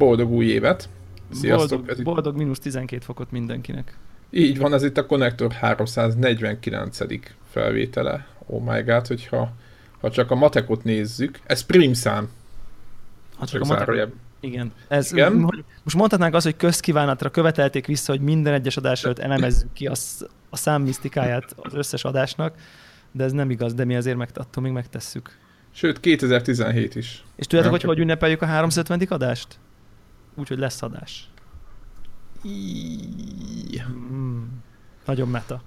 Boldog 0.00 0.30
új 0.30 0.46
évet! 0.46 0.88
Sziasztok! 1.32 1.84
Boldog, 1.84 2.04
boldog 2.04 2.36
mínusz 2.36 2.58
12 2.58 3.02
fokot 3.04 3.30
mindenkinek. 3.30 3.96
Így 4.30 4.58
van, 4.58 4.74
ez 4.74 4.82
itt 4.82 4.98
a 4.98 5.06
Connector 5.06 5.52
349. 5.52 6.98
felvétele. 7.50 8.26
Oh 8.46 8.62
my 8.62 8.82
god, 8.82 9.06
hogyha 9.06 9.52
ha 10.00 10.10
csak 10.10 10.30
a 10.30 10.34
matekot 10.34 10.84
nézzük, 10.84 11.40
ez 11.46 11.62
prim 11.62 11.92
szám. 11.92 12.28
Ha 13.36 13.46
csak, 13.46 13.62
csak 13.62 13.70
a 13.70 13.74
matekot, 13.74 14.12
igen. 14.40 14.72
Ez, 14.88 15.12
Igen. 15.12 15.32
Most 15.82 15.96
mondhatnánk 15.96 16.34
azt, 16.34 16.44
hogy 16.44 16.56
közkívánatra 16.56 17.30
követelték 17.30 17.86
vissza, 17.86 18.12
hogy 18.12 18.20
minden 18.20 18.52
egyes 18.52 18.76
adás 18.76 19.04
előtt 19.04 19.18
elemezzük 19.18 19.72
ki 19.72 19.86
a, 19.86 19.94
a 20.50 20.56
számmisztikáját 20.56 21.54
az 21.56 21.74
összes 21.74 22.04
adásnak, 22.04 22.54
de 23.12 23.24
ez 23.24 23.32
nem 23.32 23.50
igaz, 23.50 23.74
de 23.74 23.84
mi 23.84 23.96
azért 23.96 24.16
meg, 24.16 24.28
attól 24.34 24.62
még 24.62 24.72
megtesszük. 24.72 25.38
Sőt, 25.70 26.00
2017 26.00 26.94
is. 26.94 27.24
És 27.36 27.46
tudjátok, 27.46 27.70
hogy 27.70 27.82
hogy 27.82 27.98
ünnepeljük 27.98 28.42
a 28.42 28.46
350. 28.46 29.06
adást? 29.08 29.58
Úgyhogy 30.40 30.58
lesz 30.58 30.82
adás. 30.82 31.28
Mm, 33.88 34.42
nagyon 35.04 35.28
meta. 35.28 35.62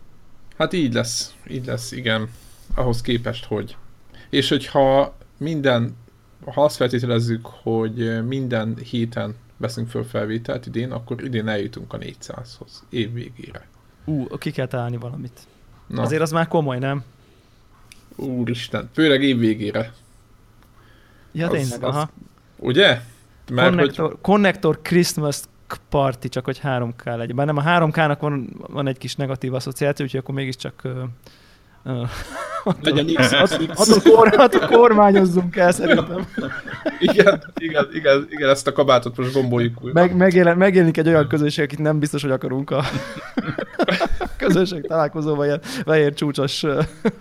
Hát 0.58 0.74
így 0.74 0.94
lesz, 0.94 1.36
így 1.50 1.66
lesz, 1.66 1.92
igen. 1.92 2.30
Ahhoz 2.76 3.02
képest, 3.02 3.46
hogy. 3.46 3.78
És 4.30 4.50
hogyha 4.50 5.18
minden 5.38 5.96
ha 6.46 6.64
azt 6.64 6.76
feltételezzük, 6.76 7.46
hogy 7.46 8.26
minden 8.26 8.78
héten 8.78 9.36
veszünk 9.58 9.90
föl 9.90 10.04
felvételt 10.04 10.66
idén, 10.66 10.92
akkor 10.92 11.24
idén 11.24 11.48
eljutunk 11.48 11.94
a 11.94 11.98
400-hoz, 11.98 12.84
év 12.90 13.14
végére. 13.14 13.68
Ú, 14.06 14.38
ki 14.38 14.52
kell 14.52 14.68
találni 14.68 14.98
valamit. 14.98 15.48
Na. 15.88 16.02
Azért 16.02 16.22
az 16.22 16.32
már 16.32 16.48
komoly, 16.48 16.80
nem? 16.80 17.04
Úristen, 18.16 18.90
főleg 18.94 19.24
év 19.24 19.38
végére. 19.38 19.94
Ja, 21.32 21.46
az, 21.48 21.52
tényleg, 21.52 21.84
az, 21.84 21.96
aha. 21.96 22.10
Ugye? 22.58 23.02
Mert 23.52 23.70
Connector, 23.70 24.08
hogy... 24.08 24.18
Connector 24.22 24.80
Christmas 24.82 25.40
Party, 25.90 26.28
csak 26.28 26.46
hogy 26.46 26.62
3K 26.64 27.18
legyen. 27.18 27.36
Bár 27.36 27.46
nem, 27.46 27.58
a 27.58 27.64
3K-nak 27.64 28.18
van, 28.20 28.50
van 28.68 28.88
egy 28.88 28.98
kis 28.98 29.16
negatív 29.16 29.54
asszociáció, 29.54 30.06
úgyhogy 30.06 30.20
akkor 30.20 30.36
mégiscsak 30.36 30.82
legyen 32.82 33.06
X. 33.14 33.32
Attól 34.36 34.68
kormányozzunk 34.68 35.56
el 35.56 35.72
szerintem. 35.72 36.28
igen, 37.00 37.44
igen, 37.58 37.88
igen, 37.94 38.28
igen, 38.30 38.50
ezt 38.50 38.68
a 38.68 38.72
kabátot 38.72 39.18
most 39.18 39.34
gomboljuk 39.34 39.84
újra. 39.84 40.02
Meg, 40.02 40.16
megjelen, 40.16 40.58
megjelenik 40.58 40.98
egy 40.98 41.08
olyan 41.08 41.28
közösség, 41.28 41.64
akit 41.64 41.80
nem 41.80 42.00
biztos, 42.00 42.22
hogy 42.22 42.32
akarunk 42.32 42.72
a 42.72 42.84
közösség 44.38 44.88
találkozóban 44.88 45.46
ilyen 45.46 45.62
fehér 45.62 46.14
csúcsos 46.14 46.66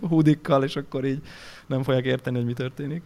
húdikkal, 0.08 0.64
és 0.64 0.76
akkor 0.76 1.04
így 1.04 1.18
nem 1.66 1.82
fogják 1.82 2.04
érteni, 2.04 2.36
hogy 2.36 2.46
mi 2.46 2.52
történik. 2.52 3.02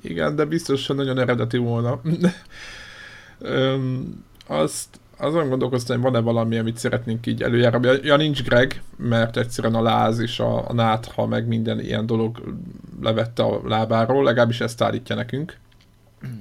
Igen, 0.00 0.36
de 0.36 0.44
biztos, 0.44 0.86
hogy 0.86 0.96
nagyon 0.96 1.18
eredeti 1.18 1.56
volna. 1.56 2.00
Öm, 3.38 4.24
azt 4.46 5.00
azon 5.16 5.48
gondolkoztam, 5.48 6.00
hogy 6.00 6.12
van-e 6.12 6.24
valami, 6.24 6.58
amit 6.58 6.76
szeretnénk 6.76 7.26
így 7.26 7.42
előjára. 7.42 7.80
Ja, 8.02 8.16
nincs 8.16 8.42
Greg, 8.42 8.82
mert 8.96 9.36
egyszerűen 9.36 9.74
a 9.74 9.82
láz 9.82 10.18
és 10.18 10.40
a, 10.40 10.68
a 10.68 10.72
nátha, 10.72 11.26
meg 11.26 11.46
minden 11.46 11.80
ilyen 11.80 12.06
dolog 12.06 12.54
levette 13.02 13.42
a 13.42 13.60
lábáról, 13.64 14.24
legalábbis 14.24 14.60
ezt 14.60 14.82
állítja 14.82 15.14
nekünk. 15.14 15.56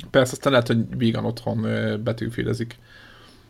Persze 0.09 0.31
aztán 0.31 0.52
lehet, 0.52 0.67
hogy 0.67 0.97
vígan 0.97 1.25
otthon 1.25 1.67
betűfélezik. 2.03 2.75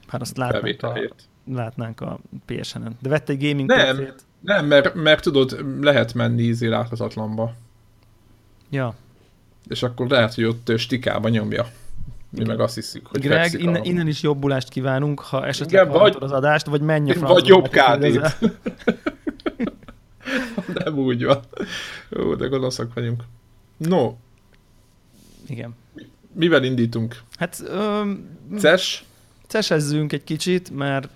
Hát 0.08 0.22
azt 0.22 0.38
látnánk 0.38 0.84
a, 0.84 1.00
látnánk 1.46 2.02
a 2.02 2.20
PSN-en. 2.46 2.98
De 3.02 3.10
vette 3.10 3.34
egy 3.34 3.50
gaming 3.50 3.70
Nem, 3.70 3.96
PC-t? 3.98 4.26
nem 4.40 4.66
mert, 4.66 4.94
mert 4.94 5.24
tudod, 5.24 5.66
lehet 5.82 6.14
menni 6.14 6.42
ízé 6.42 6.68
láthatatlanba. 6.68 7.54
Ja. 8.70 8.96
És 9.72 9.84
akkor 9.84 10.08
lehet, 10.08 10.34
hogy 10.34 10.44
ott 10.44 10.72
stikába 10.78 11.30
nyomja. 11.30 11.68
Mi 12.30 12.44
meg 12.44 12.60
azt 12.60 12.76
hiszük, 12.76 13.08
hogy 13.08 13.22
Greg, 13.22 13.60
innen, 13.60 13.84
innen 13.84 14.08
is 14.08 14.22
jobbulást 14.22 14.70
kívánunk, 14.70 15.20
ha 15.20 15.46
esetleg 15.46 15.86
Igen, 15.86 16.00
vagy, 16.00 16.16
az 16.20 16.32
adást, 16.32 16.66
vagy 16.66 16.82
menj 16.82 17.12
a. 17.12 17.20
Vagy 17.20 17.48
jobb 17.48 17.70
kádét. 17.70 18.38
Nem 20.84 20.98
úgy 20.98 21.24
van. 21.24 21.40
Jó, 22.10 22.36
de 22.36 22.48
gonoszak 22.48 22.94
vagyunk. 22.94 23.24
No. 23.78 24.14
Igen. 25.48 25.76
Mivel 26.34 26.64
indítunk? 26.64 27.20
Hát... 27.38 27.64
Um, 27.74 28.38
CES? 28.58 29.04
CES-ezzünk 29.48 30.14
egy 30.14 30.24
kicsit, 30.24 30.70
mert... 30.70 31.10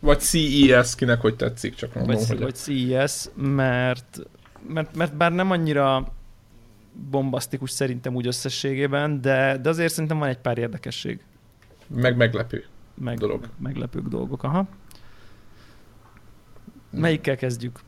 Vagy 0.00 0.20
CES, 0.20 0.94
kinek 0.94 1.20
hogy 1.20 1.36
tetszik, 1.36 1.74
csak 1.74 1.94
mondom, 1.94 2.16
vagy, 2.16 2.26
hogy... 2.26 2.38
Vagy 2.38 2.54
CES, 2.54 3.28
mert, 3.34 4.20
mert, 4.68 4.96
mert 4.96 5.14
bár 5.14 5.32
nem 5.32 5.50
annyira 5.50 6.12
bombasztikus 7.10 7.70
szerintem 7.70 8.14
úgy 8.14 8.26
összességében, 8.26 9.20
de, 9.20 9.58
de 9.62 9.68
azért 9.68 9.92
szerintem 9.92 10.18
van 10.18 10.28
egy 10.28 10.38
pár 10.38 10.58
érdekesség. 10.58 11.20
Meg 11.86 12.16
meglepő 12.16 12.64
meg, 12.96 13.18
dolog. 13.18 13.48
Meglepők 13.58 14.08
dolgok, 14.08 14.42
aha. 14.42 14.66
Melyikkel 16.90 17.36
kezdjük? 17.36 17.80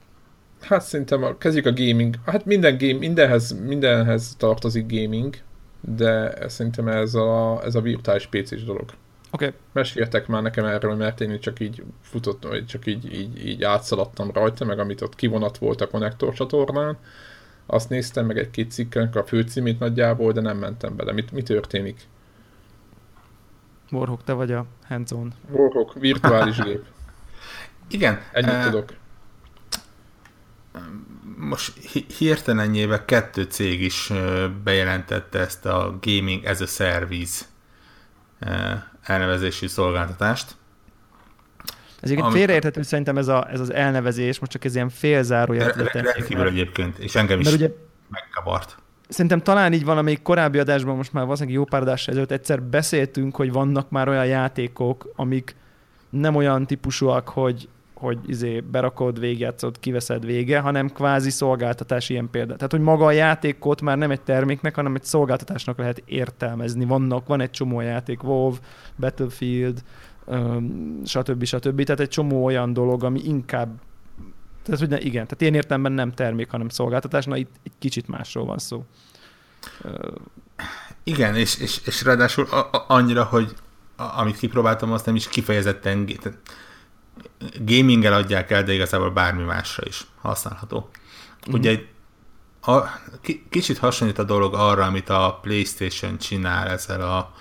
Hát 0.61 0.83
szerintem 0.83 1.23
a, 1.23 1.39
kezdjük 1.39 1.67
a 1.67 1.73
gaming. 1.73 2.15
Hát 2.25 2.45
minden 2.45 2.79
game, 2.79 2.99
mindenhez, 2.99 3.61
mindenhez 3.65 4.35
tartozik 4.39 4.87
gaming, 4.93 5.37
de 5.81 6.35
szerintem 6.49 6.89
ez 6.89 7.15
a, 7.15 7.61
ez 7.65 7.75
a 7.75 7.81
virtuális 7.81 8.27
PC-s 8.27 8.65
dolog. 8.65 8.91
Oké. 9.31 9.47
Okay. 9.47 9.59
Meséltek 9.73 10.27
már 10.27 10.43
nekem 10.43 10.65
erről, 10.65 10.95
mert 10.95 11.21
én 11.21 11.41
csak 11.41 11.61
így 11.61 11.83
futott, 12.01 12.43
vagy 12.43 12.67
csak 12.67 12.87
így, 12.87 13.15
így, 13.15 13.47
így 13.47 13.63
átszaladtam 13.63 14.31
rajta, 14.31 14.65
meg 14.65 14.79
amit 14.79 15.01
ott 15.01 15.15
kivonat 15.15 15.59
volt 15.59 15.81
a 15.81 15.89
konnektor 15.89 16.35
csatornán 16.35 16.99
azt 17.71 17.89
néztem 17.89 18.27
meg 18.27 18.39
egy-két 18.39 18.71
cikkenek 18.71 19.17
a 19.17 19.25
főcímét 19.25 19.79
nagyjából, 19.79 20.33
de 20.33 20.41
nem 20.41 20.59
mentem 20.59 20.97
bele. 20.97 21.13
Mit, 21.13 21.33
mi 21.33 21.43
történik? 21.43 22.09
Warhawk, 23.91 24.25
te 24.25 24.33
vagy 24.33 24.53
a 24.53 24.67
hands-on. 24.89 25.35
Warhawk, 25.51 25.95
virtuális 25.95 26.57
gép. 26.57 26.85
Igen. 27.91 28.21
Ennyit 28.33 28.51
uh, 28.51 28.63
tudok. 28.63 28.95
Most 31.37 31.79
hirtelenjében 32.19 33.05
kettő 33.05 33.43
cég 33.43 33.81
is 33.81 34.13
bejelentette 34.65 35.39
ezt 35.39 35.67
a 35.67 35.99
Gaming 36.01 36.45
as 36.45 36.61
a 36.61 36.67
Service 36.67 37.45
elnevezésű 39.03 39.67
szolgáltatást. 39.67 40.57
Ez 42.01 42.11
egyébként 42.11 42.33
félreérthető 42.33 42.83
szerintem 42.83 43.17
ez, 43.17 43.29
a, 43.29 43.49
ez 43.51 43.61
az 43.61 43.73
elnevezés, 43.73 44.39
most 44.39 44.53
csak 44.53 44.65
ez 44.65 44.75
ilyen 44.75 44.89
félzárója. 44.89 45.73
Rendkívül 45.93 46.47
egyébként, 46.47 46.99
és 46.99 47.15
engem 47.15 47.41
is 47.41 47.45
Mert 47.45 47.57
ugye, 47.57 47.71
megkavart. 48.09 48.77
Szerintem 49.09 49.41
talán 49.41 49.73
így 49.73 49.85
van, 49.85 49.99
amelyik 49.99 50.23
korábbi 50.23 50.59
adásban, 50.59 50.97
most 50.97 51.13
már 51.13 51.25
valószínűleg 51.25 51.59
jó 51.59 51.65
pár 51.65 51.81
adás 51.81 52.09
ezelőtt 52.09 52.31
egyszer 52.31 52.63
beszéltünk, 52.63 53.37
hogy 53.37 53.53
vannak 53.53 53.91
már 53.91 54.09
olyan 54.09 54.27
játékok, 54.27 55.13
amik 55.17 55.57
nem 56.11 56.35
olyan 56.35 56.67
típusúak, 56.67 57.29
hogy, 57.29 57.69
hogy 57.95 58.19
izé 58.27 58.61
berakod, 58.61 59.21
végigjátszod, 59.21 59.79
kiveszed 59.81 60.25
vége, 60.25 60.59
hanem 60.59 60.89
kvázi 60.89 61.31
szolgáltatás 61.31 62.09
ilyen 62.09 62.31
példa. 62.31 62.55
Tehát, 62.55 62.71
hogy 62.71 62.81
maga 62.81 63.05
a 63.05 63.11
játékot 63.11 63.81
már 63.81 63.99
nem 63.99 64.11
egy 64.11 64.21
terméknek, 64.21 64.75
hanem 64.75 64.95
egy 64.95 65.05
szolgáltatásnak 65.05 65.79
lehet 65.79 66.03
értelmezni. 66.07 66.85
Vannak, 66.85 67.27
van 67.27 67.41
egy 67.41 67.51
csomó 67.51 67.81
játék, 67.81 68.23
WoW, 68.23 68.55
Battlefield, 68.99 69.83
stb. 71.05 71.45
stb. 71.45 71.83
Tehát 71.83 72.01
egy 72.01 72.09
csomó 72.09 72.45
olyan 72.45 72.73
dolog, 72.73 73.05
ami 73.05 73.21
inkább 73.25 73.81
tehát, 74.69 74.81
hogy 74.81 74.89
ne, 74.89 75.01
igen, 75.01 75.25
tehát 75.25 75.41
ilyen 75.41 75.55
értelemben 75.55 75.93
nem 75.93 76.13
termék, 76.13 76.51
hanem 76.51 76.69
szolgáltatás, 76.69 77.25
na 77.25 77.37
itt 77.37 77.55
egy 77.63 77.73
kicsit 77.79 78.09
másról 78.09 78.45
van 78.45 78.59
szó. 78.59 78.85
Igen, 81.03 81.37
és, 81.37 81.59
és, 81.59 81.81
és 81.85 82.03
ráadásul 82.03 82.45
a, 82.45 82.57
a, 82.57 82.85
annyira, 82.89 83.25
hogy 83.25 83.55
a, 83.97 84.03
amit 84.03 84.37
kipróbáltam, 84.37 84.93
azt 84.93 85.07
nem 85.07 85.15
is 85.15 85.29
kifejezetten 85.29 86.09
gaminggel 87.61 88.13
adják 88.13 88.51
el, 88.51 88.63
de 88.63 88.73
igazából 88.73 89.11
bármi 89.11 89.43
másra 89.43 89.87
is 89.87 90.07
használható. 90.21 90.89
Mm. 91.51 91.53
Ugye 91.53 91.81
a, 92.61 92.79
kicsit 93.51 93.79
hasonlít 93.79 94.19
a 94.19 94.25
dolog 94.25 94.55
arra, 94.55 94.85
amit 94.85 95.09
a 95.09 95.39
PlayStation 95.43 96.19
csinál 96.19 96.69
ezzel 96.69 97.01
a 97.01 97.33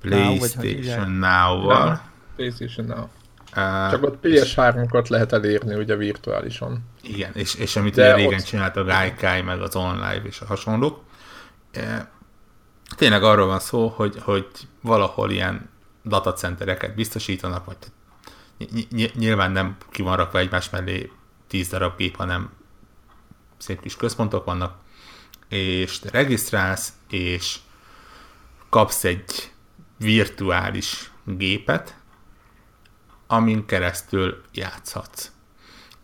PlayStation 0.00 1.10
Now-val. 1.10 2.11
PlayStation 2.42 2.86
Now. 2.86 3.08
Uh, 3.56 3.90
Csak 3.90 4.02
ott 4.02 4.18
PS3-okat 4.22 5.08
lehet 5.08 5.32
elérni 5.32 5.74
ugye 5.74 5.96
virtuálisan. 5.96 6.84
Igen, 7.02 7.30
és, 7.34 7.54
és 7.54 7.76
amit 7.76 7.92
ugye 7.92 8.14
régen 8.14 8.38
ott... 8.38 8.44
csinált 8.44 8.76
a 8.76 8.84
Gaikai, 8.84 9.42
meg 9.42 9.62
az 9.62 9.76
online 9.76 10.22
és 10.24 10.40
a 10.40 10.46
hasonlók. 10.46 11.02
E, 11.72 12.10
tényleg 12.96 13.22
arról 13.22 13.46
van 13.46 13.58
szó, 13.58 13.88
hogy, 13.88 14.16
hogy 14.20 14.46
valahol 14.80 15.30
ilyen 15.30 15.68
datacentereket 16.04 16.94
biztosítanak, 16.94 17.64
vagy 17.64 17.76
nyilván 19.14 19.50
nem 19.50 19.76
ki 19.90 20.02
van 20.02 20.16
rakva 20.16 20.38
egymás 20.38 20.70
mellé 20.70 21.10
tíz 21.46 21.68
darab 21.68 21.96
gép, 21.96 22.16
hanem 22.16 22.50
szép 23.58 23.80
kis 23.80 23.96
központok 23.96 24.44
vannak, 24.44 24.74
és 25.48 25.98
te 25.98 26.10
regisztrálsz, 26.10 26.92
és 27.10 27.56
kapsz 28.68 29.04
egy 29.04 29.52
virtuális 29.96 31.10
gépet, 31.24 31.94
amin 33.32 33.66
keresztül 33.66 34.42
játszhatsz. 34.52 35.30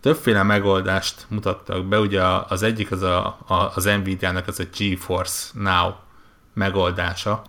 Többféle 0.01 0.43
megoldást 0.43 1.25
mutattak 1.27 1.85
be, 1.85 1.99
ugye 1.99 2.21
az 2.47 2.63
egyik 2.63 2.91
az 2.91 3.01
a, 3.01 3.37
a, 3.47 3.71
az 3.75 3.83
Nvidia-nak 3.83 4.47
az 4.47 4.59
a 4.59 4.63
GeForce 4.77 5.49
Now 5.53 5.91
megoldása, 6.53 7.41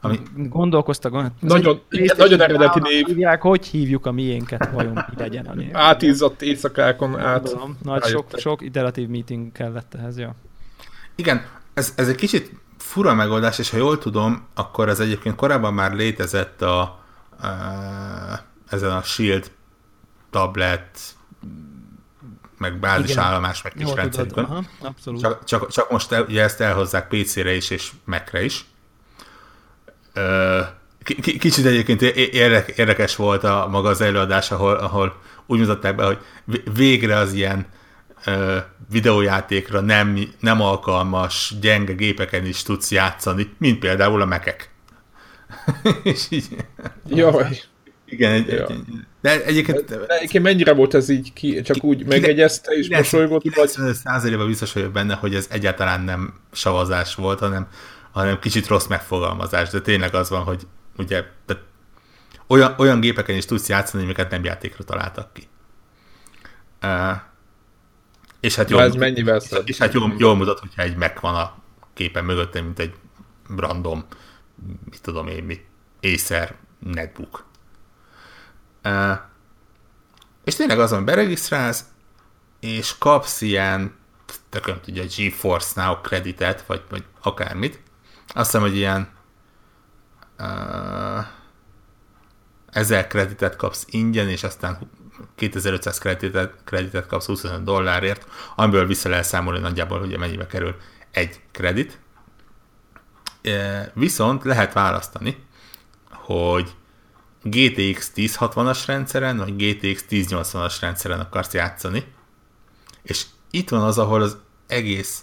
Ami... 0.00 0.20
Gondolkoztak, 0.34 1.14
hát 1.14 1.32
nagyon, 1.40 1.80
igen, 1.90 2.16
nagyon 2.18 2.40
eredeti 2.40 2.80
név. 2.82 3.06
Hívják, 3.06 3.42
hogy 3.42 3.66
hívjuk 3.66 4.06
a 4.06 4.12
miénket, 4.12 4.70
vajon 4.72 4.92
mi 4.92 5.14
legyen 5.16 5.46
a 5.46 5.54
név. 5.54 5.76
Átizzadt 5.76 6.42
éjszakákon 6.42 7.18
át. 7.18 7.56
Nagy 7.82 8.04
sok, 8.04 8.26
sok 8.36 8.62
iteratív 8.62 9.08
meeting 9.08 9.52
kellett 9.52 9.94
ehhez, 9.94 10.18
ja. 10.18 10.34
Igen, 11.14 11.46
ez, 11.74 11.92
ez 11.96 12.08
egy 12.08 12.14
kicsit 12.14 12.52
fura 12.76 13.14
megoldás, 13.14 13.58
és 13.58 13.70
ha 13.70 13.76
jól 13.76 13.98
tudom, 13.98 14.46
akkor 14.54 14.88
ez 14.88 15.00
egyébként 15.00 15.34
korábban 15.34 15.74
már 15.74 15.92
létezett 15.92 16.62
a, 16.62 16.80
a 16.80 16.98
ezen 18.70 18.90
a 18.90 19.02
Shield 19.02 19.50
tablet, 20.30 20.98
meg 22.58 22.78
bázis 22.78 23.14
meg 23.62 23.72
kis 23.76 23.94
rendszerükön. 23.94 24.68
Csak, 25.20 25.44
csak, 25.44 25.70
csak 25.70 25.90
most 25.90 26.12
el, 26.12 26.22
ugye 26.22 26.42
ezt 26.42 26.60
elhozzák 26.60 27.08
PC-re 27.08 27.54
is, 27.54 27.70
és 27.70 27.90
Mac-re 28.04 28.44
is. 28.44 28.64
K- 31.02 31.38
kicsit 31.38 31.66
egyébként 31.66 32.02
érdekes 32.02 33.16
volt 33.16 33.44
a 33.44 33.66
maga 33.70 33.88
az 33.88 34.00
előadás, 34.00 34.50
ahol, 34.50 34.74
ahol 34.74 35.16
úgy 35.46 35.58
mutatták 35.58 35.94
be, 35.94 36.04
hogy 36.04 36.18
végre 36.74 37.16
az 37.16 37.32
ilyen 37.32 37.66
videójátékra 38.90 39.80
nem, 39.80 40.18
nem 40.40 40.60
alkalmas, 40.60 41.54
gyenge 41.60 41.92
gépeken 41.92 42.46
is 42.46 42.62
tudsz 42.62 42.90
játszani, 42.90 43.54
mint 43.58 43.78
például 43.78 44.20
a 44.20 44.24
mekek. 44.24 44.70
és 46.02 46.26
így... 46.28 46.56
Jaj. 47.06 47.58
Igen, 48.10 48.32
egy, 48.32 48.46
ja. 48.48 48.66
egy, 48.66 48.84
de 49.20 49.44
egyébként... 49.44 49.84
De, 49.84 49.96
de 49.96 50.16
egyébként 50.16 50.44
mennyire 50.44 50.72
volt 50.72 50.94
ez 50.94 51.08
így 51.08 51.32
ki, 51.32 51.62
csak 51.62 51.84
úgy 51.84 51.98
ki, 51.98 52.04
megegyezte 52.04 52.72
és 52.72 52.88
mosolygott? 52.88 53.42
95%-ban 53.44 54.46
biztos 54.46 54.72
vagyok 54.72 54.92
benne, 54.92 55.14
hogy 55.14 55.34
ez 55.34 55.46
egyáltalán 55.50 56.00
nem 56.00 56.34
savazás 56.52 57.14
volt, 57.14 57.38
hanem, 57.38 57.68
hanem 58.12 58.38
kicsit 58.38 58.66
rossz 58.66 58.86
megfogalmazás, 58.86 59.68
de 59.68 59.80
tényleg 59.80 60.14
az 60.14 60.30
van, 60.30 60.42
hogy 60.42 60.66
ugye 60.96 61.24
de 61.46 61.62
olyan, 62.46 62.74
olyan 62.78 63.00
gépeken 63.00 63.36
is 63.36 63.44
tudsz 63.44 63.68
játszani, 63.68 64.04
amiket 64.04 64.30
nem 64.30 64.44
játékra 64.44 64.84
találtak 64.84 65.32
ki. 65.32 65.42
Uh, 66.82 67.16
és 68.40 68.54
hát 68.54 68.70
jól, 68.70 68.82
ez 68.82 68.94
mennyivel 68.94 69.36
és, 69.36 69.58
és 69.64 69.78
hát 69.78 69.92
jól, 69.92 70.14
jól 70.18 70.36
mutat, 70.36 70.58
hogyha 70.58 70.82
egy 70.82 70.96
meg 70.96 71.18
van 71.20 71.34
a 71.34 71.56
képen 71.94 72.24
mögöttem, 72.24 72.64
mint 72.64 72.78
egy 72.78 72.92
random, 73.56 74.04
mit 74.90 75.02
tudom 75.02 75.26
én 75.26 75.44
mi, 75.44 75.60
Acer 76.02 76.54
netbook. 76.78 77.47
És 80.44 80.54
tényleg 80.54 80.80
azon 80.80 81.04
beregisztrálsz, 81.04 81.84
és 82.60 82.98
kapsz 82.98 83.40
ilyen, 83.40 83.96
tököm 84.48 84.80
tudja, 84.80 85.04
GeForce 85.16 85.82
Now 85.82 86.00
kreditet, 86.00 86.66
vagy, 86.66 86.82
vagy 86.90 87.04
akármit. 87.22 87.82
Azt 88.26 88.50
hiszem, 88.50 88.60
hogy 88.60 88.76
ilyen 88.76 89.08
uh, 90.38 91.26
ezer 92.70 93.06
kreditet 93.06 93.56
kapsz 93.56 93.84
ingyen, 93.90 94.28
és 94.28 94.42
aztán 94.42 94.90
2500 95.34 95.98
kreditet, 95.98 96.54
kreditet 96.64 97.06
kapsz 97.06 97.26
25 97.26 97.62
dollárért, 97.62 98.26
amiből 98.56 98.86
vissza 98.86 99.08
lehet 99.08 99.24
számolni 99.24 99.60
nagyjából, 99.60 99.98
hogy 99.98 100.18
mennyibe 100.18 100.46
kerül 100.46 100.76
egy 101.10 101.40
kredit. 101.50 102.00
Viszont 103.92 104.44
lehet 104.44 104.72
választani, 104.72 105.46
hogy 106.10 106.74
GTX 107.42 108.12
1060-as 108.16 108.82
rendszeren, 108.86 109.36
vagy 109.36 109.56
GTX 109.56 110.04
1080-as 110.10 110.76
rendszeren 110.80 111.20
akarsz 111.20 111.52
játszani, 111.52 112.04
és 113.02 113.24
itt 113.50 113.68
van 113.68 113.82
az, 113.82 113.98
ahol 113.98 114.22
az 114.22 114.36
egész 114.66 115.22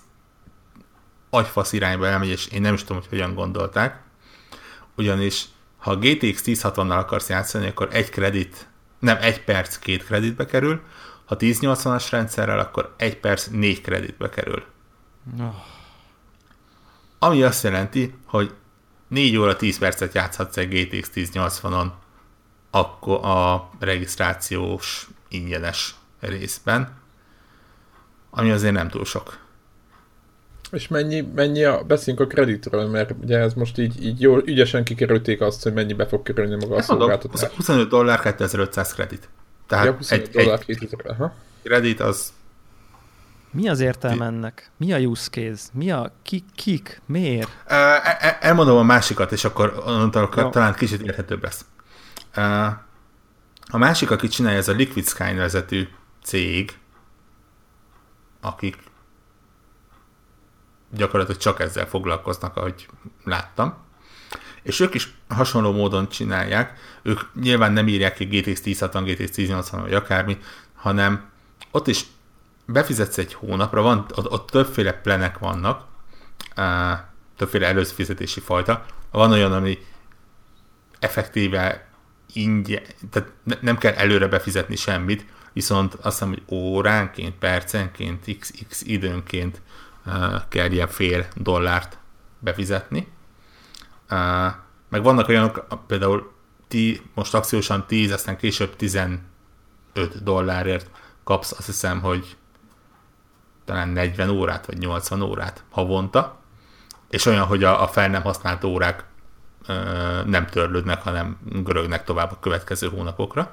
agyfasz 1.30 1.74
irányba 1.74 2.08
elmegy, 2.08 2.28
és 2.28 2.48
én 2.48 2.62
nem 2.62 2.74
is 2.74 2.82
tudom, 2.82 2.98
hogy 2.98 3.10
hogyan 3.10 3.34
gondolták, 3.34 4.04
ugyanis 4.96 5.46
ha 5.78 5.92
a 5.92 5.98
GTX 5.98 6.42
1060-nal 6.46 6.98
akarsz 6.98 7.30
játszani, 7.30 7.68
akkor 7.68 7.88
egy 7.92 8.10
kredit, 8.10 8.68
nem 9.00 9.18
egy 9.22 9.44
perc 9.44 9.78
két 9.78 10.04
kreditbe 10.06 10.46
kerül, 10.46 10.82
ha 11.26 11.36
1080-as 11.40 12.08
rendszerrel, 12.12 12.60
akkor 12.60 12.94
egy 12.98 13.20
perc 13.20 13.48
négy 13.48 13.82
kreditbe 13.82 14.30
kerül. 14.30 14.64
Oh. 15.40 15.54
Ami 17.20 17.44
azt 17.44 17.64
jelenti, 17.64 18.14
hogy 18.26 18.54
4 19.08 19.38
óra 19.38 19.56
10 19.56 19.78
percet 19.78 20.14
játszhatsz 20.14 20.58
egy 20.58 20.70
GTX 20.70 21.10
1080-on 21.16 21.92
akkor 22.75 23.25
a 23.25 23.69
regisztrációs 23.80 25.07
ingyenes 25.27 25.95
részben, 26.19 26.98
ami 28.30 28.51
azért 28.51 28.74
nem 28.74 28.89
túl 28.89 29.06
sok. 29.06 29.38
És 30.72 30.88
mennyi, 30.88 31.22
mennyi 31.36 31.63
a, 31.63 31.83
beszéljünk 31.83 32.25
a 32.25 32.33
kreditről, 32.33 32.89
mert 32.89 33.13
ugye 33.22 33.38
ez 33.38 33.54
most 33.54 33.77
így, 33.77 34.06
így 34.06 34.22
jól, 34.22 34.44
ügyesen 34.45 34.83
kikerülték 34.83 35.42
azt, 35.42 35.63
hogy 35.63 35.74
mennyibe 35.74 36.07
fog 36.07 36.24
kerülni 36.24 36.56
maga 36.56 36.74
a 36.74 36.75
hát 36.75 36.86
szolgáltatás. 36.86 37.50
25 37.56 37.89
dollár 37.89 38.22
2500 38.22 38.94
kredit. 38.94 39.30
Tehát 39.68 39.86
ja, 39.86 39.94
25 39.94 40.28
egy, 40.28 40.33
dollár, 40.33 40.60
egy 40.66 40.78
2000, 40.78 41.12
aha. 41.12 41.33
kredit 41.63 42.00
az... 42.00 42.33
Mi 43.51 43.69
az 43.69 43.80
értelme 43.80 44.25
ennek? 44.25 44.71
Mi 44.78 44.94
a 44.94 44.98
use 44.98 45.30
case? 45.30 45.63
Mi 45.74 45.92
a 45.92 46.12
kik? 46.24 46.44
kik? 46.56 47.01
Miért? 47.06 47.50
E, 47.66 47.75
e, 47.75 48.38
elmondom 48.42 48.78
a 48.78 48.83
másikat, 48.83 49.31
és 49.31 49.45
akkor 49.45 49.83
onnantól 49.86 50.30
talán 50.30 50.74
kicsit 50.74 51.01
érthetőbb 51.01 51.44
lesz. 51.44 51.66
A 53.68 53.78
másik, 53.78 54.12
aki 54.12 54.28
csinálja, 54.28 54.58
ez 54.58 54.68
a 54.68 54.74
Liquid 54.74 55.08
Sky 55.08 55.34
vezető 55.34 55.90
cég, 56.24 56.78
akik 58.42 58.78
gyakorlatilag 60.92 61.42
csak 61.42 61.60
ezzel 61.60 61.88
foglalkoznak, 61.88 62.58
ahogy 62.58 62.88
láttam. 63.24 63.84
És 64.62 64.80
ők 64.80 64.94
is 64.94 65.14
hasonló 65.28 65.72
módon 65.72 66.10
csinálják. 66.10 66.80
Ők 67.02 67.20
nyilván 67.34 67.72
nem 67.72 67.88
írják 67.88 68.14
ki 68.14 68.26
GTX 68.26 68.60
1060, 68.60 69.04
GTX 69.04 69.38
1080 69.38 69.81
vagy 69.81 69.94
akármi, 69.94 70.38
hanem 70.76 71.30
ott 71.72 71.88
is 71.88 72.06
befizetsz 72.66 73.18
egy 73.18 73.34
hónapra, 73.34 73.81
van, 73.81 74.06
ott, 74.16 74.31
ott 74.31 74.50
többféle 74.50 74.94
plenek 74.94 75.38
vannak, 75.38 75.86
többféle 77.38 77.68
előfizetési 77.68 78.40
fajta. 78.40 78.86
Van 79.12 79.31
olyan, 79.31 79.54
ami 79.54 79.78
effektíve 81.00 81.84
ingyen, 82.35 82.81
tehát 83.09 83.31
ne, 83.44 83.56
nem 83.61 83.77
kell 83.77 83.94
előre 83.94 84.27
befizetni 84.27 84.75
semmit, 84.75 85.25
viszont 85.54 85.94
azt 85.94 86.04
hiszem, 86.04 86.27
hogy 86.27 86.44
óránként, 86.49 87.35
percenként, 87.35 88.37
xx 88.39 88.81
időnként 88.81 89.61
uh, 90.06 90.13
kell 90.49 90.71
ilyen 90.71 90.87
fél 90.87 91.27
dollárt 91.35 91.97
befizetni. 92.39 93.07
Uh, 94.09 94.54
meg 94.89 95.04
vannak 95.04 95.27
olyanok, 95.27 95.68
például 95.87 96.33
ti, 96.68 97.01
most 97.13 97.33
akciósan 97.33 97.85
10, 97.87 98.11
aztán 98.11 98.37
később 98.37 98.75
15 98.75 99.19
dollárért 100.23 100.89
kapsz, 101.23 101.51
azt 101.51 101.65
hiszem, 101.65 102.01
hogy 102.01 102.35
talán 103.65 103.89
40 103.89 104.30
órát, 104.30 104.65
vagy 104.65 104.77
80 104.77 105.21
órát 105.21 105.63
havonta, 105.69 106.39
és 107.09 107.25
olyan, 107.25 107.45
hogy 107.45 107.63
a, 107.63 107.81
a 107.83 107.87
fel 107.87 108.07
nem 108.09 108.21
használt 108.21 108.63
órák 108.63 109.04
nem 110.26 110.45
törlődnek, 110.45 111.02
hanem 111.02 111.38
görögnek 111.64 112.04
tovább 112.04 112.31
a 112.31 112.40
következő 112.40 112.88
hónapokra. 112.88 113.52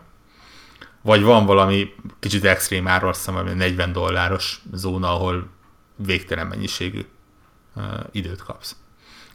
Vagy 1.02 1.22
van 1.22 1.46
valami 1.46 1.94
kicsit 2.20 2.44
extrém 2.44 2.86
azt 2.86 3.26
hiszem, 3.26 3.56
40 3.56 3.92
dolláros 3.92 4.62
zóna, 4.72 5.14
ahol 5.14 5.48
végtelen 5.96 6.46
mennyiségű 6.46 7.06
időt 8.10 8.42
kapsz. 8.42 8.76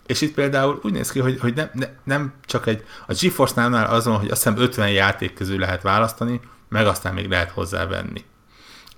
És 0.05 0.21
itt 0.21 0.33
például 0.33 0.79
úgy 0.83 0.91
néz 0.91 1.11
ki, 1.11 1.19
hogy, 1.19 1.39
hogy 1.39 1.53
nem, 1.53 1.69
ne, 1.73 1.87
nem 2.03 2.33
csak 2.45 2.67
egy, 2.67 2.85
a 3.07 3.13
GeForce-nál 3.21 3.85
azon, 3.85 4.17
hogy 4.17 4.29
azt 4.29 4.43
hiszem 4.43 4.61
50 4.61 4.89
játék 4.91 5.33
közül 5.33 5.59
lehet 5.59 5.81
választani, 5.81 6.39
meg 6.69 6.87
aztán 6.87 7.13
még 7.13 7.29
lehet 7.29 7.51
hozzávenni. 7.51 8.25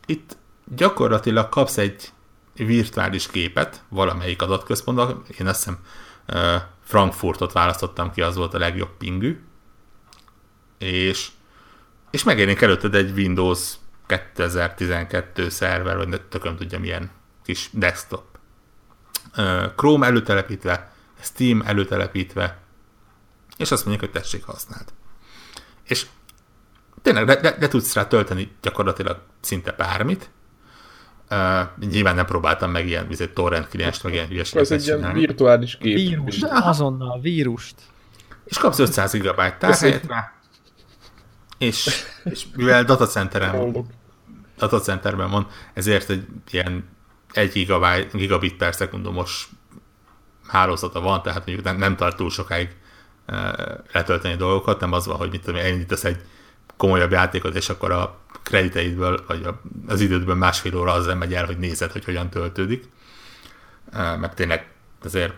Itt 0.05 0.37
gyakorlatilag 0.75 1.49
kapsz 1.49 1.77
egy 1.77 2.11
virtuális 2.55 3.27
képet 3.27 3.83
valamelyik 3.89 4.41
adatközpontban, 4.41 5.23
én 5.39 5.47
azt 5.47 5.57
hiszem 5.57 5.77
Frankfurtot 6.89 7.51
választottam 7.51 8.11
ki, 8.11 8.21
az 8.21 8.35
volt 8.35 8.53
a 8.53 8.57
legjobb 8.57 8.97
pingű, 8.97 9.39
és, 10.77 11.29
és 12.11 12.23
megjelenik 12.23 12.61
előtted 12.61 12.95
egy 12.95 13.11
Windows 13.11 13.73
2012 14.05 15.49
szerver, 15.49 15.97
vagy 15.97 16.21
tököm 16.21 16.55
tudja 16.55 16.79
milyen 16.79 17.11
kis 17.43 17.69
desktop. 17.71 18.23
Chrome 19.75 20.05
előtelepítve, 20.05 20.91
Steam 21.19 21.61
előtelepítve, 21.65 22.57
és 23.57 23.71
azt 23.71 23.85
mondjuk, 23.85 24.11
hogy 24.11 24.21
tessék 24.21 24.43
használd. 24.43 24.93
És 25.83 26.05
tényleg 27.01 27.25
de, 27.25 27.35
de, 27.35 27.57
de 27.57 27.67
tudsz 27.67 27.93
rá 27.93 28.07
tölteni 28.07 28.51
gyakorlatilag 28.61 29.21
szinte 29.39 29.71
bármit, 29.71 30.29
Uh, 31.31 31.87
nyilván 31.89 32.15
nem 32.15 32.25
próbáltam 32.25 32.71
meg 32.71 32.87
ilyen 32.87 33.07
egy 33.09 33.33
torrent 33.33 33.67
klienst, 33.67 34.03
meg 34.03 34.13
ilyen 34.13 34.27
hülyeséget 34.27 34.71
Ez 34.71 34.71
egy 34.71 34.85
ilyen 34.85 35.13
virtuális 35.13 35.77
gép. 35.77 35.95
Vírust, 35.95 36.43
azonnal, 36.43 37.19
vírust. 37.21 37.75
És 38.45 38.57
kapsz 38.57 38.79
500 38.79 39.13
GB 39.13 39.41
tárhelyet 39.57 40.07
rá, 40.07 40.33
és, 41.57 42.05
és 42.23 42.45
mivel 42.55 42.83
datacenteren, 42.83 43.85
datacenterben 44.57 45.29
van, 45.29 45.47
ezért 45.73 46.09
egy 46.09 46.25
ilyen 46.51 46.89
1 47.31 47.67
gigabit 48.11 48.57
per 48.57 48.75
szekundumos 48.75 49.49
hálózata 50.47 51.01
van, 51.01 51.21
tehát 51.21 51.45
mondjuk 51.45 51.65
nem, 51.65 51.77
nem 51.77 51.95
tart 51.95 52.15
túl 52.15 52.29
sokáig 52.29 52.75
letölteni 53.91 54.35
dolgokat, 54.35 54.79
nem 54.79 54.91
az 54.91 55.05
van, 55.05 55.17
hogy 55.17 55.29
mit 55.29 55.41
tudom, 55.43 55.59
elindítasz 55.59 56.03
egy 56.03 56.21
komolyabb 56.79 57.11
játékot, 57.11 57.55
és 57.55 57.69
akkor 57.69 57.91
a 57.91 58.17
krediteidből, 58.43 59.23
vagy 59.27 59.47
az 59.87 60.01
idődből 60.01 60.35
másfél 60.35 60.77
óra 60.77 60.91
azzal 60.91 61.15
megy 61.15 61.33
el, 61.33 61.45
hogy 61.45 61.57
nézed, 61.57 61.91
hogy 61.91 62.05
hogyan 62.05 62.29
töltődik. 62.29 62.89
Meg 64.19 64.33
tényleg 64.33 64.71
azért 65.03 65.33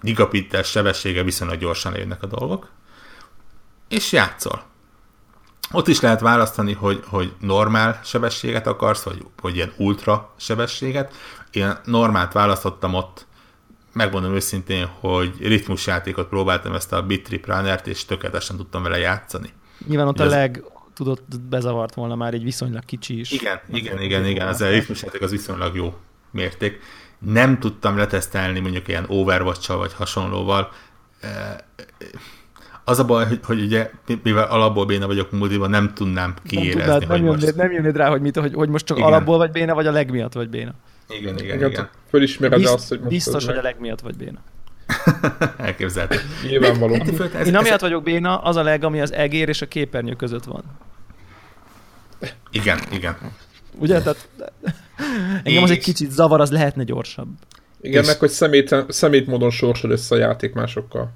gigabittes 0.00 0.70
sebessége 0.70 1.22
viszonylag 1.22 1.58
gyorsan 1.58 1.96
jönnek 1.96 2.22
a 2.22 2.26
dolgok. 2.26 2.70
És 3.88 4.12
játszol. 4.12 4.62
Ott 5.72 5.88
is 5.88 6.00
lehet 6.00 6.20
választani, 6.20 6.72
hogy, 6.72 7.02
hogy 7.06 7.32
normál 7.40 8.00
sebességet 8.04 8.66
akarsz, 8.66 9.02
vagy, 9.02 9.26
vagy 9.40 9.54
ilyen 9.54 9.72
ultra 9.76 10.34
sebességet. 10.36 11.14
Én 11.50 11.78
normált 11.84 12.32
választottam 12.32 12.94
ott, 12.94 13.26
megmondom 13.92 14.34
őszintén, 14.34 14.86
hogy 14.86 15.46
ritmusjátékot 15.46 16.28
próbáltam 16.28 16.74
ezt 16.74 16.92
a 16.92 17.02
Bitrip 17.02 17.46
Runner-t, 17.46 17.86
és 17.86 18.04
tökéletesen 18.04 18.56
tudtam 18.56 18.82
vele 18.82 18.98
játszani. 18.98 19.52
Nyilván 19.88 20.08
ott 20.08 20.20
a 20.20 20.24
leg 20.24 20.64
tudott 20.94 21.40
bezavart 21.48 21.94
volna 21.94 22.14
már 22.14 22.34
egy 22.34 22.42
viszonylag 22.42 22.84
kicsi 22.84 23.18
is. 23.18 23.30
Igen, 23.30 23.60
igen, 23.72 24.02
igen, 24.02 24.24
igen, 24.24 24.48
az 24.48 24.60
a 24.60 24.68
ritmusjáték 24.68 25.22
az 25.22 25.30
viszonylag 25.30 25.76
jó 25.76 25.94
mérték. 26.30 26.80
Nem 27.18 27.58
tudtam 27.58 27.96
letesztelni 27.96 28.60
mondjuk 28.60 28.88
ilyen 28.88 29.04
overwatch 29.08 29.72
vagy 29.72 29.92
hasonlóval. 29.92 30.70
Az 32.84 32.98
a 32.98 33.04
baj, 33.04 33.26
hogy, 33.26 33.40
hogy 33.42 33.60
ugye, 33.60 33.90
mivel 34.22 34.44
alapból 34.44 34.86
béna 34.86 35.06
vagyok 35.06 35.30
multiban, 35.30 35.70
nem 35.70 35.94
tudnám 35.94 36.34
kiérezni. 36.44 36.80
Nem, 36.80 36.98
tudnád, 36.98 37.08
nem, 37.08 37.24
jönnéd, 37.24 37.42
most... 37.42 37.56
nem 37.56 37.72
jönnéd 37.72 37.96
rá, 37.96 38.08
hogy, 38.08 38.20
mit, 38.20 38.36
hogy, 38.36 38.54
hogy 38.54 38.68
most 38.68 38.86
csak 38.86 38.96
igen. 38.96 39.08
alapból 39.08 39.36
vagy 39.36 39.50
béna, 39.50 39.74
vagy 39.74 39.86
a 39.86 39.90
legmiatt 39.90 40.32
vagy 40.32 40.48
béna. 40.48 40.74
Igen, 41.08 41.38
igen, 41.38 41.56
igen. 41.56 41.70
igen. 41.70 41.90
Fölismered 42.08 42.58
Bizt, 42.58 42.72
azt, 42.72 42.88
hogy 42.88 43.00
Biztos, 43.00 43.46
hogy 43.46 43.56
a 43.56 43.62
legmiatt 43.62 44.00
vagy 44.00 44.16
béna. 44.16 44.38
Elképzelhető. 45.56 46.20
Nyilvánvaló. 46.48 46.94
Én 47.44 47.56
amiatt 47.56 47.80
vagyok 47.80 48.02
béna, 48.02 48.38
az 48.38 48.56
a 48.56 48.62
leg, 48.62 48.84
ami 48.84 49.00
az 49.00 49.12
egér 49.12 49.48
és 49.48 49.62
a 49.62 49.66
képernyő 49.66 50.14
között 50.14 50.44
van. 50.44 50.64
Igen, 52.50 52.78
igen. 52.92 53.16
Ugye? 53.78 54.02
Tehát 54.02 54.28
engem 55.42 55.62
az 55.62 55.70
egy 55.70 55.82
kicsit 55.82 56.10
zavar, 56.10 56.40
az 56.40 56.50
lehetne 56.50 56.84
gyorsabb. 56.84 57.28
Igen, 57.80 58.02
és... 58.02 58.08
meg 58.08 58.18
hogy 58.18 58.30
szemét, 58.30 58.74
szemét 58.88 59.26
módon 59.26 59.50
sorsod 59.50 59.90
össze 59.90 60.14
a 60.14 60.18
játék 60.18 60.54
másokkal. 60.54 61.12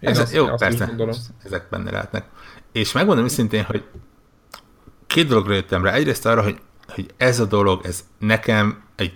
Én 0.00 0.10
Ez, 0.10 0.18
azt, 0.18 0.34
jó, 0.34 0.46
azt 0.46 0.62
persze, 0.62 0.90
ezek 1.44 1.66
benne 1.70 1.90
lehetnek. 1.90 2.24
És 2.72 2.92
megmondom 2.92 3.24
őszintén, 3.24 3.64
hogy 3.64 3.84
két 5.06 5.26
dologra 5.26 5.54
jöttem 5.54 5.84
rá. 5.84 5.92
Egyrészt 5.92 6.26
arra, 6.26 6.42
hogy, 6.42 6.58
hogy 6.88 7.06
ez 7.16 7.40
a 7.40 7.44
dolog, 7.44 7.80
ez 7.84 8.04
nekem 8.18 8.82
egy 8.96 9.14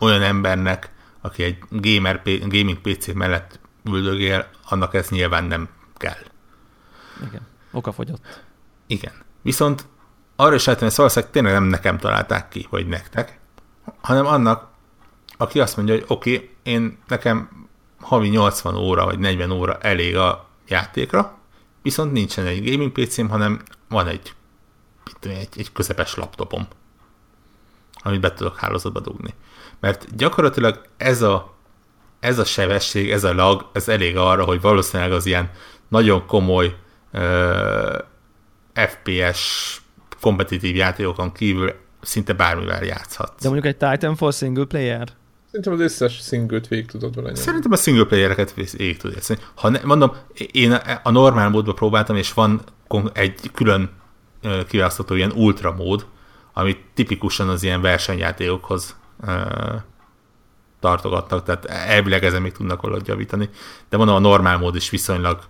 olyan 0.00 0.22
embernek, 0.22 0.91
aki 1.22 1.42
egy 1.42 1.58
gamer, 1.70 2.22
gaming 2.24 2.78
PC 2.78 3.12
mellett 3.12 3.60
üldögél, 3.84 4.50
annak 4.68 4.94
ez 4.94 5.08
nyilván 5.08 5.44
nem 5.44 5.68
kell. 5.96 6.22
Igen, 7.26 7.46
okafogyott. 7.72 8.42
Igen. 8.86 9.12
Viszont 9.42 9.86
arra 10.36 10.54
is 10.54 10.64
lehetem, 10.64 10.88
hogy 10.88 10.96
valószínűleg 10.96 11.32
tényleg 11.32 11.52
nem 11.52 11.64
nekem 11.64 11.98
találták 11.98 12.48
ki, 12.48 12.66
vagy 12.70 12.86
nektek, 12.86 13.40
hanem 14.00 14.26
annak, 14.26 14.70
aki 15.36 15.60
azt 15.60 15.76
mondja, 15.76 15.94
hogy 15.94 16.04
oké, 16.08 16.34
okay, 16.34 16.50
én 16.62 16.98
nekem 17.06 17.66
havi 18.00 18.28
80 18.28 18.74
óra 18.74 19.04
vagy 19.04 19.18
40 19.18 19.50
óra 19.50 19.78
elég 19.78 20.16
a 20.16 20.48
játékra, 20.68 21.38
viszont 21.82 22.12
nincsen 22.12 22.46
egy 22.46 22.70
gaming 22.70 22.92
PC-m, 22.92 23.26
hanem 23.26 23.62
van 23.88 24.06
egy, 24.06 24.34
egy, 25.20 25.48
egy 25.56 25.72
közepes 25.72 26.14
laptopom, 26.14 26.66
amit 27.94 28.20
be 28.20 28.32
tudok 28.32 28.58
hálózatba 28.58 29.00
dugni. 29.00 29.34
Mert 29.82 30.16
gyakorlatilag 30.16 30.82
ez 30.96 31.22
a, 31.22 31.54
ez 32.20 32.38
a 32.38 32.44
sebesség, 32.44 33.10
ez 33.10 33.24
a 33.24 33.34
lag, 33.34 33.70
ez 33.72 33.88
elég 33.88 34.16
arra, 34.16 34.44
hogy 34.44 34.60
valószínűleg 34.60 35.12
az 35.12 35.26
ilyen 35.26 35.50
nagyon 35.88 36.26
komoly 36.26 36.74
uh, 37.12 37.98
FPS 38.74 39.76
kompetitív 40.20 40.76
játékokon 40.76 41.32
kívül 41.32 41.72
szinte 42.00 42.32
bármivel 42.32 42.84
játszhat. 42.84 43.32
De 43.40 43.48
mondjuk 43.48 43.66
egy 43.66 43.76
Titanfall 43.76 44.30
single 44.30 44.64
player? 44.64 45.08
Szerintem 45.46 45.72
az 45.72 45.80
összes 45.80 46.20
singlet 46.22 46.68
végig 46.68 46.86
tudod 46.86 47.14
vele 47.14 47.34
Szerintem 47.34 47.72
a 47.72 47.76
single 47.76 48.04
playereket 48.04 48.54
végig 48.54 48.96
tudod 48.96 49.16
játszani. 49.16 49.40
Ha 49.54 49.68
ne, 49.68 49.80
mondom, 49.84 50.12
én 50.52 50.72
a 51.02 51.10
normál 51.10 51.48
módban 51.48 51.74
próbáltam, 51.74 52.16
és 52.16 52.32
van 52.32 52.62
egy 53.12 53.50
külön 53.54 53.90
kiválasztható 54.68 55.14
ilyen 55.14 55.32
ultra 55.32 55.72
mód, 55.72 56.06
ami 56.52 56.76
tipikusan 56.94 57.48
az 57.48 57.62
ilyen 57.62 57.80
versenyjátékokhoz 57.80 58.96
tartogatnak, 60.80 61.44
tehát 61.44 61.64
elvileg 61.64 62.24
ezen 62.24 62.42
még 62.42 62.52
tudnak 62.52 62.82
valahogy 62.82 63.06
javítani. 63.06 63.50
De 63.88 63.96
mondom, 63.96 64.16
a 64.16 64.18
normál 64.18 64.58
mód 64.58 64.76
is 64.76 64.90
viszonylag, 64.90 65.40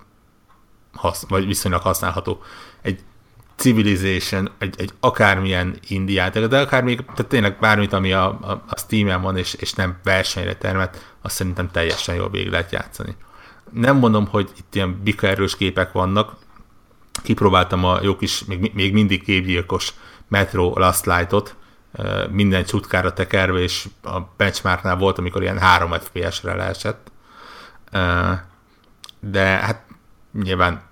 hasz, 0.93 1.27
vagy 1.29 1.47
viszonylag 1.47 1.83
használható. 1.83 2.43
Egy 2.83 3.01
Civilization, 3.57 4.51
egy, 4.59 4.75
egy 4.79 4.93
akármilyen 5.01 5.77
indiát, 5.89 6.49
de 6.49 6.61
akár 6.61 6.83
még, 6.83 7.05
tehát 7.05 7.27
tényleg 7.27 7.59
bármit, 7.59 7.93
ami 7.93 8.13
a, 8.13 8.25
a, 8.25 8.63
a 8.69 8.79
Steam-en 8.79 9.23
van, 9.23 9.37
és, 9.37 9.55
és 9.55 9.73
nem 9.73 9.99
versenyre 10.03 10.55
termet, 10.55 11.15
azt 11.23 11.35
szerintem 11.35 11.71
teljesen 11.71 12.15
jól 12.15 12.31
végig 12.31 12.51
lehet 12.51 12.73
játszani. 12.73 13.17
Nem 13.71 13.97
mondom, 13.97 14.27
hogy 14.27 14.51
itt 14.59 14.75
ilyen 14.75 15.01
bika 15.03 15.27
erős 15.27 15.57
képek 15.57 15.93
vannak, 15.93 16.37
kipróbáltam 17.23 17.85
a 17.85 17.99
jó 18.03 18.17
kis, 18.17 18.45
még, 18.45 18.71
még 18.75 18.93
mindig 18.93 19.23
képgyilkos 19.23 19.93
Metro 20.29 20.79
Last 20.79 21.07
Light-ot, 21.07 21.57
minden 22.31 22.65
csutkára 22.65 23.13
tekerve, 23.13 23.59
és 23.59 23.89
a 24.03 24.21
benchmarknál 24.37 24.97
volt, 24.97 25.19
amikor 25.19 25.43
ilyen 25.43 25.59
3 25.59 25.93
FPS-re 25.93 26.55
leesett. 26.55 27.13
De 29.21 29.45
hát 29.45 29.85
nyilván 30.43 30.83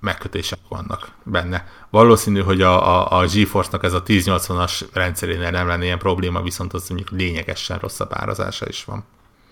megkötések 0.00 0.58
vannak 0.68 1.08
benne. 1.22 1.66
Valószínű, 1.90 2.40
hogy 2.40 2.62
a, 2.62 2.88
a, 2.88 3.18
a 3.18 3.26
GeForce-nak 3.26 3.84
ez 3.84 3.92
a 3.92 4.02
1080-as 4.02 4.82
rendszerénél 4.92 5.50
nem 5.50 5.66
lenne 5.66 5.84
ilyen 5.84 5.98
probléma, 5.98 6.42
viszont 6.42 6.72
az 6.72 6.88
mondjuk 6.88 7.10
lényegesen 7.10 7.78
rosszabb 7.78 8.10
árazása 8.12 8.66
is 8.68 8.84
van. 8.84 9.04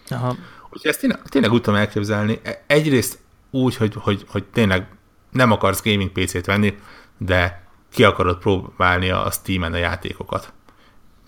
Aha. 0.08 0.36
Úgyhogy 0.70 0.90
ezt 0.90 1.00
tényleg, 1.00 1.22
tényleg 1.22 1.52
úgy 1.52 1.60
tudom 1.60 1.78
elképzelni. 1.78 2.40
E, 2.42 2.64
egyrészt 2.66 3.18
úgy, 3.50 3.76
hogy, 3.76 3.94
hogy, 3.98 4.24
hogy 4.28 4.44
tényleg 4.44 4.88
nem 5.30 5.52
akarsz 5.52 5.82
gaming 5.82 6.10
PC-t 6.10 6.46
venni, 6.46 6.78
de 7.18 7.66
ki 7.92 8.04
akarod 8.04 8.38
próbálni 8.38 9.10
a 9.10 9.30
Steam-en 9.30 9.72
a 9.72 9.76
játékokat. 9.76 10.52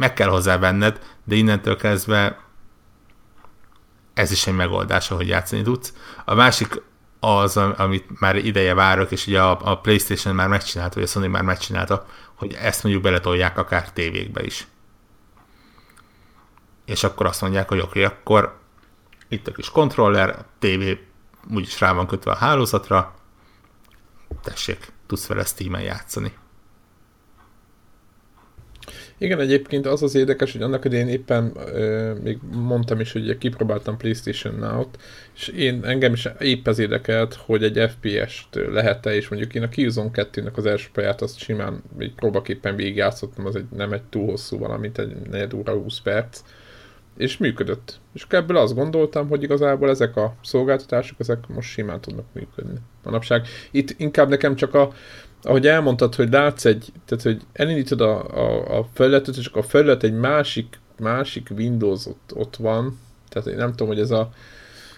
Meg 0.00 0.14
kell 0.14 0.28
hozzá 0.28 0.59
venned, 0.59 1.00
de 1.25 1.35
innentől 1.35 1.76
kezdve 1.76 2.38
ez 4.14 4.30
is 4.30 4.47
egy 4.47 4.54
megoldás, 4.54 5.09
hogy 5.09 5.28
játszani 5.28 5.62
tudsz. 5.62 5.92
A 6.25 6.35
másik 6.35 6.83
az, 7.19 7.57
amit 7.57 8.21
már 8.21 8.37
ideje 8.37 8.75
várok, 8.75 9.11
és 9.11 9.26
ugye 9.26 9.42
a, 9.42 9.59
a 9.62 9.80
PlayStation 9.80 10.35
már 10.35 10.49
megcsinálta, 10.49 10.95
vagy 10.95 11.02
a 11.02 11.07
Sony 11.07 11.30
már 11.30 11.42
megcsinálta, 11.42 12.07
hogy 12.35 12.52
ezt 12.52 12.83
mondjuk 12.83 13.04
beletolják 13.04 13.59
akár 13.59 13.92
tévékbe 13.92 14.42
is. 14.42 14.66
És 16.85 17.04
akkor 17.04 17.26
azt 17.26 17.40
mondják, 17.40 17.69
hogy 17.69 17.78
oké, 17.78 17.88
okay, 17.88 18.02
akkor 18.04 18.59
itt 19.28 19.47
a 19.47 19.52
kis 19.52 19.71
kontroller, 19.71 20.28
a 20.28 20.45
tévé 20.59 21.07
úgyis 21.54 21.80
rá 21.80 21.92
van 21.92 22.07
kötve 22.07 22.30
a 22.30 22.37
hálózatra, 22.37 23.14
tessék, 24.42 24.92
tudsz 25.07 25.26
vele 25.26 25.45
Steam-en 25.45 25.83
játszani. 25.83 26.33
Igen, 29.23 29.41
egyébként 29.41 29.87
az 29.87 30.03
az 30.03 30.15
érdekes, 30.15 30.53
hogy 30.53 30.62
annak 30.62 30.85
idején 30.85 31.09
éppen 31.09 31.53
ö, 31.57 32.12
még 32.23 32.39
mondtam 32.53 33.00
is, 33.00 33.12
hogy 33.12 33.39
kipróbáltam 33.39 33.97
PlayStation 33.97 34.55
Now-t, 34.55 34.99
és 35.35 35.49
én 35.49 35.85
engem 35.85 36.12
is 36.12 36.29
épp 36.39 36.67
az 36.67 36.79
érdekelt, 36.79 37.35
hogy 37.35 37.62
egy 37.62 37.91
FPS-t 37.91 38.55
lehet-e, 38.55 39.15
és 39.15 39.29
mondjuk 39.29 39.55
én 39.55 39.62
a 39.62 39.69
Killzone 39.69 40.11
2-nek 40.12 40.53
az 40.53 40.67
első 40.67 40.89
pályát 40.93 41.23
azt 41.23 41.39
simán 41.39 41.83
még 41.99 42.15
próbaképpen 42.15 42.77
végigjátszottam, 42.77 43.47
az 43.47 43.57
egy, 43.57 43.65
nem 43.77 43.93
egy 43.93 44.03
túl 44.03 44.27
hosszú 44.27 44.59
valamint 44.59 44.99
egy 44.99 45.17
4 45.31 45.57
óra 45.57 45.73
20 45.73 46.00
perc, 46.00 46.41
és 47.17 47.37
működött. 47.37 48.00
És 48.15 48.27
ebből 48.29 48.57
azt 48.57 48.75
gondoltam, 48.75 49.29
hogy 49.29 49.43
igazából 49.43 49.89
ezek 49.89 50.17
a 50.17 50.35
szolgáltatások, 50.43 51.21
ezek 51.21 51.49
most 51.49 51.69
simán 51.69 52.00
tudnak 52.00 52.27
működni. 52.33 52.79
Manapság 53.05 53.47
itt 53.71 53.95
inkább 53.97 54.29
nekem 54.29 54.57
csak 54.57 54.75
a 54.75 54.93
ahogy 55.42 55.66
elmondtad, 55.66 56.14
hogy 56.14 56.30
látsz 56.30 56.64
egy, 56.64 56.92
tehát 57.04 57.25
hogy 57.25 57.42
elindítod 57.52 58.00
a, 58.00 58.25
a, 58.28 58.78
a 58.78 58.88
felületet, 58.92 59.37
és 59.37 59.47
akkor 59.47 59.62
a 59.62 59.68
felület 59.68 60.02
egy 60.02 60.14
másik, 60.14 60.78
másik 60.99 61.49
Windows 61.56 62.06
ott, 62.06 62.30
ott 62.35 62.56
van, 62.56 62.99
tehát 63.28 63.49
én 63.49 63.56
nem 63.56 63.70
tudom, 63.70 63.88
hogy 63.88 64.00
ez 64.00 64.11
a, 64.11 64.32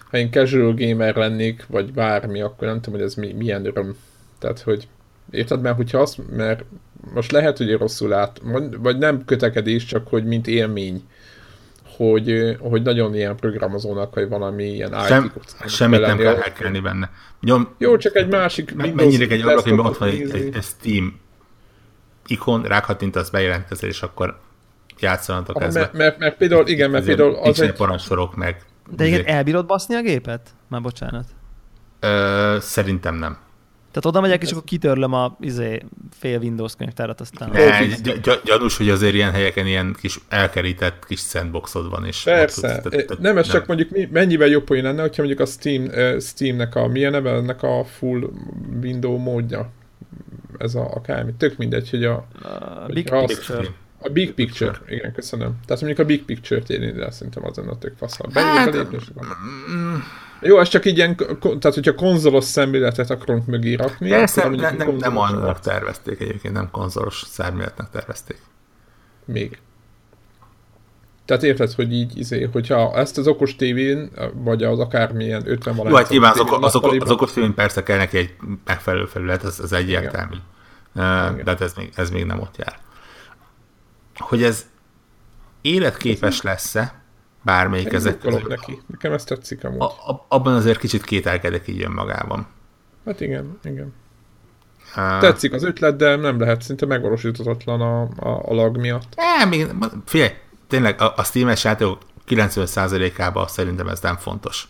ha 0.09 0.17
én 0.17 0.31
casual 0.31 0.73
gamer 0.73 1.15
lennék, 1.15 1.65
vagy 1.67 1.93
bármi, 1.93 2.41
akkor 2.41 2.67
nem 2.67 2.81
tudom, 2.81 2.99
hogy 2.99 3.07
ez 3.07 3.15
mi, 3.15 3.31
milyen 3.31 3.65
öröm. 3.65 3.97
Tehát, 4.39 4.59
hogy 4.59 4.87
érted, 5.31 5.61
mert 5.61 5.75
hogyha 5.75 5.99
azt, 5.99 6.19
mert 6.35 6.63
most 7.13 7.31
lehet, 7.31 7.57
hogy 7.57 7.71
rosszul 7.71 8.09
lát, 8.09 8.41
vagy 8.77 8.97
nem 8.97 9.25
kötekedés, 9.25 9.85
csak 9.85 10.07
hogy 10.07 10.25
mint 10.25 10.47
élmény 10.47 11.03
hogy, 11.97 12.57
hogy 12.59 12.81
nagyon 12.81 13.15
ilyen 13.15 13.35
programozónak, 13.35 14.15
vagy 14.15 14.29
valami 14.29 14.63
ilyen 14.63 15.05
Sem, 15.07 15.33
Semmit 15.65 16.01
nem 16.01 16.17
kell 16.17 16.35
elkelni 16.35 16.79
benne. 16.79 17.09
Nyom, 17.41 17.75
Jó, 17.77 17.97
csak 17.97 18.15
egy 18.15 18.27
másik 18.27 18.75
Mennyire 18.75 19.33
egy 19.33 19.41
ablakon 19.41 19.79
ott 19.79 19.97
van 19.97 20.09
egy, 20.09 20.21
egy, 20.21 20.55
egy, 20.55 20.63
Steam 20.63 21.19
ikon, 22.27 22.63
rákattintasz, 22.63 23.29
bejelentkezel, 23.29 23.89
és 23.89 24.01
akkor 24.01 24.39
játszanak 24.99 25.57
kezdve. 25.57 25.79
Mert, 25.79 25.93
mert, 25.93 26.17
mert, 26.17 26.37
például, 26.37 26.67
igen, 26.67 26.89
mert 26.89 27.05
például 27.05 27.35
az 27.35 27.61
egy... 27.61 27.73
parancsorok 27.73 28.35
meg 28.35 28.65
De 28.95 29.05
igen, 29.05 29.25
elbírod 29.25 29.65
baszni 29.65 29.95
a 29.95 30.01
gépet? 30.01 30.49
Már 30.67 30.81
bocsánat. 30.81 31.25
Ö, 31.99 32.57
szerintem 32.59 33.15
nem. 33.15 33.37
Tehát 33.93 34.05
oda 34.05 34.21
megyek, 34.21 34.41
és 34.41 34.51
akkor 34.51 34.63
kitörlöm 34.63 35.13
a 35.13 35.37
izé, 35.39 35.81
fél 36.11 36.39
Windows 36.39 36.75
könyvtárat, 36.75 37.21
aztán... 37.21 37.49
Ne, 37.49 37.83
így- 37.83 38.01
gy- 38.01 38.41
gyanús, 38.43 38.77
hogy 38.77 38.89
azért 38.89 39.13
ilyen 39.13 39.31
helyeken 39.31 39.67
ilyen 39.67 39.95
kis 39.99 40.19
elkerített 40.29 41.05
kis 41.05 41.19
sandboxod 41.19 41.89
van. 41.89 42.05
És 42.05 42.23
Persze. 42.23 42.81
Ott, 42.85 42.91
tehát, 42.91 43.19
nem, 43.19 43.37
ez 43.37 43.47
nem. 43.47 43.55
csak 43.55 43.67
mondjuk 43.67 44.11
mennyivel 44.11 44.47
jobb 44.47 44.63
poén 44.63 44.83
lenne, 44.83 45.01
hogyha 45.01 45.23
mondjuk 45.23 45.47
a 45.47 45.51
Steam, 45.51 45.83
uh, 45.83 46.19
Steamnek 46.19 46.75
a 46.75 46.87
milyen 46.87 47.11
neve, 47.11 47.31
ennek 47.31 47.63
a 47.63 47.83
full 47.83 48.29
window 48.81 49.17
módja. 49.17 49.71
Ez 50.57 50.75
a 50.75 50.93
akármi. 50.93 51.33
Tök 51.37 51.57
mindegy, 51.57 51.89
hogy 51.89 52.03
a... 52.05 52.13
a 52.41 52.85
Big 52.93 53.09
Picture. 53.09 53.67
A 54.03 54.09
Big 54.09 54.33
Picture, 54.33 54.71
igen, 54.87 55.13
köszönöm. 55.13 55.59
Tehát 55.65 55.81
mondjuk 55.81 55.99
a 55.99 56.05
Big 56.05 56.23
Picture-t 56.23 56.69
érni, 56.69 56.91
de 56.91 57.11
szerintem 57.11 57.45
az 57.45 57.57
a 57.57 57.77
tök 57.79 57.93
faszal. 57.97 58.29
Hát, 58.33 58.75
jó, 60.41 60.59
ez 60.59 60.67
csak 60.67 60.85
így 60.85 60.97
ilyen, 60.97 61.15
tehát 61.39 61.73
hogyha 61.73 61.95
konzolos 61.95 62.43
szemléletet 62.43 63.09
akarunk 63.09 63.45
mögé 63.45 63.73
rakni. 63.73 64.09
Persze, 64.09 64.47
ne, 64.49 64.71
nem, 64.71 64.95
nem 64.95 65.17
annak 65.17 65.59
tervezték 65.59 66.21
egyébként, 66.21 66.53
nem 66.53 66.69
konzolos 66.71 67.23
szemléletnek 67.27 67.89
tervezték. 67.89 68.37
Még. 69.25 69.59
Tehát 71.25 71.43
érted, 71.43 71.71
hogy 71.71 71.93
így, 71.93 72.17
izé, 72.17 72.49
hogyha 72.51 72.95
ezt 72.95 73.17
az 73.17 73.27
okos 73.27 73.55
tévén, 73.55 74.11
vagy 74.33 74.63
az 74.63 74.79
akármilyen 74.79 75.43
50 75.45 75.75
valány... 75.75 75.91
Jó, 75.91 75.97
hát 75.97 76.09
nyilván 76.09 76.31
az, 76.31 76.39
az, 76.39 76.79
az, 76.81 76.95
az 76.99 77.11
okos 77.11 77.33
tévén 77.33 77.53
persze 77.53 77.83
kell 77.83 77.97
neki 77.97 78.17
egy 78.17 78.35
megfelelő 78.65 79.05
felület, 79.05 79.43
ez, 79.43 79.59
ez 79.63 79.71
egyértelmű. 79.71 80.35
De 80.93 81.43
hát 81.45 81.61
ez 81.61 81.73
még, 81.73 81.91
ez 81.95 82.09
még 82.09 82.25
nem 82.25 82.39
ott 82.39 82.57
jár. 82.57 82.79
Hogy 84.19 84.43
ez 84.43 84.65
életképes 85.61 86.41
lesz-e, 86.41 87.01
bármelyik 87.41 87.87
Én 87.87 87.93
ezek 87.93 88.47
neki. 88.47 88.81
Nekem 88.87 89.13
ezt 89.13 89.27
tetszik 89.27 89.63
amúgy. 89.63 89.81
A, 89.81 89.85
a, 89.85 90.25
abban 90.27 90.53
azért 90.53 90.79
kicsit 90.79 91.03
kételkedek 91.03 91.67
így 91.67 91.83
önmagában. 91.83 92.47
Hát 93.05 93.21
igen, 93.21 93.59
igen. 93.63 93.93
Uh, 94.95 95.19
Tetszik 95.19 95.53
az 95.53 95.63
ötlet, 95.63 95.95
de 95.95 96.15
nem 96.15 96.39
lehet 96.39 96.61
szinte 96.61 96.85
megvalósíthatatlan 96.85 97.81
a, 97.81 98.01
a, 98.01 98.41
a 98.45 98.53
lag 98.53 98.77
miatt. 98.77 99.15
É, 99.41 99.45
még, 99.45 99.67
figyelj, 100.05 100.31
tényleg 100.67 101.01
a, 101.01 101.13
a 101.15 101.23
Steam-es 101.23 101.63
játékok 101.63 101.97
90%-ában 102.27 103.47
szerintem 103.47 103.87
ez 103.87 103.99
nem 103.99 104.17
fontos. 104.17 104.67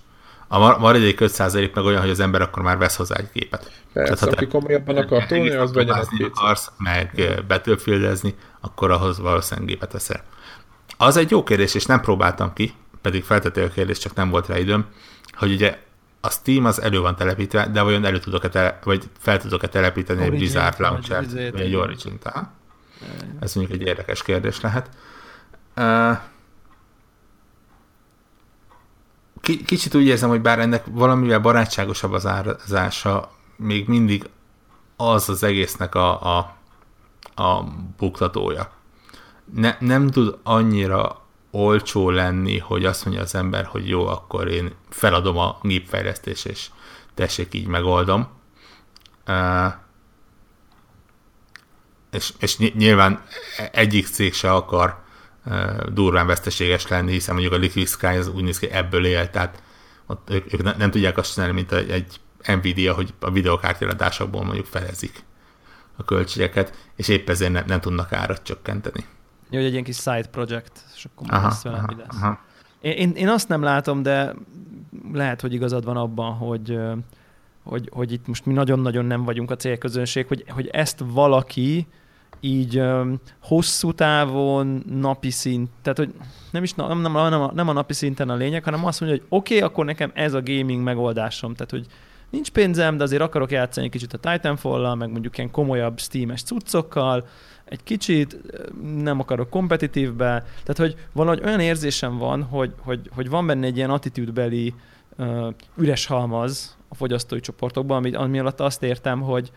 A 0.53 0.77
maradék 0.77 1.17
5% 1.21 1.73
meg 1.73 1.85
olyan, 1.85 2.01
hogy 2.01 2.09
az 2.09 2.19
ember 2.19 2.41
akkor 2.41 2.63
már 2.63 2.77
vesz 2.77 2.95
hozzá 2.95 3.15
egy 3.15 3.29
képet. 3.33 3.71
Persze, 3.93 4.13
Tehát, 4.13 4.33
aki 4.33 4.47
komolyabban 4.47 4.97
akar 4.97 5.25
tolni, 5.25 5.49
az 5.49 5.73
vegyen 5.73 5.95
egy 5.95 6.31
akarsz, 6.33 6.71
meg 6.77 7.33
betölfildezni, 7.47 8.35
akkor 8.61 8.91
ahhoz 8.91 9.19
valószínűleg 9.19 9.69
gépet 9.69 9.91
veszel. 9.91 10.23
Az 10.97 11.17
egy 11.17 11.31
jó 11.31 11.43
kérdés, 11.43 11.73
és 11.73 11.85
nem 11.85 12.01
próbáltam 12.01 12.53
ki, 12.53 12.73
pedig 13.01 13.23
feltető 13.23 13.63
a 13.63 13.69
kérdés, 13.69 13.97
csak 13.97 14.15
nem 14.15 14.29
volt 14.29 14.47
rá 14.47 14.57
időm, 14.57 14.85
hogy 15.31 15.51
ugye 15.51 15.77
a 16.21 16.29
Steam 16.29 16.65
az 16.65 16.81
elő 16.81 16.99
van 16.99 17.15
telepítve, 17.15 17.67
de 17.67 17.81
vajon 17.81 18.05
elő 18.05 18.19
tudok-e 18.19 18.49
tele, 18.49 18.79
vagy 18.83 19.03
fel 19.19 19.39
tudok-e 19.39 19.67
telepíteni 19.67 20.19
Origin, 20.19 20.33
egy 20.33 20.39
Blizzard 20.39 20.79
launcher 20.79 21.25
vagy 21.51 21.61
egy 21.61 21.75
origin 21.75 22.19
-t. 22.19 22.31
Ez 23.39 23.53
mondjuk 23.53 23.81
egy 23.81 23.87
érdekes 23.87 24.23
kérdés 24.23 24.61
lehet. 24.61 24.89
Kicsit 29.65 29.95
úgy 29.95 30.05
érzem, 30.05 30.29
hogy 30.29 30.41
bár 30.41 30.59
ennek 30.59 30.83
valamivel 30.91 31.39
barátságosabb 31.39 32.11
az 32.11 32.25
árazása, 32.25 33.31
még 33.55 33.87
mindig 33.87 34.29
az 34.95 35.29
az 35.29 35.43
egésznek 35.43 35.95
a, 35.95 36.37
a, 36.37 36.55
a 37.35 37.63
buktatója 37.97 38.71
ne, 39.51 39.77
nem 39.79 40.09
tud 40.09 40.37
annyira 40.43 41.21
olcsó 41.51 42.09
lenni, 42.09 42.57
hogy 42.57 42.85
azt 42.85 43.05
mondja 43.05 43.23
az 43.23 43.35
ember, 43.35 43.65
hogy 43.65 43.89
jó, 43.89 44.07
akkor 44.07 44.47
én 44.47 44.75
feladom 44.89 45.37
a 45.37 45.57
gépfejlesztés, 45.61 46.45
és 46.45 46.69
tessék, 47.13 47.53
így 47.53 47.67
megoldom. 47.67 48.27
Uh, 49.27 49.73
és, 52.11 52.33
és 52.39 52.57
nyilván 52.57 53.23
egyik 53.71 54.07
cég 54.07 54.33
se 54.33 54.51
akar 54.51 55.02
durván 55.93 56.27
veszteséges 56.27 56.87
lenni, 56.87 57.11
hiszen 57.11 57.33
mondjuk 57.33 57.55
a 57.55 57.57
Liquid 57.57 57.87
Sky 57.87 58.05
az 58.05 58.27
úgy 58.27 58.43
néz 58.43 58.59
ki, 58.59 58.69
ebből 58.69 59.05
él, 59.05 59.29
tehát 59.29 59.63
ott 60.05 60.29
ők, 60.29 60.53
ők 60.53 60.77
nem 60.77 60.91
tudják 60.91 61.17
azt 61.17 61.33
csinálni, 61.33 61.53
mint 61.53 61.71
egy 61.71 62.19
Nvidia, 62.47 62.93
hogy 62.93 63.13
a 63.19 63.31
videokártyaladásokból 63.31 64.43
mondjuk 64.43 64.65
felezik 64.65 65.23
a 65.97 66.03
költségeket, 66.03 66.89
és 66.95 67.07
épp 67.07 67.29
ezért 67.29 67.51
nem, 67.51 67.63
nem 67.67 67.79
tudnak 67.79 68.13
árat 68.13 68.43
csökkenteni. 68.43 69.05
Jó, 69.49 69.57
hogy 69.57 69.65
egy 69.65 69.71
ilyen 69.71 69.83
kis 69.83 69.97
side 69.97 70.27
project, 70.31 70.71
és 70.95 71.05
akkor 71.05 71.27
aha, 71.29 71.47
lesz 71.47 71.61
velem, 71.61 71.83
mi 71.87 71.95
lesz. 71.95 72.21
Aha. 72.21 72.39
Én, 72.81 73.11
én 73.11 73.29
azt 73.29 73.47
nem 73.47 73.61
látom, 73.61 74.01
de 74.01 74.33
lehet, 75.13 75.41
hogy 75.41 75.53
igazad 75.53 75.85
van 75.85 75.97
abban, 75.97 76.33
hogy, 76.33 76.79
hogy, 77.63 77.89
hogy 77.91 78.11
itt 78.11 78.27
most 78.27 78.45
mi 78.45 78.53
nagyon-nagyon 78.53 79.05
nem 79.05 79.23
vagyunk 79.23 79.51
a 79.51 79.55
célközönség, 79.55 80.27
hogy, 80.27 80.43
hogy 80.47 80.67
ezt 80.67 81.03
valaki 81.05 81.87
így 82.45 82.79
um, 82.79 83.19
hosszú 83.41 83.93
távon, 83.93 84.83
napi 84.87 85.29
szint, 85.29 85.69
tehát 85.81 85.97
hogy 85.97 86.13
nem 86.51 86.63
is 86.63 86.73
nem, 86.73 87.01
nem, 87.01 87.11
nem, 87.11 87.41
a, 87.41 87.51
nem 87.53 87.69
a 87.69 87.73
napi 87.73 87.93
szinten 87.93 88.29
a 88.29 88.35
lényeg, 88.35 88.63
hanem 88.63 88.85
azt 88.85 88.99
mondja, 88.99 89.19
hogy 89.19 89.27
oké, 89.29 89.55
okay, 89.55 89.67
akkor 89.67 89.85
nekem 89.85 90.11
ez 90.13 90.33
a 90.33 90.41
gaming 90.41 90.83
megoldásom, 90.83 91.53
tehát 91.53 91.71
hogy 91.71 91.85
nincs 92.29 92.51
pénzem, 92.51 92.97
de 92.97 93.03
azért 93.03 93.21
akarok 93.21 93.51
játszani 93.51 93.89
kicsit 93.89 94.13
a 94.13 94.17
Titanfall-lal, 94.17 94.95
meg 94.95 95.11
mondjuk 95.11 95.37
ilyen 95.37 95.51
komolyabb 95.51 95.99
Steam-es 95.99 96.43
cuccokkal, 96.43 97.27
egy 97.65 97.83
kicsit, 97.83 98.37
nem 98.97 99.19
akarok 99.19 99.49
kompetitívbe, 99.49 100.45
tehát 100.63 100.77
hogy 100.77 100.95
valahogy 101.11 101.41
olyan 101.45 101.59
érzésem 101.59 102.17
van, 102.17 102.43
hogy, 102.43 102.73
hogy, 102.79 103.09
hogy 103.15 103.29
van 103.29 103.47
benne 103.47 103.65
egy 103.65 103.77
ilyen 103.77 103.89
attitűdbeli 103.89 104.73
uh, 105.17 105.47
üres 105.77 106.05
halmaz 106.05 106.77
a 106.87 106.95
fogyasztói 106.95 107.39
csoportokban, 107.39 107.97
ami, 107.97 108.13
ami 108.13 108.39
alatt 108.39 108.59
azt 108.59 108.83
értem, 108.83 109.21
hogy, 109.21 109.51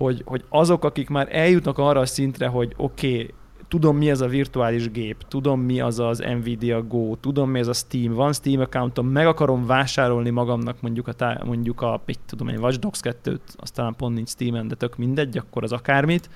hogy, 0.00 0.22
hogy 0.24 0.44
azok, 0.48 0.84
akik 0.84 1.08
már 1.08 1.28
eljutnak 1.30 1.78
arra 1.78 2.00
a 2.00 2.06
szintre, 2.06 2.46
hogy 2.46 2.72
oké, 2.76 3.12
okay, 3.12 3.30
tudom 3.68 3.96
mi 3.96 4.10
az 4.10 4.20
a 4.20 4.26
virtuális 4.26 4.90
gép, 4.90 5.16
tudom 5.28 5.60
mi 5.60 5.80
az 5.80 5.98
az 5.98 6.18
Nvidia 6.18 6.82
Go, 6.82 7.16
tudom 7.16 7.50
mi 7.50 7.60
az 7.60 7.68
a 7.68 7.72
Steam, 7.72 8.12
van 8.12 8.32
Steam 8.32 8.60
accountom, 8.60 9.06
meg 9.06 9.26
akarom 9.26 9.66
vásárolni 9.66 10.30
magamnak 10.30 10.80
mondjuk 10.80 11.08
a, 11.08 11.12
tá- 11.12 11.44
mondjuk 11.44 11.80
a 11.80 12.02
mit 12.06 12.18
tudom 12.26 12.48
én, 12.48 12.58
Watch 12.58 12.78
Dogs 12.78 13.00
2-t, 13.02 13.38
aztán 13.56 13.94
pont 13.96 14.14
nincs 14.14 14.28
Steam-en, 14.28 14.68
de 14.68 14.74
tök 14.74 14.96
mindegy, 14.96 15.38
akkor 15.38 15.62
az 15.62 15.72
akármit, 15.72 16.30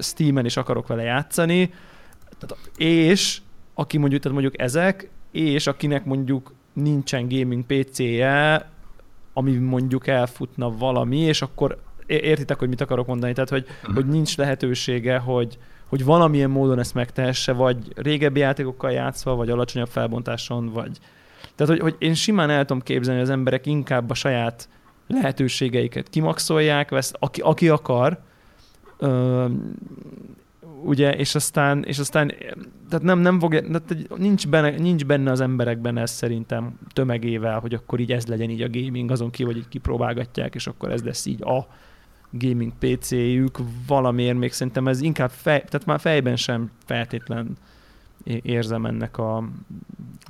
Steam-en 0.00 0.44
is 0.44 0.56
akarok 0.56 0.86
vele 0.86 1.02
játszani, 1.02 1.70
tehát, 2.38 2.70
és 2.76 3.40
aki 3.74 3.98
mondjuk, 3.98 4.22
tehát 4.22 4.38
mondjuk 4.38 4.62
ezek, 4.62 5.10
és 5.32 5.66
akinek 5.66 6.04
mondjuk 6.04 6.52
nincsen 6.72 7.28
gaming 7.28 7.64
PC-je, 7.64 8.68
ami 9.32 9.56
mondjuk 9.56 10.06
elfutna 10.06 10.70
valami, 10.70 11.18
és 11.18 11.42
akkor 11.42 11.78
értitek, 12.08 12.58
hogy 12.58 12.68
mit 12.68 12.80
akarok 12.80 13.06
mondani, 13.06 13.32
tehát 13.32 13.50
hogy, 13.50 13.66
uh-huh. 13.80 13.94
hogy 13.94 14.06
nincs 14.06 14.36
lehetősége, 14.36 15.18
hogy, 15.18 15.58
hogy 15.86 16.04
valamilyen 16.04 16.50
módon 16.50 16.78
ezt 16.78 16.94
megtehesse, 16.94 17.52
vagy 17.52 17.76
régebbi 17.94 18.40
játékokkal 18.40 18.90
játszva, 18.90 19.34
vagy 19.34 19.50
alacsonyabb 19.50 19.88
felbontáson, 19.88 20.72
vagy... 20.72 20.98
Tehát, 21.54 21.72
hogy, 21.72 21.80
hogy 21.80 21.96
én 21.98 22.14
simán 22.14 22.50
el 22.50 22.64
tudom 22.64 22.82
képzelni, 22.82 23.20
hogy 23.20 23.28
az 23.28 23.34
emberek 23.34 23.66
inkább 23.66 24.10
a 24.10 24.14
saját 24.14 24.68
lehetőségeiket 25.06 26.08
kimaxolják, 26.08 26.90
vesz, 26.90 27.12
aki, 27.18 27.40
aki 27.40 27.68
akar, 27.68 28.18
ugye, 30.82 31.16
és 31.16 31.34
aztán, 31.34 31.84
és 31.84 31.98
aztán 31.98 32.32
tehát 32.88 33.04
nem, 33.04 33.18
nem 33.18 33.38
fog, 33.38 33.52
tehát 33.52 34.16
nincs, 34.16 34.48
benne, 34.48 34.70
nincs 34.70 35.04
benne 35.04 35.30
az 35.30 35.40
emberekben 35.40 35.96
ez 35.96 36.10
szerintem 36.10 36.78
tömegével, 36.92 37.58
hogy 37.60 37.74
akkor 37.74 38.00
így 38.00 38.12
ez 38.12 38.26
legyen 38.26 38.50
így 38.50 38.62
a 38.62 38.70
gaming, 38.70 39.10
azon 39.10 39.30
ki, 39.30 39.44
hogy 39.44 39.56
így 39.56 39.68
kipróbálgatják, 39.68 40.54
és 40.54 40.66
akkor 40.66 40.90
ez 40.90 41.02
lesz 41.02 41.26
így 41.26 41.42
a 41.42 41.66
gaming 42.30 42.72
PC-jük, 42.78 43.58
valamiért 43.86 44.36
még 44.36 44.52
szerintem 44.52 44.88
ez 44.88 45.00
inkább 45.00 45.30
fej, 45.30 45.64
tehát 45.68 45.86
már 45.86 46.00
fejben 46.00 46.36
sem 46.36 46.70
feltétlen 46.86 47.56
érzem 48.24 48.86
ennek 48.86 49.18
a 49.18 49.44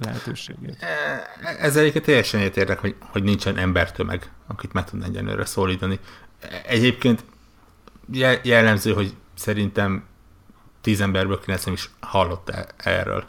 lehetőségét. 0.00 0.76
E, 0.80 1.56
ezzel 1.60 1.80
egyébként 1.80 2.04
teljesen 2.04 2.40
értek, 2.40 2.78
hogy, 2.78 2.94
hogy 3.00 3.22
nincsen 3.22 3.56
embertömeg, 3.56 4.30
akit 4.46 4.72
meg 4.72 4.84
tudna 4.84 5.04
egyenlőre 5.04 5.44
szólítani. 5.44 5.98
Egyébként 6.66 7.24
jellemző, 8.42 8.92
hogy 8.92 9.14
szerintem 9.34 10.04
tíz 10.80 11.00
emberből 11.00 11.40
kilenc 11.40 11.66
is 11.66 11.90
hallott 12.00 12.48
e- 12.48 12.66
erről. 12.76 13.24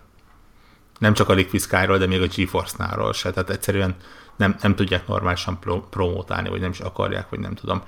Nem 1.00 1.14
csak 1.14 1.30
a 1.30 1.34
Liquid 1.34 1.62
Sky-ról, 1.62 1.98
de 1.98 2.08
még 2.08 2.22
a 2.22 2.28
GeForce-náról 2.36 3.14
se. 3.14 3.32
Tehát 3.32 3.50
egyszerűen 3.50 3.96
nem, 4.36 4.56
nem 4.62 4.76
tudják 4.76 5.08
normálisan 5.08 5.60
pro- 5.60 5.90
promótálni, 5.90 6.50
vagy 6.50 6.60
nem 6.60 6.70
is 6.70 6.80
akarják, 6.80 7.30
vagy 7.30 7.40
nem 7.40 7.56
tudom. 7.56 7.84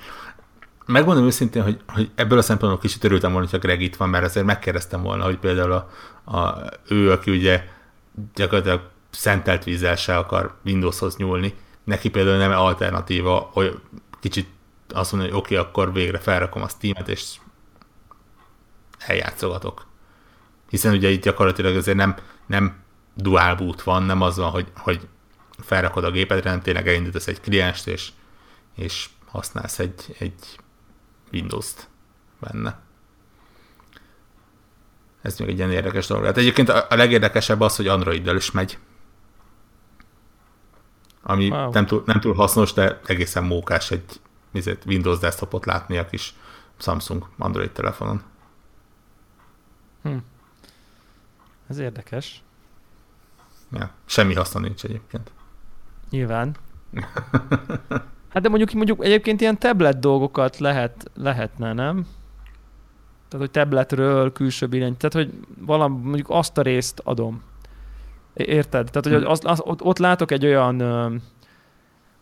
Megmondom 0.91 1.25
őszintén, 1.25 1.63
hogy, 1.63 1.81
hogy 1.87 2.11
ebből 2.15 2.37
a 2.37 2.41
szempontból 2.41 2.81
kicsit 2.81 3.03
örültem 3.03 3.31
volna, 3.31 3.45
hogyha 3.45 3.67
Greg 3.67 3.81
itt 3.81 3.95
van, 3.95 4.09
mert 4.09 4.25
azért 4.25 4.45
megkérdeztem 4.45 5.01
volna, 5.01 5.23
hogy 5.23 5.37
például 5.37 5.71
a, 5.71 5.89
a, 6.37 6.69
ő, 6.87 7.11
aki 7.11 7.31
ugye 7.31 7.67
gyakorlatilag 8.35 8.89
szentelt 9.09 9.63
vízzel 9.63 9.95
se 9.95 10.17
akar 10.17 10.57
Windowshoz 10.65 11.17
nyúlni, 11.17 11.53
neki 11.83 12.09
például 12.09 12.37
nem 12.37 12.51
alternatíva, 12.51 13.49
hogy 13.53 13.79
kicsit 14.19 14.47
azt 14.93 15.11
mondani, 15.11 15.31
hogy 15.33 15.41
oké, 15.41 15.55
okay, 15.55 15.67
akkor 15.67 15.93
végre 15.93 16.17
felrakom 16.17 16.61
a 16.61 16.67
Steam-et, 16.67 17.07
és 17.07 17.35
eljátszogatok. 18.97 19.85
Hiszen 20.69 20.93
ugye 20.93 21.09
itt 21.09 21.23
gyakorlatilag 21.23 21.75
azért 21.75 21.97
nem, 21.97 22.15
nem 22.45 22.75
dual 23.15 23.55
boot 23.55 23.81
van, 23.81 24.03
nem 24.03 24.21
az 24.21 24.37
van, 24.37 24.49
hogy, 24.49 24.67
hogy 24.75 25.07
felrakod 25.59 26.03
a 26.03 26.11
gépedre, 26.11 26.49
hanem 26.49 26.63
tényleg 26.63 26.87
elindítasz 26.87 27.27
egy 27.27 27.41
klienst, 27.41 27.87
és, 27.87 28.09
és 28.75 29.09
használsz 29.25 29.79
egy, 29.79 30.15
egy 30.19 30.59
Windows-t 31.31 31.89
benne. 32.39 32.79
Ez 35.21 35.39
még 35.39 35.49
egy 35.49 35.57
ilyen 35.57 35.71
érdekes 35.71 36.07
dolog. 36.07 36.25
Hát 36.25 36.37
egyébként 36.37 36.69
a, 36.69 36.85
legérdekesebb 36.89 37.61
az, 37.61 37.75
hogy 37.75 37.87
Android-del 37.87 38.35
is 38.35 38.51
megy. 38.51 38.77
Ami 41.23 41.49
wow. 41.49 41.71
nem, 41.71 41.85
túl, 41.85 42.03
nem 42.05 42.19
túl 42.19 42.33
hasznos, 42.33 42.73
de 42.73 42.99
egészen 43.05 43.43
mókás 43.43 43.91
egy 43.91 44.19
Windows 44.85 45.19
desktopot 45.19 45.65
látni 45.65 45.97
a 45.97 46.05
kis 46.05 46.35
Samsung 46.77 47.27
Android 47.37 47.71
telefonon. 47.71 48.23
Hm. 50.03 50.17
Ez 51.67 51.77
érdekes. 51.77 52.43
Ja, 53.71 53.91
semmi 54.05 54.33
haszna 54.33 54.59
nincs 54.59 54.83
egyébként. 54.83 55.31
Nyilván. 56.09 56.55
Hát 58.33 58.43
de 58.43 58.49
mondjuk, 58.49 58.71
mondjuk 58.71 59.05
egyébként 59.05 59.41
ilyen 59.41 59.59
tablet 59.59 59.99
dolgokat 59.99 60.57
lehet, 60.57 61.11
lehetne, 61.15 61.73
nem? 61.73 62.05
Tehát, 63.27 63.45
hogy 63.45 63.51
tabletről 63.51 64.31
külső 64.31 64.67
billenty, 64.67 64.97
tehát, 64.97 65.13
hogy 65.27 65.39
valami, 65.59 65.97
mondjuk 66.03 66.29
azt 66.29 66.57
a 66.57 66.61
részt 66.61 67.01
adom. 67.03 67.43
Érted? 68.33 68.89
Tehát, 68.91 69.19
hogy 69.19 69.31
az, 69.31 69.39
az, 69.43 69.61
ott, 69.63 69.81
ott 69.81 69.97
látok 69.97 70.31
egy 70.31 70.45
olyan, 70.45 70.79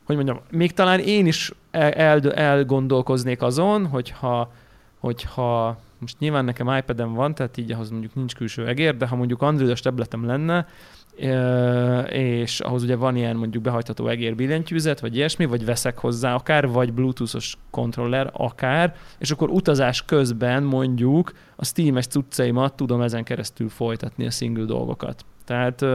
hogy 0.03 0.15
mondjam, 0.15 0.39
még 0.51 0.73
talán 0.73 0.99
én 0.99 1.25
is 1.25 1.51
el, 1.71 1.91
el, 1.91 2.33
elgondolkoznék 2.33 3.41
azon, 3.41 3.87
hogyha, 3.87 4.51
hogyha 4.99 5.79
most 5.97 6.19
nyilván 6.19 6.45
nekem 6.45 6.75
iPad-em 6.77 7.13
van, 7.13 7.35
tehát 7.35 7.57
így 7.57 7.71
ahhoz 7.71 7.89
mondjuk 7.89 8.15
nincs 8.15 8.35
külső 8.35 8.67
egér, 8.67 8.97
de 8.97 9.07
ha 9.07 9.15
mondjuk 9.15 9.41
Androidos 9.41 9.79
tabletem 9.79 10.25
lenne, 10.25 10.67
és 12.09 12.59
ahhoz 12.59 12.83
ugye 12.83 12.95
van 12.95 13.15
ilyen 13.15 13.35
mondjuk 13.35 13.63
behajtható 13.63 14.07
egér 14.07 14.35
billentyűzet, 14.35 14.99
vagy 14.99 15.15
ilyesmi, 15.15 15.45
vagy 15.45 15.65
veszek 15.65 15.97
hozzá 15.97 16.33
akár, 16.33 16.67
vagy 16.67 16.93
bluetoothos 16.93 17.57
kontroller 17.69 18.29
akár, 18.33 18.95
és 19.17 19.31
akkor 19.31 19.49
utazás 19.49 20.05
közben 20.05 20.63
mondjuk 20.63 21.31
a 21.55 21.65
Steam-es 21.65 22.07
cuccaimat 22.07 22.73
tudom 22.73 23.01
ezen 23.01 23.23
keresztül 23.23 23.69
folytatni 23.69 24.25
a 24.25 24.31
single 24.31 24.65
dolgokat. 24.65 25.25
Tehát 25.45 25.85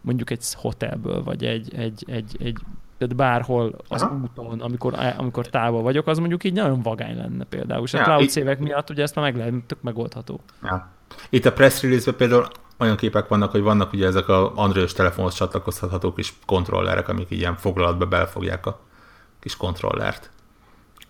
mondjuk 0.00 0.30
egy 0.30 0.44
hotelből, 0.54 1.22
vagy 1.22 1.44
egy, 1.44 1.74
egy, 1.74 2.04
egy, 2.06 2.36
egy 2.38 2.58
tehát 2.98 3.16
bárhol 3.16 3.76
az 3.88 4.02
Aha. 4.02 4.20
úton, 4.22 4.60
amikor, 4.60 4.94
amikor 5.16 5.46
távol 5.46 5.82
vagyok, 5.82 6.06
az 6.06 6.18
mondjuk 6.18 6.44
így 6.44 6.52
nagyon 6.52 6.82
vagány 6.82 7.16
lenne 7.16 7.44
például. 7.44 7.82
És 7.84 7.92
ja, 7.92 8.00
a 8.00 8.04
cloud 8.04 8.28
szévek 8.28 8.58
miatt 8.58 8.90
ugye 8.90 9.02
ezt 9.02 9.14
már 9.14 9.24
meg 9.24 9.36
lehet, 9.36 9.54
tök 9.66 9.82
megoldható. 9.82 10.40
Ja. 10.62 10.88
Itt 11.30 11.44
a 11.44 11.52
press 11.52 11.82
release 11.82 12.12
például 12.12 12.46
olyan 12.78 12.96
képek 12.96 13.28
vannak, 13.28 13.50
hogy 13.50 13.62
vannak 13.62 13.92
ugye 13.92 14.06
ezek 14.06 14.28
a 14.28 14.56
Android 14.56 14.92
telefonhoz 14.92 15.34
csatlakozható 15.34 16.12
kis 16.12 16.34
kontrollerek, 16.46 17.08
amik 17.08 17.30
ilyen 17.30 17.56
foglalatba 17.56 18.06
belefogják 18.06 18.66
a 18.66 18.80
kis 19.40 19.56
kontrollert. 19.56 20.30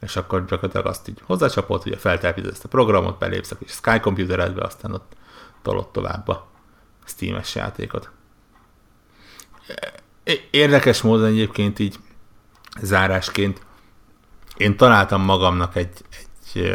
És 0.00 0.16
akkor 0.16 0.44
gyakorlatilag 0.44 0.86
azt 0.86 1.08
így 1.08 1.22
hozzácsapott, 1.24 1.82
hogy 1.82 1.98
feltelepíted 1.98 2.50
ezt 2.50 2.64
a 2.64 2.68
programot, 2.68 3.18
belépsz 3.18 3.50
a 3.50 3.58
kis 3.58 3.70
Sky 3.70 4.00
computeredbe, 4.00 4.64
aztán 4.64 4.92
ott 4.92 5.12
tolott 5.62 5.92
tovább 5.92 6.28
a 6.28 6.46
Steam-es 7.04 7.54
játékot. 7.54 8.10
Érdekes 10.50 11.02
módon 11.02 11.26
egyébként 11.26 11.78
így 11.78 11.98
zárásként 12.80 13.66
én 14.56 14.76
találtam 14.76 15.22
magamnak 15.22 15.76
egy, 15.76 16.04
egy 16.10 16.74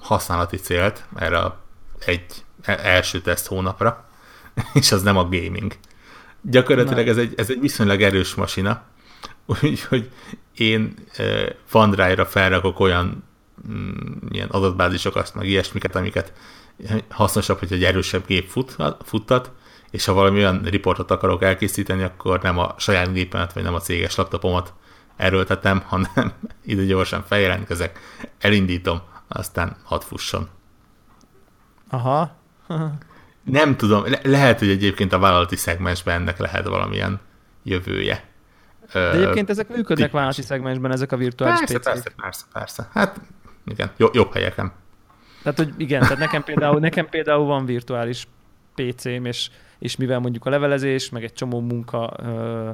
használati 0.00 0.56
célt 0.56 1.04
erre 1.14 1.38
a 1.38 1.60
egy 1.98 2.44
első 2.64 3.20
teszt 3.20 3.46
hónapra, 3.46 4.08
és 4.74 4.92
az 4.92 5.02
nem 5.02 5.16
a 5.16 5.22
gaming. 5.22 5.76
Gyakorlatilag 6.40 7.08
ez 7.08 7.16
egy, 7.16 7.34
ez 7.36 7.50
egy 7.50 7.60
viszonylag 7.60 8.02
erős 8.02 8.34
masina, 8.34 8.82
úgyhogy 9.62 10.10
én 10.54 10.94
e, 11.16 11.56
OneDrive-ra 11.72 12.26
felrakok 12.26 12.80
olyan 12.80 13.24
mm, 13.68 13.94
ilyen 14.30 14.48
adatbázisokat, 14.48 15.34
meg 15.34 15.46
ilyesmiket, 15.46 15.96
amiket 15.96 16.32
hasznosabb, 17.08 17.58
hogy 17.58 17.72
egy 17.72 17.84
erősebb 17.84 18.26
gép 18.26 18.48
fut, 18.48 18.76
futtat, 19.04 19.50
és 19.90 20.04
ha 20.04 20.12
valami 20.12 20.38
olyan 20.38 20.62
riportot 20.62 21.10
akarok 21.10 21.42
elkészíteni, 21.42 22.02
akkor 22.02 22.42
nem 22.42 22.58
a 22.58 22.74
saját 22.78 23.12
gépemet, 23.12 23.52
vagy 23.52 23.62
nem 23.62 23.74
a 23.74 23.80
céges 23.80 24.14
laptopomat 24.14 24.72
erőltetem, 25.16 25.82
hanem 25.88 26.32
ide 26.64 26.84
gyorsan 26.84 27.22
feljelentkezek, 27.22 27.98
elindítom, 28.38 29.00
aztán 29.28 29.76
hadd 29.84 30.00
fusson. 30.00 30.48
Aha. 31.88 32.40
Nem 33.42 33.76
tudom, 33.76 34.04
le- 34.06 34.20
lehet, 34.22 34.58
hogy 34.58 34.68
egyébként 34.68 35.12
a 35.12 35.18
vállalati 35.18 35.56
szegmensben 35.56 36.20
ennek 36.20 36.38
lehet 36.38 36.66
valamilyen 36.66 37.20
jövője. 37.62 38.24
De 38.92 39.10
egyébként 39.10 39.50
ezek 39.50 39.68
működnek 39.68 40.08
T- 40.08 40.12
vállalati 40.12 40.42
szegmensben, 40.42 40.92
ezek 40.92 41.12
a 41.12 41.16
virtuális 41.16 41.58
persze, 41.58 41.78
PC-k. 41.78 41.84
Persze, 41.84 42.12
persze, 42.16 42.44
persze. 42.52 42.88
Hát 42.92 43.20
igen, 43.66 43.90
jobb, 43.96 44.14
jobb 44.14 44.32
helyeken. 44.32 44.72
Tehát, 45.42 45.58
hogy 45.58 45.72
igen, 45.76 46.00
tehát 46.00 46.18
nekem 46.18 46.42
például, 46.42 46.80
nekem 46.80 47.08
például 47.08 47.46
van 47.46 47.64
virtuális 47.64 48.26
PC-m, 48.74 49.24
és, 49.24 49.50
és 49.78 49.96
mivel 49.96 50.18
mondjuk 50.18 50.46
a 50.46 50.50
levelezés, 50.50 51.10
meg 51.10 51.24
egy 51.24 51.32
csomó 51.32 51.60
munka 51.60 52.16
ö, 52.22 52.70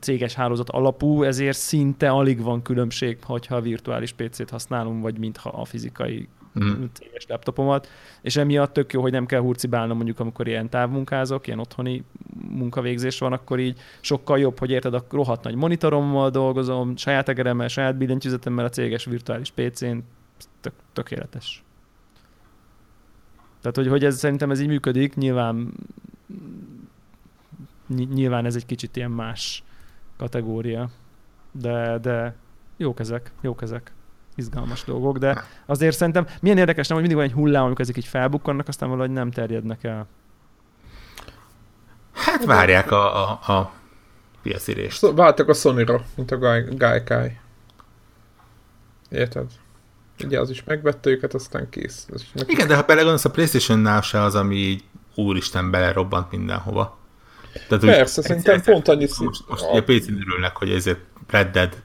céges 0.00 0.34
hálózat 0.34 0.70
alapú, 0.70 1.22
ezért 1.22 1.58
szinte 1.58 2.10
alig 2.10 2.42
van 2.42 2.62
különbség, 2.62 3.18
hogyha 3.24 3.56
a 3.56 3.60
virtuális 3.60 4.12
PC-t 4.12 4.50
használom, 4.50 5.00
vagy 5.00 5.18
mintha 5.18 5.50
a 5.50 5.64
fizikai 5.64 6.28
mm. 6.58 6.84
céges 6.92 7.26
laptopomat, 7.26 7.88
és 8.22 8.36
emiatt 8.36 8.72
tök 8.72 8.92
jó, 8.92 9.00
hogy 9.00 9.12
nem 9.12 9.26
kell 9.26 9.40
hurcibálnom 9.40 9.96
mondjuk, 9.96 10.20
amikor 10.20 10.48
ilyen 10.48 10.68
távmunkázok, 10.68 11.46
ilyen 11.46 11.58
otthoni 11.58 12.04
munkavégzés 12.48 13.18
van, 13.18 13.32
akkor 13.32 13.58
így 13.58 13.78
sokkal 14.00 14.38
jobb, 14.38 14.58
hogy 14.58 14.70
érted, 14.70 14.94
a 14.94 15.04
rohadt 15.10 15.44
nagy 15.44 15.54
monitorommal 15.54 16.30
dolgozom, 16.30 16.96
saját 16.96 17.28
egeremmel, 17.28 17.68
saját 17.68 17.96
billentyűzetemmel 17.96 18.64
a 18.64 18.68
céges 18.68 19.04
virtuális 19.04 19.50
PC-n, 19.50 19.98
tök, 20.60 20.72
tökéletes. 20.92 21.62
Tehát, 23.60 23.76
hogy, 23.76 23.88
hogy 23.88 24.04
ez 24.04 24.18
szerintem 24.18 24.50
ez 24.50 24.60
így 24.60 24.68
működik, 24.68 25.14
nyilván 25.14 25.72
nyilván 27.96 28.44
ez 28.44 28.54
egy 28.54 28.66
kicsit 28.66 28.96
ilyen 28.96 29.10
más 29.10 29.62
kategória, 30.16 30.90
de, 31.52 31.98
de 31.98 32.34
jók 32.76 33.00
ezek, 33.00 33.32
jók 33.40 33.62
ezek 33.62 33.92
izgalmas 34.40 34.84
dolgok, 34.84 35.18
de 35.18 35.44
azért 35.66 35.96
szerintem 35.96 36.26
milyen 36.40 36.58
érdekes, 36.58 36.88
nem, 36.88 36.98
hogy 36.98 37.06
mindig 37.06 37.22
van 37.22 37.32
egy 37.34 37.42
hullám, 37.42 37.64
amikor 37.64 37.80
ezek 37.80 37.96
így 37.96 38.04
felbukkannak, 38.04 38.68
aztán 38.68 38.88
valahogy 38.88 39.10
nem 39.10 39.30
terjednek 39.30 39.84
el. 39.84 40.06
Hát 42.12 42.44
várják 42.44 42.90
a, 42.90 43.30
a, 43.30 43.52
a 43.52 43.72
piacirést. 44.42 45.00
Váltak 45.00 45.48
a 45.48 45.54
Sony-ra, 45.54 46.04
mint 46.14 46.30
a 46.30 46.38
Gaikai. 46.76 47.38
Érted? 49.10 49.46
Ugye 50.24 50.40
az 50.40 50.50
is 50.50 50.64
megvette 50.64 51.10
őket, 51.10 51.34
aztán 51.34 51.68
kész. 51.68 52.06
Neki... 52.32 52.52
Igen, 52.52 52.68
de 52.68 52.76
ha 52.76 52.82
belegondolsz, 52.82 53.24
a 53.24 53.30
Playstation-nál 53.30 54.00
se 54.00 54.22
az, 54.22 54.34
ami 54.34 54.56
így 54.56 54.84
úristen 55.14 55.70
belerobbant 55.70 56.30
mindenhova. 56.30 56.98
Tehát, 57.68 57.84
Persze, 57.84 58.22
szerintem 58.22 58.62
pont 58.62 58.88
annyi 58.88 59.06
szint. 59.06 59.28
Most, 59.28 59.48
most 59.48 59.62
a... 59.62 59.76
a 59.76 59.82
PC-n 59.82 60.12
örülnek, 60.12 60.56
hogy 60.56 60.70
ezért 60.70 61.00
Red 61.28 61.50
Dead 61.50 61.82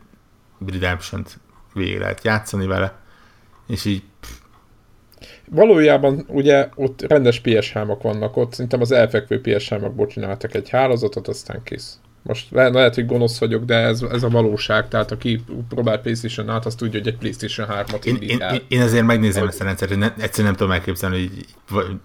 Redemption-t 0.65 1.39
végig 1.75 1.99
lehet 1.99 2.23
játszani 2.23 2.65
vele, 2.65 2.93
és 3.67 3.85
így 3.85 4.03
Valójában 5.49 6.25
ugye 6.27 6.69
ott 6.75 7.01
rendes 7.01 7.39
ps 7.39 7.73
vannak 8.01 8.37
ott, 8.37 8.51
szerintem 8.51 8.81
az 8.81 8.91
elfekvő 8.91 9.41
ps 9.41 9.73
csináltak 10.07 10.53
egy 10.53 10.69
hálózatot, 10.69 11.27
aztán 11.27 11.63
kész. 11.63 11.99
Most 12.21 12.51
le, 12.51 12.69
lehet, 12.69 12.95
hogy 12.95 13.05
gonosz 13.05 13.39
vagyok, 13.39 13.63
de 13.63 13.75
ez, 13.75 14.01
ez 14.01 14.23
a 14.23 14.29
valóság, 14.29 14.87
tehát 14.87 15.11
aki 15.11 15.43
próbál 15.69 15.99
PlayStation 15.99 16.49
át, 16.49 16.65
azt 16.65 16.77
tudja, 16.77 16.99
hogy 16.99 17.07
egy 17.07 17.17
PlayStation 17.17 17.67
3-at 17.71 18.05
én, 18.05 18.15
én, 18.15 18.39
én, 18.39 18.61
én 18.67 18.81
azért 18.81 19.05
megnézem 19.05 19.41
hogy... 19.41 19.49
ezt 19.49 19.61
a 19.61 19.63
rendszert, 19.63 19.91
hogy 19.91 19.99
ne, 19.99 20.05
egyszerűen 20.05 20.47
nem 20.47 20.55
tudom 20.55 20.71
elképzelni, 20.71 21.17
hogy 21.17 21.45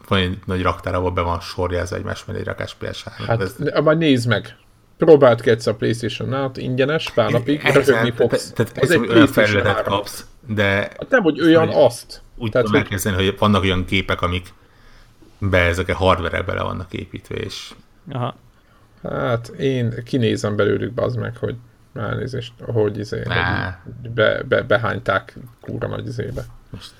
van 0.08 0.18
egy 0.18 0.38
nagy 0.46 0.62
raktár, 0.62 0.94
ahol 0.94 1.10
be 1.10 1.20
van 1.20 1.40
sorjázva 1.40 1.96
egymás 1.96 2.24
mellé 2.24 2.42
rakás 2.42 2.76
PS3. 2.80 3.06
Hát, 3.26 3.40
ez... 3.40 3.54
majd 3.82 3.98
nézd 3.98 4.28
meg, 4.28 4.56
Próbált 5.04 5.40
ki 5.40 5.50
egyszer 5.50 5.72
a 5.72 5.76
Playstation 5.76 6.34
át, 6.34 6.56
ingyenes, 6.56 7.10
pár 7.10 7.30
napig, 7.30 7.62
röhögni 7.62 8.10
fogsz. 8.10 8.52
Tehát 8.52 8.78
ez 8.78 8.90
egy 8.90 9.08
olyan 9.08 9.26
felületet 9.26 9.82
kapsz, 9.82 10.24
de... 10.46 10.64
Hát 10.64 11.06
nem, 11.08 11.22
hogy 11.22 11.40
olyan 11.40 11.68
azt. 11.68 12.22
Úgy 12.36 12.50
tehát, 12.50 12.66
tudom 12.66 12.82
elkezdeni, 12.82 13.16
hogy 13.16 13.36
vannak 13.38 13.62
olyan 13.62 13.84
képek, 13.84 14.22
amik 14.22 14.48
be 15.38 15.58
ezek 15.58 15.88
a 15.88 15.94
hardware 15.94 16.42
bele 16.42 16.62
vannak 16.62 16.92
építve, 16.92 17.34
és... 17.34 17.70
Aha. 18.12 18.36
Hát 19.02 19.48
én 19.48 20.02
kinézem 20.04 20.56
belőlük, 20.56 21.00
az 21.00 21.14
meg, 21.14 21.36
hogy 21.36 21.54
elnézést, 21.94 22.52
hogy 22.60 22.98
izé, 22.98 23.22
hogy 23.22 24.10
be, 24.14 24.42
be, 24.48 24.62
behányták 24.62 25.36
kúra 25.60 25.88
nagy 25.88 26.06
izébe. 26.06 26.44
Most 26.70 26.90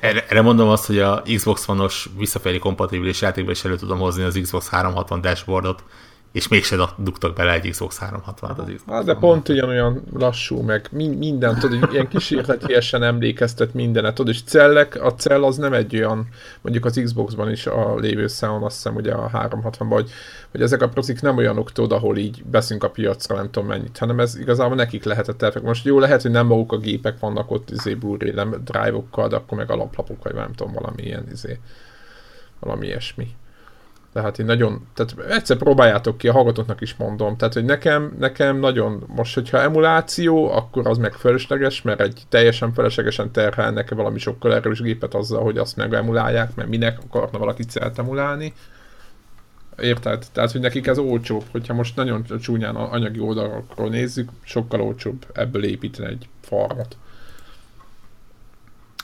erre, 0.00 0.24
erre 0.28 0.40
mondom 0.40 0.68
azt, 0.68 0.86
hogy 0.86 0.98
a 0.98 1.22
Xbox 1.34 1.68
One-os 1.68 2.08
visszafelé 2.18 2.58
kompatibilis 2.58 3.20
játékban 3.20 3.52
is 3.52 3.64
elő 3.64 3.76
tudom 3.76 3.98
hozni 3.98 4.22
az 4.22 4.38
Xbox 4.42 4.68
360 4.68 5.20
dashboardot, 5.20 5.84
és 6.32 6.48
mégse 6.48 6.94
dugtak 6.98 7.34
bele 7.34 7.52
egy 7.52 7.70
Xbox 7.70 7.98
360-at 8.00 8.56
az 8.56 8.64
Xbox 8.64 8.82
hát, 8.86 9.04
de 9.04 9.14
pont 9.14 9.48
ugyanolyan 9.48 10.02
lassú, 10.12 10.60
meg 10.60 10.88
minden, 10.90 11.58
tudod, 11.58 11.92
ilyen 11.92 12.08
kísérletiesen 12.08 13.02
emlékeztet 13.02 13.74
mindenet, 13.74 14.14
tudod, 14.14 14.34
és 14.34 14.42
cellek, 14.42 15.04
a 15.04 15.14
cell 15.14 15.44
az 15.44 15.56
nem 15.56 15.72
egy 15.72 15.96
olyan, 15.96 16.28
mondjuk 16.60 16.84
az 16.84 17.00
Xboxban 17.04 17.50
is 17.50 17.66
a 17.66 17.96
lévő 17.96 18.26
számon, 18.26 18.62
azt 18.62 18.76
hiszem 18.76 18.94
ugye 18.94 19.12
a 19.12 19.30
360-ban, 19.32 19.86
hogy, 19.88 20.10
hogy 20.50 20.62
ezek 20.62 20.82
a 20.82 20.88
prozik 20.88 21.20
nem 21.20 21.36
olyanok, 21.36 21.72
tudod, 21.72 21.92
ahol 21.92 22.16
így 22.16 22.44
beszünk 22.44 22.84
a 22.84 22.90
piacra, 22.90 23.36
nem 23.36 23.50
tudom 23.50 23.68
mennyit, 23.68 23.98
hanem 23.98 24.20
ez 24.20 24.38
igazából 24.38 24.76
nekik 24.76 25.04
lehetett 25.04 25.42
el. 25.42 25.52
Most 25.62 25.84
jó, 25.84 25.98
lehet, 25.98 26.22
hogy 26.22 26.30
nem 26.30 26.46
maguk 26.46 26.72
a 26.72 26.78
gépek 26.78 27.18
vannak 27.18 27.50
ott 27.50 27.70
izé 27.70 27.94
Blu-ray 27.94 28.34
drive-okkal, 28.64 29.28
de 29.28 29.36
akkor 29.36 29.58
meg 29.58 29.70
alaplapok, 29.70 30.22
vagy 30.22 30.34
nem 30.34 30.52
tudom, 30.52 30.72
valami 30.72 31.02
ilyen 31.02 31.26
izé, 31.32 31.58
valami 32.60 32.86
ilyesmi. 32.86 33.34
Tehát 34.12 34.38
én 34.38 34.46
nagyon, 34.46 34.86
tehát 34.94 35.14
egyszer 35.30 35.56
próbáljátok 35.56 36.18
ki, 36.18 36.28
a 36.28 36.32
hallgatóknak 36.32 36.80
is 36.80 36.94
mondom, 36.96 37.36
tehát 37.36 37.54
hogy 37.54 37.64
nekem, 37.64 38.16
nekem 38.18 38.56
nagyon, 38.56 39.04
most 39.06 39.34
hogyha 39.34 39.60
emuláció, 39.60 40.50
akkor 40.50 40.86
az 40.86 40.98
meg 40.98 41.12
fölösleges, 41.12 41.82
mert 41.82 42.00
egy 42.00 42.22
teljesen 42.28 42.72
feleslegesen 42.72 43.30
terhelnek 43.30 43.90
valami 43.90 44.18
sokkal 44.18 44.54
erős 44.54 44.80
gépet 44.80 45.14
azzal, 45.14 45.42
hogy 45.42 45.58
azt 45.58 45.76
meg 45.76 45.94
emulálják, 45.94 46.54
mert 46.54 46.68
minek 46.68 46.98
akarna 47.08 47.38
valaki 47.38 47.62
celt 47.62 47.98
emulálni. 47.98 48.52
Érted? 49.78 50.26
Tehát, 50.32 50.52
hogy 50.52 50.60
nekik 50.60 50.86
ez 50.86 50.98
olcsóbb, 50.98 51.44
hogyha 51.50 51.74
most 51.74 51.96
nagyon 51.96 52.24
csúnyán 52.40 52.76
anyagi 52.76 53.18
oldalakról 53.18 53.88
nézzük, 53.88 54.30
sokkal 54.42 54.80
olcsóbb 54.80 55.26
ebből 55.32 55.64
építeni 55.64 56.08
egy 56.08 56.28
farmot. 56.40 56.96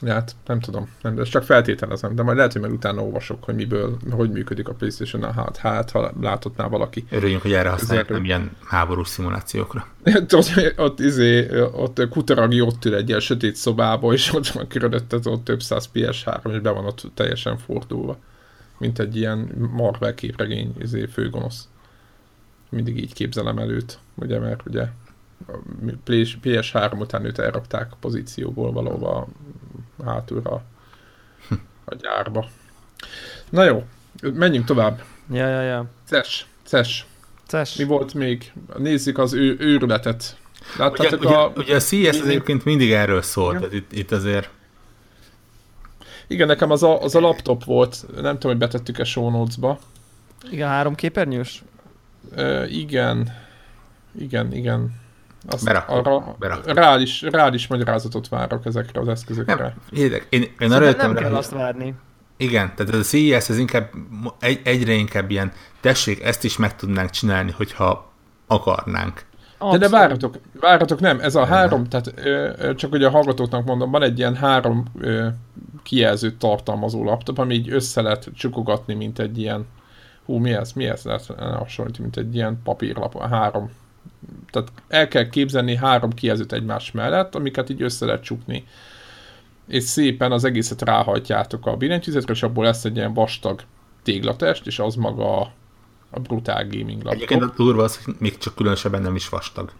Ja, 0.02 0.12
hát 0.12 0.36
nem 0.46 0.60
tudom, 0.60 0.88
nem, 1.02 1.14
de 1.14 1.22
csak 1.22 1.42
feltételezem, 1.42 2.14
de 2.14 2.22
majd 2.22 2.36
lehet, 2.36 2.52
hogy 2.52 2.62
meg 2.62 2.72
utána 2.72 3.02
olvasok, 3.02 3.44
hogy 3.44 3.54
miből, 3.54 3.96
hogy 4.10 4.30
működik 4.30 4.68
a 4.68 4.72
playstation 4.72 5.32
hát, 5.32 5.56
hát 5.56 5.90
ha 5.90 6.12
látottná 6.20 6.66
valaki. 6.66 7.04
Örüljünk, 7.10 7.42
hogy 7.42 7.52
erre 7.52 7.68
használják, 7.68 8.08
nem 8.08 8.24
ilyen 8.24 8.56
háborús 8.64 9.08
szimulációkra. 9.08 9.86
ott, 10.32 10.74
ott, 10.76 11.00
izé, 11.00 11.60
ott 11.60 12.08
Kutaragi 12.08 12.60
ott 12.60 12.84
ül 12.84 12.94
egy 12.94 13.08
ilyen 13.08 13.20
sötét 13.20 13.56
szobába, 13.56 14.12
és 14.12 14.34
ott 14.34 14.46
van 14.46 14.68
körülötted 14.68 15.26
ott 15.26 15.44
több 15.44 15.62
száz 15.62 15.90
PS3, 15.94 16.52
és 16.52 16.60
be 16.60 16.70
van 16.70 16.84
ott 16.84 17.10
teljesen 17.14 17.58
fordulva. 17.58 18.18
Mint 18.78 18.98
egy 18.98 19.16
ilyen 19.16 19.68
Marvel 19.72 20.14
képregény 20.14 20.74
izé, 20.78 21.06
főgonosz. 21.06 21.68
Mindig 22.70 22.98
így 22.98 23.12
képzelem 23.12 23.58
előtt, 23.58 23.98
ugye, 24.14 24.38
mert 24.38 24.66
ugye 24.66 24.86
PS3 26.06 27.00
után 27.00 27.24
őt 27.24 27.38
elrakták 27.38 27.92
a 27.92 27.96
pozícióból 28.00 28.72
valahova 28.72 29.28
hátulra 30.04 30.62
a 31.84 31.94
gyárba. 31.94 32.48
Na 33.50 33.64
jó, 33.64 33.84
menjünk 34.22 34.66
tovább. 34.66 35.02
Ja, 35.32 35.46
ja, 35.46 35.62
ja. 35.62 35.84
Ces, 36.04 36.46
ces. 36.62 37.06
Ces. 37.46 37.76
Mi 37.76 37.84
volt 37.84 38.14
még? 38.14 38.52
Nézzük 38.76 39.18
az 39.18 39.32
ő, 39.32 39.56
őrületet. 39.58 40.36
Láttátok 40.78 41.20
ugye, 41.20 41.34
a... 41.34 41.46
Ugye, 41.46 41.62
ugye 41.62 41.74
a 41.74 41.80
CS 41.80 42.20
egyébként 42.20 42.64
mindig 42.64 42.90
erről 42.92 43.22
szólt, 43.22 43.56
tehát 43.56 43.72
itt, 43.72 43.92
itt 43.92 44.10
azért... 44.10 44.50
Igen, 46.26 46.46
nekem 46.46 46.70
az 46.70 46.82
a, 46.82 47.02
az 47.02 47.14
a 47.14 47.20
laptop 47.20 47.64
volt, 47.64 48.04
nem 48.14 48.34
tudom, 48.34 48.50
hogy 48.50 48.68
betettük-e 48.68 49.04
show 49.04 49.30
notes-ba. 49.30 49.78
Igen, 50.50 50.68
három 50.68 50.94
képernyős? 50.94 51.62
Uh, 52.36 52.76
igen, 52.76 53.32
igen, 54.18 54.52
igen. 54.52 55.00
Azt 55.46 55.64
Beraktuk. 55.64 55.96
Arra 55.96 56.36
Beraktuk. 56.38 56.74
Rád, 56.74 57.00
is, 57.00 57.22
rád 57.22 57.54
is 57.54 57.66
magyarázatot 57.66 58.28
várok 58.28 58.66
ezekre 58.66 59.00
az 59.00 59.08
eszközökre. 59.08 59.54
Nem, 59.54 59.72
érdek. 59.90 60.26
Én, 60.28 60.44
én 60.58 60.72
arra 60.72 60.90
nem 60.90 61.14
kell 61.14 61.34
azt 61.34 61.50
várni. 61.50 61.94
Igen, 62.36 62.72
tehát 62.76 62.94
a 62.94 63.00
CES 63.00 63.48
ez 63.48 63.58
inkább 63.58 63.90
egy, 64.40 64.60
egyre 64.64 64.92
inkább 64.92 65.30
ilyen, 65.30 65.52
tessék, 65.80 66.22
ezt 66.22 66.44
is 66.44 66.56
meg 66.56 66.76
tudnánk 66.76 67.10
csinálni, 67.10 67.50
hogyha 67.56 68.12
akarnánk. 68.46 69.26
De, 69.70 69.78
de 69.78 69.88
várjatok, 69.88 70.38
várjatok, 70.60 71.00
nem, 71.00 71.20
ez 71.20 71.34
a 71.34 71.44
három, 71.44 71.84
tehát 71.84 72.12
ö, 72.16 72.74
csak 72.74 72.90
hogy 72.90 73.04
a 73.04 73.10
hallgatóknak 73.10 73.64
mondom, 73.64 73.90
van 73.90 74.02
egy 74.02 74.18
ilyen 74.18 74.36
három 74.36 74.84
ö, 75.00 75.26
kijelzőt 75.82 76.38
tartalmazó 76.38 77.04
laptop, 77.04 77.38
ami 77.38 77.54
így 77.54 77.72
össze 77.72 78.02
lehet 78.02 78.30
csukogatni, 78.34 78.94
mint 78.94 79.18
egy 79.18 79.38
ilyen, 79.38 79.66
hú, 80.24 80.36
mi 80.36 80.52
ez, 80.52 80.72
mi 80.72 80.86
ez 80.86 81.02
lehet 81.02 81.26
hasonlítani, 81.58 82.02
mint 82.02 82.16
egy 82.16 82.34
ilyen 82.34 82.60
papírlap, 82.64 83.14
a 83.14 83.26
három 83.28 83.70
tehát 84.50 84.72
el 84.88 85.08
kell 85.08 85.28
képzelni 85.28 85.76
három 85.76 86.12
kijelzőt 86.12 86.52
egymás 86.52 86.90
mellett, 86.90 87.34
amiket 87.34 87.70
így 87.70 87.82
össze 87.82 88.06
lehet 88.06 88.22
csukni. 88.22 88.64
És 89.66 89.84
szépen 89.84 90.32
az 90.32 90.44
egészet 90.44 90.82
ráhajtjátok 90.82 91.66
a 91.66 91.76
billentyűzetre, 91.76 92.32
és 92.32 92.42
abból 92.42 92.64
lesz 92.64 92.84
egy 92.84 92.96
ilyen 92.96 93.14
vastag 93.14 93.62
téglatest, 94.02 94.66
és 94.66 94.78
az 94.78 94.94
maga 94.94 95.40
a, 95.40 95.52
a 96.10 96.20
brutál 96.20 96.66
gaming 96.66 97.02
laptop. 97.02 97.12
Egyébként 97.12 97.42
a 97.42 97.52
durva 97.56 97.82
az, 97.82 98.04
hogy 98.04 98.14
még 98.18 98.38
csak 98.38 98.54
különösebben 98.54 99.02
nem 99.02 99.14
is 99.14 99.28
vastag. 99.28 99.72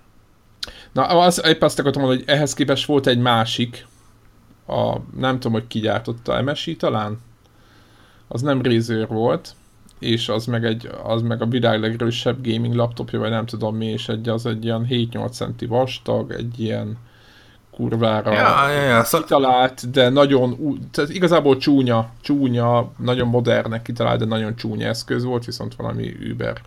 Na, 0.93 1.07
az, 1.07 1.43
épp 1.47 1.63
azt 1.63 1.79
akartam 1.79 2.03
mondani, 2.03 2.25
hogy 2.25 2.35
ehhez 2.35 2.55
képest 2.55 2.87
volt 2.87 3.07
egy 3.07 3.19
másik, 3.19 3.87
a, 4.67 4.97
nem 5.17 5.35
tudom, 5.35 5.53
hogy 5.53 5.67
ki 5.67 5.81
gyártotta, 5.81 6.43
MSI 6.43 6.77
talán? 6.77 7.21
Az 8.29 8.43
nem 8.43 8.63
Razer 8.63 9.07
volt, 9.07 9.55
és 9.99 10.29
az 10.29 10.47
meg, 10.47 10.65
egy, 10.65 10.91
az 11.03 11.23
meg 11.23 11.43
a 11.43 11.47
világ 11.47 11.81
legerősebb 11.81 12.47
gaming 12.47 12.75
laptopja, 12.75 13.19
vagy 13.19 13.31
nem 13.31 13.47
tudom 13.47 13.77
mi, 13.77 13.87
és 13.87 14.09
egy, 14.09 14.29
az 14.29 14.47
egy 14.47 14.65
ilyen 14.65 14.87
7-8 14.91 15.33
centi 15.33 15.67
vastag, 15.67 16.33
egy 16.33 16.61
ilyen 16.61 16.99
kurvára 17.71 18.33
ja, 18.33 18.71
ja, 18.71 18.83
ja. 18.83 19.05
Szó... 19.05 19.19
kitalált, 19.19 19.91
de 19.91 20.09
nagyon, 20.09 20.59
tehát 20.91 21.11
igazából 21.11 21.57
csúnya, 21.57 22.11
csúnya, 22.21 22.91
nagyon 22.99 23.29
modernnek 23.29 23.83
kitalált, 23.83 24.19
de 24.19 24.25
nagyon 24.25 24.57
csúnya 24.57 24.87
eszköz 24.87 25.25
volt, 25.25 25.45
viszont 25.45 25.75
valami 25.75 26.15
Uber. 26.31 26.61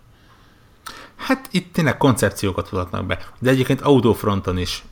Hát 1.16 1.48
itt 1.50 1.72
tényleg 1.72 1.96
koncepciókat 1.96 2.70
mutatnak 2.70 3.06
be, 3.06 3.18
de 3.38 3.50
egyébként 3.50 3.80
autófronton 3.80 4.58
is 4.58 4.84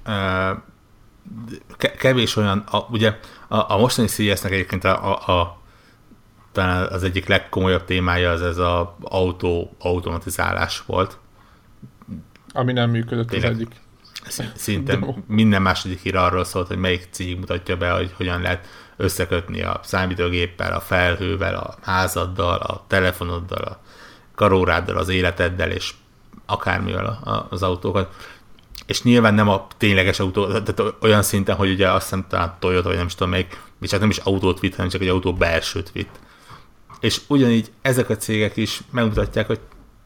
kevés 1.99 2.37
olyan, 2.37 2.59
a, 2.59 2.87
ugye 2.91 3.19
a, 3.49 3.73
a 3.75 3.79
mostani 3.79 4.09
CES-nek 4.09 4.53
egyébként 4.53 4.85
a, 4.85 5.11
a, 5.11 5.33
a 5.33 5.60
talán 6.53 6.87
az 6.87 7.03
egyik 7.03 7.29
legkomolyabb 7.29 7.85
témája 7.85 8.31
az 8.31 8.43
ez 8.43 8.59
az 8.59 8.87
autó 9.01 9.77
automatizálás 9.79 10.83
volt. 10.87 11.19
Ami 12.53 12.73
nem 12.73 12.91
működött 12.91 13.29
Tényleg, 13.29 13.51
az 13.51 13.57
egyik. 13.57 13.81
Szinte 14.55 14.99
minden 15.27 15.63
második 15.63 16.01
hír 16.01 16.17
arról 16.17 16.45
szólt, 16.45 16.67
hogy 16.67 16.77
melyik 16.77 17.09
cég 17.11 17.39
mutatja 17.39 17.77
be, 17.77 17.91
hogy 17.91 18.13
hogyan 18.17 18.41
lehet 18.41 18.67
összekötni 18.97 19.63
a 19.63 19.81
számítógéppel, 19.83 20.73
a 20.73 20.81
felhővel, 20.81 21.55
a 21.55 21.75
házaddal, 21.83 22.59
a 22.59 22.85
telefonoddal, 22.87 23.63
a 23.63 23.81
karóráddal, 24.35 24.97
az 24.97 25.09
életeddel, 25.09 25.71
és 25.71 25.95
akármivel 26.47 27.47
az 27.51 27.63
autókat. 27.63 28.15
És 28.87 29.03
nyilván 29.03 29.35
nem 29.35 29.49
a 29.49 29.67
tényleges 29.77 30.21
autó, 30.21 30.47
tehát 30.47 30.95
olyan 31.01 31.23
szinten, 31.23 31.57
hogy 31.57 31.71
ugye 31.71 31.91
azt 31.91 32.03
hiszem 32.03 32.25
talán 32.29 32.55
Toyota, 32.59 32.89
vagy 32.89 32.97
nem 32.97 33.07
is 33.07 33.15
tudom 33.15 33.31
melyik, 33.31 33.61
és 33.81 33.91
hát 33.91 34.01
nem 34.01 34.11
is 34.11 34.19
autót 34.19 34.61
vitt, 34.61 34.75
hanem 34.75 34.91
csak 34.91 35.01
egy 35.01 35.09
autó 35.09 35.33
belsőt 35.33 35.93
vitt 35.93 36.19
és 37.01 37.21
ugyanígy 37.27 37.71
ezek 37.83 38.11
a 38.11 38.17
cégek 38.17 38.57
is 38.57 38.81
megmutatják, 38.91 39.47
hogy 39.47 39.61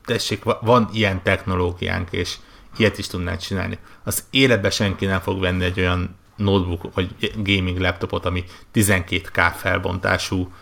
tessék, 0.05 0.43
van 0.61 0.89
ilyen 0.93 1.23
technológiánk, 1.23 2.09
és 2.11 2.37
ilyet 2.77 2.99
is 2.99 3.07
tudnánk 3.07 3.41
csinálni. 3.41 3.79
Az 4.05 4.25
életben 4.31 4.71
senki 4.71 5.07
nem 5.07 5.21
fog 5.21 5.41
venni 5.41 5.65
egy 5.65 5.81
olyan 5.81 6.17
notebook, 6.37 6.95
vagy 6.95 7.33
gaming 7.37 7.79
laptopot, 7.79 8.25
ami 8.25 8.45
12K 8.75 9.53
felbontású, 9.57 10.53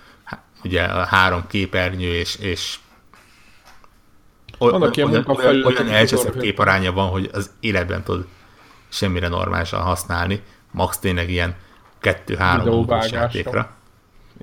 ugye 0.64 0.83
a 0.83 1.05
három 1.05 1.47
képernyő, 1.47 2.14
és, 2.14 2.37
és 2.37 2.79
olyan, 4.59 4.83
olyan, 4.83 5.25
olyan, 5.27 5.64
olyan 5.64 5.88
elcseszett 5.88 6.40
képaránya 6.40 6.92
van, 6.92 7.09
hogy 7.09 7.31
az 7.33 7.51
életben 7.61 8.03
tud 8.03 8.27
semmire 8.88 9.29
normálisan 9.29 9.81
használni, 9.81 10.42
max 10.71 10.99
tényleg 10.99 11.31
ilyen 11.31 11.57
2-3 12.03 13.12
játékra. 13.12 13.71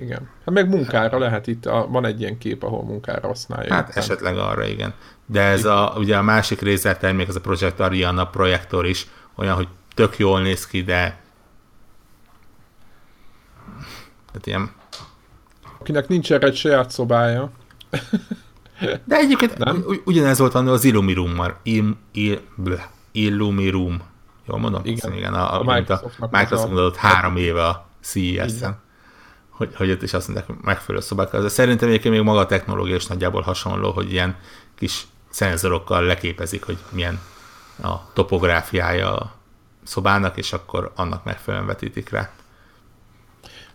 Igen. 0.00 0.28
Hát 0.44 0.54
meg 0.54 0.68
munkára 0.68 1.18
lehet 1.18 1.46
itt, 1.46 1.66
a, 1.66 1.86
van 1.88 2.04
egy 2.04 2.20
ilyen 2.20 2.38
kép, 2.38 2.62
ahol 2.62 2.84
munkára 2.84 3.26
használja. 3.26 3.74
Hát 3.74 3.88
éppen. 3.88 4.02
esetleg 4.02 4.36
arra, 4.36 4.64
igen. 4.64 4.94
De 5.26 5.42
ez 5.42 5.64
a, 5.64 5.94
ugye 5.96 6.16
a 6.16 6.22
másik 6.22 6.60
része 6.60 6.96
termék, 6.96 7.28
ez 7.28 7.36
a 7.36 7.40
Project 7.40 7.80
Ariana 7.80 8.26
projektor 8.26 8.86
is, 8.86 9.06
olyan, 9.34 9.54
hogy 9.54 9.68
tök 9.94 10.18
jól 10.18 10.40
néz 10.40 10.66
ki, 10.66 10.82
de 10.82 11.18
tehát 14.26 14.46
ilyen... 14.46 14.70
Akinek 15.78 16.08
nincs 16.08 16.32
erre 16.32 16.46
egy 16.46 16.56
saját 16.56 16.90
szobája. 16.90 17.50
De 19.04 19.16
egyébként 19.16 19.58
nem? 19.58 19.84
ugyanez 20.04 20.38
volt 20.38 20.54
az 20.54 20.84
Illumirum-mal. 20.84 21.56
Il, 21.62 21.96
il, 22.12 22.40
Illumirum. 23.12 24.02
Jól 24.46 24.58
mondom? 24.58 24.80
Igen. 24.84 25.12
igen 25.12 25.34
a, 25.34 25.54
a, 25.54 25.60
a 25.60 25.74
Microsoft, 25.74 26.16
a 26.20 26.28
Microsoft 26.30 26.72
adott 26.72 26.96
három 26.96 27.36
éve 27.36 27.66
a 27.66 27.86
CES-en 28.00 28.78
hogy, 29.60 29.74
hogy 29.76 29.90
ott 29.90 30.02
is 30.02 30.12
azt 30.12 30.28
mondják, 30.28 30.62
megfelelő 30.62 31.04
szobák. 31.04 31.30
De 31.30 31.48
szerintem 31.48 31.88
egyébként 31.88 32.14
még 32.14 32.24
maga 32.24 32.38
a 32.38 32.46
technológia 32.46 32.94
is 32.94 33.06
nagyjából 33.06 33.42
hasonló, 33.42 33.90
hogy 33.90 34.12
ilyen 34.12 34.36
kis 34.74 35.06
szenzorokkal 35.28 36.02
leképezik, 36.02 36.64
hogy 36.64 36.78
milyen 36.90 37.20
a 37.82 38.12
topográfiája 38.12 39.16
a 39.16 39.32
szobának, 39.82 40.36
és 40.36 40.52
akkor 40.52 40.92
annak 40.96 41.24
megfelelően 41.24 41.68
vetítik 41.68 42.10
rá. 42.10 42.30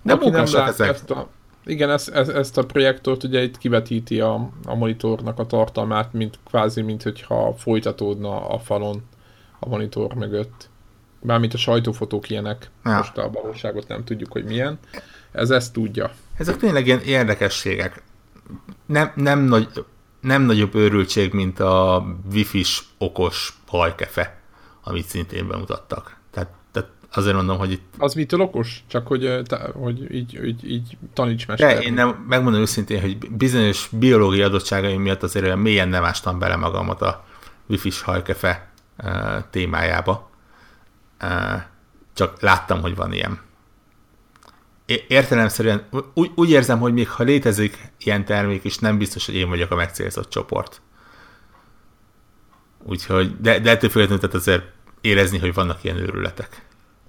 De 0.02 0.14
Aki 0.14 0.30
nem 0.30 0.46
látja 0.52 0.86
ezt 0.86 1.12
a, 1.12 1.28
Igen, 1.66 1.90
ezt, 1.90 2.10
ezt, 2.10 2.30
ezt 2.30 2.58
a 2.58 2.66
projektort 2.66 3.24
ugye 3.24 3.44
itt 3.44 3.58
kivetíti 3.58 4.20
a, 4.20 4.50
a 4.66 4.76
monitornak 4.76 5.40
a 5.40 5.46
tartalmát, 5.46 6.14
mint 6.14 6.40
kvázi, 6.46 6.82
mint 6.82 7.04
hogyha 7.04 7.54
folytatódna 7.58 8.48
a 8.48 8.60
falon 8.60 9.04
a 9.60 9.70
monitor 9.70 10.14
mögött. 10.14 10.70
Bármint 11.22 11.54
a 11.54 11.58
sajtófotók 11.58 12.30
ilyenek, 12.30 12.70
ja. 12.84 12.98
most 12.98 13.18
a 13.18 13.30
valóságot 13.30 13.88
nem 13.88 14.04
tudjuk, 14.04 14.32
hogy 14.32 14.44
milyen. 14.44 14.80
Ez 15.36 15.50
ezt 15.50 15.74
tudja. 15.74 16.12
Ezek 16.38 16.58
tényleg 16.58 16.88
ilyen 16.88 17.00
érdekességek. 17.00 18.04
Nem, 18.86 19.12
nem, 19.16 19.40
nagy, 19.40 19.86
nem 20.22 20.42
nagyobb 20.42 20.76
őrültség, 20.76 21.34
mint 21.34 21.60
a 21.60 22.06
wifi-s 22.32 22.84
okos 22.98 23.54
hajkefe, 23.68 24.40
amit 24.84 25.06
szintén 25.06 25.48
bemutattak. 25.48 26.18
Tehát, 26.32 26.50
tehát 26.72 26.90
azért 27.14 27.36
mondom, 27.36 27.58
hogy 27.58 27.72
itt... 27.72 27.94
Az 27.98 28.14
mitől 28.14 28.40
okos? 28.40 28.84
Csak 28.88 29.08
hogy, 29.08 29.42
te, 29.46 29.70
hogy 29.74 30.16
így, 30.16 30.44
így, 30.46 30.72
így 30.72 30.98
taníts 31.14 31.48
mester. 31.48 31.76
De 31.76 31.82
én 31.82 31.94
nem, 31.94 32.26
megmondom 32.28 32.62
őszintén, 32.62 33.02
hogy 33.02 33.32
bizonyos 33.32 33.90
biológiai 33.92 34.44
adottságaim 34.44 35.02
miatt 35.02 35.24
azért 35.24 35.46
olyan 35.46 35.60
mélyen 35.60 35.88
nem 35.88 36.04
ástam 36.04 36.40
bele 36.40 36.56
magamat 36.56 37.02
a 37.02 37.26
wifi-s 37.68 38.02
hajkefe 38.02 38.70
témájába. 39.50 40.30
Csak 42.14 42.42
láttam, 42.42 42.82
hogy 42.82 42.96
van 42.96 43.14
ilyen. 43.14 43.40
Értelemszerűen 45.08 45.84
úgy, 46.14 46.32
úgy 46.36 46.50
érzem, 46.50 46.80
hogy 46.80 46.94
még 46.94 47.10
ha 47.10 47.24
létezik 47.24 47.78
ilyen 48.00 48.26
termék 48.26 48.64
is, 48.64 48.78
nem 48.78 48.98
biztos, 48.98 49.26
hogy 49.26 49.36
én 49.36 49.50
vagyok 49.50 49.72
a 49.72 49.76
megcélzott 49.76 50.30
csoport. 50.30 50.82
Úgyhogy, 52.84 53.40
de, 53.42 53.60
de 53.60 53.70
ettől 53.70 53.90
függetlenül 53.90 54.20
tehát 54.20 54.36
azért 54.36 54.64
érezni, 55.02 55.38
hogy 55.38 55.54
vannak 55.54 55.84
ilyen 55.84 55.98
őrületek. 55.98 56.64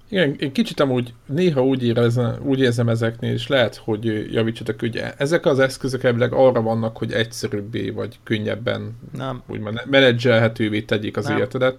Igen, 0.09 0.35
én 0.39 0.51
kicsit 0.51 0.79
amúgy 0.79 1.13
néha 1.25 1.65
úgy 1.65 1.83
érzem, 1.83 2.35
úgy 2.43 2.59
érzem 2.59 2.89
ezeknél, 2.89 3.33
és 3.33 3.47
lehet, 3.47 3.75
hogy 3.75 4.33
javítsatok, 4.33 4.79
hogy 4.79 5.03
ezek 5.17 5.45
az 5.45 5.59
eszközök 5.59 6.03
ebből 6.03 6.33
arra 6.33 6.61
vannak, 6.61 6.97
hogy 6.97 7.11
egyszerűbbé 7.11 7.89
vagy 7.89 8.19
könnyebben 8.23 8.97
nem. 9.17 9.43
úgymond 9.47 9.81
menedzselhetővé 9.85 10.81
tegyék 10.81 11.17
az 11.17 11.25
nem. 11.25 11.37
életedet. 11.37 11.77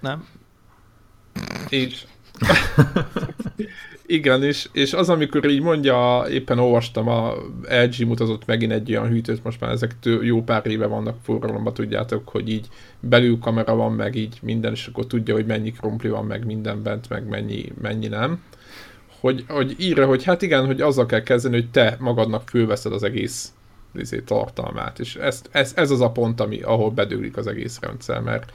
Nem. 0.00 0.28
És 1.68 2.04
igen, 4.12 4.42
és, 4.42 4.68
és 4.72 4.92
az, 4.92 5.08
amikor 5.08 5.50
így 5.50 5.62
mondja, 5.62 6.24
éppen 6.30 6.58
olvastam, 6.58 7.08
a 7.08 7.34
LG 7.68 8.06
mutatott 8.06 8.46
megint 8.46 8.72
egy 8.72 8.90
olyan 8.90 9.08
hűtőt, 9.08 9.44
most 9.44 9.60
már 9.60 9.70
ezek 9.70 9.94
jó 10.22 10.42
pár 10.42 10.66
éve 10.66 10.86
vannak 10.86 11.16
forgalomban, 11.22 11.74
tudjátok, 11.74 12.28
hogy 12.28 12.48
így 12.48 12.66
belül 13.00 13.38
kamera 13.38 13.74
van, 13.74 13.92
meg 13.92 14.14
így 14.14 14.38
minden, 14.42 14.72
és 14.72 14.86
akkor 14.86 15.06
tudja, 15.06 15.34
hogy 15.34 15.46
mennyi 15.46 15.72
krumpli 15.72 16.08
van, 16.08 16.24
meg 16.24 16.44
minden 16.44 16.82
bent, 16.82 17.08
meg 17.08 17.28
mennyi, 17.28 17.72
mennyi 17.80 18.08
nem. 18.08 18.42
Hogy, 19.20 19.44
hogy 19.48 19.74
írja, 19.78 20.06
hogy 20.06 20.24
hát 20.24 20.42
igen, 20.42 20.66
hogy 20.66 20.80
azzal 20.80 21.06
kell 21.06 21.22
kezdeni, 21.22 21.54
hogy 21.54 21.70
te 21.70 21.96
magadnak 21.98 22.48
fölveszed 22.48 22.92
az 22.92 23.02
egész 23.02 23.52
izé, 23.94 24.20
tartalmát, 24.20 24.98
és 24.98 25.16
ez, 25.16 25.42
ez, 25.50 25.72
ez 25.76 25.90
az 25.90 26.00
a 26.00 26.10
pont, 26.10 26.40
ami, 26.40 26.60
ahol 26.60 26.90
bedőlik 26.90 27.36
az 27.36 27.46
egész 27.46 27.80
rendszer, 27.80 28.20
mert 28.20 28.52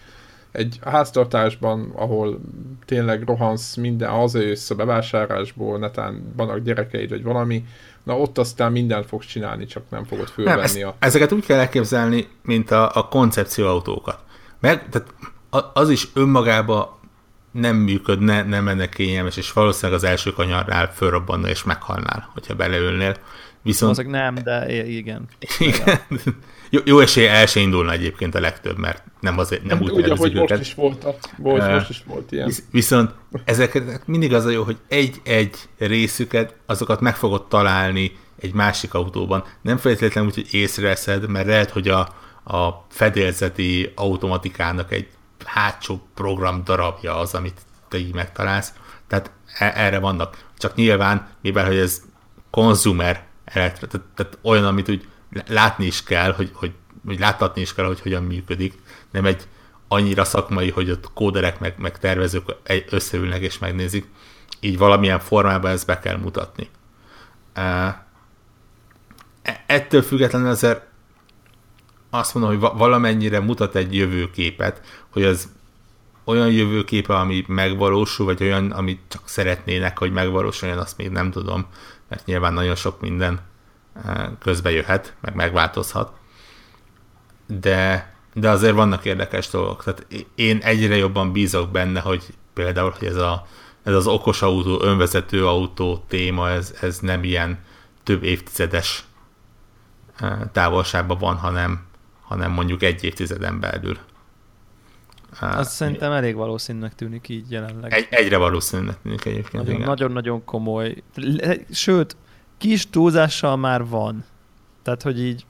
egy 0.57 0.79
háztartásban, 0.85 1.91
ahol 1.95 2.39
tényleg 2.85 3.23
rohansz 3.25 3.75
minden, 3.75 4.09
hazajössz 4.09 4.69
a 4.69 4.75
bevásárlásból, 4.75 5.79
netán 5.79 6.33
vannak 6.35 6.59
gyerekeid, 6.59 7.09
vagy 7.09 7.23
valami, 7.23 7.65
na 8.03 8.17
ott 8.17 8.37
aztán 8.37 8.71
mindent 8.71 9.05
fogsz 9.05 9.25
csinálni, 9.25 9.65
csak 9.65 9.83
nem 9.89 10.03
fogod 10.03 10.27
fölvenni. 10.27 10.79
Nem, 10.79 10.87
a... 10.87 10.95
Ezeket 10.99 11.31
úgy 11.31 11.45
kell 11.45 11.59
elképzelni, 11.59 12.27
mint 12.41 12.71
a, 12.71 12.91
a 12.93 13.07
koncepcióautókat. 13.07 14.19
Meg, 14.59 14.89
tehát 14.89 15.13
az 15.73 15.89
is 15.89 16.07
önmagában 16.13 16.87
nem 17.51 17.75
működne, 17.75 18.43
nem 18.43 18.65
lenne 18.65 18.89
kényelmes, 18.89 19.37
és 19.37 19.53
valószínűleg 19.53 20.01
az 20.01 20.07
első 20.07 20.31
kanyarnál 20.31 20.93
fölrobbanna 20.93 21.47
és 21.47 21.63
meghalnál, 21.63 22.29
hogyha 22.33 22.55
beleülnél. 22.55 23.15
Viszont... 23.67 23.91
Azok 23.91 24.11
nem, 24.11 24.35
de 24.43 24.85
igen. 24.87 25.27
igen. 25.59 25.99
Jó, 26.69 26.79
jó 26.85 26.99
esély 26.99 27.27
el 27.27 27.45
se 27.45 27.59
indulna 27.59 27.91
egyébként 27.91 28.35
a 28.35 28.39
legtöbb, 28.39 28.77
mert 28.77 29.03
nem, 29.19 29.37
azért, 29.37 29.63
nem 29.63 29.81
úgy 29.81 29.91
Ugye, 29.91 30.15
hogy 30.15 30.33
most 30.33 30.59
is 30.59 30.73
volt, 30.73 31.03
a, 31.03 31.15
volt, 31.37 31.61
uh, 31.61 31.71
most 31.71 31.89
is 31.89 32.03
volt 32.05 32.31
ilyen. 32.31 32.51
Viszont 32.71 33.11
ezeket 33.45 34.07
mindig 34.07 34.33
az 34.33 34.45
a 34.45 34.49
jó, 34.49 34.63
hogy 34.63 34.77
egy-egy 34.87 35.55
részüket, 35.77 36.55
azokat 36.65 36.99
meg 36.99 37.15
fogod 37.15 37.47
találni 37.47 38.11
egy 38.39 38.53
másik 38.53 38.93
autóban. 38.93 39.43
Nem 39.61 39.77
feltétlenül 39.77 40.29
úgy, 40.29 40.35
hogy 40.35 40.53
észreveszed, 40.53 41.29
mert 41.29 41.47
lehet, 41.47 41.69
hogy 41.69 41.87
a, 41.87 41.99
a 42.43 42.85
fedélzeti 42.89 43.91
automatikának 43.95 44.91
egy 44.91 45.07
hátsó 45.45 46.01
program 46.13 46.63
darabja 46.63 47.17
az, 47.17 47.33
amit 47.33 47.61
te 47.87 47.97
így 47.97 48.13
megtalálsz. 48.13 48.73
Tehát 49.07 49.31
e- 49.57 49.73
erre 49.75 49.99
vannak. 49.99 50.45
Csak 50.57 50.75
nyilván, 50.75 51.27
mivel 51.41 51.65
hogy 51.65 51.77
ez 51.77 52.01
konzumer, 52.49 53.26
tehát, 53.53 54.01
tehát 54.15 54.37
olyan, 54.41 54.65
amit 54.65 54.89
úgy 54.89 55.07
látni 55.47 55.85
is 55.85 56.03
kell, 56.03 56.33
hogy, 56.33 56.51
hogy, 56.53 56.71
hogy 57.05 57.19
láttatni 57.19 57.61
is 57.61 57.73
kell, 57.73 57.85
hogy 57.85 58.01
hogyan 58.01 58.23
működik. 58.23 58.73
Nem 59.11 59.25
egy 59.25 59.47
annyira 59.87 60.23
szakmai, 60.23 60.69
hogy 60.69 60.91
ott 60.91 61.13
kóderek 61.13 61.59
meg, 61.59 61.75
meg 61.77 61.99
tervezők 61.99 62.55
összeülnek 62.89 63.41
és 63.41 63.57
megnézik. 63.57 64.07
Így 64.59 64.77
valamilyen 64.77 65.19
formában 65.19 65.71
ezt 65.71 65.85
be 65.85 65.99
kell 65.99 66.17
mutatni. 66.17 66.69
E, 67.53 68.05
ettől 69.65 70.01
függetlenül 70.01 70.49
azért 70.49 70.81
azt 72.09 72.33
mondom, 72.33 72.59
hogy 72.59 72.77
valamennyire 72.77 73.39
mutat 73.39 73.75
egy 73.75 73.95
jövőképet, 73.95 74.81
hogy 75.09 75.23
az 75.23 75.49
olyan 76.23 76.51
jövőképe, 76.51 77.15
ami 77.15 77.43
megvalósul, 77.47 78.25
vagy 78.25 78.43
olyan, 78.43 78.71
amit 78.71 79.01
csak 79.07 79.29
szeretnének, 79.29 79.97
hogy 79.97 80.11
megvalósuljon, 80.11 80.77
azt 80.77 80.97
még 80.97 81.09
nem 81.09 81.31
tudom, 81.31 81.65
mert 82.07 82.25
nyilván 82.25 82.53
nagyon 82.53 82.75
sok 82.75 83.01
minden 83.01 83.39
közbe 84.39 84.71
jöhet, 84.71 85.15
meg 85.21 85.35
megváltozhat. 85.35 86.11
De, 87.47 88.13
de 88.33 88.49
azért 88.49 88.75
vannak 88.75 89.05
érdekes 89.05 89.49
dolgok. 89.49 89.83
Tehát 89.83 90.07
én 90.35 90.57
egyre 90.57 90.95
jobban 90.95 91.31
bízok 91.31 91.71
benne, 91.71 91.99
hogy 91.99 92.23
például, 92.53 92.93
hogy 92.97 93.07
ez, 93.07 93.15
a, 93.15 93.47
ez 93.83 93.93
az 93.93 94.07
okos 94.07 94.41
autó, 94.41 94.81
önvezető 94.83 95.47
autó 95.47 96.03
téma, 96.07 96.49
ez, 96.49 96.75
ez 96.81 96.99
nem 96.99 97.23
ilyen 97.23 97.59
több 98.03 98.23
évtizedes 98.23 99.03
távolságban 100.51 101.17
van, 101.17 101.35
hanem, 101.35 101.85
hanem 102.21 102.51
mondjuk 102.51 102.83
egy 102.83 103.03
évtizeden 103.03 103.59
belül. 103.59 103.97
Azt 105.39 105.71
szerintem 105.71 106.11
elég 106.11 106.35
valószínűnek 106.35 106.95
tűnik 106.95 107.29
így 107.29 107.51
jelenleg. 107.51 107.93
Egy, 107.93 108.07
egyre 108.09 108.37
valószínűnek 108.37 109.01
tűnik 109.01 109.25
egyébként. 109.25 109.85
Nagyon-nagyon 109.85 110.45
komoly. 110.45 111.03
Sőt, 111.71 112.15
kis 112.57 112.89
túlzással 112.89 113.55
már 113.55 113.85
van. 113.85 114.25
Tehát, 114.83 115.01
hogy 115.01 115.19
így... 115.19 115.45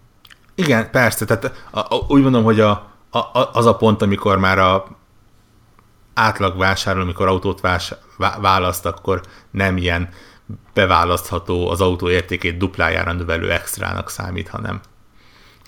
Igen, 0.56 0.92
persze. 0.92 1.26
Tehát 1.26 1.68
a, 1.72 1.80
a, 1.80 2.06
úgy 2.08 2.22
mondom, 2.22 2.44
hogy 2.44 2.60
a, 2.60 2.70
a, 3.10 3.50
az 3.54 3.66
a 3.66 3.76
pont, 3.76 4.02
amikor 4.02 4.38
már 4.38 4.60
a 4.60 4.98
átlag 6.14 6.58
vásárló, 6.58 7.02
amikor 7.02 7.28
autót 7.28 7.62
vás, 7.62 7.94
választ, 8.18 8.86
akkor 8.86 9.22
nem 9.52 9.78
ilyen 9.78 10.10
beválasztható 10.74 11.70
az 11.70 11.82
autó 11.82 12.10
értékét 12.10 12.58
duplájára 12.58 13.14
növelő 13.14 13.52
extrának 13.52 14.10
számít, 14.10 14.48
hanem, 14.48 14.82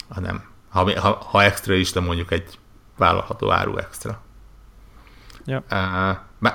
hanem 0.09 0.43
ha, 0.69 0.99
ha, 0.99 1.23
ha 1.25 1.43
extra 1.43 1.73
is, 1.73 1.91
de 1.91 1.99
mondjuk 1.99 2.31
egy 2.31 2.58
vállalható 2.99 3.51
áru 3.51 3.77
extra. 3.77 4.21
Ja. 5.45 5.63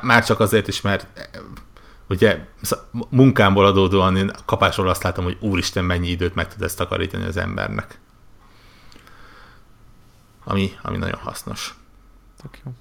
Már 0.02 0.24
csak 0.24 0.40
azért 0.40 0.68
is, 0.68 0.80
mert 0.80 1.06
ugye 2.08 2.46
munkámból 3.08 3.66
adódóan 3.66 4.16
én 4.16 4.30
kapásról 4.44 4.88
azt 4.88 5.02
látom, 5.02 5.24
hogy 5.24 5.36
úristen, 5.40 5.84
mennyi 5.84 6.08
időt 6.08 6.34
meg 6.34 6.48
tud 6.48 6.62
ezt 6.62 6.76
takarítani 6.76 7.24
az 7.24 7.36
embernek. 7.36 7.98
Ami, 10.44 10.72
ami 10.82 10.96
nagyon 10.96 11.18
hasznos. 11.18 11.74
Tök 12.42 12.60
jó. 12.64 12.72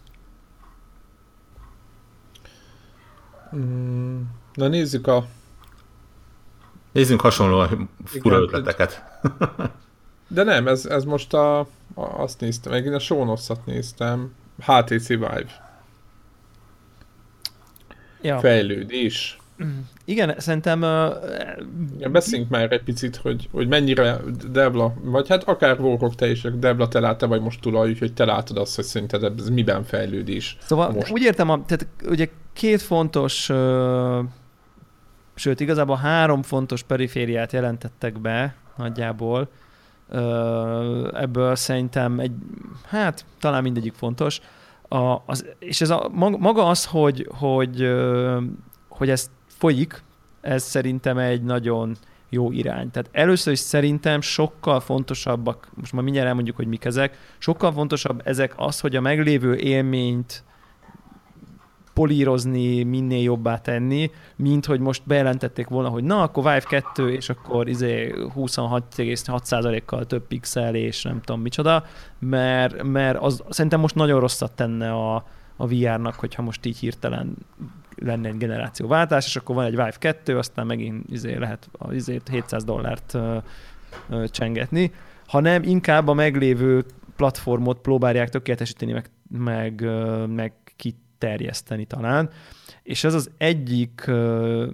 Mm, 3.60 4.21
na 4.54 4.67
nézzük 4.67 5.08
a... 5.08 5.26
Nézzünk 6.91 7.21
hasonló 7.21 7.65
fura 8.06 8.39
ötleteket. 8.39 9.03
De 10.34 10.43
nem, 10.43 10.67
ez, 10.67 10.86
ez 10.86 11.03
most 11.03 11.34
a, 11.34 11.59
a, 11.59 11.65
azt 11.93 12.39
néztem, 12.39 12.71
meg 12.71 12.86
én 12.86 12.93
a 12.93 12.99
Sonoszat 12.99 13.65
néztem, 13.65 14.34
HTC 14.65 15.07
Vive. 15.07 15.45
Ja. 18.21 18.39
Fejlődés. 18.39 19.38
Igen, 20.05 20.36
szerintem... 20.38 20.81
Uh, 20.81 21.13
ja, 21.99 22.09
beszéljünk 22.09 22.49
már 22.49 22.71
egy 22.71 22.84
picit, 22.84 23.15
hogy, 23.15 23.49
hogy 23.51 23.67
mennyire 23.67 24.17
Devla, 24.51 24.93
vagy 25.03 25.27
hát 25.27 25.43
akár 25.43 25.79
Warhawk 25.79 26.15
te 26.15 26.29
is, 26.29 26.41
Devla 26.41 26.88
te 26.88 26.99
látta, 26.99 27.27
vagy 27.27 27.41
most 27.41 27.61
tulaj, 27.61 27.95
hogy 27.99 28.13
te 28.13 28.25
látod 28.25 28.57
azt, 28.57 28.75
hogy 28.75 28.86
szerinted 28.86 29.23
ez 29.23 29.49
miben 29.49 29.84
fejlődés. 29.84 30.57
Szóval 30.61 30.91
most. 30.91 31.11
úgy 31.11 31.21
értem, 31.21 31.49
a, 31.49 31.65
tehát 31.65 31.88
ugye 32.09 32.29
két 32.53 32.81
fontos, 32.81 33.49
uh, 33.49 34.19
sőt 35.36 35.59
igazából 35.59 35.95
három 35.95 36.41
fontos 36.41 36.84
perifériát 36.84 37.51
jelentettek 37.51 38.19
be 38.19 38.55
nagyjából. 38.77 39.49
Ebből 41.14 41.56
szerintem 41.56 42.20
egy, 42.20 42.32
hát 42.88 43.26
talán 43.39 43.62
mindegyik 43.64 43.93
fontos. 43.93 44.39
A, 44.88 45.22
az, 45.26 45.45
és 45.60 45.82
ez 45.82 45.89
a, 45.89 46.10
maga 46.39 46.66
az, 46.66 46.86
hogy, 46.86 47.28
hogy, 47.38 47.93
hogy 48.88 49.10
ez 49.10 49.30
folyik, 49.47 50.04
ez 50.41 50.64
szerintem 50.64 51.18
egy 51.18 51.43
nagyon 51.43 51.97
jó 52.30 52.51
irány. 52.51 52.91
Tehát 52.91 53.10
először 53.12 53.54
is 53.54 53.60
szerintem 53.60 54.22
sokkal 54.22 54.80
fontosabbak, 54.80 55.70
most 55.74 55.93
már 55.93 56.04
mindjárt 56.04 56.28
elmondjuk, 56.28 56.56
hogy 56.56 56.68
mik 56.68 56.86
ezek, 56.86 57.18
sokkal 57.38 57.72
fontosabb 57.72 58.22
ezek 58.26 58.54
az, 58.56 58.80
hogy 58.80 58.95
a 58.95 59.01
meglévő 59.01 59.56
élményt 59.56 60.43
polírozni, 61.93 62.83
minél 62.83 63.21
jobbá 63.21 63.57
tenni, 63.57 64.11
mint 64.35 64.65
hogy 64.65 64.79
most 64.79 65.01
bejelentették 65.05 65.67
volna, 65.67 65.89
hogy 65.89 66.03
na, 66.03 66.21
akkor 66.21 66.43
Vive 66.43 66.59
2, 66.59 67.13
és 67.13 67.29
akkor 67.29 67.67
izé 67.67 68.13
26,6%-kal 68.15 70.05
több 70.05 70.27
pixel, 70.27 70.75
és 70.75 71.03
nem 71.03 71.21
tudom 71.21 71.41
micsoda, 71.41 71.85
mert, 72.19 72.83
mert 72.83 73.17
az 73.17 73.43
szerintem 73.49 73.79
most 73.79 73.95
nagyon 73.95 74.19
rosszat 74.19 74.51
tenne 74.51 74.91
a, 74.91 75.25
a 75.55 75.67
VR-nak, 75.67 76.13
hogyha 76.13 76.41
most 76.41 76.65
így 76.65 76.77
hirtelen 76.77 77.35
lenne 77.95 78.27
egy 78.27 78.37
generációváltás, 78.37 79.25
és 79.25 79.35
akkor 79.35 79.55
van 79.55 79.65
egy 79.65 79.75
Vive 79.75 79.93
2, 79.99 80.37
aztán 80.37 80.65
megint 80.65 81.11
izé 81.11 81.35
lehet 81.35 81.69
izé 81.91 82.21
700 82.31 82.63
dollárt 82.63 83.13
ö, 83.13 83.37
ö, 84.09 84.27
csengetni, 84.27 84.91
hanem 85.27 85.63
inkább 85.63 86.07
a 86.07 86.13
meglévő 86.13 86.85
platformot 87.15 87.79
próbálják 87.79 88.29
tökéletesíteni, 88.29 88.91
meg, 88.91 89.09
meg, 89.29 89.87
meg 90.27 90.53
kiterjeszteni 91.24 91.86
talán. 91.86 92.30
És 92.84 93.03
ez 93.03 93.13
az 93.13 93.32
egyik 93.38 94.03
uh, 94.07 94.67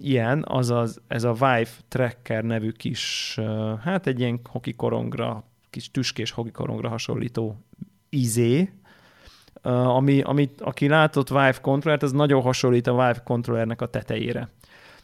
ilyen, 0.00 0.44
az 0.48 0.70
az, 0.70 1.00
ez 1.08 1.24
a 1.24 1.32
Vive 1.32 1.68
Tracker 1.88 2.44
nevű 2.44 2.70
kis, 2.70 3.34
uh, 3.40 3.78
hát 3.78 4.06
egy 4.06 4.20
ilyen 4.20 4.40
hoki 4.50 4.72
korongra, 4.72 5.44
kis 5.70 5.90
tüskés 5.90 6.30
hoki 6.30 6.50
korongra 6.50 6.88
hasonlító 6.88 7.56
izé, 8.08 8.70
uh, 9.62 9.96
ami, 9.96 10.20
amit, 10.20 10.60
aki 10.60 10.88
látott 10.88 11.28
Vive 11.28 11.58
controllert, 11.60 12.02
ez 12.02 12.12
nagyon 12.12 12.42
hasonlít 12.42 12.86
a 12.86 12.92
Vive 12.92 13.22
controllernek 13.24 13.80
a 13.80 13.90
tetejére. 13.90 14.48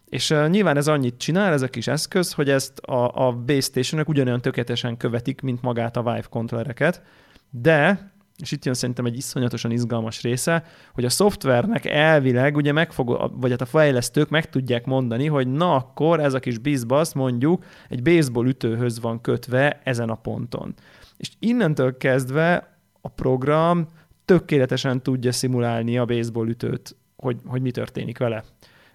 És 0.09 0.31
uh, 0.31 0.49
nyilván 0.49 0.77
ez 0.77 0.89
annyit 0.89 1.19
csinál, 1.19 1.53
ez 1.53 1.63
a 1.63 1.69
kis 1.69 1.87
eszköz, 1.87 2.33
hogy 2.33 2.51
ezt 2.51 2.79
a, 2.79 3.27
a 3.27 3.33
base 3.33 3.61
station 3.61 4.05
ugyanolyan 4.07 4.41
tökéletesen 4.41 4.97
követik, 4.97 5.41
mint 5.41 5.63
magát 5.63 5.97
a 5.97 6.03
Vive 6.03 6.27
kontrollereket, 6.31 7.03
de 7.51 8.11
és 8.41 8.53
itt 8.53 8.65
jön 8.65 8.75
szerintem 8.75 9.05
egy 9.05 9.17
iszonyatosan 9.17 9.71
izgalmas 9.71 10.23
része, 10.23 10.65
hogy 10.93 11.05
a 11.05 11.09
szoftvernek 11.09 11.85
elvileg, 11.85 12.57
ugye 12.57 12.73
megfog, 12.73 13.31
vagy 13.35 13.51
hát 13.51 13.61
a 13.61 13.67
fejlesztők 13.67 14.29
meg 14.29 14.49
tudják 14.49 14.87
mondani, 14.87 15.27
hogy 15.27 15.47
na 15.47 15.75
akkor 15.75 16.21
ez 16.21 16.35
a 16.35 16.41
kis 16.41 16.59
bizbasz 16.59 17.13
mondjuk 17.13 17.65
egy 17.89 18.03
baseball 18.03 18.47
ütőhöz 18.47 19.01
van 19.01 19.21
kötve 19.21 19.81
ezen 19.85 20.09
a 20.09 20.15
ponton. 20.15 20.75
És 21.17 21.31
innentől 21.39 21.97
kezdve 21.97 22.79
a 23.01 23.09
program 23.09 23.87
tökéletesen 24.25 25.03
tudja 25.03 25.33
szimulálni 25.33 25.99
a 25.99 26.05
baseball 26.05 26.49
ütőt, 26.49 26.97
hogy, 27.17 27.37
hogy 27.47 27.63
mi 27.63 27.71
történik 27.71 28.19
vele. 28.19 28.45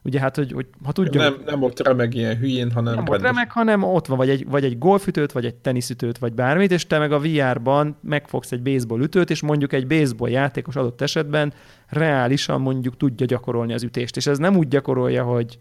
Ugye 0.06 0.20
hát, 0.20 0.36
hogy, 0.36 0.52
hogy 0.52 0.66
ha 0.84 0.92
tudja... 0.92 1.22
Nem, 1.22 1.42
nem 1.46 1.64
ott 1.64 1.80
remeg 1.80 2.14
ilyen 2.14 2.38
hülyén, 2.38 2.72
hanem... 2.72 2.94
Nem 2.94 3.08
ott 3.08 3.22
remeg, 3.22 3.52
hanem 3.52 3.84
ott 3.84 4.08
van, 4.08 4.18
vagy 4.18 4.30
egy, 4.30 4.48
vagy 4.50 4.64
egy 4.64 4.78
golfütőt, 4.78 5.32
vagy 5.32 5.46
egy 5.46 5.56
teniszütőt, 5.56 6.18
vagy 6.18 6.34
bármit, 6.34 6.72
és 6.72 6.88
te 6.88 6.98
meg 6.98 7.12
a 7.12 7.20
VR-ban 7.20 7.98
megfogsz 8.02 8.52
egy 8.52 8.62
baseball 8.62 9.02
ütőt, 9.02 9.30
és 9.30 9.42
mondjuk 9.42 9.74
egy 9.74 9.88
baseball 9.88 10.30
játékos 10.30 10.76
adott 10.76 11.02
esetben 11.02 11.54
reálisan 11.88 12.62
mondjuk 12.62 12.98
tudja 12.98 13.26
gyakorolni 13.26 13.74
az 13.74 13.84
ütést. 13.84 14.18
És 14.18 14.28
ez 14.28 14.38
nem 14.38 14.56
úgy 14.56 14.68
gyakorolja, 14.68 15.24
hogy 15.24 15.60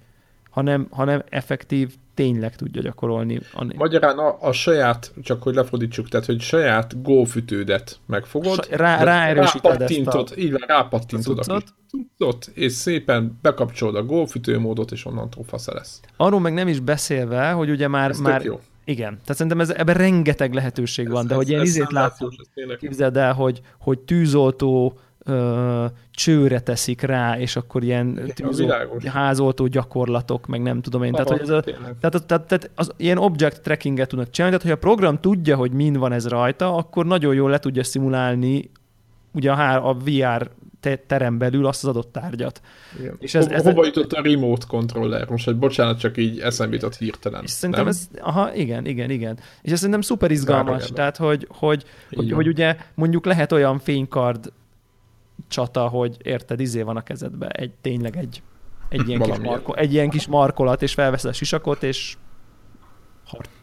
hanem, 0.54 0.86
hanem 0.90 1.22
effektív 1.28 1.94
tényleg 2.14 2.56
tudja 2.56 2.82
gyakorolni. 2.82 3.40
Magyarán 3.76 4.18
a, 4.18 4.36
a 4.40 4.52
saját, 4.52 5.12
csak 5.22 5.42
hogy 5.42 5.54
lefordítsuk, 5.54 6.08
tehát 6.08 6.26
hogy 6.26 6.40
saját 6.40 7.02
golfütődet 7.02 7.98
megfogod, 8.06 8.66
rá, 8.70 9.04
ráerősíted 9.04 9.70
rápattintod, 9.70 10.24
ezt 10.24 10.38
a... 10.38 10.40
így 10.40 10.50
van, 10.50 10.60
rápattintod 10.66 11.38
a 11.38 11.62
cuccot, 11.88 12.50
és 12.54 12.72
szépen 12.72 13.38
bekapcsolod 13.42 13.96
a 13.96 14.04
golfütőmódot, 14.04 14.92
és 14.92 15.04
onnantól 15.04 15.44
fasz 15.44 15.66
lesz. 15.66 16.00
Arról 16.16 16.40
meg 16.40 16.52
nem 16.52 16.68
is 16.68 16.80
beszélve, 16.80 17.50
hogy 17.50 17.70
ugye 17.70 17.88
már, 17.88 18.10
ez 18.10 18.18
már 18.18 18.44
jó. 18.44 18.60
Igen, 18.84 19.10
tehát 19.10 19.34
szerintem 19.36 19.60
ez, 19.60 19.70
ebben 19.70 19.94
rengeteg 19.94 20.52
lehetőség 20.52 21.06
ez, 21.06 21.12
van, 21.12 21.26
de 21.26 21.32
ez, 21.32 21.36
hogy 21.36 21.48
ilyen 21.48 21.62
izét 21.62 21.92
látom, 21.92 22.28
képzeld 22.78 23.16
el, 23.16 23.32
hogy, 23.32 23.60
hogy 23.78 23.98
tűzoltó, 23.98 24.98
ö, 25.24 25.84
csőre 26.10 26.60
teszik 26.60 27.00
rá, 27.00 27.38
és 27.38 27.56
akkor 27.56 27.82
ilyen 27.82 28.32
tűzol, 28.34 28.74
házoltó 29.06 29.66
gyakorlatok, 29.66 30.46
meg 30.46 30.62
nem 30.62 30.80
tudom 30.80 31.02
én. 31.02 31.14
Aha, 31.14 31.24
tehát, 31.24 31.40
hogy 31.40 31.50
ez 31.50 31.56
a, 31.56 31.60
tehát, 32.00 32.26
tehát, 32.26 32.46
tehát 32.46 32.70
az, 32.74 32.92
ilyen 32.96 33.18
object 33.18 33.60
trackinget 33.60 34.08
tudnak 34.08 34.30
csinálni, 34.30 34.56
tehát 34.56 34.70
hogy 34.72 34.82
a 34.82 34.88
program 34.88 35.20
tudja, 35.20 35.56
hogy 35.56 35.72
mind 35.72 35.96
van 35.96 36.12
ez 36.12 36.28
rajta, 36.28 36.76
akkor 36.76 37.06
nagyon 37.06 37.34
jól 37.34 37.50
le 37.50 37.58
tudja 37.58 37.84
szimulálni 37.84 38.70
ugye 39.32 39.52
a, 39.52 39.88
a 39.88 39.94
VR 39.94 40.50
terem 41.06 41.38
belül 41.38 41.66
azt 41.66 41.84
az 41.84 41.90
adott 41.90 42.12
tárgyat. 42.12 42.60
Igen. 42.98 43.16
És 43.18 43.34
ez, 43.34 43.46
ez, 43.46 43.62
Hova 43.62 43.84
jutott 43.84 44.12
a 44.12 44.22
remote 44.22 44.64
controller? 44.68 45.28
Most, 45.28 45.44
hogy 45.44 45.56
bocsánat, 45.56 45.98
csak 45.98 46.16
így 46.16 46.38
eszembe 46.38 46.74
jutott 46.74 46.96
hirtelen. 46.96 47.42
És 47.42 47.50
szerintem 47.50 47.84
nem? 47.84 47.92
ez, 47.92 48.08
aha, 48.20 48.54
igen, 48.54 48.86
igen, 48.86 49.10
igen. 49.10 49.38
És 49.62 49.72
ez 49.72 49.76
szerintem 49.76 50.00
szuper 50.00 50.30
izgalmas, 50.30 50.86
tehát 50.86 51.16
hogy, 51.16 51.46
hogy, 51.50 51.84
hogy, 52.14 52.32
hogy, 52.32 52.48
ugye 52.48 52.76
mondjuk 52.94 53.24
lehet 53.24 53.52
olyan 53.52 53.78
fénykard 53.78 54.52
csata, 55.54 55.88
hogy 55.88 56.16
érted, 56.22 56.60
izé 56.60 56.82
van 56.82 56.96
a 56.96 57.02
kezedbe, 57.02 57.48
egy 57.48 57.70
tényleg 57.80 58.16
egy, 58.16 58.42
egy, 58.88 59.08
ilyen, 59.08 59.20
kis 59.20 59.38
marko, 59.38 59.72
egy 59.74 59.92
ilyen 59.92 60.10
kis 60.10 60.26
markolat, 60.26 60.82
és 60.82 60.94
felveszed 60.94 61.30
a 61.30 61.32
sisakot, 61.32 61.82
és 61.82 62.16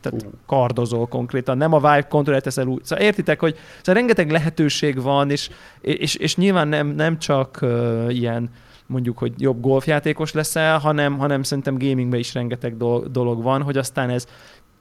tehát 0.02 0.26
kardozol 0.46 1.08
konkrétan, 1.08 1.58
nem 1.58 1.74
a 1.74 1.80
Vive 1.80 2.08
controller 2.08 2.42
teszel 2.42 2.68
úgy. 2.68 2.84
Szóval 2.84 3.06
értitek, 3.06 3.40
hogy 3.40 3.58
szóval 3.78 3.94
rengeteg 3.94 4.32
lehetőség 4.32 5.02
van, 5.02 5.30
és, 5.30 5.50
és, 5.82 6.16
és 6.16 6.36
nyilván 6.36 6.68
nem, 6.68 6.88
nem 6.88 7.20
csak 7.20 7.60
uh, 7.62 8.06
ilyen 8.10 8.50
mondjuk, 8.86 9.18
hogy 9.18 9.34
jobb 9.38 9.62
golfjátékos 9.62 10.34
leszel, 10.34 10.78
hanem, 10.78 11.18
hanem 11.18 11.44
szerintem 11.44 11.78
gamingben 11.78 12.20
is 12.20 12.34
rengeteg 12.34 12.78
dolog 13.12 13.44
van, 13.44 13.62
hogy 13.62 13.78
aztán 13.78 14.10
ez 14.10 14.28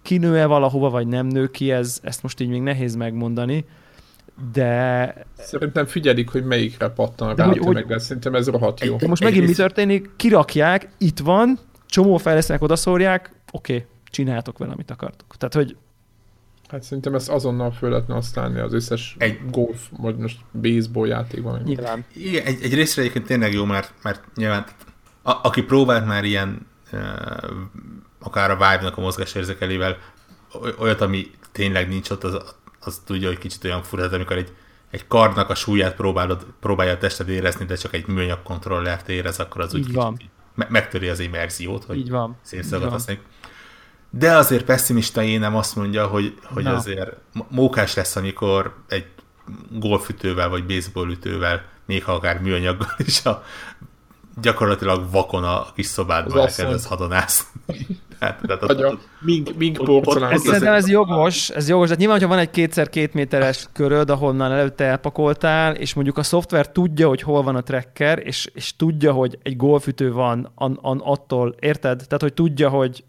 kinő-e 0.02 0.46
valahova, 0.46 0.90
vagy 0.90 1.06
nem 1.06 1.26
nő 1.26 1.50
ki, 1.50 1.70
ez, 1.70 1.98
ezt 2.02 2.22
most 2.22 2.40
így 2.40 2.48
még 2.48 2.62
nehéz 2.62 2.94
megmondani 2.94 3.64
de... 4.52 5.26
Szerintem 5.38 5.86
figyelik, 5.86 6.28
hogy 6.28 6.44
melyikre 6.44 6.88
pattan 6.88 7.34
rá, 7.34 7.46
hogy, 7.46 7.58
hogy... 7.58 7.84
meg 7.88 7.98
szerintem 7.98 8.34
ez 8.34 8.48
rohadt 8.48 8.84
jó. 8.84 8.96
De 8.96 9.08
most 9.08 9.22
megint 9.22 9.46
mi 9.46 9.52
történik? 9.52 10.10
Kirakják, 10.16 10.88
itt 10.98 11.18
van, 11.18 11.58
csomó 11.86 12.16
fejlesztenek 12.16 12.62
odaszórják, 12.62 13.32
oké, 13.52 13.74
okay, 13.74 13.86
csináltok 14.10 14.58
vele, 14.58 14.72
amit 14.72 14.90
akartok. 14.90 15.36
Tehát, 15.36 15.54
hogy 15.54 15.76
Hát 16.70 16.82
szerintem 16.82 17.14
ezt 17.14 17.28
azonnal 17.28 17.70
föl 17.70 17.90
lehetne 17.90 18.14
használni 18.14 18.58
az 18.58 18.72
összes 18.72 19.14
egy 19.18 19.38
golf, 19.50 19.88
vagy 19.98 20.16
most 20.16 20.38
baseball 20.52 21.06
játékban. 21.06 21.62
Nyilván. 21.64 22.04
Igen, 22.12 22.44
egy, 22.44 22.62
egy 22.62 22.74
részre 22.74 23.00
egyébként 23.02 23.26
tényleg 23.26 23.52
jó, 23.52 23.64
mert, 23.64 23.94
mert 24.02 24.24
nyilván 24.34 24.64
a, 25.22 25.30
aki 25.42 25.62
próbált 25.62 26.06
már 26.06 26.24
ilyen 26.24 26.66
uh, 26.92 27.00
akár 28.18 28.50
a 28.50 28.54
Vive-nak 28.54 28.96
a 28.96 29.00
mozgásérzékelével 29.00 29.96
olyat, 30.78 31.00
ami 31.00 31.30
tényleg 31.52 31.88
nincs 31.88 32.10
ott, 32.10 32.24
az, 32.24 32.54
az 32.80 33.00
tudja, 33.04 33.28
hogy 33.28 33.38
kicsit 33.38 33.64
olyan 33.64 33.82
fura, 33.82 34.08
amikor 34.12 34.36
egy, 34.36 34.52
egy 34.90 35.06
kardnak 35.06 35.50
a 35.50 35.54
súlyát 35.54 35.94
próbálod, 35.94 36.46
próbálja 36.60 36.92
a 36.92 36.98
tested 36.98 37.28
érezni, 37.28 37.64
de 37.64 37.74
csak 37.74 37.94
egy 37.94 38.06
műanyag 38.06 38.42
kontrollert 38.42 39.08
érez, 39.08 39.38
akkor 39.38 39.60
az 39.60 39.74
úgy 39.74 39.80
kicsit 39.80 39.96
van. 39.96 40.20
Me- 40.54 40.70
megtöri 40.70 41.08
az 41.08 41.18
immerziót, 41.18 41.84
hogy 41.84 41.96
Így 41.96 42.10
van. 42.10 42.36
De 44.10 44.36
azért 44.36 44.64
pessimista 44.64 45.22
én 45.22 45.40
nem 45.40 45.56
azt 45.56 45.76
mondja, 45.76 46.06
hogy, 46.06 46.38
hogy 46.44 46.64
no. 46.64 46.74
azért 46.74 47.16
mókás 47.48 47.94
lesz, 47.94 48.16
amikor 48.16 48.74
egy 48.88 49.06
golfütővel 49.70 50.48
vagy 50.48 50.66
baseballütővel, 50.66 51.64
még 51.86 52.04
ha 52.04 52.12
akár 52.12 52.40
műanyaggal 52.40 52.94
is 52.98 53.24
a 53.24 53.44
gyakorlatilag 54.42 55.10
vakon 55.10 55.44
a 55.44 55.66
kis 55.74 55.86
szobádban 55.86 56.38
elkezdesz 56.38 56.86
hadonászni. 56.86 57.48
Hát, 58.20 58.40
tehát 58.46 58.62
ott, 58.62 58.84
ott, 58.84 59.08
mink, 59.20 59.56
mink 59.56 59.76
porcelán. 59.84 60.32
Ez, 60.32 60.42
szerintem 60.42 60.74
ez 60.74 60.88
jogos, 60.88 61.50
ez 61.50 61.68
jogos. 61.68 61.84
Tehát 61.84 61.98
nyilván, 61.98 62.18
hogyha 62.18 62.34
van 62.34 62.42
egy 62.42 62.50
kétszer 62.50 62.88
két 62.88 63.14
méteres 63.14 63.68
köröd, 63.72 64.10
ahonnan 64.10 64.52
előtte 64.52 64.84
elpakoltál, 64.84 65.74
és 65.74 65.94
mondjuk 65.94 66.18
a 66.18 66.22
szoftver 66.22 66.72
tudja, 66.72 67.08
hogy 67.08 67.22
hol 67.22 67.42
van 67.42 67.56
a 67.56 67.62
tracker, 67.62 68.18
és, 68.24 68.50
és 68.54 68.76
tudja, 68.76 69.12
hogy 69.12 69.38
egy 69.42 69.56
golfütő 69.56 70.12
van 70.12 70.52
an, 70.54 70.78
an, 70.82 71.00
attól, 71.04 71.54
érted? 71.60 71.96
Tehát, 71.96 72.22
hogy 72.22 72.34
tudja, 72.34 72.68
hogy, 72.68 73.04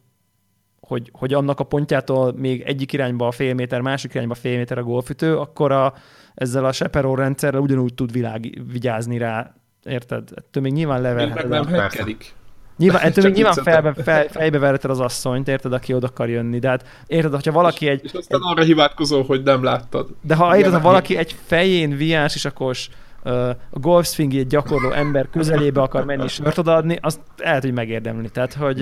hogy, 0.80 1.10
hogy 1.14 1.34
annak 1.34 1.60
a 1.60 1.64
pontjától 1.64 2.34
még 2.38 2.62
egyik 2.62 2.94
irányba 2.94 3.28
a 3.28 3.32
fél 3.32 3.54
méter, 3.54 3.82
másik 3.82 4.14
irányba 4.14 4.34
a 4.34 4.42
fél 4.42 4.58
méter 4.58 4.78
a 4.78 4.84
golfütő, 4.84 5.38
akkor 5.38 5.72
a, 5.72 5.94
ezzel 6.34 6.66
a 6.66 6.72
Chaperone 6.72 7.22
rendszerrel 7.22 7.62
ugyanúgy 7.62 7.94
tud 7.94 8.12
világ, 8.12 8.62
vigyázni 8.72 9.18
rá, 9.18 9.56
érted? 9.84 10.30
Ettől 10.36 10.64
még 10.64 10.72
nyilván 10.72 11.02
leverhet. 11.02 11.48
Meg 11.48 11.66
nem 11.66 11.80
hackerik. 11.80 12.34
Nyilván, 12.78 13.02
ettől 13.02 13.24
még 13.24 13.34
nyilván 13.34 13.54
felbe, 13.54 13.94
fel, 13.94 14.28
fejbe 14.28 14.60
vereted 14.60 14.90
az 14.90 15.00
asszonyt, 15.00 15.48
érted, 15.48 15.74
aki 15.74 15.94
oda 15.94 16.08
akar 16.08 16.30
jönni. 16.30 16.60
De 16.60 16.70
hát 16.70 16.86
érted, 17.08 17.34
hogyha 17.34 17.52
valaki 17.52 17.88
egy... 17.88 18.02
És 18.04 18.12
aztán 18.12 18.42
arra 18.42 18.64
hivatkozol, 18.64 19.24
hogy 19.24 19.44
nem 19.44 19.64
láttad. 19.64 20.10
De 20.22 20.36
ha 20.36 20.58
érted, 20.58 20.74
ha 20.74 20.80
valaki 20.80 21.18
egy 21.18 21.36
fején 21.46 21.96
viás 21.98 22.36
is 22.36 22.46
akkor 22.46 22.76
a 23.24 23.80
golfswingi 23.80 24.40
egy 24.40 24.48
gyakorló 24.48 24.92
ember 24.92 25.30
közelébe 25.32 25.82
akar 25.82 26.06
menni 26.06 26.24
és 26.24 26.34
sört 26.34 26.58
odaadni, 26.58 26.98
azt 27.02 27.20
lehet, 27.38 27.62
hogy 27.62 27.74
megérdemli. 27.74 28.30
Tehát, 28.30 28.54
hogy... 28.54 28.78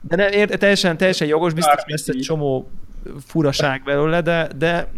De 0.00 0.16
ne, 0.16 0.30
ér, 0.30 0.48
teljesen, 0.48 0.96
teljesen 0.96 1.28
jogos, 1.28 1.52
biztos 1.52 1.82
lesz 1.86 2.08
egy 2.08 2.20
csomó 2.20 2.70
furaság 3.26 3.82
belőle, 3.84 4.20
de, 4.20 4.48
de 4.58 4.92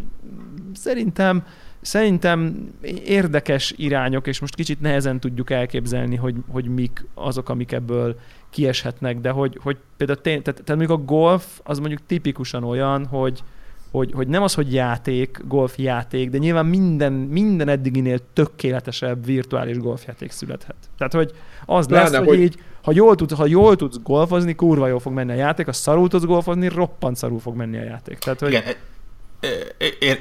szerintem 0.75 1.45
szerintem 1.81 2.69
érdekes 3.05 3.75
irányok, 3.77 4.27
és 4.27 4.41
most 4.41 4.55
kicsit 4.55 4.81
nehezen 4.81 5.21
tudjuk 5.21 5.51
elképzelni, 5.51 6.17
hogy, 6.17 6.35
hogy 6.49 6.65
mik 6.65 7.07
azok, 7.15 7.49
amik 7.49 7.73
ebből 7.73 8.19
kieshetnek, 8.51 9.21
de 9.21 9.31
hogy, 9.31 9.59
hogy 9.63 9.77
például 9.97 10.21
tény, 10.21 10.43
tehát, 10.43 10.63
tehát 10.65 10.81
mondjuk 10.81 11.01
a 11.01 11.05
golf 11.05 11.61
az 11.63 11.79
mondjuk 11.79 12.01
tipikusan 12.07 12.65
olyan, 12.65 13.07
hogy, 13.07 13.43
hogy, 13.91 14.13
hogy 14.13 14.29
nem 14.29 14.43
az, 14.43 14.55
hogy 14.55 14.73
játék, 14.73 15.41
golfjáték, 15.45 16.31
de 16.31 16.39
nyilván 16.39 16.67
minden, 16.67 17.13
minden 17.13 17.69
eddiginél 17.69 18.19
tökéletesebb 18.33 19.25
virtuális 19.25 19.79
golfjáték 19.79 20.31
születhet. 20.31 20.77
Tehát, 20.99 21.13
hogy 21.13 21.33
az 21.67 21.89
Lána, 21.89 22.11
lesz, 22.11 22.19
hogy, 22.19 22.27
hogy 22.27 22.41
így, 22.41 22.57
ha 22.83 22.93
jól, 22.93 23.15
tudsz, 23.15 23.35
ha 23.35 23.47
jól 23.47 23.77
tudsz 23.77 23.99
golfozni, 24.03 24.55
kurva 24.55 24.87
jól 24.87 25.01
fog 25.01 25.13
menni 25.13 25.33
a 25.33 25.35
játék, 25.35 25.67
ha 25.67 25.73
szarul 25.73 26.09
tudsz 26.09 26.25
golfozni, 26.25 26.69
roppant 26.69 27.17
szarul 27.17 27.39
fog 27.39 27.57
menni 27.57 27.79
a 27.79 27.83
játék. 27.83 28.19
Tehát, 28.19 28.41
hogy... 28.41 28.51
Igen, 28.51 28.75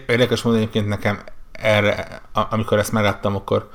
érdekes 0.07 0.41
módon 0.41 0.60
egyébként 0.60 0.88
nekem 0.88 1.20
erre, 1.62 2.22
amikor 2.32 2.78
ezt 2.78 2.91
megláttam, 2.91 3.36
akkor 3.36 3.70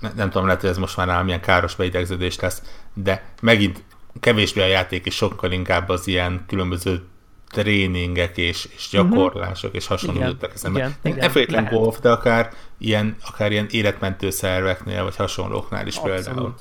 nem 0.00 0.30
tudom, 0.30 0.46
lehet, 0.46 0.60
hogy 0.60 0.70
ez 0.70 0.78
most 0.78 0.96
már 0.96 1.06
nálam 1.06 1.24
milyen 1.24 1.40
káros 1.40 1.74
beidegződés 1.74 2.40
lesz, 2.40 2.62
de 2.94 3.24
megint 3.40 3.82
kevésbé 4.20 4.60
a 4.60 4.66
játék, 4.66 5.06
és 5.06 5.14
sokkal 5.14 5.52
inkább 5.52 5.88
az 5.88 6.06
ilyen 6.06 6.44
különböző 6.46 7.02
tréningek 7.50 8.36
és, 8.36 8.68
és 8.76 8.88
gyakorlások 8.90 9.54
uh-huh. 9.54 9.74
és 9.74 9.86
hasonló 9.86 10.20
jutottak 10.20 10.54
eszembe. 10.54 10.98
Ne 11.02 11.12
feltétlen 11.12 11.68
golf, 11.70 12.00
de 12.00 12.10
akár 12.10 12.52
ilyen, 12.78 13.16
akár 13.26 13.52
ilyen 13.52 13.66
életmentő 13.70 14.30
szerveknél, 14.30 15.02
vagy 15.02 15.16
hasonlóknál 15.16 15.86
is 15.86 15.96
Abszolút. 15.96 16.24
például. 16.24 16.54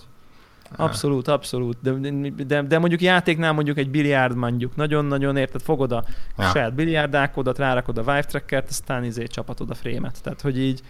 Abszolút, 0.75 1.27
abszolút. 1.27 1.77
De, 1.81 2.11
de, 2.45 2.61
de 2.61 2.79
mondjuk 2.79 3.01
játéknál 3.01 3.53
mondjuk 3.53 3.77
egy 3.77 3.89
biliárd 3.89 4.35
mondjuk, 4.35 4.75
nagyon-nagyon 4.75 5.37
érted, 5.37 5.61
fogod 5.61 5.91
a 5.91 6.03
ja. 6.37 6.49
saját 6.49 6.73
biliárdákodat, 6.73 7.57
rárakod 7.57 7.97
a 7.97 8.01
Vive 8.01 8.23
Trackert, 8.23 8.69
aztán 8.69 9.03
izé 9.03 9.25
csapatod 9.25 9.69
a 9.69 9.73
frémet. 9.73 10.23
Tehát, 10.23 10.41
hogy 10.41 10.59
így, 10.59 10.81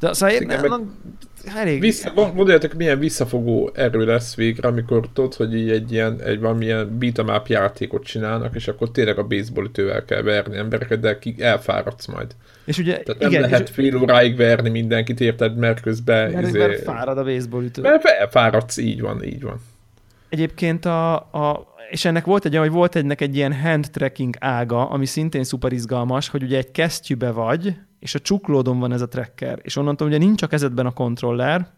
de 0.00 0.12
szóval 0.12 0.34
én, 0.34 0.46
nem, 0.46 0.64
nem, 0.66 0.94
elég... 1.54 1.80
Vissza, 1.80 2.12
mondjátok, 2.34 2.72
milyen 2.72 2.98
visszafogó 2.98 3.70
erő 3.74 4.04
lesz 4.04 4.34
végre, 4.34 4.68
amikor 4.68 5.08
tudod, 5.12 5.34
hogy 5.34 5.54
így 5.54 5.70
egy 5.70 5.92
ilyen, 5.92 6.20
egy 6.20 6.40
valamilyen 6.40 6.98
beat'em 7.00 7.48
játékot 7.48 8.04
csinálnak, 8.04 8.54
és 8.54 8.68
akkor 8.68 8.90
tényleg 8.90 9.18
a 9.18 9.26
baseballütővel 9.26 10.04
kell 10.04 10.22
verni 10.22 10.56
embereket, 10.56 11.00
de 11.00 11.18
ki 11.18 11.34
elfáradsz 11.38 12.06
majd. 12.06 12.34
És 12.64 12.78
ugye, 12.78 12.98
Tehát 13.02 13.20
nem 13.20 13.30
igen, 13.30 13.42
lehet 13.42 13.68
és... 13.68 13.74
fél 13.74 13.96
óráig 13.96 14.36
verni 14.36 14.68
mindenkit, 14.68 15.20
érted, 15.20 15.56
mert 15.56 15.80
közben... 15.80 16.30
Mert, 16.30 16.46
izé... 16.46 16.58
mert 16.58 16.82
fárad 16.82 17.18
a 17.18 17.24
baseballütő. 17.24 17.82
Mert 17.82 18.04
elfáradsz, 18.04 18.76
így 18.76 19.00
van, 19.00 19.24
így 19.24 19.42
van. 19.42 19.60
Egyébként 20.28 20.84
a, 20.84 21.14
a, 21.14 21.74
és 21.90 22.04
ennek 22.04 22.24
volt 22.24 22.44
egy, 22.44 22.56
hogy 22.56 22.70
volt 22.70 22.96
egynek 22.96 23.20
egy 23.20 23.36
ilyen 23.36 23.54
hand 23.54 23.90
tracking 23.90 24.34
ága, 24.38 24.88
ami 24.88 25.06
szintén 25.06 25.44
szuper 25.44 25.72
izgalmas, 25.72 26.28
hogy 26.28 26.42
ugye 26.42 26.56
egy 26.56 26.70
kesztyűbe 26.70 27.30
vagy, 27.30 27.74
és 28.06 28.14
a 28.14 28.18
csuklódon 28.18 28.78
van 28.78 28.92
ez 28.92 29.00
a 29.00 29.08
tracker, 29.08 29.58
és 29.62 29.76
onnantól 29.76 30.08
ugye 30.08 30.18
nincs 30.18 30.42
a 30.42 30.46
kezedben 30.46 30.86
a 30.86 30.92
kontroller, 30.92 31.68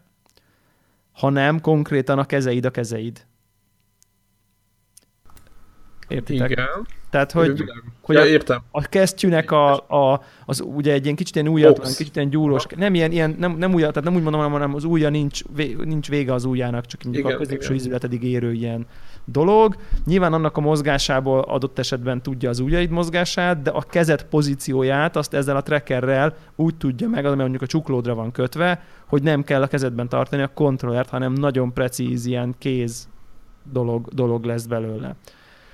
hanem 1.11 1.61
konkrétan 1.61 2.19
a 2.19 2.25
kezeid 2.25 2.65
a 2.65 2.69
kezeid. 2.69 3.25
Értitek? 6.07 6.49
Igen. 6.49 6.87
Tehát, 7.09 7.31
hogy, 7.31 7.63
hogy 8.01 8.15
ja, 8.15 8.25
értem. 8.25 8.61
a, 8.71 8.81
kesztyűnek 8.81 9.51
a, 9.51 9.73
a, 9.73 10.23
az 10.45 10.61
ugye 10.61 10.93
egy 10.93 11.03
ilyen 11.03 11.15
kicsit 11.15 11.35
ilyen 11.35 11.47
újatlan, 11.47 11.93
kicsit 11.97 12.15
ilyen 12.15 12.29
gyúrós, 12.29 12.65
nem 12.75 12.93
ilyen, 12.93 13.11
ilyen 13.11 13.35
nem, 13.39 13.51
nem 13.57 13.73
újja, 13.73 13.87
tehát 13.87 14.03
nem 14.03 14.15
úgy 14.15 14.23
mondom, 14.23 14.51
hanem 14.51 14.75
az 14.75 14.83
ujja 14.83 15.09
nincs, 15.09 15.43
nincs 15.83 16.09
vége 16.09 16.33
az 16.33 16.45
ujjának, 16.45 16.85
csak 16.85 17.05
igen, 17.05 17.33
a 17.33 17.37
középső 17.37 17.73
izületedig 17.73 18.23
érő 18.23 18.51
ilyen 18.51 18.87
dolog. 19.31 19.75
Nyilván 20.05 20.33
annak 20.33 20.57
a 20.57 20.61
mozgásából 20.61 21.39
adott 21.39 21.79
esetben 21.79 22.21
tudja 22.21 22.49
az 22.49 22.59
ujjaid 22.59 22.89
mozgását, 22.89 23.61
de 23.61 23.69
a 23.69 23.81
kezet 23.81 24.25
pozícióját 24.25 25.15
azt 25.15 25.33
ezzel 25.33 25.55
a 25.55 25.61
trackerrel 25.61 26.35
úgy 26.55 26.75
tudja 26.75 27.07
meg, 27.07 27.25
ami 27.25 27.35
mondjuk 27.35 27.61
a 27.61 27.67
csuklódra 27.67 28.15
van 28.15 28.31
kötve, 28.31 28.81
hogy 29.05 29.23
nem 29.23 29.43
kell 29.43 29.61
a 29.61 29.67
kezedben 29.67 30.09
tartani 30.09 30.41
a 30.41 30.53
kontrollert, 30.53 31.09
hanem 31.09 31.33
nagyon 31.33 31.73
precíz 31.73 32.25
ilyen 32.25 32.55
kéz 32.57 33.09
dolog, 33.71 34.07
dolog 34.07 34.45
lesz 34.45 34.65
belőle. 34.65 35.15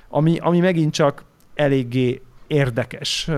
Ami, 0.09 0.37
ami 0.37 0.59
megint 0.59 0.93
csak 0.93 1.23
eléggé 1.53 2.21
érdekes 2.47 3.29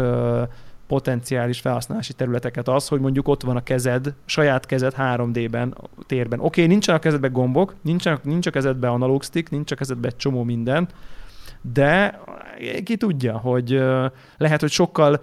potenciális 0.88 1.60
felhasználási 1.60 2.14
területeket 2.14 2.68
az, 2.68 2.88
hogy 2.88 3.00
mondjuk 3.00 3.28
ott 3.28 3.44
van 3.44 3.56
a 3.56 3.64
kezed, 3.64 4.14
saját 4.26 4.66
kezed 4.66 4.94
3D-ben, 4.98 5.78
térben. 6.06 6.40
Oké, 6.40 6.46
okay, 6.46 6.66
nincsen 6.74 6.96
a 6.96 7.00
kezedben 7.00 7.32
gombok, 7.32 7.76
nincsen, 7.82 8.20
nincs 8.24 8.48
a 8.48 8.52
kezedben 8.52 8.92
analóg 8.92 9.24
stick, 9.24 9.50
nincs 9.50 9.72
a 9.72 9.76
kezedben 9.76 10.12
csomó 10.18 10.44
minden, 10.44 10.88
de 11.62 12.20
ki 12.84 12.98
tudja, 12.98 13.38
hogy 13.38 13.70
lehet, 14.38 14.62
hogy 14.62 14.72
sokkal 14.72 15.22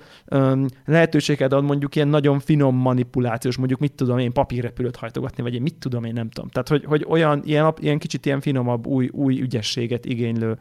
lehetőséget 0.85 1.53
ad 1.53 1.65
mondjuk 1.65 1.97
ilyen 1.97 2.09
nagyon 2.09 2.39
finom 2.39 2.77
manipulációs, 2.77 3.57
mondjuk 3.57 3.81
mit 3.81 3.93
tudom 3.93 4.19
én, 4.19 4.33
papírrepülőt 4.33 4.97
hajtogatni, 4.97 5.43
vagy 5.43 5.55
én 5.55 5.63
mit 5.63 5.75
tudom 5.79 6.05
én, 6.05 6.13
nem 6.13 6.31
tudom. 6.31 6.51
Tehát, 6.51 6.69
hogy, 6.69 6.85
hogy 6.85 7.05
olyan, 7.09 7.43
ilyen, 7.45 7.75
ilyen 7.79 7.99
kicsit 7.99 8.27
ilyen 8.27 8.41
finomabb, 8.41 8.87
új, 8.87 9.09
új 9.13 9.41
ügyességet 9.41 10.05
igénylő 10.05 10.59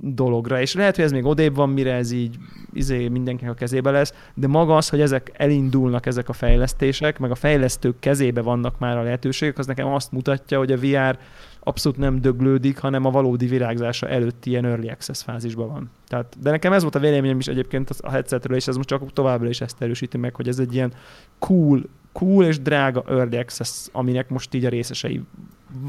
dologra. 0.00 0.60
És 0.60 0.74
lehet, 0.74 0.96
hogy 0.96 1.04
ez 1.04 1.12
még 1.12 1.24
odébb 1.24 1.54
van, 1.54 1.70
mire 1.70 1.94
ez 1.94 2.10
így 2.10 2.36
izé 2.72 3.08
mindenkinek 3.08 3.52
a 3.52 3.56
kezébe 3.56 3.90
lesz, 3.90 4.14
de 4.34 4.46
maga 4.46 4.76
az, 4.76 4.88
hogy 4.88 5.00
ezek 5.00 5.32
elindulnak 5.36 6.06
ezek 6.06 6.28
a 6.28 6.32
fejlesztések, 6.32 7.18
meg 7.18 7.30
a 7.30 7.34
fejlesztők 7.34 7.98
kezébe 7.98 8.40
vannak 8.40 8.78
már 8.78 8.96
a 8.96 9.02
lehetőségek, 9.02 9.58
az 9.58 9.66
nekem 9.66 9.86
azt 9.86 10.12
mutatja, 10.12 10.58
hogy 10.58 10.72
a 10.72 10.78
VR 10.78 11.18
abszolút 11.60 11.98
nem 11.98 12.20
döglődik, 12.20 12.78
hanem 12.78 13.04
a 13.04 13.10
valódi 13.10 13.46
virágzása 13.46 14.08
előtt 14.08 14.44
ilyen 14.44 14.64
early 14.64 14.88
access 14.88 15.22
fázisban 15.22 15.68
van. 15.68 15.90
Tehát, 16.08 16.36
de 16.40 16.50
nekem 16.50 16.72
ez 16.72 16.82
volt 16.82 16.94
a 16.94 16.98
véleményem 16.98 17.38
is 17.38 17.46
egyébként 17.46 17.90
a 17.90 18.10
headsetről, 18.10 18.56
és 18.56 18.66
ez 18.66 18.76
most 18.76 18.88
csak 18.88 19.12
továbbra 19.12 19.48
is 19.48 19.60
ezt 19.60 19.82
erősíti 19.82 20.18
meg, 20.18 20.34
hogy 20.34 20.48
ez 20.48 20.58
egy 20.58 20.74
ilyen 20.74 20.92
cool, 21.38 21.82
cool 22.12 22.44
és 22.44 22.60
drága 22.60 23.04
early 23.08 23.36
access, 23.36 23.88
aminek 23.92 24.28
most 24.28 24.54
így 24.54 24.64
a 24.64 24.68
részesei 24.68 25.22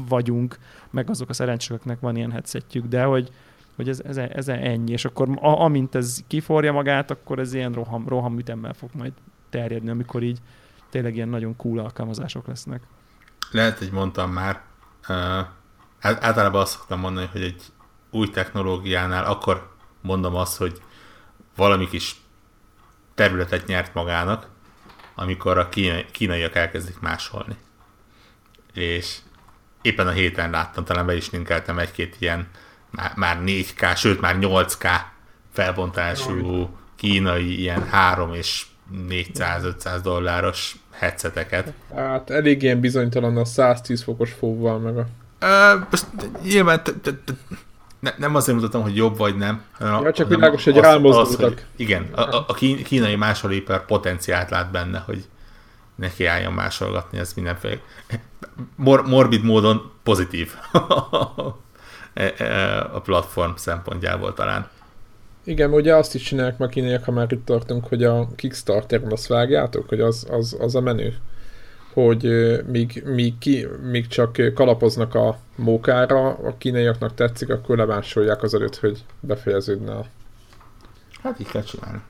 vagyunk, 0.08 0.58
meg 0.90 1.10
azok 1.10 1.28
a 1.28 1.32
szerencséknek 1.32 2.00
van 2.00 2.16
ilyen 2.16 2.30
headsetjük, 2.30 2.86
de 2.86 3.02
hogy, 3.04 3.30
hogy 3.76 3.88
ez, 3.88 4.00
ez, 4.00 4.16
ez 4.16 4.48
ennyi, 4.48 4.92
és 4.92 5.04
akkor 5.04 5.28
a, 5.40 5.60
amint 5.60 5.94
ez 5.94 6.20
kiforja 6.26 6.72
magát, 6.72 7.10
akkor 7.10 7.38
ez 7.38 7.54
ilyen 7.54 7.72
roham, 7.72 8.08
roham 8.08 8.38
ütemmel 8.38 8.72
fog 8.72 8.90
majd 8.94 9.12
terjedni, 9.50 9.90
amikor 9.90 10.22
így 10.22 10.38
tényleg 10.90 11.14
ilyen 11.14 11.28
nagyon 11.28 11.56
cool 11.56 11.78
alkalmazások 11.78 12.46
lesznek. 12.46 12.82
Lehet, 13.50 13.78
hogy 13.78 13.90
mondtam 13.90 14.32
már, 14.32 14.62
uh, 15.08 15.46
általában 16.00 16.60
azt 16.60 16.72
szoktam 16.72 17.00
mondani, 17.00 17.28
hogy 17.32 17.42
egy 17.42 17.62
új 18.10 18.30
technológiánál 18.30 19.24
akkor 19.24 19.70
mondom 20.00 20.34
azt, 20.34 20.56
hogy 20.56 20.82
valami 21.56 21.88
kis 21.88 22.20
területet 23.14 23.66
nyert 23.66 23.94
magának, 23.94 24.48
amikor 25.14 25.58
a 25.58 25.68
kínai, 25.68 26.06
kínaiak 26.10 26.54
elkezdik 26.54 27.00
másolni. 27.00 27.56
És 28.72 29.18
éppen 29.82 30.06
a 30.06 30.10
héten 30.10 30.50
láttam, 30.50 30.84
talán 30.84 31.06
be 31.06 31.16
is 31.16 31.30
linkeltem 31.30 31.78
egy-két 31.78 32.16
ilyen 32.18 32.46
már, 32.90 33.12
már 33.16 33.38
4K, 33.46 33.96
sőt 33.96 34.20
már 34.20 34.36
8K 34.40 34.86
felbontású 35.52 36.70
kínai 36.96 37.58
ilyen 37.60 37.88
3 37.88 38.34
és 38.34 38.66
400-500 39.08 39.98
dolláros 40.02 40.76
headseteket. 40.90 41.72
Hát 41.94 42.30
elég 42.30 42.62
ilyen 42.62 42.80
bizonytalan 42.80 43.36
a 43.36 43.44
110 43.44 44.02
fokos 44.02 44.32
fóval 44.32 44.78
meg 44.78 44.96
a... 44.96 45.06
Most 45.90 46.06
nyilván 46.42 46.82
ne, 48.02 48.14
nem 48.16 48.34
azért 48.34 48.58
mutatom, 48.58 48.82
hogy 48.82 48.96
jobb 48.96 49.16
vagy 49.16 49.36
nem. 49.36 49.62
Hanem 49.78 50.02
ja, 50.02 50.12
csak 50.12 50.28
világos, 50.28 50.64
hogy 50.64 50.76
rámozdultak. 50.76 51.66
Igen, 51.76 52.06
a, 52.14 52.44
a, 52.46 52.54
kínai 52.84 53.16
másolipar 53.16 53.84
potenciált 53.84 54.50
lát 54.50 54.70
benne, 54.70 55.02
hogy 55.06 55.24
neki 56.02 56.26
álljon 56.26 56.52
másolgatni, 56.52 57.18
ez 57.18 57.32
mindenféle 57.34 57.80
mor- 58.76 59.06
morbid 59.06 59.44
módon 59.44 59.90
pozitív 60.02 60.52
e, 62.14 62.34
e, 62.36 62.80
a 62.94 63.00
platform 63.00 63.52
szempontjából 63.56 64.34
talán. 64.34 64.68
Igen, 65.44 65.72
ugye 65.72 65.94
azt 65.94 66.14
is 66.14 66.22
csinálják 66.22 66.58
ma 66.58 66.66
kínaiak, 66.66 67.04
ha 67.04 67.12
már 67.12 67.32
itt 67.32 67.44
tartunk, 67.44 67.86
hogy 67.86 68.04
a 68.04 68.28
Kickstarter-on 68.36 69.12
azt 69.12 69.26
vágjátok, 69.26 69.88
hogy 69.88 70.00
az, 70.00 70.26
az, 70.30 70.56
az 70.60 70.74
a 70.74 70.80
menő 70.80 71.16
hogy 71.92 72.22
míg, 72.66 73.02
míg, 73.06 73.38
ki, 73.38 73.66
míg 73.82 74.06
csak 74.06 74.36
kalapoznak 74.54 75.14
a 75.14 75.38
mókára, 75.56 76.28
a 76.28 76.54
kínaiaknak 76.58 77.14
tetszik, 77.14 77.48
akkor 77.48 77.76
lemásolják 77.76 78.42
az 78.42 78.54
előtt, 78.54 78.76
hogy 78.76 79.04
befejeződne 79.20 79.92
a... 79.92 80.06
Hát 81.22 81.40
így 81.40 81.48
kell 81.48 81.62
csinálni. 81.62 82.00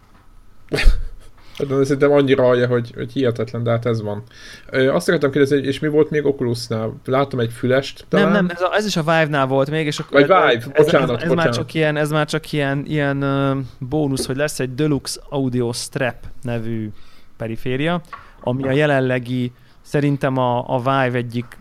De 1.58 1.84
szerintem 1.84 2.12
annyira 2.12 2.44
alja, 2.44 2.66
hogy, 2.66 2.92
hogy 2.94 3.12
hihetetlen, 3.12 3.62
de 3.62 3.70
hát 3.70 3.86
ez 3.86 4.02
van. 4.02 4.22
Ö, 4.70 4.92
azt 4.92 5.08
akartam 5.08 5.30
kérdezni, 5.30 5.66
és 5.66 5.78
mi 5.78 5.88
volt 5.88 6.10
még 6.10 6.24
Oculusnál? 6.24 7.00
Láttam 7.04 7.40
egy 7.40 7.52
fülest 7.52 8.04
talán? 8.08 8.24
Nem, 8.24 8.34
nem, 8.46 8.56
ez, 8.56 8.60
a, 8.60 8.74
ez 8.74 8.86
is 8.86 8.96
a 8.96 9.00
Vive-nál 9.00 9.46
volt 9.46 9.70
még, 9.70 9.86
és 9.86 9.98
akkor... 9.98 10.12
Vagy 10.12 10.22
Vive, 10.22 10.56
ez, 10.56 10.66
bocsánat, 10.66 11.16
ez, 11.16 11.22
ez, 11.22 11.28
bocsánat. 11.28 11.34
Már 11.34 11.48
csak 11.48 11.74
ilyen, 11.74 11.96
ez 11.96 12.10
már 12.10 12.26
csak 12.26 12.52
ilyen, 12.52 12.84
ilyen 12.86 13.22
uh, 13.22 13.64
bónusz, 13.78 14.26
hogy 14.26 14.36
lesz 14.36 14.60
egy 14.60 14.74
Deluxe 14.74 15.20
Audio 15.28 15.72
Strap 15.72 16.16
nevű 16.42 16.90
periféria, 17.36 18.00
ami 18.40 18.62
a 18.68 18.70
jelenlegi, 18.70 19.52
szerintem 19.82 20.36
a, 20.36 20.74
a 20.74 20.78
Vive 20.78 21.18
egyik 21.18 21.58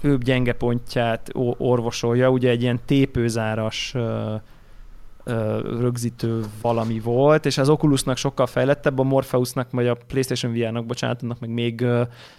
főbb 0.00 0.22
gyenge 0.24 0.52
pontját 0.52 1.30
orvosolja, 1.56 2.30
ugye 2.30 2.50
egy 2.50 2.62
ilyen 2.62 2.80
tépőzáras 2.86 3.92
uh, 3.94 4.02
rögzítő 5.62 6.44
valami 6.62 7.00
volt, 7.00 7.46
és 7.46 7.58
az 7.58 7.68
Oculusnak 7.68 8.16
sokkal 8.16 8.46
fejlettebb, 8.46 8.98
a 8.98 9.02
Morpheusnak, 9.02 9.70
vagy 9.70 9.86
a 9.86 9.96
PlayStation 10.06 10.52
VR-nak, 10.52 10.86
bocsánat, 10.86 11.22
annak 11.22 11.40
meg 11.40 11.50
még, 11.50 11.86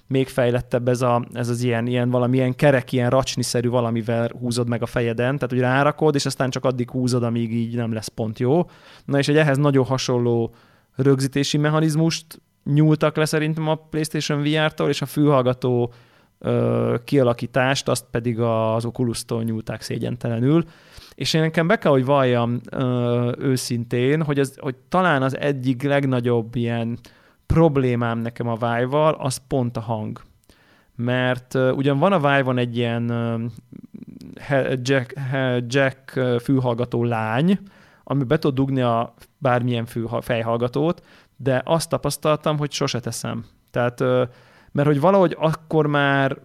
még 0.07 0.27
fejlettebb 0.27 0.87
ez, 0.87 1.01
a, 1.01 1.25
ez 1.33 1.49
az 1.49 1.61
ilyen, 1.61 1.87
ilyen 1.87 2.09
valamilyen 2.09 2.55
kerek, 2.55 2.91
ilyen 2.91 3.09
racsniszerű 3.09 3.69
valamivel 3.69 4.29
húzod 4.39 4.67
meg 4.67 4.81
a 4.81 4.85
fejeden, 4.85 5.35
tehát 5.35 5.49
hogy 5.49 5.59
rárakod, 5.59 6.15
és 6.15 6.25
aztán 6.25 6.49
csak 6.49 6.65
addig 6.65 6.89
húzod, 6.89 7.23
amíg 7.23 7.53
így 7.53 7.75
nem 7.75 7.93
lesz 7.93 8.07
pont 8.07 8.39
jó. 8.39 8.69
Na 9.05 9.17
és 9.17 9.27
egy 9.27 9.37
ehhez 9.37 9.57
nagyon 9.57 9.85
hasonló 9.85 10.53
rögzítési 10.95 11.57
mechanizmust 11.57 12.41
nyúltak 12.63 13.15
le 13.15 13.25
szerintem 13.25 13.67
a 13.67 13.75
PlayStation 13.75 14.43
VR-tól, 14.43 14.89
és 14.89 15.01
a 15.01 15.05
fülhallgató 15.05 15.93
ö, 16.39 16.95
kialakítást, 17.03 17.87
azt 17.87 18.05
pedig 18.11 18.39
az 18.39 18.85
Oculus-tól 18.85 19.43
nyúlták 19.43 19.81
szégyentelenül. 19.81 20.63
És 21.15 21.33
én 21.33 21.41
nekem 21.41 21.67
be 21.67 21.77
kell, 21.77 21.91
hogy 21.91 22.05
valljam 22.05 22.59
ö, 22.71 23.31
őszintén, 23.37 24.23
hogy, 24.23 24.39
ez, 24.39 24.53
hogy 24.57 24.75
talán 24.89 25.21
az 25.21 25.37
egyik 25.37 25.83
legnagyobb 25.83 26.55
ilyen 26.55 26.99
problémám 27.45 28.19
nekem 28.19 28.47
a 28.47 28.55
vive 28.55 29.15
az 29.17 29.41
pont 29.47 29.77
a 29.77 29.81
hang. 29.81 30.21
Mert 30.95 31.53
uh, 31.53 31.77
ugyan 31.77 31.99
van 31.99 32.11
a 32.11 32.17
Vive-on 32.17 32.57
egy 32.57 32.77
ilyen 32.77 33.11
uh, 33.11 33.41
jack, 34.81 35.19
jack 35.67 36.19
fülhallgató 36.41 37.03
lány, 37.03 37.59
ami 38.03 38.23
be 38.23 38.39
tud 38.39 38.53
dugni 38.53 38.81
a 38.81 39.13
bármilyen 39.37 39.85
fű, 39.85 40.05
fejhallgatót, 40.21 41.05
de 41.37 41.61
azt 41.65 41.89
tapasztaltam, 41.89 42.57
hogy 42.57 42.71
sose 42.71 42.99
teszem. 42.99 43.45
Tehát, 43.71 43.99
mert 44.71 44.87
hogy 44.87 44.99
valahogy 44.99 45.35
akkor 45.39 45.87
már 45.87 46.37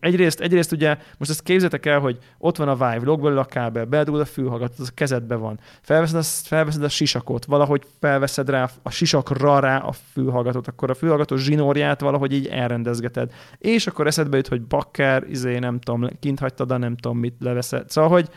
egyrészt, 0.00 0.40
egyrészt 0.40 0.72
ugye, 0.72 0.96
most 1.18 1.30
ezt 1.30 1.42
képzeljétek 1.42 1.86
el, 1.86 2.00
hogy 2.00 2.18
ott 2.38 2.56
van 2.56 2.68
a 2.68 2.74
Vive, 2.74 3.04
log 3.04 3.22
belőle 3.22 3.40
a 3.40 3.44
kábel, 3.44 3.84
beledugod 3.84 4.20
a 4.20 4.24
fülhallgatót, 4.24 4.78
az 4.78 4.88
a 4.90 4.94
kezedbe 4.94 5.34
van, 5.34 5.60
felveszed 5.80 6.16
a, 6.16 6.22
felveszed 6.22 6.82
a 6.82 6.88
sisakot, 6.88 7.44
valahogy 7.44 7.82
felveszed 8.00 8.50
rá 8.50 8.70
a 8.82 8.90
sisakra 8.90 9.58
rá 9.58 9.78
a 9.78 9.92
fülhallgatót, 9.92 10.68
akkor 10.68 10.90
a 10.90 10.94
fülhallgató 10.94 11.36
zsinórját 11.36 12.00
valahogy 12.00 12.32
így 12.32 12.46
elrendezgeted. 12.46 13.32
És 13.58 13.86
akkor 13.86 14.06
eszedbe 14.06 14.36
jut, 14.36 14.48
hogy 14.48 14.62
bakker, 14.62 15.24
izé 15.28 15.58
nem 15.58 15.80
tudom, 15.80 16.08
kint 16.20 16.38
hagytad, 16.38 16.78
nem 16.78 16.96
tudom 16.96 17.18
mit 17.18 17.34
leveszed. 17.38 17.90
Szóval, 17.90 18.10
hogy 18.10 18.28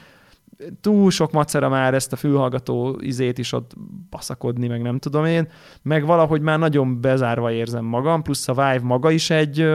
túl 0.81 1.11
sok 1.11 1.31
macera 1.31 1.69
már 1.69 1.93
ezt 1.93 2.13
a 2.13 2.15
fülhallgató 2.15 2.97
izét 2.99 3.37
is 3.37 3.51
ott 3.53 3.71
baszakodni, 4.09 4.67
meg 4.67 4.81
nem 4.81 4.97
tudom 4.97 5.25
én, 5.25 5.47
meg 5.81 6.05
valahogy 6.05 6.41
már 6.41 6.59
nagyon 6.59 7.01
bezárva 7.01 7.51
érzem 7.51 7.85
magam, 7.85 8.21
plusz 8.21 8.47
a 8.47 8.53
Vive 8.53 8.79
maga 8.83 9.11
is 9.11 9.29
egy, 9.29 9.67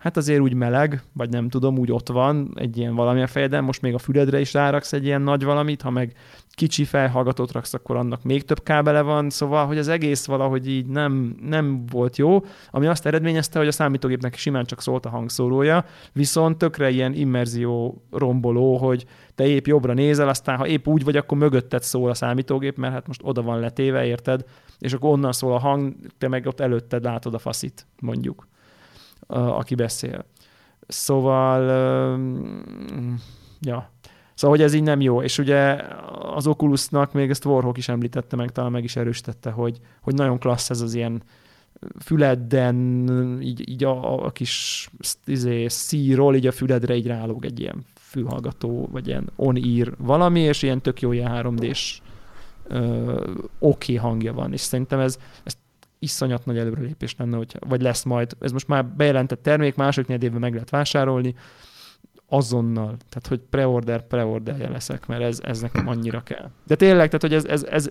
hát 0.00 0.16
azért 0.16 0.40
úgy 0.40 0.54
meleg, 0.54 1.02
vagy 1.12 1.30
nem 1.30 1.48
tudom, 1.48 1.78
úgy 1.78 1.92
ott 1.92 2.08
van 2.08 2.52
egy 2.54 2.78
ilyen 2.78 2.94
valami 2.94 3.22
a 3.22 3.26
fejeden, 3.26 3.64
most 3.64 3.82
még 3.82 3.94
a 3.94 3.98
füledre 3.98 4.40
is 4.40 4.52
ráraksz 4.52 4.92
egy 4.92 5.04
ilyen 5.04 5.22
nagy 5.22 5.44
valamit, 5.44 5.82
ha 5.82 5.90
meg 5.90 6.12
kicsi 6.50 6.84
felhallgatót 6.84 7.52
raksz, 7.52 7.74
akkor 7.74 7.96
annak 7.96 8.22
még 8.22 8.44
több 8.44 8.62
kábele 8.62 9.00
van, 9.00 9.30
szóval, 9.30 9.66
hogy 9.66 9.78
az 9.78 9.88
egész 9.88 10.26
valahogy 10.26 10.68
így 10.68 10.86
nem, 10.86 11.36
nem 11.42 11.86
volt 11.86 12.16
jó, 12.16 12.44
ami 12.70 12.86
azt 12.86 13.06
eredményezte, 13.06 13.58
hogy 13.58 13.68
a 13.68 13.72
számítógépnek 13.72 14.36
simán 14.36 14.64
csak 14.64 14.80
szólt 14.80 15.06
a 15.06 15.08
hangszórója, 15.08 15.84
viszont 16.12 16.58
tökre 16.58 16.90
ilyen 16.90 17.14
immerzió 17.14 18.04
romboló, 18.10 18.76
hogy 18.76 19.04
te 19.34 19.46
épp 19.46 19.66
jobbra 19.66 19.92
nézel, 19.92 20.28
aztán 20.28 20.56
ha 20.56 20.66
épp 20.66 20.86
úgy 20.86 21.04
vagy, 21.04 21.16
akkor 21.16 21.38
mögötted 21.38 21.82
szól 21.82 22.10
a 22.10 22.14
számítógép, 22.14 22.76
mert 22.76 22.92
hát 22.92 23.06
most 23.06 23.20
oda 23.24 23.42
van 23.42 23.60
letéve, 23.60 24.04
érted? 24.04 24.44
És 24.78 24.92
akkor 24.92 25.10
onnan 25.10 25.32
szól 25.32 25.52
a 25.52 25.58
hang, 25.58 25.94
te 26.18 26.28
meg 26.28 26.46
ott 26.46 26.60
előtted 26.60 27.02
látod 27.04 27.34
a 27.34 27.38
faszit, 27.38 27.86
mondjuk, 28.00 28.46
aki 29.30 29.74
beszél. 29.74 30.24
Szóval, 30.86 31.62
ja, 33.60 33.90
Szóval, 34.40 34.56
hogy 34.56 34.66
ez 34.66 34.74
így 34.74 34.82
nem 34.82 35.00
jó. 35.00 35.22
És 35.22 35.38
ugye 35.38 35.82
az 36.34 36.46
Oculusnak 36.46 37.12
még 37.12 37.30
ezt 37.30 37.44
Warhawk 37.44 37.76
is 37.76 37.88
említette 37.88 38.36
meg, 38.36 38.52
talán 38.52 38.70
meg 38.70 38.84
is 38.84 38.96
erősítette, 38.96 39.50
hogy, 39.50 39.80
hogy 40.00 40.14
nagyon 40.14 40.38
klassz 40.38 40.70
ez 40.70 40.80
az 40.80 40.94
ilyen 40.94 41.22
füledden, 41.98 43.08
így, 43.42 43.68
így 43.68 43.84
a, 43.84 44.24
a 44.24 44.30
kis 44.30 44.88
izé, 45.24 45.68
szíról 45.68 46.34
így 46.34 46.46
a 46.46 46.52
füledre 46.52 46.96
így 46.96 47.06
rálóg 47.06 47.44
egy 47.44 47.60
ilyen 47.60 47.84
fülhallgató, 47.94 48.88
vagy 48.92 49.06
ilyen 49.06 49.30
on-ear 49.36 49.94
valami, 49.98 50.40
és 50.40 50.62
ilyen 50.62 50.80
tök 50.82 51.00
jó 51.00 51.12
ilyen 51.12 51.30
3D-s 51.34 52.00
oké 52.68 53.42
okay 53.58 53.96
hangja 53.96 54.32
van, 54.32 54.52
és 54.52 54.60
szerintem 54.60 54.98
ez, 54.98 55.18
ez 55.44 55.56
iszonyat 56.00 56.44
nagy 56.44 56.58
előrelépés 56.58 57.14
lenne, 57.18 57.36
hogy, 57.36 57.56
vagy 57.58 57.82
lesz 57.82 58.02
majd, 58.02 58.36
ez 58.40 58.52
most 58.52 58.68
már 58.68 58.86
bejelentett 58.86 59.42
termék, 59.42 59.74
második 59.74 60.22
évben 60.22 60.40
meg 60.40 60.52
lehet 60.52 60.70
vásárolni, 60.70 61.34
azonnal, 62.32 62.96
tehát 63.08 63.26
hogy 63.28 63.40
preorder, 63.50 64.06
preorderje 64.06 64.68
leszek, 64.68 65.06
mert 65.06 65.22
ez, 65.22 65.38
ez 65.42 65.60
nekem 65.60 65.88
annyira 65.88 66.22
kell. 66.22 66.50
De 66.66 66.74
tényleg, 66.74 67.06
tehát 67.06 67.20
hogy 67.20 67.34
ez, 67.34 67.44
ez, 67.44 67.64
ez 67.70 67.90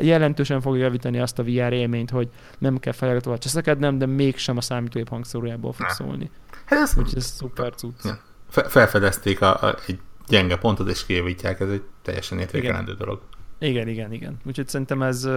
jelentősen 0.00 0.60
fogja 0.60 0.82
javítani 0.82 1.18
azt 1.18 1.38
a 1.38 1.42
VR 1.42 1.72
élményt, 1.72 2.10
hogy 2.10 2.28
nem 2.58 2.78
kell 2.78 2.92
felhallgatóval 2.92 3.38
cseszekednem, 3.38 3.98
de 3.98 4.06
mégsem 4.06 4.56
a 4.56 4.60
számítógép 4.60 5.08
hangszórójából 5.08 5.72
fog 5.72 5.88
szólni. 5.88 6.30
Hát 6.64 6.78
ez, 6.78 6.94
Úgyhogy 6.98 7.16
ez 7.16 7.24
szuper 7.24 7.74
cucc. 7.74 8.06
Felfedezték 8.48 9.40
a, 9.40 9.62
a, 9.62 9.76
egy 9.86 9.98
gyenge 10.28 10.56
pontot, 10.56 10.88
és 10.88 11.06
kijavítják, 11.06 11.60
ez 11.60 11.68
egy 11.68 11.82
teljesen 12.02 12.38
értékelendő 12.38 12.94
dolog. 12.94 13.22
Igen, 13.64 13.88
igen, 13.88 14.12
igen. 14.12 14.36
Úgyhogy 14.46 14.68
szerintem 14.68 15.02
ez, 15.02 15.28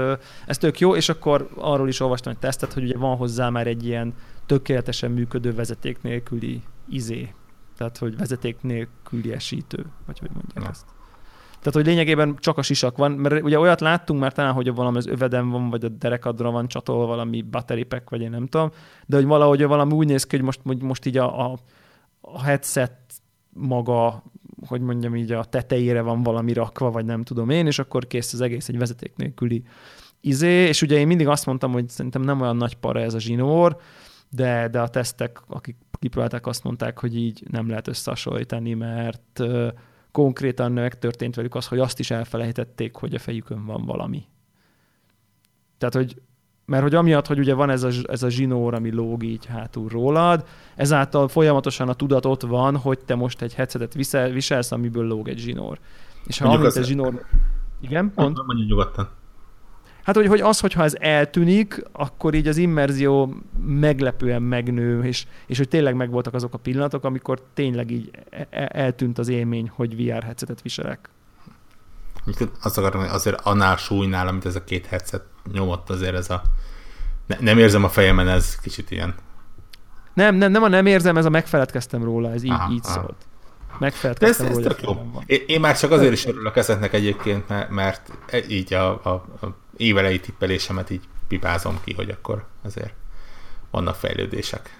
ez 0.46 0.58
tök 0.58 0.80
jó, 0.80 0.96
és 0.96 1.10
akkor 1.10 1.50
arról 1.56 1.88
is 1.88 2.00
olvastam 2.00 2.32
egy 2.32 2.40
tesztet, 2.40 2.74
hogy 2.74 2.84
ugye 2.84 2.98
van 2.98 3.16
hozzá 3.16 3.50
már 3.50 3.68
egy 3.68 3.86
ilyen 3.86 4.14
tökéletesen 4.46 5.12
működő 5.12 5.54
vezeték 5.54 6.02
nélküli 6.02 6.62
izé, 6.90 7.34
tehát 7.78 7.98
hogy 7.98 8.18
vezeték 8.18 8.62
nélküli 8.62 9.32
esítő, 9.32 9.86
vagy 10.06 10.20
hogy 10.20 10.30
mondják 10.34 10.64
Na. 10.64 10.70
ezt. 10.70 10.86
Tehát, 11.60 11.74
hogy 11.74 11.86
lényegében 11.86 12.36
csak 12.40 12.58
a 12.58 12.62
sisak 12.62 12.98
van, 12.98 13.12
mert 13.12 13.44
ugye 13.44 13.60
olyat 13.60 13.82
láttunk 13.82 14.20
már 14.20 14.34
talán, 14.34 14.54
hogy 14.54 14.74
valami 14.74 14.98
az 14.98 15.08
öveden 15.08 15.50
van, 15.50 15.70
vagy 15.70 15.86
a 15.86 15.90
derekadra 15.90 16.52
van 16.52 16.68
csatol 16.68 17.08
valami 17.08 17.42
battery 17.42 17.84
pack, 17.84 18.10
vagy 18.10 18.22
én 18.22 18.30
nem 18.30 18.48
tudom, 18.48 18.72
de 19.06 19.16
hogy 19.16 19.26
valahogy 19.26 19.64
valami 19.64 19.94
úgy 19.94 20.08
néz 20.08 20.26
ki, 20.26 20.36
hogy 20.36 20.46
most, 20.46 20.82
most 20.82 21.06
így 21.06 21.18
a, 21.18 21.52
a, 21.52 21.58
a 22.22 22.44
headset 22.44 22.98
maga, 23.50 24.24
hogy 24.66 24.82
mondjam 24.82 25.16
így, 25.16 25.32
a 25.32 25.43
tetejére 25.43 26.01
van 26.01 26.24
valami 26.24 26.53
rakva, 26.53 26.91
vagy 26.91 27.05
nem 27.05 27.24
tudom 27.24 27.49
én, 27.49 27.66
és 27.66 27.80
akkor 27.80 28.08
kész 28.08 28.34
az 28.34 28.41
egész 28.41 28.70
egy 28.70 28.78
vezeték 28.78 29.16
nélküli 29.16 29.64
izé, 30.22 30.68
és 30.68 30.82
ugye 30.82 30.97
én 30.97 31.08
mindig 31.08 31.28
azt 31.28 31.45
mondtam, 31.45 31.72
hogy 31.72 31.89
szerintem 31.89 32.22
nem 32.22 32.41
olyan 32.41 32.58
nagy 32.58 32.76
para 32.76 32.99
ez 32.99 33.14
a 33.14 33.20
zsinór, 33.20 33.78
de, 34.30 34.68
de 34.68 34.80
a 34.80 34.88
tesztek, 34.88 35.41
akik 35.47 35.76
kipróbálták, 35.99 36.47
azt 36.47 36.64
mondták, 36.64 36.99
hogy 36.99 37.16
így 37.16 37.43
nem 37.49 37.70
lehet 37.70 37.88
összehasonlítani, 37.88 38.74
mert 38.74 39.43
konkrétan 40.12 40.72
megtörtént 40.72 41.36
velük 41.36 41.55
az, 41.55 41.68
hogy 41.68 41.80
azt 41.80 41.99
is 41.99 42.12
elfelejtették, 42.12 42.95
hogy 42.95 43.14
a 43.14 43.20
fejükön 43.20 43.66
van 43.66 43.86
valami. 43.86 44.26
Tehát, 45.78 45.93
hogy 45.93 46.22
mert 46.68 46.84
hogy 46.84 46.95
amiatt, 46.95 47.28
hogy 47.28 47.39
ugye 47.39 47.53
van 47.53 47.70
ez 47.70 47.84
a, 47.84 47.89
ez 48.03 48.24
a 48.24 48.30
zsinór, 48.30 48.74
ami 48.74 48.91
lóg 48.91 49.24
így 49.24 49.45
hátul 49.45 49.89
rólad, 49.89 50.45
ezáltal 50.76 51.28
folyamatosan 51.28 51.89
a 51.89 51.93
tudat 51.93 52.26
ott 52.26 52.41
van, 52.41 52.78
hogy 52.78 52.99
te 52.99 53.15
most 53.15 53.41
egy 53.41 53.53
headsetet 53.53 53.93
visel, 53.93 54.30
viselsz, 54.30 54.72
amiből 54.72 55.07
lóg 55.07 55.28
egy 55.28 55.38
zsinór. 55.38 55.80
És 56.26 56.38
ha 56.38 56.49
amint 56.49 56.76
ez 56.76 56.86
zsinór... 56.86 57.26
Igen? 57.82 58.11
Mond. 58.15 58.38
Mondja 58.45 58.65
nyugodtan. 58.65 59.09
Hát, 60.03 60.15
hogy, 60.15 60.28
hogy 60.28 60.41
az, 60.41 60.59
hogyha 60.59 60.84
ez 60.84 60.95
eltűnik, 60.99 61.84
akkor 61.91 62.34
így 62.34 62.47
az 62.47 62.57
immerzió 62.57 63.36
meglepően 63.65 64.41
megnő, 64.41 65.03
és, 65.03 65.26
és 65.45 65.57
hogy 65.57 65.68
tényleg 65.68 65.95
megvoltak 65.95 66.34
azok 66.34 66.53
a 66.53 66.57
pillanatok, 66.57 67.03
amikor 67.03 67.41
tényleg 67.53 67.91
így 67.91 68.11
e, 68.30 68.47
e, 68.49 68.70
eltűnt 68.74 69.18
az 69.18 69.28
élmény, 69.28 69.72
hogy 69.76 69.95
VR 69.95 70.24
headsetet 70.24 70.61
viselek. 70.61 71.09
Azt 72.62 72.78
akarom, 72.78 73.02
hogy 73.02 73.10
azért 73.10 73.42
annál 73.42 73.78
súlynál, 73.78 74.28
amit 74.28 74.46
ez 74.46 74.56
a 74.56 74.64
két 74.64 74.86
headset 74.86 75.24
nyomott, 75.52 75.90
azért 75.90 76.16
ez 76.16 76.30
a... 76.30 76.42
Ne, 77.26 77.38
nem 77.40 77.58
érzem 77.58 77.84
a 77.84 77.90
fejemen, 77.90 78.28
ez 78.28 78.56
kicsit 78.56 78.92
ilyen... 78.92 79.16
Nem, 80.14 80.36
nem, 80.36 80.52
nem 80.52 80.64
a 80.64 80.68
nem 80.68 80.86
érzem, 80.86 81.18
ez 81.18 81.26
a 81.26 81.30
megfeledkeztem 81.30 82.04
róla, 82.04 82.32
ez 82.34 82.44
így, 82.44 82.52
aha, 82.52 82.72
így 82.72 82.82
aha. 82.84 82.94
szólt. 82.94 83.28
Megfeledkeztem 83.80 84.48
ez, 84.48 84.54
róla. 84.54 84.70
Ez 84.70 84.82
jó. 84.82 85.22
Én, 85.26 85.42
én 85.48 85.60
már 85.60 85.78
csak 85.78 85.92
azért 85.92 86.14
is 86.14 86.26
örülök 86.26 86.56
ezeknek 86.56 86.94
egyébként, 86.94 87.50
mert, 87.50 87.72
mert 87.72 88.12
így 88.50 88.74
a, 88.74 88.90
a, 89.04 89.10
a 89.42 89.56
évelei 89.78 90.20
tippelésemet 90.20 90.90
így 90.90 91.04
pipázom 91.28 91.80
ki, 91.84 91.94
hogy 91.94 92.10
akkor 92.10 92.46
azért 92.64 92.94
vannak 93.72 93.96
fejlődések. 93.96 94.77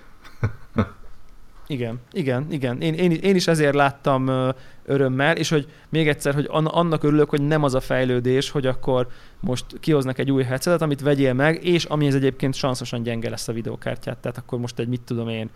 Igen, 1.68 1.99
igen, 2.11 2.47
igen. 2.49 2.82
Én, 2.82 2.93
én, 2.93 3.11
én 3.11 3.36
is 3.36 3.47
ezért 3.47 3.76
láttam 3.76 4.53
örömmel, 4.86 5.36
és 5.36 5.49
hogy 5.49 5.68
még 5.89 6.07
egyszer, 6.07 6.34
hogy 6.34 6.47
annak 6.49 7.03
örülök, 7.03 7.30
hogy 7.30 7.41
nem 7.41 7.63
az 7.63 7.74
a 7.74 7.80
fejlődés, 7.80 8.49
hogy 8.49 8.65
akkor 8.65 9.07
most 9.39 9.65
kihoznak 9.80 10.18
egy 10.18 10.32
új 10.32 10.43
headsetet, 10.43 10.82
amit 10.82 11.01
vegyél 11.01 11.34
meg, 11.34 11.65
és 11.65 11.86
ami 11.86 12.07
ez 12.07 12.15
egyébként 12.15 12.53
sanszosan 12.53 13.03
gyenge 13.03 13.30
lesz 13.30 13.47
a 13.47 13.53
videókártyát, 13.53 14.18
tehát 14.18 14.38
akkor 14.38 14.59
most 14.59 14.80
egy 14.80 14.88
mit 14.88 15.01
tudom 15.01 15.30
én, 15.30 15.49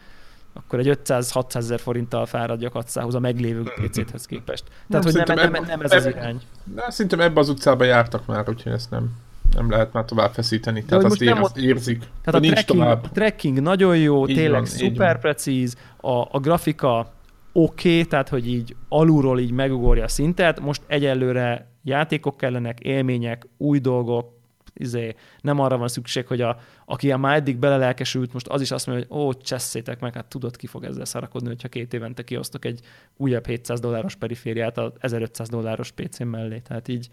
akkor 0.53 0.79
egy 0.79 0.99
500-600 1.03 1.55
ezer 1.55 1.79
forinttal 1.79 2.25
fárad 2.25 2.59
gyakorlatilag 2.59 3.15
a 3.15 3.19
meglévő 3.19 3.63
PC-hez 3.63 4.25
képest. 4.25 4.63
Tehát, 4.89 5.03
nem, 5.05 5.13
hogy 5.13 5.35
nem, 5.35 5.51
nem, 5.51 5.63
nem, 5.65 5.81
ez 5.81 5.91
az 5.91 6.05
irány. 6.05 6.41
De 6.63 6.85
szerintem 6.89 7.19
ebbe 7.19 7.39
az 7.39 7.49
utcába 7.49 7.83
jártak 7.83 8.25
már, 8.25 8.49
úgyhogy 8.49 8.71
ezt 8.71 8.89
nem 8.89 9.11
nem 9.55 9.69
lehet 9.69 9.93
már 9.93 10.05
tovább 10.05 10.33
feszíteni, 10.33 10.83
tehát 10.83 11.03
azt, 11.03 11.21
ér, 11.21 11.37
érzik, 11.55 12.03
tehát 12.23 12.41
a 12.41 12.47
trekking, 12.47 12.81
a 12.81 12.99
trekking 12.99 13.61
nagyon 13.61 13.97
jó, 13.97 14.27
így 14.27 14.35
tényleg 14.35 14.51
van, 14.51 14.65
szuper 14.65 15.19
precíz, 15.19 15.75
a, 15.97 16.27
a 16.31 16.39
grafika 16.39 17.13
oké, 17.51 17.89
okay, 17.89 18.05
tehát 18.05 18.29
hogy 18.29 18.47
így 18.47 18.75
alulról 18.89 19.39
így 19.39 19.51
megugorja 19.51 20.03
a 20.03 20.07
szintet, 20.07 20.59
most 20.59 20.81
egyelőre 20.87 21.69
játékok 21.83 22.37
kellenek, 22.37 22.79
élmények, 22.79 23.47
új 23.57 23.79
dolgok, 23.79 24.39
izé, 24.73 25.15
nem 25.41 25.59
arra 25.59 25.77
van 25.77 25.87
szükség, 25.87 26.27
hogy 26.27 26.41
a, 26.41 26.57
aki 26.85 27.13
már 27.13 27.35
eddig 27.35 27.57
belelelkesült, 27.57 28.33
most 28.33 28.47
az 28.47 28.61
is 28.61 28.71
azt 28.71 28.87
mondja, 28.87 29.05
hogy 29.09 29.17
ó, 29.17 29.33
cseszétek 29.33 29.99
meg, 29.99 30.13
hát 30.13 30.25
tudod, 30.25 30.55
ki 30.55 30.67
fog 30.67 30.83
ezzel 30.83 31.05
szarakodni, 31.05 31.47
hogyha 31.47 31.67
két 31.67 31.93
évente 31.93 32.23
kiosztok 32.23 32.65
egy 32.65 32.79
újabb 33.17 33.45
700 33.47 33.79
dolláros 33.79 34.15
perifériát 34.15 34.77
a 34.77 34.93
1500 34.99 35.49
dolláros 35.49 35.91
PC 35.91 36.19
mellé. 36.19 36.59
Tehát 36.59 36.87
így, 36.87 37.09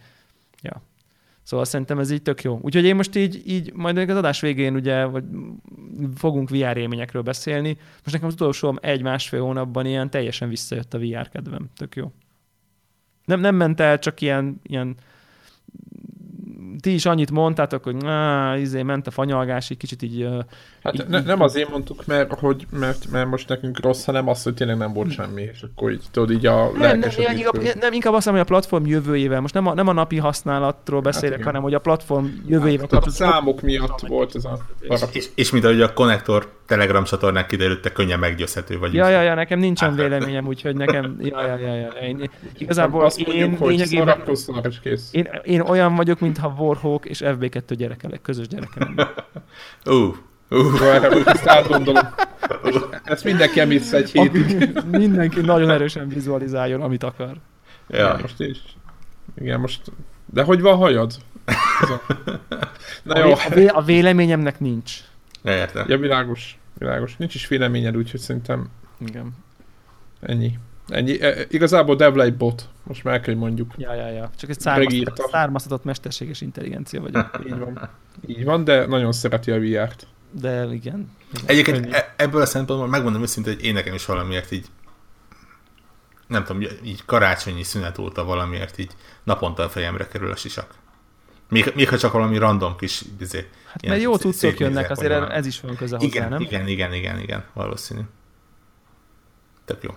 ja. 0.62 0.82
Szóval 1.48 1.64
szerintem 1.64 1.98
ez 1.98 2.10
így 2.10 2.22
tök 2.22 2.42
jó. 2.42 2.58
Úgyhogy 2.62 2.84
én 2.84 2.96
most 2.96 3.16
így, 3.16 3.42
így 3.46 3.72
majd 3.74 3.98
az 3.98 4.16
adás 4.16 4.40
végén 4.40 4.74
ugye 4.74 5.04
vagy 5.04 5.24
fogunk 6.14 6.50
VR 6.50 6.76
élményekről 6.76 7.22
beszélni. 7.22 7.76
Most 7.78 8.12
nekem 8.12 8.26
az 8.26 8.32
utolsó 8.32 8.78
egy-másfél 8.80 9.42
hónapban 9.42 9.86
ilyen 9.86 10.10
teljesen 10.10 10.48
visszajött 10.48 10.94
a 10.94 10.98
VR 10.98 11.28
kedvem. 11.28 11.70
Tök 11.76 11.96
jó. 11.96 12.12
Nem, 13.24 13.40
nem 13.40 13.54
ment 13.54 13.80
el, 13.80 13.98
csak 13.98 14.20
ilyen, 14.20 14.60
ilyen 14.62 14.96
ti 16.80 16.94
is 16.94 17.06
annyit 17.06 17.30
mondtátok, 17.30 17.84
hogy 17.84 17.96
na, 17.96 18.56
izé, 18.56 18.82
ment 18.82 19.06
a 19.06 19.10
fanyalgás, 19.10 19.70
egy 19.70 19.76
kicsit 19.76 20.02
így... 20.02 20.28
Hát 20.82 20.94
így, 20.94 21.06
ne, 21.06 21.20
nem 21.20 21.40
azért 21.40 21.70
mondtuk, 21.70 22.06
mert, 22.06 22.38
hogy, 22.38 22.66
mert, 22.70 23.10
mert 23.10 23.28
most 23.28 23.48
nekünk 23.48 23.80
rossz, 23.80 24.04
hanem 24.04 24.28
az, 24.28 24.42
hogy 24.42 24.54
tényleg 24.54 24.76
nem 24.76 24.92
volt 24.92 25.10
semmi, 25.10 25.42
és 25.42 25.62
akkor 25.62 25.90
így 25.92 26.04
tudod, 26.10 26.30
így 26.30 26.46
a 26.46 26.70
nem, 26.78 26.98
nem, 26.98 27.10
inkább, 27.36 27.62
nem, 27.80 27.92
inkább 27.92 28.12
azt 28.12 28.26
mondom, 28.26 28.32
hogy 28.32 28.40
a 28.40 28.44
platform 28.44 28.86
jövőjével, 28.86 29.40
most 29.40 29.54
nem 29.54 29.66
a, 29.66 29.74
nem 29.74 29.88
a 29.88 29.92
napi 29.92 30.16
használatról 30.16 31.02
hát 31.02 31.12
beszélek, 31.12 31.36
hát 31.36 31.46
hanem 31.46 31.62
hogy 31.62 31.74
a 31.74 31.78
platform 31.78 32.26
jövőjével 32.46 32.86
hát, 32.90 33.06
a 33.06 33.10
számok 33.10 33.60
miatt 33.60 34.00
volt 34.00 34.34
ez 34.34 34.44
a... 34.44 34.58
És, 34.80 35.00
és, 35.12 35.28
és 35.34 35.50
mint 35.50 35.64
ahogy 35.64 35.80
a 35.80 35.92
konnektor 35.92 36.56
Telegram 36.68 37.04
csatornák 37.04 37.46
kiderült, 37.46 37.80
te 37.80 37.92
könnyen 37.92 38.18
meggyőzhető 38.18 38.78
vagy. 38.78 38.94
Ja, 38.94 39.08
ja, 39.08 39.22
ja, 39.22 39.34
nekem 39.34 39.58
nincsen 39.58 39.94
véleményem, 39.94 40.46
úgyhogy 40.46 40.76
nekem, 40.76 41.16
ja, 41.20 41.46
ja, 41.46 41.56
ja, 41.56 41.74
ja. 41.74 41.88
Én, 41.88 42.30
igazából 42.58 43.04
azt 43.04 43.18
én 43.20 43.48
mondjuk, 43.48 43.68
lényegében, 43.68 44.22
én, 45.10 45.28
én, 45.42 45.60
olyan 45.60 45.94
vagyok, 45.94 46.20
mintha 46.20 46.54
Warhawk 46.68 47.04
és 47.04 47.20
FB2 47.24 47.74
gyerekelek, 47.76 48.20
közös 48.20 48.48
gyerekelek. 48.48 49.24
Ú, 49.96 50.14
Uh, 50.50 51.22
ezt 51.24 51.46
átgondolom. 51.46 52.08
Ezt 53.04 53.24
mindenki 53.24 53.60
emész 53.60 53.92
egy 53.92 54.10
hétig. 54.10 54.78
mindenki 54.90 55.40
nagyon 55.40 55.70
erősen 55.70 56.08
vizualizáljon, 56.08 56.80
amit 56.80 57.02
akar. 57.02 57.36
Ja. 57.88 57.98
ja 57.98 58.18
most 58.20 58.40
is. 58.40 58.58
Igen, 59.38 59.60
most... 59.60 59.80
De 60.26 60.42
hogy 60.42 60.60
van 60.60 60.76
hajad? 60.76 61.14
Na 63.02 63.14
a, 63.14 63.18
jó. 63.18 63.32
A, 63.32 63.54
vé- 63.54 63.70
a 63.70 63.82
véleményemnek 63.82 64.60
nincs. 64.60 64.92
Értem. 65.42 65.84
Ja, 65.88 65.98
világos. 65.98 66.58
Világos. 66.78 67.16
Nincs 67.16 67.34
is 67.34 67.48
véleményed, 67.48 67.96
úgyhogy 67.96 68.20
szerintem... 68.20 68.70
Igen. 68.98 69.30
Ennyi. 70.20 70.58
Ennyi. 70.88 71.20
E, 71.20 71.46
igazából 71.48 71.96
Devla 71.96 72.22
egy 72.22 72.36
bot, 72.36 72.68
most 72.82 73.04
már 73.04 73.20
kell, 73.20 73.34
hogy 73.34 73.42
mondjuk. 73.42 73.74
Ja, 73.76 73.94
ja, 73.94 74.08
ja. 74.08 74.30
Csak 74.36 74.50
egy 74.50 74.60
származtatott, 74.60 75.30
származtatott 75.30 75.84
mesterséges 75.84 76.40
intelligencia 76.40 77.00
vagyok. 77.00 77.40
Így 77.46 77.58
van. 77.58 77.90
Így 78.26 78.44
van, 78.44 78.64
de 78.64 78.86
nagyon 78.86 79.12
szereti 79.12 79.50
a 79.50 79.58
VR-t. 79.58 80.06
De 80.30 80.62
igen. 80.62 80.72
igen. 80.72 81.10
Egyébként 81.46 81.94
e- 81.94 82.14
ebből 82.16 82.40
a 82.40 82.46
szempontból 82.46 82.88
megmondom 82.88 83.22
őszintén, 83.22 83.54
hogy 83.54 83.64
én 83.64 83.72
nekem 83.72 83.94
is 83.94 84.04
valamiért 84.04 84.50
így 84.52 84.66
nem 86.26 86.44
tudom, 86.44 86.62
így 86.82 87.04
karácsonyi 87.04 87.62
szünet 87.62 87.98
óta 87.98 88.24
valamiért 88.24 88.78
így 88.78 88.90
naponta 89.24 89.62
a 89.62 89.68
fejemre 89.68 90.06
kerül 90.08 90.30
a 90.30 90.36
sisak. 90.36 90.74
Még, 91.48 91.72
még 91.74 91.88
ha 91.88 91.98
csak 91.98 92.12
valami 92.12 92.38
random 92.38 92.76
kis 92.76 93.02
izé, 93.20 93.48
Hát 93.66 93.86
mert 93.86 94.00
jó 94.00 94.16
cuccok 94.16 94.58
jönnek, 94.58 94.90
azért 94.90 95.30
ez 95.30 95.46
is 95.46 95.60
van 95.60 95.76
köze 95.76 95.96
hozzá, 95.96 96.08
igen, 96.08 96.28
nem? 96.28 96.40
Igen, 96.40 96.68
igen, 96.68 96.92
igen, 96.92 97.18
igen, 97.18 97.44
valószínű. 97.52 98.00
Tök 99.64 99.82
jó. 99.82 99.90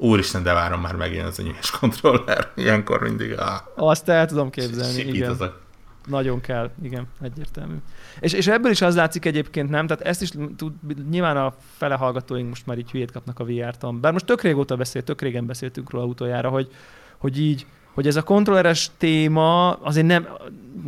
Úristen, 0.00 0.42
de 0.42 0.52
várom 0.52 0.80
már 0.80 0.94
megjön 0.94 1.26
az 1.26 1.38
a 1.38 1.42
nyűhes 1.42 1.70
kontroller. 1.70 2.50
Ilyenkor 2.54 3.00
mindig 3.00 3.38
a... 3.38 3.72
Azt 3.76 4.08
el 4.08 4.26
tudom 4.26 4.50
képzelni, 4.50 5.00
igen. 5.00 5.30
Azok. 5.30 5.66
Nagyon 6.06 6.40
kell, 6.40 6.70
igen, 6.82 7.06
egyértelmű. 7.20 7.74
És, 8.20 8.32
és 8.32 8.46
ebből 8.46 8.70
is 8.70 8.80
az 8.80 8.94
látszik 8.94 9.24
egyébként, 9.24 9.70
nem? 9.70 9.86
Tehát 9.86 10.02
ezt 10.02 10.22
is 10.22 10.30
tud, 10.56 10.72
nyilván 11.10 11.36
a 11.36 11.54
fele 11.76 11.94
hallgatóink 11.94 12.48
most 12.48 12.66
már 12.66 12.78
így 12.78 12.90
hülyét 12.90 13.12
kapnak 13.12 13.38
a 13.38 13.44
VR-ton. 13.44 14.00
Bár 14.00 14.12
most 14.12 14.24
tök 14.24 14.42
régóta 14.42 14.76
beszélt, 14.76 15.04
tök 15.04 15.20
régen 15.20 15.46
beszéltünk 15.46 15.90
róla 15.90 16.04
utoljára, 16.04 16.48
hogy, 16.48 16.70
hogy 17.18 17.40
így 17.40 17.66
hogy 17.94 18.06
ez 18.06 18.16
a 18.16 18.22
kontrolleres 18.22 18.90
téma 18.96 19.72
azért 19.72 20.06
nem, 20.06 20.28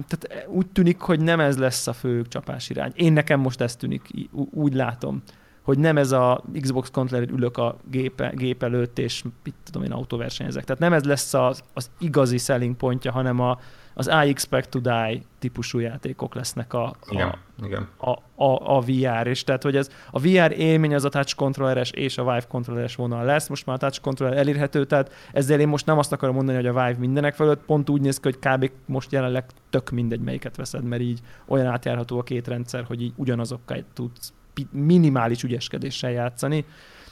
tehát 0.08 0.46
úgy 0.48 0.66
tűnik, 0.66 1.00
hogy 1.00 1.20
nem 1.20 1.40
ez 1.40 1.58
lesz 1.58 1.86
a 1.86 1.92
fő 1.92 2.24
csapás 2.28 2.70
irány. 2.70 2.92
Én 2.94 3.12
nekem 3.12 3.40
most 3.40 3.60
ez 3.60 3.76
tűnik, 3.76 4.02
úgy 4.50 4.74
látom, 4.74 5.22
hogy 5.62 5.78
nem 5.78 5.98
ez 5.98 6.12
a 6.12 6.42
Xbox 6.60 6.90
kontroller 6.90 7.28
ülök 7.28 7.56
a 7.56 7.76
gépe, 7.90 8.32
gép 8.34 8.62
előtt, 8.62 8.98
és 8.98 9.22
mit 9.44 9.54
tudom 9.64 9.82
én, 9.82 9.92
autóversenyezek. 9.92 10.64
Tehát 10.64 10.80
nem 10.80 10.92
ez 10.92 11.04
lesz 11.04 11.34
az, 11.34 11.62
az 11.74 11.90
igazi 11.98 12.38
selling 12.38 12.76
pontja, 12.76 13.12
hanem 13.12 13.40
a, 13.40 13.58
az 13.94 14.06
I 14.06 14.28
expect 14.28 14.70
to 14.70 14.78
die 14.78 15.20
típusú 15.38 15.78
játékok 15.78 16.34
lesznek 16.34 16.72
a, 16.72 16.84
a, 16.84 16.96
igen, 17.10 17.34
igen. 17.62 17.88
a, 17.96 18.10
a, 18.44 18.76
a 18.76 18.80
VR, 18.80 19.26
és 19.26 19.44
tehát, 19.44 19.62
hogy 19.62 19.76
ez 19.76 19.90
a 20.10 20.18
VR 20.18 20.52
élmény 20.58 20.94
az 20.94 21.04
a 21.04 21.08
touch 21.08 21.34
controlleres 21.34 21.90
és 21.90 22.18
a 22.18 22.22
Vive 22.22 22.46
controlleres 22.48 22.94
vonal 22.94 23.24
lesz, 23.24 23.48
most 23.48 23.66
már 23.66 23.76
a 23.76 23.78
touch 23.78 24.00
controller 24.00 24.38
elérhető, 24.38 24.84
tehát 24.84 25.12
ezzel 25.32 25.60
én 25.60 25.68
most 25.68 25.86
nem 25.86 25.98
azt 25.98 26.12
akarom 26.12 26.34
mondani, 26.34 26.56
hogy 26.56 26.66
a 26.66 26.72
Vive 26.72 26.98
mindenek 26.98 27.34
fölött, 27.34 27.64
pont 27.64 27.90
úgy 27.90 28.00
néz 28.00 28.20
ki, 28.20 28.22
hogy 28.22 28.38
kb. 28.38 28.70
most 28.86 29.12
jelenleg 29.12 29.44
tök 29.70 29.90
mindegy, 29.90 30.20
melyiket 30.20 30.56
veszed, 30.56 30.84
mert 30.84 31.02
így 31.02 31.20
olyan 31.46 31.66
átjárható 31.66 32.18
a 32.18 32.22
két 32.22 32.48
rendszer, 32.48 32.84
hogy 32.84 33.02
így 33.02 33.12
ugyanazokkal 33.16 33.84
tudsz 33.94 34.32
minimális 34.70 35.42
ügyeskedéssel 35.42 36.10
játszani. 36.10 36.64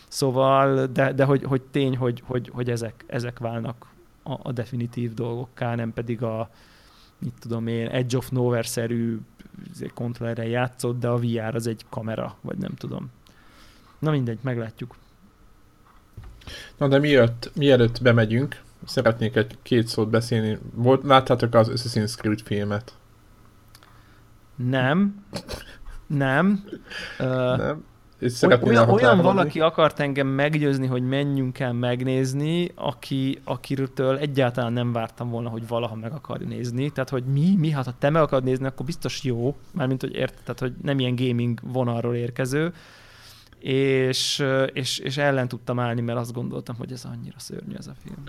Szóval, 0.08 0.86
de, 0.86 1.12
de 1.12 1.24
hogy, 1.24 1.42
hogy 1.42 1.62
tény, 1.62 1.96
hogy, 1.96 2.22
hogy, 2.24 2.50
hogy 2.52 2.70
ezek, 2.70 3.04
ezek 3.06 3.38
válnak 3.38 3.86
a, 4.22 4.38
a 4.42 4.52
definitív 4.52 5.14
dolgokká, 5.14 5.74
nem 5.74 5.92
pedig 5.92 6.22
a, 6.22 6.50
mit 7.18 7.34
tudom 7.40 7.66
én, 7.66 7.86
Edge 7.86 8.16
of 8.16 8.28
Nowhere-szerű 8.28 9.18
izé, 9.70 9.90
kontrollerre 9.94 10.46
játszott, 10.46 11.00
de 11.00 11.08
a 11.08 11.18
VR 11.18 11.54
az 11.54 11.66
egy 11.66 11.84
kamera, 11.88 12.36
vagy 12.40 12.58
nem 12.58 12.74
tudom. 12.74 13.10
Na 13.98 14.10
mindegy, 14.10 14.38
meglátjuk. 14.42 14.96
Na 16.76 16.88
de 16.88 16.98
miért, 16.98 17.50
mielőtt 17.54 18.02
bemegyünk, 18.02 18.62
szeretnék 18.84 19.36
egy 19.36 19.58
két 19.62 19.86
szót 19.86 20.10
beszélni. 20.10 20.58
Volt, 20.74 21.02
láttátok 21.02 21.54
az 21.54 21.68
Assassin's 21.74 22.16
Creed 22.16 22.40
filmet? 22.40 22.92
Nem. 24.56 25.24
Nem. 26.08 26.64
Nem. 27.18 27.84
És 28.18 28.42
olyan, 28.42 28.88
olyan 28.88 29.20
valaki 29.20 29.60
akart 29.60 30.00
engem 30.00 30.26
meggyőzni, 30.26 30.86
hogy 30.86 31.02
menjünk 31.02 31.58
el 31.58 31.72
megnézni, 31.72 32.70
aki, 32.74 33.38
akiről 33.44 34.16
egyáltalán 34.16 34.72
nem 34.72 34.92
vártam 34.92 35.30
volna, 35.30 35.48
hogy 35.48 35.68
valaha 35.68 35.94
meg 35.94 36.12
akar 36.12 36.38
nézni. 36.38 36.90
Tehát, 36.90 37.10
hogy 37.10 37.24
mi, 37.24 37.54
mi, 37.56 37.70
hát 37.70 37.84
ha 37.84 37.92
te 37.98 38.10
meg 38.10 38.22
akarod 38.22 38.44
nézni, 38.44 38.66
akkor 38.66 38.86
biztos 38.86 39.24
jó, 39.24 39.56
mármint, 39.74 40.00
hogy 40.00 40.14
érted, 40.14 40.42
tehát, 40.42 40.60
hogy 40.60 40.72
nem 40.82 40.98
ilyen 40.98 41.14
gaming 41.16 41.60
vonalról 41.62 42.14
érkező. 42.14 42.72
És, 43.58 44.44
és, 44.72 44.98
és 44.98 45.16
ellen 45.16 45.48
tudtam 45.48 45.78
állni, 45.78 46.00
mert 46.00 46.18
azt 46.18 46.32
gondoltam, 46.32 46.76
hogy 46.76 46.92
ez 46.92 47.04
annyira 47.04 47.38
szörnyű 47.38 47.74
ez 47.78 47.86
a 47.86 47.94
film. 48.02 48.24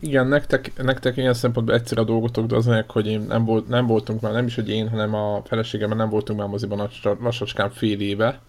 Igen, 0.00 0.26
nektek, 0.26 0.82
nektek 0.82 1.16
ilyen 1.16 1.34
szempontból 1.34 1.74
egyszer 1.74 1.98
a 1.98 2.04
dolgotok, 2.04 2.46
de 2.46 2.56
az 2.56 2.66
meg, 2.66 2.90
hogy 2.90 3.06
én 3.06 3.20
nem, 3.20 3.44
volt, 3.44 3.68
nem 3.68 3.86
voltunk 3.86 4.20
már, 4.20 4.32
nem 4.32 4.46
is, 4.46 4.54
hogy 4.54 4.68
én, 4.68 4.88
hanem 4.88 5.14
a 5.14 5.42
feleségemmel 5.44 5.96
nem 5.96 6.08
voltunk 6.08 6.38
már 6.38 6.48
moziban 6.48 6.88
lassacskán 7.20 7.70
fél 7.70 8.00
éve, 8.00 8.40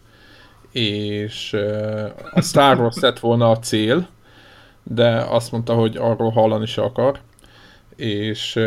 és 0.71 1.53
a 2.32 2.41
Star 2.41 2.80
Wars 2.80 2.99
lett 2.99 3.19
volna 3.19 3.49
a 3.49 3.59
cél, 3.59 4.07
de 4.84 5.17
azt 5.17 5.51
mondta, 5.51 5.73
hogy 5.73 5.97
arról 5.97 6.32
hallani 6.32 6.65
se 6.65 6.82
akar, 6.82 7.19
és, 7.96 8.60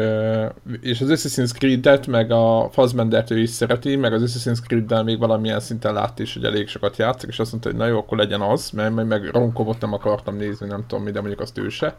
és 0.81 1.01
az 1.01 1.09
Assassin's 1.11 1.53
Creed-et, 1.53 2.07
meg 2.07 2.31
a 2.31 2.69
Fassbender-t 2.73 3.31
ő 3.31 3.39
is 3.39 3.51
szereti, 3.51 3.97
meg 3.97 4.13
az 4.13 4.23
Assassin's 4.23 4.67
Creed-del 4.67 5.03
még 5.03 5.19
valamilyen 5.19 5.61
szinten 5.61 5.93
látta 5.93 6.23
is, 6.23 6.35
hogy 6.35 6.45
elég 6.45 6.69
sokat 6.69 6.97
játszik, 6.97 7.29
és 7.29 7.39
azt 7.39 7.51
mondta, 7.51 7.71
hogy 7.71 7.79
na 7.79 7.87
jó, 7.87 7.99
akkor 7.99 8.19
legyen 8.19 8.41
az, 8.41 8.71
mert 8.71 8.95
meg, 8.95 9.07
meg 9.07 9.25
Ronkovot 9.25 9.81
nem 9.81 9.93
akartam 9.93 10.37
nézni, 10.37 10.67
nem 10.67 10.85
tudom 10.87 11.05
mi, 11.05 11.11
de 11.11 11.21
mondjuk 11.21 11.41
azt 11.41 11.59
ő 11.59 11.69
se. 11.69 11.97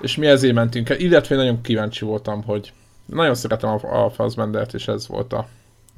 És 0.00 0.16
mi 0.16 0.26
ezért 0.26 0.54
mentünk 0.54 0.88
el, 0.88 0.98
illetve 0.98 1.36
nagyon 1.36 1.60
kíváncsi 1.60 2.04
voltam, 2.04 2.42
hogy 2.42 2.72
nagyon 3.06 3.34
szeretem 3.34 3.70
a, 3.70 4.04
a 4.04 4.10
Fassbender-t, 4.10 4.74
és 4.74 4.88
ez 4.88 5.08
volt 5.08 5.32
a 5.32 5.46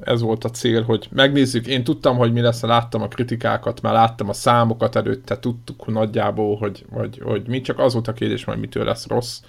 ez 0.00 0.20
volt 0.20 0.44
a 0.44 0.50
cél, 0.50 0.82
hogy 0.82 1.08
megnézzük. 1.10 1.66
Én 1.66 1.84
tudtam, 1.84 2.16
hogy 2.16 2.32
mi 2.32 2.40
lesz, 2.40 2.60
láttam 2.62 3.02
a 3.02 3.08
kritikákat, 3.08 3.80
már 3.80 3.92
láttam 3.92 4.28
a 4.28 4.32
számokat 4.32 4.96
előtte, 4.96 5.38
tudtuk 5.38 5.86
nagyjából, 5.86 6.56
hogy, 6.56 6.84
hogy, 6.90 7.20
hogy 7.22 7.42
mi, 7.46 7.60
csak 7.60 7.78
az 7.78 7.92
volt 7.92 8.08
a 8.08 8.12
kérdés, 8.12 8.44
hogy 8.44 8.58
mitől 8.58 8.84
lesz 8.84 9.06
rossz. 9.06 9.40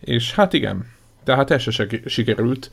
És 0.00 0.34
hát 0.34 0.52
igen, 0.52 0.86
tehát 1.24 1.50
ez 1.50 1.62
se 1.62 1.86
sikerült. 2.04 2.70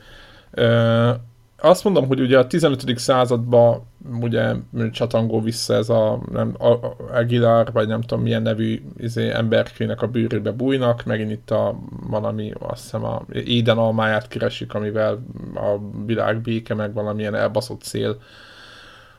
Azt 1.58 1.84
mondom, 1.84 2.06
hogy 2.06 2.20
ugye 2.20 2.38
a 2.38 2.46
15. 2.46 2.98
században 2.98 3.82
ugye 4.20 4.54
csatangol 4.92 5.42
vissza 5.42 5.74
ez 5.74 5.88
a, 5.88 6.20
nem, 6.32 6.54
a, 6.58 6.66
a 6.66 6.96
Aguilar, 7.12 7.72
vagy 7.72 7.88
nem 7.88 8.00
tudom 8.00 8.22
milyen 8.22 8.42
nevű 8.42 8.82
izé, 8.96 9.30
emberkének 9.30 10.02
a 10.02 10.06
bűrébe 10.06 10.50
bújnak, 10.50 11.04
megint 11.04 11.30
itt 11.30 11.50
a 11.50 11.78
valami, 12.08 12.52
azt 12.58 12.82
hiszem 12.82 13.04
a 13.04 13.24
éden 13.32 13.78
almáját 13.78 14.28
keresik, 14.28 14.74
amivel 14.74 15.22
a 15.54 15.78
világ 16.06 16.40
béke, 16.40 16.74
meg 16.74 16.92
valamilyen 16.92 17.34
elbaszott 17.34 17.82
cél 17.82 18.18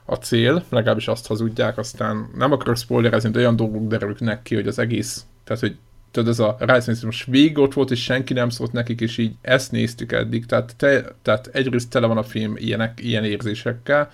a 0.05 0.15
cél, 0.15 0.63
legalábbis 0.69 1.07
azt 1.07 1.27
hazudják, 1.27 1.77
aztán 1.77 2.29
nem 2.35 2.51
akarok 2.51 2.77
spoilerezni, 2.77 3.29
de 3.29 3.39
olyan 3.39 3.55
dolgok 3.55 3.87
derülnek 3.87 4.41
ki, 4.41 4.55
hogy 4.55 4.67
az 4.67 4.79
egész, 4.79 5.25
tehát 5.43 5.61
hogy 5.61 5.77
tudod, 6.11 6.29
ez 6.29 6.39
a 6.39 6.55
Rise 6.59 7.05
most 7.05 7.25
végig 7.25 7.57
ott 7.57 7.73
volt, 7.73 7.91
és 7.91 8.03
senki 8.03 8.33
nem 8.33 8.49
szólt 8.49 8.71
nekik, 8.71 9.01
és 9.01 9.17
így 9.17 9.35
ezt 9.41 9.71
néztük 9.71 10.11
eddig, 10.11 10.45
tehát, 10.45 10.75
te, 10.75 11.15
tehát 11.21 11.47
egyrészt 11.47 11.89
tele 11.89 12.07
van 12.07 12.17
a 12.17 12.23
film 12.23 12.55
ilyenek, 12.57 12.99
ilyen 13.03 13.23
érzésekkel, 13.23 14.11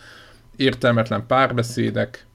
értelmetlen 0.56 1.26
párbeszédek, 1.28 2.26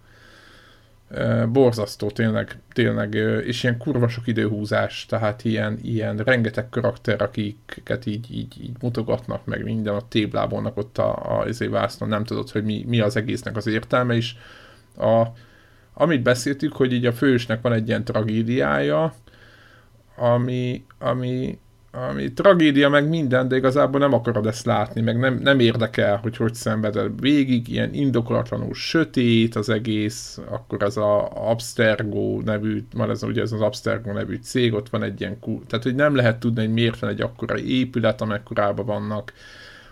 borzasztó 1.48 2.10
tényleg, 2.10 2.58
tényleg, 2.72 3.14
és 3.44 3.62
ilyen 3.62 3.78
kurva 3.78 4.08
sok 4.08 4.26
időhúzás, 4.26 5.06
tehát 5.06 5.44
ilyen, 5.44 5.78
ilyen 5.82 6.16
rengeteg 6.16 6.68
karakter, 6.68 7.22
akiket 7.22 8.06
így, 8.06 8.32
így, 8.32 8.62
így 8.62 8.76
mutogatnak 8.80 9.44
meg 9.44 9.64
minden, 9.64 9.94
a 9.94 10.08
téblábolnak 10.08 10.76
ott 10.76 10.98
a, 10.98 11.38
a 11.40 11.46
a 11.58 11.70
vásznon, 11.70 12.08
nem 12.08 12.24
tudod, 12.24 12.50
hogy 12.50 12.64
mi, 12.64 12.84
mi 12.88 13.00
az 13.00 13.16
egésznek 13.16 13.56
az 13.56 13.66
értelme 13.66 14.16
is. 14.16 14.36
A, 14.96 15.26
amit 15.94 16.22
beszéltük, 16.22 16.72
hogy 16.72 16.92
így 16.92 17.06
a 17.06 17.12
fősnek 17.12 17.60
van 17.60 17.72
egy 17.72 17.88
ilyen 17.88 18.04
tragédiája, 18.04 19.14
ami, 20.18 20.84
ami, 20.98 21.58
ami 21.90 22.32
tragédia 22.32 22.88
meg 22.88 23.08
minden, 23.08 23.48
de 23.48 23.56
igazából 23.56 24.00
nem 24.00 24.12
akarod 24.12 24.46
ezt 24.46 24.66
látni, 24.66 25.00
meg 25.00 25.18
nem, 25.18 25.34
nem 25.34 25.60
érdekel, 25.60 26.16
hogy 26.16 26.36
hogy 26.36 26.54
szenveded 26.54 27.20
végig, 27.20 27.68
ilyen 27.68 27.94
indokolatlanul 27.94 28.74
sötét 28.74 29.54
az 29.54 29.68
egész, 29.68 30.40
akkor 30.50 30.82
ez 30.82 30.96
a 30.96 31.28
Abstergo 31.50 32.40
nevű, 32.44 32.84
van 32.94 33.10
ez 33.10 33.22
ugye 33.22 33.42
ez 33.42 33.52
az 33.52 33.60
Abstergo 33.60 34.12
nevű 34.12 34.38
cég, 34.42 34.74
ott 34.74 34.88
van 34.88 35.02
egy 35.02 35.20
ilyen, 35.20 35.38
tehát 35.40 35.84
hogy 35.84 35.94
nem 35.94 36.14
lehet 36.14 36.40
tudni, 36.40 36.64
hogy 36.64 36.72
miért 36.72 36.98
van 36.98 37.10
egy 37.10 37.20
akkora 37.20 37.58
épület, 37.58 38.20
amekkorában 38.20 38.86
vannak. 38.86 39.32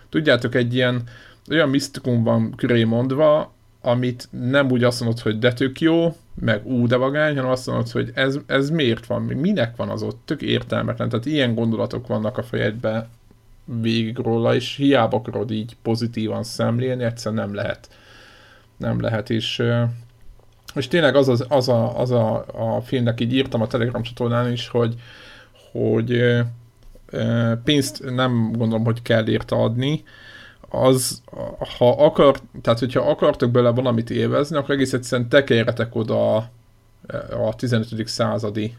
Tudjátok, 0.09 0.55
egy 0.55 0.73
ilyen 0.73 1.01
olyan 1.49 1.69
misztikum 1.69 2.23
van 2.23 2.53
köré 2.55 2.83
mondva, 2.83 3.53
amit 3.81 4.27
nem 4.31 4.71
úgy 4.71 4.83
azt 4.83 4.99
mondod, 4.99 5.19
hogy 5.19 5.39
de 5.39 5.53
tök 5.53 5.81
jó, 5.81 6.15
meg 6.39 6.65
ú, 6.65 6.87
de 6.87 6.95
vagány, 6.95 7.35
hanem 7.35 7.51
azt 7.51 7.67
mondod, 7.67 7.91
hogy 7.91 8.11
ez, 8.13 8.39
ez 8.45 8.69
miért 8.69 9.05
van, 9.05 9.21
minek 9.21 9.75
van 9.75 9.89
az 9.89 10.01
ott, 10.01 10.21
tök 10.25 10.41
értelmetlen. 10.41 11.09
Tehát 11.09 11.25
ilyen 11.25 11.55
gondolatok 11.55 12.07
vannak 12.07 12.37
a 12.37 12.43
fejedbe 12.43 13.07
végig 13.81 14.17
róla, 14.17 14.55
és 14.55 14.75
hiába 14.75 15.17
akarod 15.17 15.51
így 15.51 15.75
pozitívan 15.81 16.43
szemlélni, 16.43 17.03
egyszerűen 17.03 17.45
nem 17.45 17.55
lehet. 17.55 17.89
Nem 18.77 19.01
lehet, 19.01 19.29
és, 19.29 19.63
és 20.75 20.87
tényleg 20.87 21.15
az, 21.15 21.27
az, 21.27 21.45
az, 21.49 21.69
a, 21.69 21.99
az 21.99 22.11
a, 22.11 22.45
a 22.53 22.81
filmnek 22.81 23.19
így 23.19 23.33
írtam 23.33 23.61
a 23.61 23.67
Telegram 23.67 24.01
csatornán 24.01 24.51
is, 24.51 24.67
hogy, 24.67 24.95
hogy 25.71 26.21
pénzt 27.63 28.03
nem 28.15 28.51
gondolom, 28.51 28.85
hogy 28.85 29.01
kell 29.01 29.27
érte 29.27 29.55
adni, 29.55 30.03
az, 30.69 31.21
ha 31.77 32.05
akar, 32.05 32.39
tehát 32.61 32.79
hogyha 32.79 33.09
akartok 33.09 33.51
bele 33.51 33.69
valamit 33.69 34.09
élvezni, 34.09 34.57
akkor 34.57 34.75
egész 34.75 34.93
egyszerűen 34.93 35.29
tekerjetek 35.29 35.95
oda 35.95 36.35
a, 36.35 36.49
a 37.31 37.55
15. 37.55 38.07
századi 38.07 38.75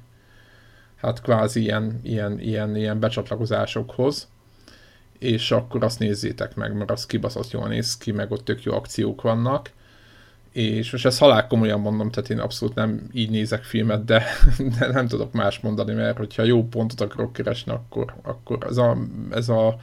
hát 1.01 1.23
kvázi 1.23 1.61
ilyen, 1.61 2.01
ilyen, 2.03 2.41
ilyen, 2.41 2.77
ilyen 2.77 3.01
becsatlakozásokhoz, 3.01 4.29
és 5.19 5.51
akkor 5.51 5.85
azt 5.85 5.99
nézzétek 5.99 6.55
meg, 6.55 6.77
mert 6.77 6.91
az 6.91 7.07
kibaszott 7.07 7.51
jól 7.51 7.69
néz 7.69 7.97
ki, 7.97 8.13
meg 8.13 8.31
ott 8.31 8.45
tök 8.45 8.63
jó 8.63 8.73
akciók 8.75 9.23
vannak, 9.23 9.71
és 10.53 10.91
most 10.91 11.07
ezt 11.07 11.19
halál 11.19 11.47
komolyan 11.47 11.81
mondom, 11.81 12.11
tehát 12.11 12.31
én 12.31 12.39
abszolút 12.39 12.75
nem 12.75 13.09
így 13.13 13.31
nézek 13.31 13.65
filmet, 13.65 14.05
de, 14.05 14.25
de 14.79 14.87
nem 14.87 15.09
tudok 15.09 15.33
más 15.33 15.61
mondani, 15.61 15.93
mert 15.93 16.17
hogyha 16.17 16.43
jó 16.43 16.69
pontot 16.69 17.01
akarok 17.01 17.33
keresni, 17.33 17.73
akkor, 17.73 18.15
akkor 18.23 18.59
ez 18.69 18.77
a, 18.77 18.97
ez 19.31 19.49
a 19.49 19.79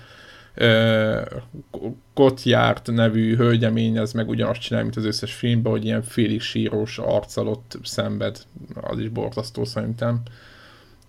Kotjárt 2.13 2.91
nevű 2.91 3.35
hölgyemény, 3.35 3.97
ez 3.97 4.13
meg 4.13 4.29
ugyanazt 4.29 4.61
csinál, 4.61 4.83
mint 4.83 4.95
az 4.95 5.05
összes 5.05 5.33
filmben, 5.33 5.71
hogy 5.71 5.85
ilyen 5.85 6.01
félig 6.01 6.41
sírós 6.41 6.97
arccal 6.97 7.47
ott 7.47 7.77
szenved, 7.83 8.37
az 8.81 8.99
is 8.99 9.09
borzasztó 9.09 9.65
szerintem. 9.65 10.21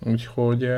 Úgyhogy 0.00 0.68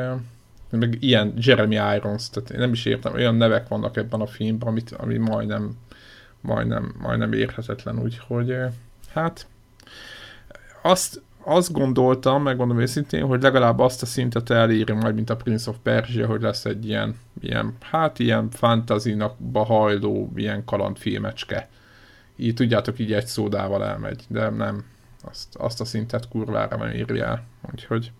meg 0.70 0.96
ilyen 1.00 1.34
Jeremy 1.36 1.74
Irons, 1.74 2.30
tehát 2.30 2.50
én 2.50 2.58
nem 2.58 2.72
is 2.72 2.84
értem, 2.84 3.14
olyan 3.14 3.34
nevek 3.34 3.68
vannak 3.68 3.96
ebben 3.96 4.20
a 4.20 4.26
filmben, 4.26 4.68
amit, 4.68 4.90
ami 4.90 5.16
majdnem, 5.16 5.76
majdnem, 6.40 6.94
majdnem 6.98 7.32
érhetetlen, 7.32 8.02
úgyhogy 8.02 8.56
hát 9.12 9.46
azt, 10.82 11.22
azt 11.48 11.72
gondoltam, 11.72 12.42
megmondom 12.42 12.80
őszintén, 12.80 13.26
hogy 13.26 13.42
legalább 13.42 13.78
azt 13.78 14.02
a 14.02 14.06
szintet 14.06 14.50
eléri 14.50 14.92
majd, 14.92 15.14
mint 15.14 15.30
a 15.30 15.36
Prince 15.36 15.70
of 15.70 15.76
Persia, 15.82 16.26
hogy 16.26 16.42
lesz 16.42 16.64
egy 16.64 16.86
ilyen, 16.86 17.16
ilyen 17.40 17.76
hát 17.80 18.18
ilyen 18.18 18.50
fantazinak 18.50 19.36
hajló, 19.52 20.32
ilyen 20.36 20.64
kalandfilmecske. 20.64 21.68
Így 22.36 22.54
tudjátok, 22.54 22.98
így 22.98 23.12
egy 23.12 23.26
szódával 23.26 23.84
elmegy, 23.84 24.24
de 24.28 24.48
nem, 24.48 24.84
azt, 25.24 25.56
azt 25.56 25.80
a 25.80 25.84
szintet 25.84 26.28
kurvára 26.28 26.76
nem 26.76 26.94
írja 26.94 27.24
el. 27.24 27.44
Úgyhogy, 27.72 28.12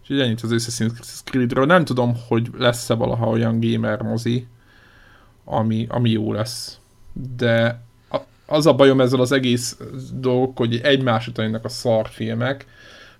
úgyhogy 0.00 0.20
ennyit 0.20 0.40
az 0.40 0.50
Assassin's 0.52 1.20
Creed-ről. 1.24 1.66
Nem 1.66 1.84
tudom, 1.84 2.14
hogy 2.28 2.50
lesz-e 2.56 2.94
valaha 2.94 3.28
olyan 3.28 3.60
gamer 3.60 4.02
mozi, 4.02 4.46
ami, 5.44 5.86
ami 5.88 6.10
jó 6.10 6.32
lesz. 6.32 6.78
De 7.36 7.86
az 8.50 8.66
a 8.66 8.74
bajom 8.74 9.00
ezzel 9.00 9.20
az 9.20 9.32
egész 9.32 9.76
dolog, 10.12 10.56
hogy 10.56 10.80
egymás 10.82 11.28
után 11.28 11.54
a 11.54 11.68
szarfilmek, 11.68 12.66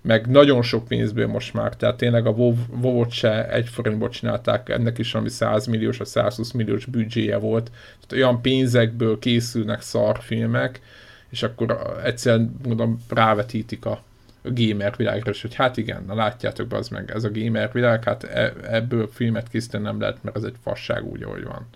meg 0.01 0.27
nagyon 0.27 0.61
sok 0.61 0.87
pénzből 0.87 1.27
most 1.27 1.53
már, 1.53 1.75
tehát 1.75 1.97
tényleg 1.97 2.25
a 2.25 2.29
WoW, 2.29 2.55
WoW-ot 2.81 3.11
se 3.11 3.49
egy 3.49 3.69
forintból 3.69 4.09
csinálták, 4.09 4.69
ennek 4.69 4.97
is 4.97 5.15
ami 5.15 5.29
100 5.29 5.65
milliós, 5.65 5.97
vagy 5.97 6.07
120 6.07 6.51
milliós 6.51 6.85
büdzséje 6.85 7.37
volt, 7.37 7.71
tehát 8.07 8.25
olyan 8.25 8.41
pénzekből 8.41 9.19
készülnek 9.19 9.81
szarfilmek, 9.81 10.81
és 11.29 11.43
akkor 11.43 11.99
egyszerűen 12.03 12.55
mondom, 12.63 13.03
rávetítik 13.09 13.85
a 13.85 14.03
gamer 14.43 14.93
világra, 14.97 15.31
és 15.31 15.41
hogy 15.41 15.55
hát 15.55 15.77
igen, 15.77 16.03
na 16.07 16.15
látjátok 16.15 16.67
be 16.67 16.77
az 16.77 16.87
meg, 16.87 17.11
ez 17.11 17.23
a 17.23 17.31
gamer 17.31 17.69
világ, 17.73 18.03
hát 18.03 18.23
e, 18.23 18.53
ebből 18.69 19.09
filmet 19.13 19.49
készíteni 19.49 19.83
nem 19.83 19.99
lehet, 19.99 20.23
mert 20.23 20.35
ez 20.35 20.43
egy 20.43 20.55
fasság 20.63 21.05
úgy, 21.05 21.23
ahogy 21.23 21.43
van. 21.43 21.67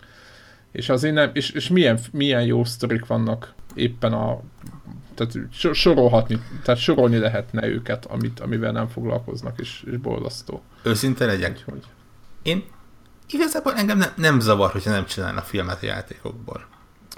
És 0.74 0.89
azért 0.89 1.13
nem, 1.13 1.30
és, 1.34 1.49
és 1.49 1.69
milyen, 1.69 1.99
milyen 2.11 2.43
jó 2.43 2.63
sztorik 2.63 3.05
vannak 3.05 3.53
éppen 3.74 4.13
a 4.13 4.41
tehát 5.15 5.34
sorolhatni, 5.76 6.39
tehát 6.63 6.80
sorolni 6.80 7.17
lehetne 7.17 7.67
őket, 7.67 8.05
amit, 8.05 8.39
amivel 8.39 8.71
nem 8.71 8.88
foglalkoznak, 8.88 9.59
és, 9.59 9.84
és 9.91 9.97
boldasztó. 9.97 10.61
Őszinte 10.84 11.26
legyek. 11.26 11.51
Úgyhogy. 11.51 11.84
Én 12.43 12.63
igazából 13.30 13.74
engem 13.74 13.97
nem, 13.97 14.09
nem 14.15 14.39
zavar, 14.39 14.71
hogyha 14.71 14.91
nem 14.91 15.05
csinálna 15.05 15.41
filmet 15.41 15.84
a 15.84 15.86
játékokból. 15.86 16.65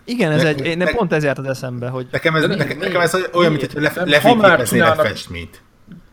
Igen, 0.04 0.32
ez 0.32 0.42
ne, 0.42 0.48
egy, 0.48 0.66
én 0.66 0.78
ne, 0.78 0.92
pont 0.92 1.14
ez 1.14 1.24
járt 1.24 1.38
az 1.38 1.46
eszembe, 1.46 1.90
hogy... 1.90 2.08
Nekem 2.12 2.36
ez, 2.36 2.48
nekem, 2.48 2.78
nekem 2.78 3.02
ez 3.02 3.16
olyan, 3.34 3.52
mint 3.52 3.72
hogy 3.72 3.82
lefényképeznél 4.06 4.84
egy 4.84 5.08
festményt 5.08 5.62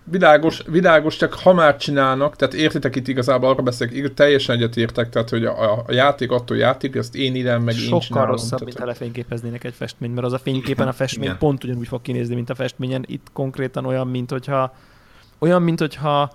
világos, 0.05 0.63
világos, 0.67 1.17
csak 1.17 1.35
ha 1.35 1.53
már 1.53 1.77
csinálnak, 1.77 2.37
tehát 2.37 2.55
értitek 2.55 2.97
itt 2.97 3.09
igazából 3.09 3.49
arra 3.49 3.63
beszélek, 3.63 4.15
teljesen 4.15 4.57
egyetértek, 4.57 5.09
tehát 5.09 5.29
hogy 5.31 5.45
a, 5.45 5.73
a 5.73 5.93
játék 5.93 6.31
attól 6.31 6.57
játék, 6.57 6.97
azt 6.97 7.15
én 7.15 7.35
ide 7.35 7.59
meg 7.59 7.75
Sokkal 7.75 7.95
én 7.95 8.01
csinálom. 8.01 8.31
rosszabb, 8.31 8.49
tehát, 8.51 8.65
mint 8.65 8.79
ha 8.79 8.85
lefényképeznének 8.85 9.65
egy 9.65 9.75
festményt, 9.75 10.15
mert 10.15 10.27
az 10.27 10.33
a 10.33 10.39
fényképen 10.39 10.89
a 10.89 10.93
festmény 10.93 11.25
Igen. 11.25 11.39
pont 11.39 11.65
ugyanúgy 11.65 11.89
fog 11.89 12.03
kinézni, 12.03 12.35
mint 12.35 12.51
a 12.51 12.55
festményen. 12.55 13.05
Itt 13.07 13.27
konkrétan 13.33 13.87
olyan, 13.87 14.09
mint 14.09 14.31
hogyha 14.31 14.75
olyan, 15.39 15.63
mint 15.63 15.79
hogyha 15.79 16.33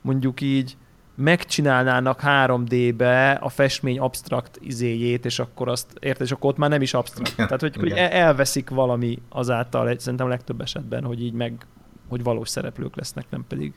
mondjuk 0.00 0.40
így 0.40 0.76
megcsinálnának 1.14 2.20
3D-be 2.24 3.30
a 3.30 3.48
festmény 3.48 3.98
abstrakt 3.98 4.58
izéjét, 4.60 5.24
és 5.24 5.38
akkor 5.38 5.68
azt, 5.68 5.86
érted, 6.00 6.26
és 6.26 6.32
akkor 6.32 6.50
ott 6.50 6.56
már 6.56 6.70
nem 6.70 6.82
is 6.82 6.94
abstrakt. 6.94 7.32
Igen, 7.32 7.46
Tehát, 7.46 7.60
hogy, 7.60 7.76
hogy 7.76 7.90
elveszik 7.92 8.70
valami 8.70 9.18
azáltal, 9.28 9.94
szerintem 9.98 10.26
a 10.26 10.30
legtöbb 10.30 10.60
esetben, 10.60 11.04
hogy 11.04 11.22
így 11.22 11.32
meg 11.32 11.66
hogy 12.10 12.22
valós 12.22 12.48
szereplők 12.48 12.96
lesznek, 12.96 13.24
nem 13.30 13.44
pedig. 13.48 13.72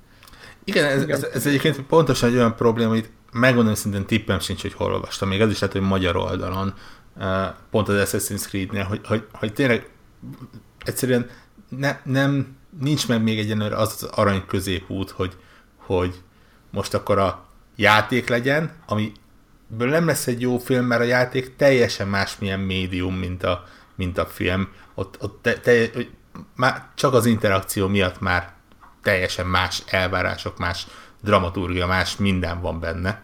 Igen, 0.63 0.85
ez, 0.85 1.03
ez, 1.03 1.23
ez 1.23 1.45
egyébként 1.45 1.81
pontosan 1.81 2.29
egy 2.29 2.35
olyan 2.35 2.55
probléma, 2.55 2.89
amit 2.89 3.11
megmondom 3.31 3.73
szintén 3.73 4.05
tippem 4.05 4.39
sincs, 4.39 4.61
hogy 4.61 4.73
hol 4.73 4.93
olvastam. 4.93 5.29
Még 5.29 5.41
az 5.41 5.49
is 5.49 5.59
lehet, 5.59 5.75
hogy 5.75 5.85
magyar 5.85 6.15
oldalon, 6.15 6.73
eh, 7.19 7.49
pont 7.71 7.89
az 7.89 8.09
Assassin's 8.09 8.47
Creed-nél, 8.47 8.83
hogy, 8.83 9.01
hogy, 9.03 9.27
hogy 9.31 9.53
tényleg 9.53 9.89
egyszerűen 10.85 11.29
ne, 11.69 11.99
nem, 12.03 12.57
nincs 12.79 13.07
meg 13.07 13.23
még 13.23 13.39
egyenlőre 13.39 13.75
az 13.75 13.93
az 14.01 14.03
arany 14.03 14.45
középút, 14.45 15.09
hogy, 15.09 15.37
hogy 15.77 16.21
most 16.71 16.93
akkor 16.93 17.17
a 17.17 17.45
játék 17.75 18.29
legyen, 18.29 18.71
amiből 18.85 19.89
nem 19.89 20.05
lesz 20.05 20.27
egy 20.27 20.41
jó 20.41 20.57
film, 20.57 20.85
mert 20.85 21.01
a 21.01 21.05
játék 21.05 21.55
teljesen 21.55 22.07
másmilyen 22.07 22.59
médium, 22.59 23.15
mint 23.15 23.43
a, 23.43 23.63
mint 23.95 24.17
a 24.17 24.25
film. 24.25 24.67
Ott, 24.93 25.17
ott 25.21 25.39
te, 25.41 25.53
te, 25.53 25.89
már 26.55 26.85
csak 26.95 27.13
az 27.13 27.25
interakció 27.25 27.87
miatt 27.87 28.19
már 28.19 28.53
teljesen 29.01 29.45
más 29.45 29.83
elvárások, 29.85 30.57
más 30.57 30.87
dramaturgia, 31.21 31.87
más 31.87 32.17
minden 32.17 32.61
van 32.61 32.79
benne. 32.79 33.21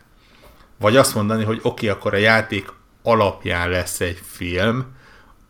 Vagy 0.79 0.95
azt 0.95 1.15
mondani, 1.15 1.43
hogy 1.43 1.59
oké, 1.61 1.67
okay, 1.67 1.89
akkor 1.89 2.13
a 2.13 2.17
játék 2.17 2.73
alapján 3.03 3.69
lesz 3.69 3.99
egy 3.99 4.21
film, 4.23 4.85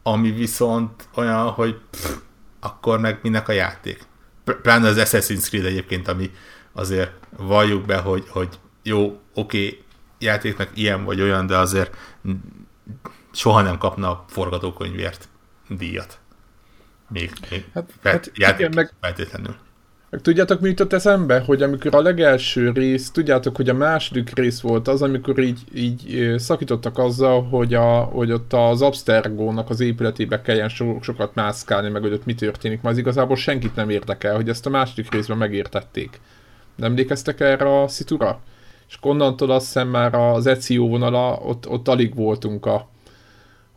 ami 0.03 0.32
viszont 0.32 1.07
olyan, 1.16 1.49
hogy 1.49 1.80
pff, 1.89 2.16
akkor 2.60 2.99
meg 2.99 3.20
minek 3.22 3.47
a 3.47 3.51
játék. 3.51 4.07
Pláne 4.62 4.88
az 4.88 4.97
Assassin's 4.99 5.47
Creed 5.47 5.66
egyébként, 5.66 6.07
ami 6.07 6.32
azért 6.74 7.12
valljuk 7.38 7.86
be, 7.86 7.97
hogy, 7.97 8.26
hogy 8.30 8.60
jó, 8.84 9.20
oké, 9.34 9.66
okay, 9.68 9.84
játéknak 10.18 10.70
ilyen 10.74 11.03
vagy 11.03 11.22
olyan, 11.22 11.47
de 11.47 11.57
azért 11.57 11.95
soha 13.32 13.62
nem 13.62 13.78
kapna 13.78 14.26
forgatókönyvért 14.28 15.30
díjat. 15.68 16.20
Még, 17.10 17.32
még 17.49 17.66
hát, 17.74 17.91
hát 18.03 18.32
igen, 18.34 18.72
meg, 18.76 18.91
feltétlenül. 19.01 19.55
Meg 20.10 20.22
tudjátok, 20.22 20.60
mi 20.60 20.68
jutott 20.68 20.93
eszembe? 20.93 21.39
Hogy 21.39 21.62
amikor 21.62 21.95
a 21.95 22.01
legelső 22.01 22.72
rész, 22.72 23.12
tudjátok, 23.12 23.55
hogy 23.55 23.70
a 23.70 23.74
második 23.74 24.36
rész 24.36 24.60
volt 24.60 24.88
az, 24.88 25.01
amikor 25.01 25.39
így, 25.39 25.60
így 25.76 26.34
szakítottak 26.38 26.97
azzal, 26.97 27.43
hogy, 27.43 27.74
a, 27.74 27.99
hogy 27.99 28.32
ott 28.32 28.53
az 28.53 28.82
Abstergónak 28.82 29.70
az 29.70 29.80
épületébe 29.80 30.41
kelljen 30.41 30.70
so, 30.70 30.97
sokat 31.01 31.36
mászkálni, 31.36 31.89
meg 31.89 32.01
hogy 32.01 32.14
ott 32.14 32.26
mi 32.26 32.36
történik, 32.36 32.82
mert 32.82 32.93
az 32.93 33.01
igazából 33.01 33.36
senkit 33.36 33.76
nem 33.76 33.89
érdekel, 33.89 34.36
hogy 34.36 34.49
ezt 34.49 34.66
a 34.66 34.70
második 34.70 35.12
részben 35.12 35.38
megértették. 35.38 36.20
Nem 36.76 36.89
emlékeztek 36.89 37.39
erre 37.39 37.82
a 37.82 37.88
szitura? 37.88 38.39
És 38.88 38.97
onnantól 39.01 39.51
azt 39.51 39.66
hiszem 39.66 39.88
már 39.88 40.14
az 40.16 40.47
ECO 40.47 40.88
vonala, 40.88 41.39
ott, 41.43 41.68
ott 41.68 41.88
alig 41.88 42.16
voltunk 42.16 42.66
a, 42.66 42.89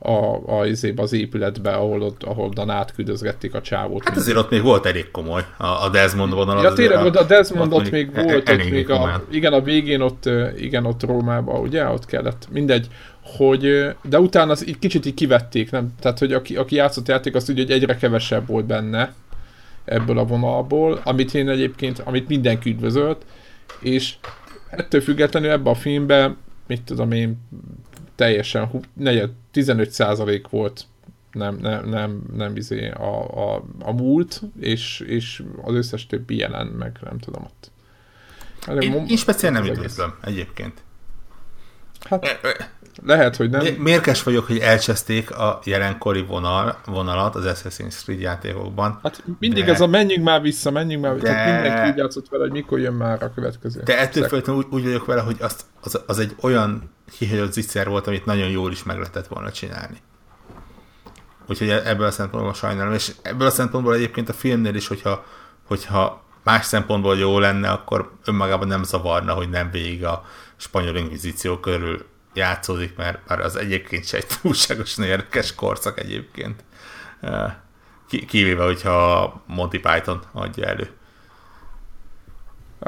a, 0.03 0.41
a, 0.47 0.67
az 0.97 1.13
épületbe, 1.13 1.71
ahol, 1.71 2.03
ott, 2.03 2.23
ahol 2.23 2.49
Dan 2.49 2.71
átküldözgették 2.71 3.55
a 3.55 3.61
csávót. 3.61 4.09
Hát 4.09 4.17
azért 4.17 4.37
ott 4.37 4.51
még 4.51 4.63
volt 4.63 4.87
elég 4.87 5.11
komoly 5.11 5.45
a, 5.57 5.67
a 5.67 5.89
Desmond 5.89 6.33
vonal. 6.33 6.63
Ja, 6.63 6.73
tényleg, 6.73 7.17
a 7.17 7.25
Desmond 7.25 7.73
ott, 7.73 7.91
még 7.91 8.15
volt, 8.15 8.49
ott 8.49 8.71
még 8.71 8.91
a, 8.91 9.25
igen, 9.31 9.53
a 9.53 9.61
végén 9.61 10.01
ott, 10.01 10.29
igen, 10.57 10.87
ott 10.87 11.03
Rómában, 11.03 11.61
ugye, 11.61 11.85
ott 11.85 12.07
kellett, 12.07 12.49
mindegy, 12.51 12.87
hogy, 13.23 13.95
de 14.03 14.21
utána 14.21 14.51
az 14.51 14.69
így 14.69 14.79
kicsit 14.79 15.07
így 15.07 15.15
kivették, 15.15 15.71
nem? 15.71 15.95
Tehát, 16.01 16.19
hogy 16.19 16.33
aki, 16.33 16.57
aki 16.57 16.75
játszott 16.75 17.09
játék, 17.09 17.35
azt 17.35 17.47
tudja, 17.47 17.63
hogy 17.63 17.73
egyre 17.73 17.97
kevesebb 17.97 18.47
volt 18.47 18.65
benne 18.65 19.15
ebből 19.85 20.19
a 20.19 20.25
vonalból, 20.25 21.01
amit 21.05 21.35
én 21.35 21.49
egyébként, 21.49 21.99
amit 21.99 22.29
mindenki 22.29 22.71
üdvözölt, 22.71 23.25
és 23.81 24.15
ettől 24.71 25.01
függetlenül 25.01 25.51
ebben 25.51 25.73
a 25.73 25.77
filmben, 25.77 26.37
mit 26.67 26.83
tudom 26.83 27.13
én, 27.13 27.41
teljesen 28.23 28.71
negyed, 28.93 29.31
15% 29.55 30.45
volt 30.51 30.87
nem, 31.33 31.57
nem, 31.57 31.89
nem, 31.89 32.23
nem 32.33 32.57
izé 32.57 32.89
a, 32.89 33.55
a, 33.55 33.65
a 33.81 33.93
múlt, 33.93 34.41
és, 34.61 35.01
és 35.01 35.43
az 35.63 35.75
összes 35.75 36.07
többi 36.07 36.37
jelen, 36.37 36.67
meg 36.67 36.99
nem 37.03 37.19
tudom 37.19 37.43
ott. 37.43 37.71
Én, 38.83 39.07
én 39.09 39.17
speciál 39.17 39.53
nem 39.53 39.65
üdvözlöm 39.65 40.15
egyébként. 40.21 40.83
Hát, 42.01 42.41
lehet, 43.05 43.37
hogy 43.37 43.51
nem. 43.51 43.67
Mérkes 43.79 44.23
vagyok, 44.23 44.47
hogy 44.47 44.59
elcseszték 44.59 45.31
a 45.31 45.61
jelenkori 45.65 46.23
vonal, 46.23 46.81
vonalat 46.87 47.35
az 47.35 47.45
Assassin's 47.47 48.03
Creed 48.03 48.21
játékokban. 48.21 48.99
Hát 49.03 49.23
mindig 49.39 49.65
de... 49.65 49.73
ez 49.73 49.81
a 49.81 49.87
menjünk 49.87 50.25
már 50.25 50.41
vissza, 50.41 50.71
menjünk 50.71 51.03
már 51.03 51.15
vissza. 51.15 51.27
De... 51.27 51.33
Tehát 51.33 51.63
mindenki 51.63 51.91
így 51.91 51.97
játszott 51.97 52.29
vele, 52.29 52.43
hogy 52.43 52.53
mikor 52.53 52.79
jön 52.79 52.93
már 52.93 53.23
a 53.23 53.33
következő. 53.35 53.83
De 53.85 53.99
ettől 53.99 54.29
függetlenül 54.29 54.63
úgy, 54.63 54.75
úgy 54.75 54.85
vagyok 54.85 55.05
vele, 55.05 55.21
hogy 55.21 55.37
az, 55.41 55.57
az, 55.81 56.01
az 56.07 56.19
egy 56.19 56.35
olyan 56.41 56.91
kihagyott 57.19 57.53
zicser 57.53 57.89
volt, 57.89 58.07
amit 58.07 58.25
nagyon 58.25 58.49
jól 58.49 58.73
is 58.73 58.83
meg 58.83 58.97
lehetett 58.97 59.27
volna 59.27 59.53
csinálni. 59.53 59.97
Úgyhogy 61.49 61.69
e- 61.69 61.83
ebből 61.85 62.07
a 62.07 62.11
szempontból 62.11 62.55
sajnálom. 62.55 62.93
És 62.93 63.13
ebből 63.23 63.47
a 63.47 63.51
szempontból 63.51 63.95
egyébként 63.95 64.29
a 64.29 64.33
filmnél 64.33 64.75
is, 64.75 64.87
hogyha, 64.87 65.25
hogyha 65.67 66.23
más 66.45 66.65
szempontból 66.65 67.19
jó 67.19 67.39
lenne, 67.39 67.71
akkor 67.71 68.13
önmagában 68.25 68.69
nem 68.69 68.83
zavarna, 68.83 69.33
hogy 69.33 69.49
nem 69.49 69.71
végig 69.71 70.05
a 70.05 70.25
spanyol 70.57 70.97
inkvizíció 70.97 71.59
körül 71.59 72.05
játszódik, 72.35 72.97
mert 72.97 73.29
már 73.29 73.41
az 73.41 73.57
egyébként 73.57 74.07
se 74.07 74.17
egy 74.17 74.27
túlságosan 74.41 75.05
érdekes 75.05 75.55
korszak 75.55 75.99
egyébként. 76.01 76.65
Kivéve, 78.27 78.65
hogyha 78.65 79.43
Monty 79.47 79.81
Python 79.81 80.21
adja 80.33 80.67
elő. 80.67 80.91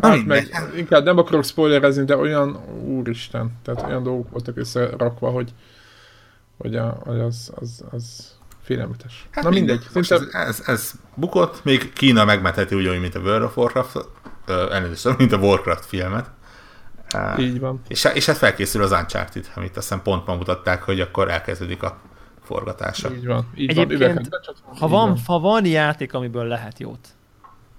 Hát 0.02 0.24
meg 0.24 0.70
inkább 0.76 1.04
nem 1.04 1.18
akarok 1.18 1.44
spoilerezni, 1.44 2.04
de 2.04 2.16
olyan, 2.16 2.56
úristen, 2.84 3.58
tehát 3.62 3.82
olyan 3.82 4.02
dolgok 4.02 4.30
voltak 4.30 4.56
összerakva, 4.56 5.30
hogy, 5.30 5.52
hogy, 6.58 6.76
a, 6.76 6.98
hogy 7.04 7.20
az, 7.20 7.52
az, 7.54 7.84
az 7.90 8.34
félelmetes. 8.62 9.26
Hát 9.30 9.44
Na 9.44 9.50
mindegy. 9.50 9.86
Szinte... 9.92 10.14
Ez, 10.14 10.28
ez, 10.32 10.62
ez, 10.66 10.92
bukott, 11.14 11.64
még 11.64 11.92
Kína 11.92 12.24
megmetheti 12.24 12.74
ugyanúgy, 12.74 13.00
mint 13.00 13.14
a 13.14 13.20
World 13.20 13.42
of 13.42 13.56
Warcraft, 13.56 14.08
elnézést, 14.46 15.18
mint 15.18 15.32
a 15.32 15.38
Warcraft 15.38 15.86
filmet. 15.86 16.30
Így 17.38 17.60
van. 17.60 17.80
És, 17.88 18.08
és 18.14 18.26
hát 18.26 18.36
felkészül 18.36 18.82
az 18.82 18.90
Uncharted, 18.90 19.50
amit 19.54 19.76
aztán 19.76 20.02
pont 20.02 20.26
ma 20.26 20.34
mutatták, 20.34 20.82
hogy 20.82 21.00
akkor 21.00 21.30
elkezdődik 21.30 21.82
a 21.82 21.98
forgatása. 22.42 23.14
Így 23.14 23.26
van. 23.26 23.46
Így 23.54 23.70
Egyébként, 23.70 24.28
van, 24.28 24.78
ha, 24.78 24.88
van, 24.88 25.08
van, 25.08 25.18
ha 25.26 25.38
van 25.38 25.66
játék, 25.66 26.14
amiből 26.14 26.44
lehet 26.44 26.78
jót, 26.78 27.08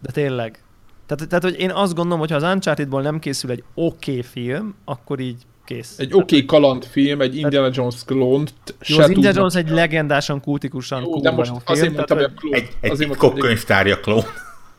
de 0.02 0.12
tényleg, 0.12 0.64
tehát, 1.06 1.28
tehát, 1.28 1.44
hogy 1.44 1.60
én 1.60 1.72
azt 1.72 1.96
gondolom, 1.96 2.20
hogy 2.20 2.30
ha 2.30 2.36
az 2.36 2.44
Uncharted-ból 2.44 3.02
nem 3.02 3.20
készül 3.20 3.52
egy 3.52 3.64
oké 3.74 4.12
okay 4.12 4.24
film, 4.24 4.76
akkor 4.86 5.20
így 5.20 5.42
kész. 5.66 6.00
Egy 6.00 6.14
oké 6.14 6.36
okay 6.36 6.46
kalandfilm, 6.46 7.22
egy 7.22 7.38
Indiana 7.38 7.70
Jones 7.74 8.04
klónt 8.06 8.54
Jó, 8.86 9.00
az 9.00 9.10
Indiana 9.10 9.38
Jones 9.38 9.56
egy 9.56 9.70
legendásan 9.70 10.42
kultikusan 10.42 11.02
Jó, 11.02 11.22
de 11.22 11.32
most 11.32 11.50
film, 11.50 11.62
azért 11.66 11.94
mondtam, 11.94 12.18
hogy 12.18 12.26
a 12.26 12.40
klón. 12.40 12.54
Egy, 12.54 12.70
egy 12.80 12.92
azért 12.92 13.10
titkok 13.10 13.38
könyvtárja 13.38 14.00
klón. 14.00 14.24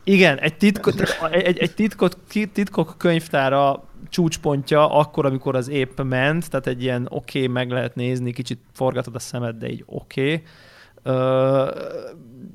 Igen, 0.03 0.37
egy, 0.37 0.57
titkot, 0.57 1.17
egy, 1.31 1.57
egy 1.57 1.73
titkot, 1.73 2.17
titkok 2.53 2.95
könyvtára 2.97 3.83
csúcspontja 4.09 4.91
akkor, 4.91 5.25
amikor 5.25 5.55
az 5.55 5.69
épp 5.69 6.01
ment, 6.01 6.49
tehát 6.49 6.67
egy 6.67 6.83
ilyen 6.83 7.07
oké, 7.09 7.39
okay, 7.39 7.53
meg 7.53 7.71
lehet 7.71 7.95
nézni, 7.95 8.33
kicsit 8.33 8.59
forgatod 8.73 9.15
a 9.15 9.19
szemed, 9.19 9.55
de 9.55 9.69
így 9.69 9.83
oké. 9.85 10.21
Okay. 10.21 10.43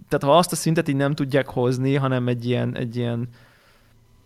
Tehát 0.08 0.22
ha 0.22 0.36
azt 0.36 0.52
a 0.52 0.56
szintet 0.56 0.88
így 0.88 0.96
nem 0.96 1.14
tudják 1.14 1.48
hozni, 1.48 1.94
hanem 1.94 2.28
egy 2.28 2.46
ilyen, 2.46 2.76
egy 2.76 2.96
ilyen 2.96 3.28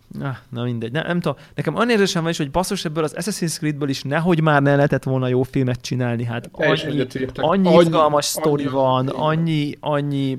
Na, 0.07 0.37
na 0.49 0.63
mindegy. 0.63 0.91
Ne, 0.91 1.01
nem 1.01 1.19
tudom. 1.19 1.37
Nekem 1.55 1.75
annyi 1.75 1.91
érzésem 1.91 2.21
van 2.21 2.31
is, 2.31 2.37
hogy 2.37 2.51
basszus 2.51 2.85
ebből 2.85 3.03
az 3.03 3.15
Assassin's 3.17 3.57
Creedből 3.57 3.89
is 3.89 4.01
nehogy 4.01 4.41
már 4.41 4.61
ne 4.61 4.75
lehetett 4.75 5.03
volna 5.03 5.27
jó 5.27 5.43
filmet 5.43 5.81
csinálni. 5.81 6.23
Hát 6.23 6.49
annyi, 6.51 7.07
annyi 7.35 7.75
izgalmas 7.75 8.25
sztori 8.25 8.67
van, 8.67 9.07
annyi, 9.07 9.77
annyi... 9.79 10.37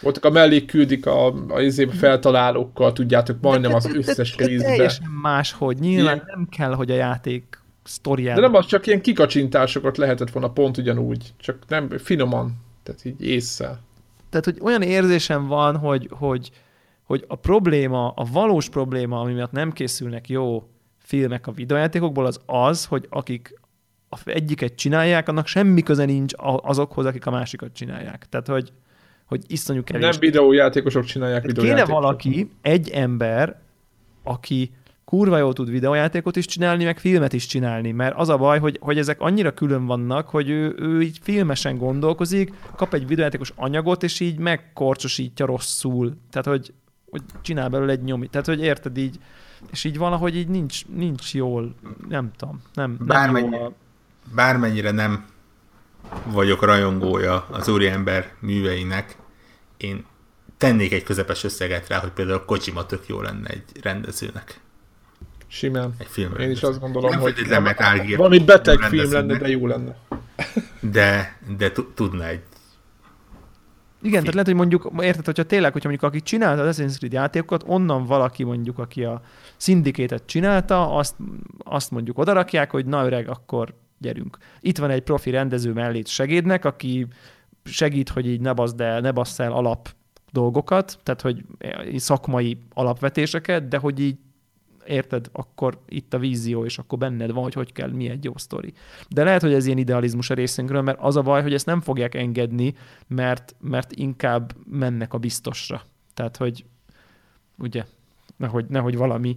Voltak 0.00 0.24
a 0.24 0.30
mellék 0.30 0.66
küldik 0.66 1.06
a, 1.06 1.34
a 1.48 1.60
izébe 1.60 1.92
feltalálókkal, 1.92 2.92
tudjátok, 2.92 3.40
majdnem 3.40 3.74
az 3.74 3.94
összes 3.94 4.36
részbe. 4.36 4.66
Teljesen 4.66 5.10
máshogy. 5.22 5.78
Nyilván 5.78 6.14
ilyen. 6.14 6.26
nem 6.26 6.48
kell, 6.50 6.74
hogy 6.74 6.90
a 6.90 6.94
játék 6.94 7.60
sztoriába. 7.84 8.40
De 8.40 8.46
nem 8.46 8.56
az, 8.56 8.66
csak 8.66 8.86
ilyen 8.86 9.00
kikacsintásokat 9.00 9.96
lehetett 9.96 10.30
volna 10.30 10.50
pont 10.50 10.76
ugyanúgy, 10.76 11.32
csak 11.36 11.58
nem 11.68 11.88
finoman, 11.88 12.56
tehát 12.82 13.04
így 13.04 13.24
észre. 13.24 13.78
Tehát, 14.30 14.44
hogy 14.44 14.58
olyan 14.60 14.82
érzésem 14.82 15.46
van, 15.46 15.76
hogy, 15.76 16.08
hogy, 16.10 16.50
hogy 17.02 17.24
a 17.28 17.34
probléma, 17.34 18.08
a 18.08 18.26
valós 18.32 18.68
probléma, 18.68 19.20
ami 19.20 19.32
miatt 19.32 19.52
nem 19.52 19.72
készülnek 19.72 20.28
jó 20.28 20.68
filmek 20.98 21.46
a 21.46 21.52
videojátékokból, 21.52 22.26
az 22.26 22.40
az, 22.46 22.84
hogy 22.84 23.06
akik 23.10 23.60
a 24.08 24.18
egyiket 24.24 24.74
csinálják, 24.74 25.28
annak 25.28 25.46
semmi 25.46 25.82
köze 25.82 26.04
nincs 26.04 26.32
azokhoz, 26.62 27.06
akik 27.06 27.26
a 27.26 27.30
másikat 27.30 27.72
csinálják. 27.72 28.26
Tehát, 28.28 28.46
hogy, 28.46 28.72
hogy 29.26 29.44
iszonyú 29.46 29.84
kevés. 29.84 30.02
Nem 30.02 30.20
videójátékosok 30.20 31.04
csinálják 31.04 31.42
Tehát 31.42 31.56
videójátékosok. 31.56 31.94
Kéne 31.94 32.00
valaki, 32.00 32.50
egy 32.62 32.90
ember, 32.90 33.60
aki 34.22 34.70
kurva 35.04 35.38
jól 35.38 35.52
tud 35.52 35.70
videójátékot 35.70 36.36
is 36.36 36.46
csinálni, 36.46 36.84
meg 36.84 36.98
filmet 36.98 37.32
is 37.32 37.46
csinálni, 37.46 37.92
mert 37.92 38.16
az 38.16 38.28
a 38.28 38.36
baj, 38.36 38.58
hogy, 38.58 38.78
hogy 38.80 38.98
ezek 38.98 39.20
annyira 39.20 39.54
külön 39.54 39.86
vannak, 39.86 40.28
hogy 40.28 40.48
ő, 40.48 40.74
ő 40.78 41.02
így 41.02 41.18
filmesen 41.22 41.78
gondolkozik, 41.78 42.52
kap 42.76 42.94
egy 42.94 43.06
videójátékos 43.06 43.52
anyagot, 43.56 44.02
és 44.02 44.20
így 44.20 44.38
megkorcsosítja 44.38 45.46
rosszul. 45.46 46.16
Tehát, 46.30 46.46
hogy 46.46 46.72
hogy 47.10 47.22
csinál 47.40 47.68
belőle 47.68 47.92
egy 47.92 48.02
nyomit. 48.02 48.30
Tehát, 48.30 48.46
hogy 48.46 48.60
érted 48.60 48.96
így, 48.96 49.18
és 49.70 49.84
így 49.84 49.98
valahogy 49.98 50.36
így 50.36 50.48
nincs, 50.48 50.86
nincs 50.86 51.34
jól, 51.34 51.74
nem 52.08 52.30
tudom, 52.36 52.62
nem, 52.74 52.96
Bármennyi, 53.00 53.48
nem 53.48 53.60
jól. 53.60 53.74
Bármennyire 54.34 54.90
nem 54.90 55.24
vagyok 56.24 56.62
rajongója 56.62 57.46
az 57.50 57.68
úriember 57.68 58.32
műveinek, 58.40 59.16
én 59.76 60.04
tennék 60.56 60.92
egy 60.92 61.02
közepes 61.02 61.44
összeget 61.44 61.88
rá, 61.88 61.98
hogy 61.98 62.10
például 62.10 62.44
Kojima 62.44 62.86
tök 62.86 63.06
jó 63.06 63.20
lenne 63.20 63.48
egy 63.48 63.64
rendezőnek. 63.82 64.60
Simán. 65.46 65.94
Egy 65.98 66.06
film 66.06 66.34
Én 66.38 66.50
is 66.50 66.62
azt 66.62 66.80
gondolom, 66.80 67.10
nem 67.10 67.20
hogy 67.20 67.34
nem, 67.48 67.68
valami 68.16 68.38
beteg 68.38 68.78
film 68.78 69.12
lenne, 69.12 69.38
de 69.38 69.48
jó 69.48 69.66
lenne. 69.66 69.96
De, 70.80 71.38
de 71.56 71.72
tudna 71.94 72.26
egy 72.26 72.40
igen, 74.02 74.18
tehát 74.20 74.32
lehet, 74.32 74.46
hogy 74.46 74.56
mondjuk, 74.56 74.92
érted, 75.00 75.24
hogyha 75.24 75.42
tényleg, 75.42 75.72
hogyha 75.72 75.88
mondjuk 75.88 76.10
aki 76.10 76.22
csinálta 76.22 76.62
az 76.62 76.76
Assassin's 76.76 76.96
Creed 76.96 77.12
játékokat, 77.12 77.64
onnan 77.66 78.04
valaki 78.04 78.44
mondjuk, 78.44 78.78
aki 78.78 79.04
a 79.04 79.22
szindikétet 79.56 80.22
csinálta, 80.26 80.96
azt, 80.96 81.14
azt 81.58 81.90
mondjuk 81.90 82.18
odarakják, 82.18 82.70
hogy 82.70 82.86
na 82.86 83.04
öreg, 83.04 83.28
akkor 83.28 83.74
gyerünk. 83.98 84.36
Itt 84.60 84.78
van 84.78 84.90
egy 84.90 85.02
profi 85.02 85.30
rendező 85.30 85.72
mellét 85.72 86.06
segédnek, 86.06 86.64
aki 86.64 87.06
segít, 87.64 88.08
hogy 88.08 88.26
így 88.26 88.40
ne 88.40 88.52
bassz 88.52 88.80
el, 88.80 89.00
ne 89.00 89.12
bassz 89.12 89.38
el 89.38 89.52
alap 89.52 89.88
dolgokat, 90.32 90.98
tehát 91.02 91.20
hogy 91.20 91.44
szakmai 91.96 92.58
alapvetéseket, 92.74 93.68
de 93.68 93.78
hogy 93.78 94.00
így 94.00 94.16
érted, 94.86 95.28
akkor 95.32 95.78
itt 95.88 96.14
a 96.14 96.18
vízió, 96.18 96.64
és 96.64 96.78
akkor 96.78 96.98
benned 96.98 97.32
van, 97.32 97.42
hogy 97.42 97.54
hogy 97.54 97.72
kell, 97.72 97.90
mi 97.90 98.08
egy 98.08 98.24
jó 98.24 98.32
sztori. 98.36 98.72
De 99.08 99.24
lehet, 99.24 99.42
hogy 99.42 99.52
ez 99.52 99.66
ilyen 99.66 99.78
idealizmus 99.78 100.30
a 100.30 100.34
részünkről, 100.34 100.82
mert 100.82 100.98
az 101.00 101.16
a 101.16 101.22
baj, 101.22 101.42
hogy 101.42 101.54
ezt 101.54 101.66
nem 101.66 101.80
fogják 101.80 102.14
engedni, 102.14 102.74
mert, 103.06 103.54
mert 103.60 103.92
inkább 103.92 104.52
mennek 104.70 105.14
a 105.14 105.18
biztosra. 105.18 105.82
Tehát, 106.14 106.36
hogy 106.36 106.64
ugye, 107.58 107.84
nehogy, 108.36 108.66
nehogy 108.68 108.96
valami 108.96 109.36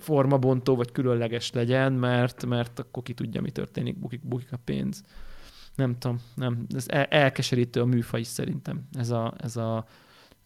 formabontó 0.00 0.76
vagy 0.76 0.92
különleges 0.92 1.52
legyen, 1.52 1.92
mert, 1.92 2.46
mert 2.46 2.78
akkor 2.78 3.02
ki 3.02 3.14
tudja, 3.14 3.40
mi 3.40 3.50
történik, 3.50 3.98
bukik, 3.98 4.20
bukik 4.24 4.52
a 4.52 4.58
pénz. 4.64 5.04
nem 5.74 5.98
tudom, 5.98 6.20
nem, 6.34 6.66
ez 6.74 6.84
el, 6.88 7.04
elkeserítő 7.04 7.80
a 7.80 7.84
műfaj 7.84 8.20
is 8.20 8.26
szerintem, 8.26 8.88
ez 8.92 9.10
a, 9.10 9.34
ez 9.38 9.56
a, 9.56 9.86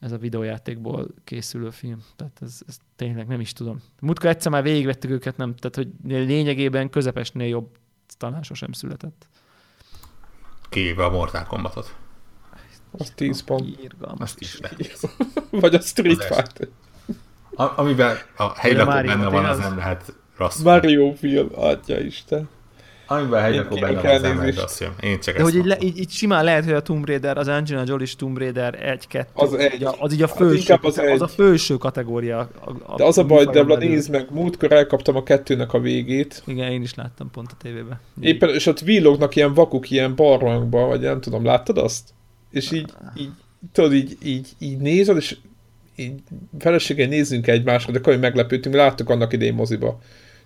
ez 0.00 0.12
a 0.12 0.18
videójátékból 0.18 1.08
készülő 1.24 1.70
film. 1.70 2.02
Tehát 2.16 2.38
ez, 2.40 2.60
ez 2.66 2.78
tényleg 2.96 3.26
nem 3.26 3.40
is 3.40 3.52
tudom. 3.52 3.82
Mutka 4.00 4.28
egyszer 4.28 4.52
már 4.52 4.62
végigvettük 4.62 5.10
őket, 5.10 5.36
nem, 5.36 5.54
tehát 5.54 5.76
hogy 5.76 5.88
lényegében 6.04 6.90
közepesnél 6.90 7.46
jobb 7.46 7.78
talán 8.16 8.42
sosem 8.42 8.72
született. 8.72 9.28
Kivéve 10.68 11.04
a 11.04 11.10
Mortal 11.10 11.44
Kombatot. 11.44 11.96
Az 12.90 13.10
10 13.10 13.42
pont. 13.42 13.78
Írgalmas. 13.82 14.20
Azt 14.20 14.40
is 14.40 14.58
lehet. 14.58 15.00
Vagy 15.50 15.74
a 15.74 15.80
Street 15.80 16.22
Fighter. 16.24 16.68
A, 17.54 17.80
amiben 17.80 18.16
a 18.36 18.58
helylakó 18.58 18.90
benne 18.90 19.28
van, 19.28 19.44
az 19.44 19.58
nem 19.58 19.76
lehet 19.76 20.14
rossz. 20.36 20.60
Mario 20.60 21.12
film, 21.12 21.48
atya 21.54 22.00
Isten. 22.00 22.48
Amiben 23.08 23.38
a 23.38 23.42
helylakó 23.42 23.76
benne 23.76 24.00
van, 24.00 24.10
az 24.14 24.20
nem 24.22 24.38
lehet 24.38 24.56
rossz 24.60 24.76
film. 24.76 24.92
Én 25.00 25.20
csak 25.20 25.36
De 25.36 25.42
ezt 25.42 25.50
hogy 25.50 25.60
így, 25.60 25.66
le, 25.66 25.76
így, 25.80 25.98
így, 25.98 26.10
simán 26.10 26.44
lehet, 26.44 26.64
hogy 26.64 26.72
a 26.72 26.82
Tomb 26.82 27.06
Raider, 27.06 27.38
az 27.38 27.48
Angelina 27.48 27.84
Jolie 27.86 28.06
Tomb 28.16 28.38
Raider 28.38 28.98
1-2, 29.10 29.26
Az 29.32 29.54
egy. 29.54 29.74
így 29.74 29.84
a, 29.84 29.94
az 29.98 30.12
így 30.12 30.22
a 30.22 30.26
Hát 30.26 30.36
felső, 30.36 30.54
inkább 30.54 30.84
az 30.84 30.98
az, 30.98 31.10
az 31.10 31.20
a 31.22 31.26
felső 31.28 31.76
kategória. 31.76 32.38
A, 32.38 32.70
a, 32.84 32.96
De 32.96 33.04
az 33.04 33.18
a 33.18 33.24
baj, 33.24 33.44
műfajon 33.44 33.66
Debla, 33.66 33.86
nézd 33.88 34.10
meg, 34.10 34.26
múltkor 34.30 34.72
elkaptam 34.72 35.16
a 35.16 35.22
kettőnek 35.22 35.72
a 35.72 35.80
végét. 35.80 36.42
Igen, 36.46 36.70
én 36.70 36.82
is 36.82 36.94
láttam 36.94 37.30
pont 37.30 37.52
a 37.52 37.56
tévében. 37.62 38.00
Éppen, 38.20 38.48
és 38.48 38.66
ott 38.66 38.80
villognak 38.80 39.36
ilyen 39.36 39.54
vakuk 39.54 39.90
ilyen 39.90 40.14
barlangba, 40.14 40.86
vagy 40.86 41.00
nem 41.00 41.20
tudom, 41.20 41.44
láttad 41.44 41.78
azt? 41.78 42.08
És 42.50 42.70
így, 42.70 42.92
így 43.16 43.30
tudod, 43.72 43.92
így, 43.92 44.16
így, 44.22 44.48
így 44.58 44.78
nézed, 44.78 45.16
és 45.16 45.36
így 45.96 46.22
feleséggel 46.58 47.08
nézzünk 47.08 47.46
egymásra, 47.46 47.92
de 47.92 47.98
akkor 47.98 48.18
meglepődtünk, 48.18 48.74
láttuk 48.74 49.10
annak 49.10 49.32
idején 49.32 49.54
moziba. 49.54 50.00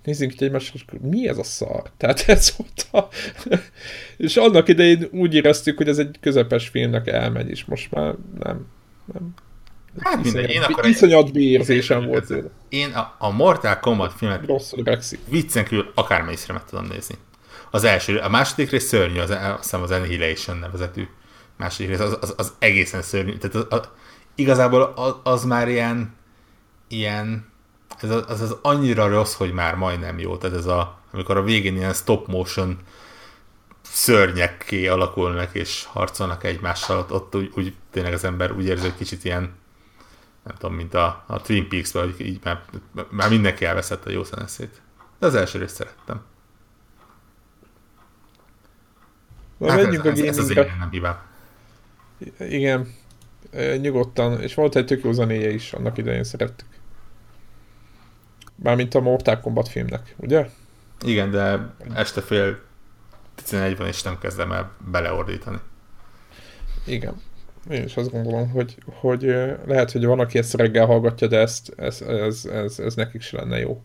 Nézzünk 0.05 0.33
így 0.33 0.43
egymásra, 0.43 0.75
és 0.75 0.85
mi 1.01 1.29
ez 1.29 1.39
a 1.39 1.43
szar? 1.43 1.91
Tehát 1.97 2.25
ez 2.27 2.55
volt 2.57 2.89
a... 2.93 3.15
és 4.27 4.37
annak 4.37 4.69
idején 4.69 5.09
úgy 5.13 5.35
éreztük, 5.35 5.77
hogy 5.77 5.89
ez 5.89 5.99
egy 5.99 6.17
közepes 6.21 6.69
filmnek 6.69 7.07
elmegy, 7.07 7.51
és 7.51 7.65
most 7.65 7.91
már 7.91 8.15
nem. 8.39 8.67
nem. 9.13 9.35
Hát 9.99 10.23
mindegy, 10.23 10.51
én 10.51 10.63
akkor 10.63 10.87
iszonyat 10.87 11.31
volt 12.07 12.27
tőle. 12.27 12.49
Én 12.69 12.91
a, 12.91 13.17
a 13.19 13.31
Mortal 13.31 13.79
Kombat 13.79 14.13
filmet 14.13 14.47
Rosszul 14.47 14.99
viccen 15.29 15.65
kívül 15.65 15.93
akármelyikre 15.95 16.53
meg 16.53 16.65
tudom 16.65 16.87
nézni. 16.87 17.15
Az 17.71 17.85
első, 17.85 18.17
a 18.17 18.29
második 18.29 18.71
rész 18.71 18.85
szörnyű, 18.85 19.19
az, 19.19 19.31
azt 19.31 19.63
hiszem 19.63 19.83
az 19.83 19.91
Annihilation 19.91 20.57
nevezetű 20.57 21.07
második 21.57 21.91
rész, 21.91 22.01
az, 22.01 22.19
az, 22.21 22.35
az 22.37 22.53
egészen 22.59 23.03
szörnyű. 23.03 23.37
Tehát 23.37 23.57
az, 23.57 23.67
az, 23.69 23.89
igazából 24.41 24.83
az, 25.23 25.45
már 25.45 25.69
ilyen, 25.69 26.15
ilyen 26.89 27.49
ez 28.01 28.11
az, 28.11 28.25
az, 28.29 28.41
az 28.41 28.57
annyira 28.63 29.09
rossz, 29.09 29.35
hogy 29.35 29.53
már 29.53 29.75
majdnem 29.75 30.19
jó. 30.19 30.37
Tehát 30.37 30.57
ez 30.57 30.67
a, 30.67 30.99
amikor 31.13 31.37
a 31.37 31.43
végén 31.43 31.77
ilyen 31.77 31.93
stop 31.93 32.27
motion 32.27 32.79
szörnyekké 33.83 34.87
alakulnak 34.87 35.55
és 35.55 35.85
harcolnak 35.85 36.45
egymással, 36.45 36.99
ott, 36.99 37.13
ott 37.13 37.37
úgy, 37.37 37.53
úgy, 37.57 37.75
tényleg 37.91 38.13
az 38.13 38.25
ember 38.25 38.53
úgy 38.53 38.65
érzi, 38.65 38.83
hogy 38.83 38.97
kicsit 38.97 39.25
ilyen 39.25 39.59
nem 40.43 40.57
tudom, 40.59 40.75
mint 40.75 40.95
a, 40.95 41.25
a 41.27 41.41
Twin 41.41 41.69
Peaks-ben, 41.69 42.03
hogy 42.03 42.21
így 42.27 42.41
már, 42.45 42.63
már 43.09 43.29
mindenki 43.29 43.65
elveszett 43.65 44.07
a 44.07 44.11
jó 44.11 44.25
szeneszét. 44.25 44.81
De 45.19 45.27
az 45.27 45.35
első 45.35 45.59
részt 45.59 45.75
szerettem. 45.75 46.21
Na, 49.57 49.71
Hát 49.71 49.79
ez, 49.79 49.99
a 49.99 50.09
ez, 50.09 50.21
ez 50.21 50.39
az 50.39 50.51
én 50.51 50.77
nem 50.79 50.91
hibám. 50.91 51.19
Igen, 52.39 52.95
nyugodtan. 53.81 54.41
És 54.41 54.55
volt 54.55 54.77
egy 54.77 54.87
tök 54.87 55.05
jó 55.05 55.13
zenéje 55.13 55.51
is, 55.51 55.73
annak 55.73 55.99
idején 55.99 56.25
szerettük. 56.25 56.69
Mármint 58.63 58.95
a 58.95 59.01
Mortal 59.01 59.41
Kombat 59.41 59.69
filmnek, 59.69 60.15
ugye? 60.17 60.47
Igen, 61.05 61.31
de 61.31 61.75
este 61.95 62.21
fél 62.21 62.61
11 63.35 63.77
van, 63.77 63.87
és 63.87 64.03
nem 64.03 64.19
kezdem 64.19 64.53
el 64.53 64.73
beleordítani. 64.91 65.59
Igen. 66.87 67.15
Én 67.71 67.85
is 67.85 67.97
azt 67.97 68.11
gondolom, 68.11 68.51
hogy, 68.51 68.77
hogy 68.85 69.23
lehet, 69.67 69.93
hogy 69.93 70.05
van, 70.05 70.21
aki 70.21 70.39
ezt 70.39 70.55
reggel 70.55 70.87
hallgatja, 70.87 71.27
de 71.27 71.39
ezt, 71.39 71.73
ez, 71.77 72.01
ez, 72.01 72.45
ez, 72.45 72.79
ez 72.79 72.95
nekik 72.95 73.21
se 73.21 73.37
lenne 73.37 73.59
jó. 73.59 73.83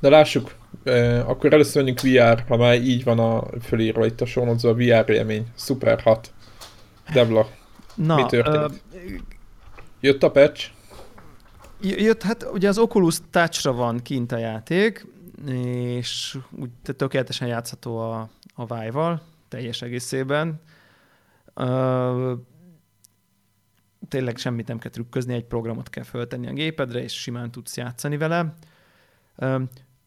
De 0.00 0.08
lássuk, 0.08 0.54
akkor 1.24 1.52
először 1.52 1.82
menjünk 1.82 2.00
VR, 2.00 2.44
ha 2.48 2.56
már 2.56 2.74
így 2.74 3.04
van 3.04 3.18
a 3.18 3.44
fölírva 3.60 4.06
itt 4.06 4.20
a 4.20 4.26
sonozó, 4.26 4.68
a 4.68 4.74
VR 4.74 5.10
élmény. 5.10 5.46
Szuper 5.54 6.00
hat. 6.00 6.32
Debla, 7.12 7.48
Na, 7.94 8.14
mi 8.14 8.24
történt? 8.26 8.82
ö, 8.94 8.98
jött 10.00 10.22
a 10.22 10.30
patch? 10.30 10.70
Jött, 11.80 12.22
hát 12.22 12.46
ugye 12.52 12.68
az 12.68 12.78
Oculus 12.78 13.18
Touch-ra 13.30 13.72
van 13.72 13.98
kint 14.02 14.32
a 14.32 14.36
játék, 14.36 15.06
és 15.46 16.38
úgy 16.50 16.70
te- 16.82 16.92
tökéletesen 16.92 17.48
játszható 17.48 17.98
a, 17.98 18.28
a 18.54 18.74
Vive-val, 18.74 19.22
teljes 19.48 19.82
egészében. 19.82 20.60
Ö, 21.54 22.32
tényleg 24.08 24.36
semmit 24.36 24.68
nem 24.68 24.78
kell 24.78 24.90
trükközni, 24.90 25.34
egy 25.34 25.44
programot 25.44 25.88
kell 25.88 26.04
föltenni 26.04 26.46
a 26.46 26.52
gépedre, 26.52 27.02
és 27.02 27.20
simán 27.20 27.50
tudsz 27.50 27.76
játszani 27.76 28.16
vele. 28.16 28.54
Ö, 29.36 29.62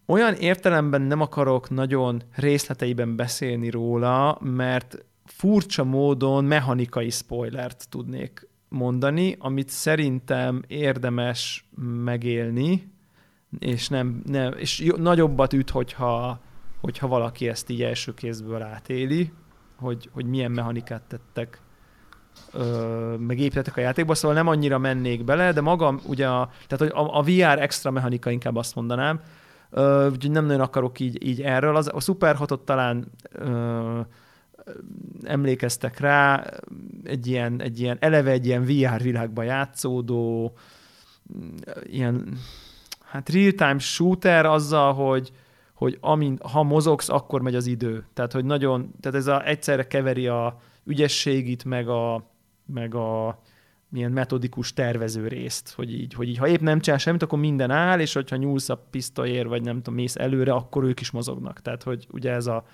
olyan 0.06 0.34
értelemben 0.34 1.02
nem 1.02 1.22
akarok 1.22 1.70
nagyon 1.70 2.24
részleteiben 2.36 3.16
beszélni 3.16 3.70
róla, 3.70 4.38
mert 4.42 5.06
furcsa 5.26 5.84
módon 5.84 6.46
mechanikai 6.46 7.10
spoilert 7.10 7.90
tudnék 7.90 8.48
mondani, 8.70 9.36
amit 9.40 9.70
szerintem 9.70 10.62
érdemes 10.68 11.70
megélni, 12.04 12.94
és, 13.60 13.90
nem, 13.90 14.22
nem, 14.26 14.54
és 14.58 14.92
nagyobbat 14.98 15.54
üt, 15.54 15.70
hogyha, 15.70 16.40
hogyha 16.82 17.08
valaki 17.08 17.48
ezt 17.48 17.70
így 17.70 17.82
első 17.82 18.14
kézből 18.14 18.62
átéli, 18.62 19.34
hogy, 19.76 20.10
hogy 20.14 20.26
milyen 20.26 20.52
mechanikát 20.52 21.02
tettek 21.02 21.62
ö, 22.52 23.16
a 23.76 23.80
játékba, 23.80 24.16
szóval 24.16 24.38
nem 24.38 24.48
annyira 24.48 24.78
mennék 24.78 25.24
bele, 25.24 25.52
de 25.52 25.62
maga 25.62 26.00
ugye 26.08 26.28
a, 26.28 26.50
tehát 26.68 26.94
a, 26.94 27.18
a 27.18 27.22
VR 27.22 27.62
extra 27.62 27.92
mechanika 27.92 28.30
inkább 28.30 28.56
azt 28.56 28.76
mondanám, 28.76 29.22
ö, 29.70 30.10
úgyhogy 30.10 30.32
nem 30.32 30.46
nagyon 30.46 30.62
akarok 30.62 31.00
így, 31.00 31.28
így 31.28 31.42
erről. 31.42 31.76
Az, 31.76 31.90
a 31.94 32.00
Super 32.00 32.36
6 32.36 32.60
talán 32.60 33.12
ö, 33.32 34.00
emlékeztek 35.24 36.00
rá, 36.00 36.46
egy 37.04 37.28
ilyen, 37.28 37.62
egy 37.62 37.80
ilyen 37.80 37.98
eleve 38.00 38.32
egy 38.32 38.46
ilyen 38.46 38.64
VR 38.64 39.02
világban 39.02 39.46
játszódó, 39.46 40.54
ilyen, 41.84 42.38
hát 43.00 43.30
real-time 43.30 43.80
shooter 43.80 44.46
azzal, 44.46 44.94
hogy, 44.94 45.32
hogy 45.74 45.98
amint, 46.02 46.42
ha 46.42 46.64
mozogsz, 46.64 47.10
akkor 47.10 47.42
megy 47.42 47.56
az 47.56 47.66
idő. 47.66 48.06
Tehát, 48.14 48.32
hogy 48.32 48.46
nagyon, 48.46 48.92
tehát 49.00 49.18
ez 49.18 49.28
a, 49.28 49.48
egyszerre 49.48 49.88
keveri 49.88 50.28
a 50.28 50.60
ügyességit, 50.84 51.64
meg 51.64 51.88
a, 51.90 52.32
meg 52.66 52.96
a 52.96 53.40
milyen 53.90 54.12
metodikus 54.12 54.74
tervező 54.74 55.28
részt, 55.28 55.74
hogy 55.74 55.94
így, 55.94 56.14
hogy 56.14 56.28
így, 56.28 56.38
ha 56.38 56.48
épp 56.48 56.60
nem 56.60 56.80
csinál 56.80 57.00
semmit, 57.00 57.24
akkor 57.24 57.40
minden 57.40 57.72
áll, 57.72 58.00
és 58.00 58.14
hogyha 58.14 58.36
nyúlsz 58.36 58.70
a 58.70 58.86
pisztolyér, 58.90 59.48
vagy 59.48 59.62
nem 59.62 59.76
tudom, 59.76 59.94
mész 59.94 60.16
előre, 60.16 60.54
akkor 60.54 60.84
ők 60.84 61.00
is 61.00 61.12
mozognak. 61.12 61.62
Tehát, 61.62 61.84
hogy 61.84 62.08
ugye 62.12 62.32
ez, 62.32 62.48
a, 62.48 62.66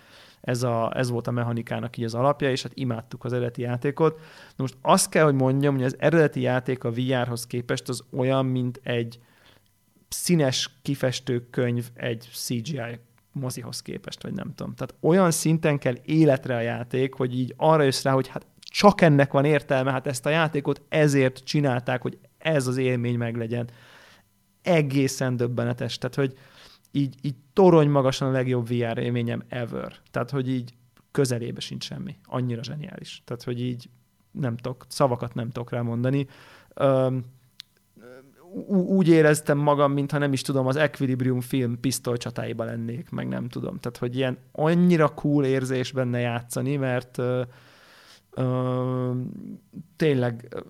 ez, 0.41 0.63
a, 0.63 0.91
ez 0.97 1.09
volt 1.09 1.27
a 1.27 1.31
mechanikának 1.31 1.97
így 1.97 2.03
az 2.03 2.15
alapja, 2.15 2.51
és 2.51 2.61
hát 2.61 2.71
imádtuk 2.75 3.23
az 3.23 3.33
eredeti 3.33 3.61
játékot. 3.61 4.19
Most 4.57 4.77
azt 4.81 5.09
kell, 5.09 5.23
hogy 5.23 5.35
mondjam, 5.35 5.75
hogy 5.75 5.83
az 5.83 5.95
eredeti 5.99 6.41
játék 6.41 6.83
a 6.83 6.91
VR-hoz 6.91 7.47
képest 7.47 7.89
az 7.89 8.03
olyan, 8.11 8.45
mint 8.45 8.79
egy 8.83 9.19
színes 10.09 10.69
kifestő 10.81 11.49
könyv 11.49 11.89
egy 11.93 12.29
CGI 12.33 12.99
mozihoz 13.31 13.81
képest, 13.81 14.23
vagy 14.23 14.33
nem 14.33 14.53
tudom. 14.55 14.73
Tehát 14.75 14.95
olyan 14.99 15.31
szinten 15.31 15.77
kell 15.77 15.95
életre 16.05 16.55
a 16.55 16.61
játék, 16.61 17.13
hogy 17.13 17.39
így 17.39 17.53
arra 17.57 17.83
jössz 17.83 18.03
rá, 18.03 18.11
hogy 18.11 18.27
hát 18.27 18.45
csak 18.59 19.01
ennek 19.01 19.31
van 19.31 19.45
értelme, 19.45 19.91
hát 19.91 20.07
ezt 20.07 20.25
a 20.25 20.29
játékot 20.29 20.81
ezért 20.89 21.43
csinálták, 21.43 22.01
hogy 22.01 22.17
ez 22.37 22.67
az 22.67 22.77
élmény 22.77 23.17
meglegyen. 23.17 23.69
Egészen 24.61 25.37
döbbenetes. 25.37 25.97
Tehát, 25.97 26.15
hogy 26.15 26.37
így, 26.91 27.15
így 27.21 27.35
torony 27.53 27.89
magasan 27.89 28.27
a 28.27 28.31
legjobb 28.31 28.67
VR 28.67 28.97
élményem 28.97 29.43
ever. 29.49 29.95
Tehát, 30.11 30.29
hogy 30.29 30.49
így 30.49 30.73
közelébe 31.11 31.59
sincs 31.59 31.83
semmi. 31.83 32.15
Annyira 32.23 32.63
zseniális. 32.63 33.21
Tehát, 33.25 33.43
hogy 33.43 33.61
így 33.61 33.89
nem 34.31 34.55
tudok, 34.55 34.85
szavakat 34.87 35.33
nem 35.33 35.49
tudok 35.49 35.71
rá 35.71 35.81
mondani. 35.81 36.27
Ú- 38.53 38.89
úgy 38.89 39.07
éreztem 39.07 39.57
magam, 39.57 39.91
mintha 39.91 40.17
nem 40.17 40.33
is 40.33 40.41
tudom, 40.41 40.67
az 40.67 40.75
Equilibrium 40.75 41.41
film 41.41 41.79
pisztoly 41.79 42.17
csatáiba 42.17 42.63
lennék, 42.63 43.09
meg 43.09 43.27
nem 43.27 43.47
tudom. 43.47 43.77
Tehát, 43.77 43.97
hogy 43.97 44.15
ilyen 44.15 44.37
annyira 44.51 45.09
cool 45.09 45.45
érzés 45.45 45.91
benne 45.91 46.19
játszani, 46.19 46.75
mert 46.75 47.17
tényleg, 49.95 50.63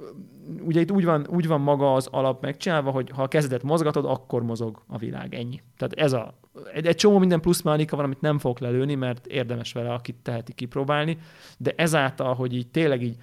ugye 0.61 0.79
itt 0.79 0.91
úgy 0.91 1.05
van, 1.05 1.27
úgy 1.29 1.47
van 1.47 1.61
maga 1.61 1.93
az 1.93 2.07
alap 2.07 2.41
megcsinálva, 2.41 2.91
hogy 2.91 3.09
ha 3.09 3.23
a 3.23 3.27
kezedet 3.27 3.63
mozgatod, 3.63 4.05
akkor 4.05 4.43
mozog 4.43 4.81
a 4.87 4.97
világ, 4.97 5.33
ennyi. 5.33 5.61
Tehát 5.77 5.93
ez 5.93 6.13
a, 6.13 6.39
egy, 6.73 6.85
egy 6.85 6.95
csomó 6.95 7.17
minden 7.17 7.41
plusz 7.41 7.61
mechanika 7.61 7.95
van, 7.95 8.05
amit 8.05 8.21
nem 8.21 8.39
fogok 8.39 8.59
lelőni, 8.59 8.95
mert 8.95 9.27
érdemes 9.27 9.73
vele, 9.73 9.93
akit 9.93 10.15
teheti 10.15 10.53
kipróbálni, 10.53 11.17
de 11.57 11.73
ezáltal, 11.75 12.33
hogy 12.33 12.53
így 12.55 12.67
tényleg 12.67 13.03
így 13.03 13.17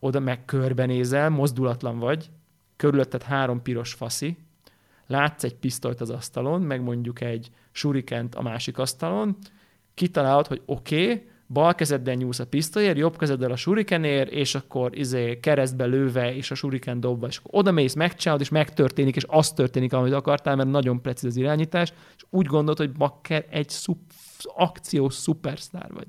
oda 0.00 0.20
meg 0.20 0.44
körbenézel, 0.44 1.28
mozdulatlan 1.28 1.98
vagy, 1.98 2.30
körülötted 2.76 3.22
három 3.22 3.62
piros 3.62 3.92
faszi, 3.92 4.36
látsz 5.06 5.44
egy 5.44 5.54
pisztolyt 5.54 6.00
az 6.00 6.10
asztalon, 6.10 6.62
meg 6.62 6.82
mondjuk 6.82 7.20
egy 7.20 7.50
surikent 7.70 8.34
a 8.34 8.42
másik 8.42 8.78
asztalon, 8.78 9.36
kitalálod, 9.94 10.46
hogy 10.46 10.62
oké, 10.66 11.02
okay, 11.02 11.28
bal 11.48 11.74
kezeddel 11.74 12.14
nyúlsz 12.14 12.38
a 12.38 12.46
pisztolyért, 12.46 12.96
jobb 12.96 13.16
kezeddel 13.16 13.50
a 13.50 13.56
surikenér, 13.56 14.28
és 14.32 14.54
akkor 14.54 14.98
izé 14.98 15.40
keresztbe 15.40 15.84
lőve, 15.84 16.34
és 16.34 16.50
a 16.50 16.54
suriken 16.54 17.00
dobva, 17.00 17.26
és 17.26 17.36
akkor 17.36 17.50
oda 17.54 17.70
mész, 17.70 17.94
megcsinálod, 17.94 18.42
és 18.42 18.48
megtörténik, 18.48 19.16
és 19.16 19.24
az 19.26 19.52
történik, 19.52 19.92
amit 19.92 20.12
akartál, 20.12 20.56
mert 20.56 20.68
nagyon 20.70 21.02
precíz 21.02 21.24
az 21.24 21.36
irányítás, 21.36 21.92
és 22.16 22.24
úgy 22.30 22.46
gondolod, 22.46 22.78
hogy 22.78 22.92
bakker 22.92 23.46
egy 23.50 23.68
szup, 23.68 23.98
akciós 24.42 25.14
szupersztár 25.14 25.92
vagy. 25.92 26.08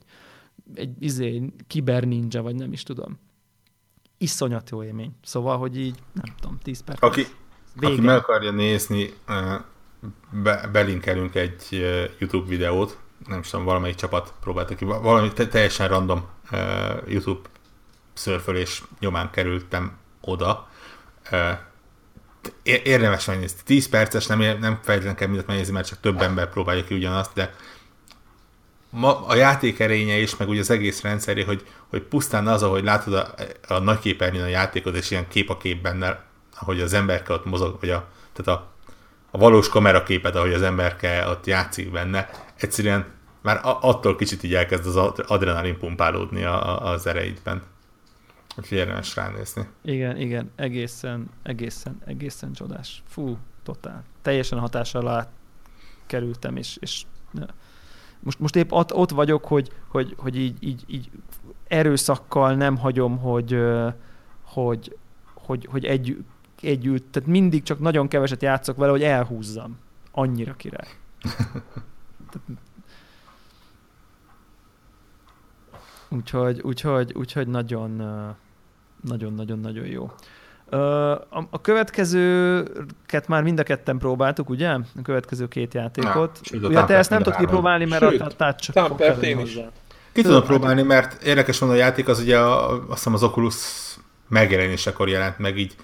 Egy 0.74 0.92
izé, 1.00 1.54
kiber 1.68 2.04
ninja, 2.04 2.42
vagy 2.42 2.56
nem 2.56 2.72
is 2.72 2.84
tudom. 2.84 3.20
Iszonyat 4.18 4.70
jó 4.70 4.84
élmény. 4.84 5.12
Szóval, 5.24 5.58
hogy 5.58 5.80
így, 5.80 5.96
nem 6.14 6.36
tudom, 6.40 6.58
10 6.64 6.84
perc. 6.84 7.04
Aki, 7.04 7.26
aki 7.82 8.02
meg 8.02 8.16
akarja 8.18 8.52
nézni, 8.52 9.14
be, 10.44 10.70
belinkelünk 10.72 11.36
egy 11.36 11.64
YouTube 12.20 12.48
videót, 12.48 13.00
nem 13.28 13.42
tudom, 13.42 13.66
valamelyik 13.66 13.96
csapat 13.96 14.34
próbálta 14.42 14.76
ki, 14.76 14.86
valami 14.86 15.34
teljesen 15.34 15.88
random 15.88 16.28
YouTube 17.08 17.50
szörfölés 18.14 18.84
nyomán 19.00 19.30
kerültem 19.32 19.98
oda. 20.22 20.68
Érdemes 22.64 23.26
megnézni. 23.26 23.60
10 23.66 23.90
perces, 23.90 24.26
nem, 24.26 24.40
nem 24.60 24.80
fejtelen 24.84 25.16
kell 25.16 25.28
mindent 25.28 25.48
megnézni, 25.48 25.74
mert 25.74 25.88
csak 25.88 26.00
több 26.00 26.22
ember 26.22 26.50
próbálja 26.50 26.84
ki 26.84 26.94
ugyanazt, 26.94 27.34
de 27.34 27.54
ma 28.90 29.26
a 29.26 29.36
játék 29.36 29.80
erénye 29.80 30.18
is, 30.18 30.36
meg 30.36 30.50
ugye 30.50 30.60
az 30.60 30.70
egész 30.70 31.02
rendszeré, 31.02 31.44
hogy, 31.44 31.66
hogy 31.90 32.02
pusztán 32.02 32.48
az, 32.48 32.64
ahogy 32.64 32.84
látod 32.84 33.14
a, 33.14 33.34
a 33.68 33.80
nagy 33.80 34.00
képernyőn 34.00 34.44
a 34.44 34.48
játékot, 34.48 34.96
és 34.96 35.12
ilyen 35.12 35.28
kép 35.28 35.50
a 35.50 35.58
kép 35.58 35.82
benne, 35.82 36.24
ahogy 36.60 36.82
az 36.82 36.94
emberke 36.94 37.34
ott 37.34 37.46
mozog, 37.46 37.78
vagy 37.80 37.90
a, 37.90 38.08
tehát 38.34 38.62
a, 38.62 38.68
a 39.32 39.38
valós 39.38 39.70
kameraképet, 39.70 40.36
ahogy 40.36 40.54
az 40.54 40.62
emberke 40.62 41.28
ott 41.28 41.46
játszik 41.46 41.92
benne, 41.92 42.30
egyszerűen 42.60 43.06
már 43.42 43.60
attól 43.64 44.16
kicsit 44.16 44.44
így 44.44 44.54
elkezd 44.54 44.86
az 44.86 44.96
adrenalin 45.28 45.78
pumpálódni 45.78 46.44
a, 46.44 46.82
a, 46.82 46.92
az 46.92 47.08
ereidben. 47.08 47.62
Úgyhogy 48.58 48.78
érdemes 48.78 49.16
ránézni. 49.16 49.68
Igen, 49.82 50.18
igen, 50.18 50.52
egészen, 50.56 51.30
egészen, 51.44 52.02
egészen 52.06 52.54
csodás. 52.54 53.04
Fú, 53.08 53.38
totál. 53.64 54.04
Teljesen 54.22 54.60
hatás 54.60 54.96
alá 54.96 55.30
kerültem, 56.06 56.56
és, 56.56 56.78
és 56.80 57.04
most, 58.20 58.40
most 58.40 58.56
épp 58.56 58.72
ott, 58.72 58.94
ott 58.94 59.10
vagyok, 59.10 59.46
hogy, 59.46 59.72
hogy, 59.88 60.14
hogy 60.18 60.36
így, 60.36 60.58
így, 60.60 60.84
így 60.88 61.10
erőszakkal 61.68 62.54
nem 62.56 62.78
hagyom, 62.78 63.18
hogy, 63.18 63.62
hogy, 64.42 64.98
hogy, 65.34 65.68
hogy 65.72 65.86
egy, 65.86 66.24
együtt, 66.62 67.12
tehát 67.12 67.30
mindig 67.30 67.64
csak 67.64 67.80
nagyon 67.80 68.08
keveset 68.08 68.42
játszok 68.42 68.78
vele, 68.78 68.92
hogy 68.92 69.04
elhúzzam. 69.04 69.78
Annyira 70.12 70.54
király. 70.54 70.88
úgyhogy, 76.10 76.62
úgyhogy, 76.62 77.14
úgyhogy 77.16 77.48
nagyon, 77.48 78.04
nagyon-nagyon-nagyon 79.02 79.86
jó. 79.86 80.12
A, 80.70 81.38
a 81.50 81.62
következőket 81.62 83.28
már 83.28 83.44
mind 83.44 83.60
a 83.60 83.64
ketten 83.64 83.98
próbáltuk, 83.98 84.50
ugye? 84.50 84.70
A 84.70 84.82
következő 85.04 85.48
két 85.48 85.74
játékot. 85.74 86.40
Na, 86.52 86.68
ugye 86.68 86.84
te 86.84 86.96
ezt 86.96 87.10
nem 87.10 87.22
tudod 87.22 87.40
kipróbálni, 87.40 87.86
mert 87.86 88.10
sőt, 88.10 88.22
a, 88.22 88.86
fog 88.86 89.24
én 89.24 89.40
is. 89.40 89.60
Ki 90.12 90.22
tudom 90.22 90.44
próbálni, 90.44 90.82
mert 90.82 91.24
érdekes 91.24 91.60
van 91.60 91.70
a 91.70 91.74
játék, 91.74 92.08
az 92.08 92.20
ugye 92.20 92.40
a, 92.40 92.72
azt 92.72 92.88
hiszem 92.88 93.14
az 93.14 93.24
Oculus 93.24 93.56
megjelenésekor 94.28 95.10
jelent 95.10 95.38
meg, 95.38 95.58
így 95.58 95.76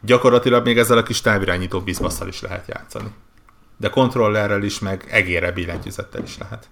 gyakorlatilag 0.00 0.64
még 0.64 0.78
ezzel 0.78 0.98
a 0.98 1.02
kis 1.02 1.20
távirányító 1.20 1.80
bizbasszal 1.80 2.28
is 2.28 2.40
lehet 2.40 2.68
játszani. 2.68 3.12
De 3.80 3.88
kontrollerrel 3.88 4.62
is, 4.62 4.78
meg 4.78 5.06
egére 5.10 5.52
billentyűzettel 5.52 6.22
is 6.22 6.38
lehet. 6.38 6.70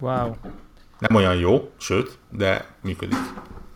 Wow. 0.00 0.34
Nem 0.98 1.14
olyan 1.14 1.34
jó, 1.34 1.70
sőt, 1.76 2.18
de 2.30 2.66
működik. 2.82 3.18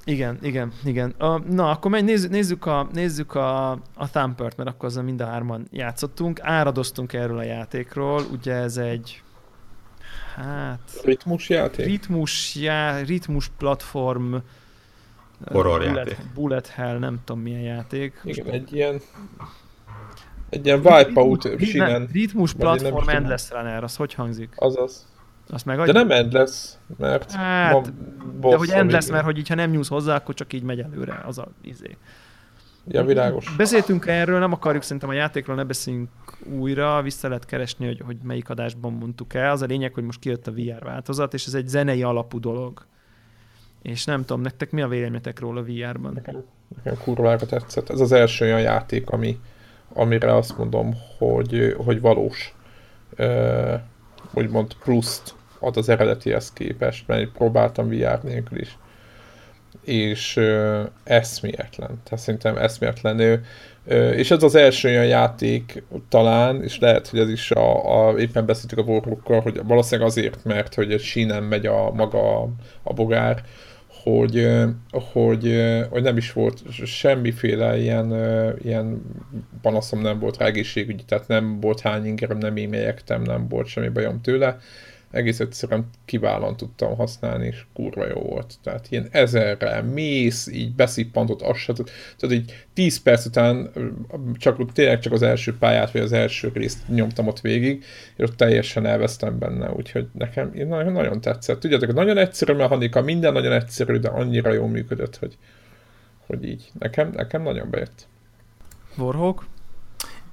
Igen, 0.04 0.38
igen, 0.42 0.72
igen. 0.84 1.14
Uh, 1.18 1.44
na, 1.44 1.70
akkor 1.70 1.90
menj, 1.90 2.04
nézzük, 2.04 2.30
nézzük, 2.30 2.66
a, 2.66 2.88
nézzük 2.92 3.34
a, 3.34 3.70
a 3.94 4.10
Thumpert, 4.12 4.56
mert 4.56 4.68
akkor 4.68 4.88
azzal 4.88 5.02
mind 5.02 5.20
a 5.20 5.26
hárman 5.26 5.66
játszottunk. 5.70 6.40
Áradoztunk 6.42 7.12
erről 7.12 7.38
a 7.38 7.42
játékról, 7.42 8.22
ugye 8.32 8.54
ez 8.54 8.76
egy 8.76 9.22
hát... 10.34 11.00
Ritmus 11.04 11.48
játék? 11.48 11.86
Ritmus, 11.86 12.54
já, 12.54 13.00
ritmus 13.00 13.50
platform 13.58 14.34
Horror 15.44 15.78
bullet, 15.78 15.96
játék. 15.96 16.32
Bullet 16.34 16.66
Hell, 16.68 16.98
nem 16.98 17.20
tudom 17.24 17.42
milyen 17.42 17.60
játék. 17.60 18.20
Igen, 18.24 18.46
egy 18.46 18.74
ilyen 18.74 19.00
egy 20.50 20.66
ilyen 20.66 20.80
Wipeout 20.84 21.48
sinen. 21.58 22.08
Ritmus 22.12 22.52
platform 22.52 23.08
Endless 23.08 23.50
Runner, 23.50 23.84
az 23.84 23.96
hogy 23.96 24.14
hangzik? 24.14 24.52
Azaz. 24.56 25.08
Azt 25.48 25.64
megadja? 25.64 25.92
De 25.92 25.98
nem 25.98 26.10
endless, 26.10 26.72
mert 26.98 27.32
hát, 27.32 27.72
van 27.72 27.84
boss, 28.40 28.50
de 28.50 28.56
hogy 28.56 28.70
endless, 28.70 29.10
mert 29.10 29.24
hogy 29.24 29.38
így, 29.38 29.48
ha 29.48 29.54
nem 29.54 29.70
nyúlsz 29.70 29.88
hozzá, 29.88 30.14
akkor 30.14 30.34
csak 30.34 30.52
így 30.52 30.62
megy 30.62 30.78
előre, 30.78 31.22
az 31.26 31.38
a 31.38 31.48
izé. 31.62 31.96
Ja, 32.88 33.04
világos. 33.04 33.54
Beszéltünk 33.56 34.06
erről, 34.06 34.38
nem 34.38 34.52
akarjuk 34.52 34.82
szerintem 34.82 35.08
a 35.08 35.12
játékról, 35.12 35.56
ne 35.56 35.64
beszéljünk 35.64 36.08
újra, 36.58 37.02
vissza 37.02 37.28
lehet 37.28 37.44
keresni, 37.44 37.86
hogy, 37.86 38.02
hogy 38.06 38.16
melyik 38.22 38.48
adásban 38.48 38.92
mondtuk 38.92 39.34
el. 39.34 39.50
Az 39.50 39.62
a 39.62 39.66
lényeg, 39.66 39.94
hogy 39.94 40.04
most 40.04 40.18
kijött 40.18 40.46
a 40.46 40.52
VR 40.52 40.84
változat, 40.84 41.34
és 41.34 41.46
ez 41.46 41.54
egy 41.54 41.68
zenei 41.68 42.02
alapú 42.02 42.40
dolog. 42.40 42.86
És 43.82 44.04
nem 44.04 44.24
tudom, 44.24 44.42
nektek 44.42 44.70
mi 44.70 44.82
a 44.82 44.88
véleményetek 44.88 45.40
róla 45.40 45.60
a 45.60 45.64
VR-ban? 45.64 46.12
Nekem, 46.12 46.44
nekem 46.76 46.98
kurvára 47.04 47.46
tetszett. 47.46 47.90
Ez 47.90 48.00
az 48.00 48.12
első 48.12 48.44
olyan 48.44 48.60
játék, 48.60 49.10
ami, 49.10 49.38
amire 49.94 50.36
azt 50.36 50.58
mondom, 50.58 50.94
hogy, 51.18 51.74
hogy 51.84 52.00
valós. 52.00 52.54
Uh, 53.18 53.80
úgymond 54.34 54.74
pluszt 54.74 55.34
ad 55.60 55.76
az 55.76 55.88
eredetihez 55.88 56.52
képest, 56.52 57.06
mert 57.06 57.28
próbáltam 57.28 57.88
VR 57.88 58.20
nélkül 58.22 58.60
is. 58.60 58.78
És 59.84 60.36
ö, 60.36 60.82
eszméletlen. 61.04 62.00
Tehát 62.04 62.24
szerintem 62.24 62.56
eszméletlen. 62.56 63.18
Ö, 63.18 63.34
ö, 63.86 64.10
és 64.10 64.30
ez 64.30 64.42
az 64.42 64.54
első 64.54 64.88
olyan 64.88 65.06
játék 65.06 65.82
talán, 66.08 66.62
és 66.62 66.78
lehet, 66.78 67.08
hogy 67.08 67.20
ez 67.20 67.28
is 67.28 67.50
a, 67.50 68.08
a 68.08 68.18
éppen 68.18 68.46
beszéltük 68.46 68.78
a 68.78 68.82
Warhawkkal, 68.82 69.40
hogy 69.40 69.60
valószínűleg 69.64 70.08
azért, 70.08 70.44
mert 70.44 70.74
hogy 70.74 70.92
egy 70.92 71.00
sínen 71.00 71.42
megy 71.42 71.66
a 71.66 71.90
maga 71.90 72.40
a, 72.40 72.48
a 72.82 72.92
bogár, 72.92 73.42
hogy, 74.02 74.48
hogy, 74.90 75.60
hogy 75.90 76.02
nem 76.02 76.16
is 76.16 76.32
volt 76.32 76.62
semmiféle 76.84 77.78
ilyen, 77.78 78.14
ilyen 78.62 79.02
panaszom 79.62 80.00
nem 80.00 80.18
volt 80.18 80.36
rá 80.36 80.46
egészségügyi, 80.46 81.04
tehát 81.04 81.28
nem 81.28 81.60
volt 81.60 81.80
hány 81.80 82.06
ingerem, 82.06 82.38
nem 82.38 82.56
e 82.56 83.18
nem 83.18 83.48
volt 83.48 83.66
semmi 83.66 83.88
bajom 83.88 84.20
tőle, 84.20 84.58
egész 85.10 85.40
egyszerűen 85.40 85.90
kiválóan 86.04 86.56
tudtam 86.56 86.96
használni, 86.96 87.46
és 87.46 87.64
kurva 87.72 88.06
jó 88.06 88.20
volt. 88.20 88.54
Tehát 88.62 88.86
ilyen 88.90 89.08
ezerre 89.10 89.82
mész, 89.82 90.46
így 90.46 90.74
beszippantott, 90.74 91.42
azt 91.42 91.58
se 91.58 91.72
tud. 91.72 91.90
Tehát 92.18 92.36
így 92.36 92.66
10 92.74 93.02
perc 93.02 93.26
után 93.26 93.70
csak, 94.38 94.72
tényleg 94.72 94.98
csak 94.98 95.12
az 95.12 95.22
első 95.22 95.56
pályát, 95.58 95.90
vagy 95.90 96.00
az 96.00 96.12
első 96.12 96.50
részt 96.54 96.88
nyomtam 96.88 97.26
ott 97.26 97.40
végig, 97.40 97.84
és 98.16 98.24
ott 98.24 98.36
teljesen 98.36 98.86
elvesztem 98.86 99.38
benne, 99.38 99.70
úgyhogy 99.70 100.06
nekem 100.12 100.50
nagyon, 100.54 100.92
nagyon 100.92 101.20
tetszett. 101.20 101.60
Tudjátok, 101.60 101.92
nagyon 101.92 102.18
egyszerű 102.18 102.52
mechanika, 102.52 103.02
minden 103.02 103.32
nagyon 103.32 103.52
egyszerű, 103.52 103.96
de 103.96 104.08
annyira 104.08 104.52
jól 104.52 104.68
működött, 104.68 105.16
hogy, 105.16 105.36
hogy 106.26 106.44
így. 106.44 106.70
Nekem, 106.78 107.10
nekem 107.14 107.42
nagyon 107.42 107.70
bejött. 107.70 108.08
Warhawk? 108.96 109.46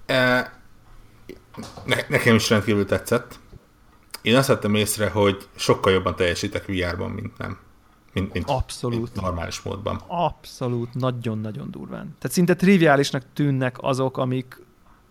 E, 0.06 0.52
ne, 1.86 1.96
nekem 2.08 2.36
is 2.36 2.50
rendkívül 2.50 2.86
tetszett 2.86 3.40
én 4.28 4.36
azt 4.36 4.48
vettem 4.48 4.76
észre, 4.76 5.10
hogy 5.10 5.48
sokkal 5.56 5.94
jobban 5.94 6.16
teljesítek 6.16 6.66
VR-ban, 6.66 7.12
mint 7.12 7.38
nem. 7.38 7.58
Mint, 8.14 8.34
mint, 8.34 8.50
Abszolút. 8.50 8.98
Mint 8.98 9.22
normális 9.22 9.62
módban. 9.62 10.02
Abszolút, 10.08 10.94
nagyon-nagyon 10.94 11.72
durván. 11.72 12.16
Tehát 12.20 12.36
szinte 12.36 12.56
triviálisnak 12.56 13.24
tűnnek 13.34 13.76
azok, 13.80 14.18
amik, 14.18 14.62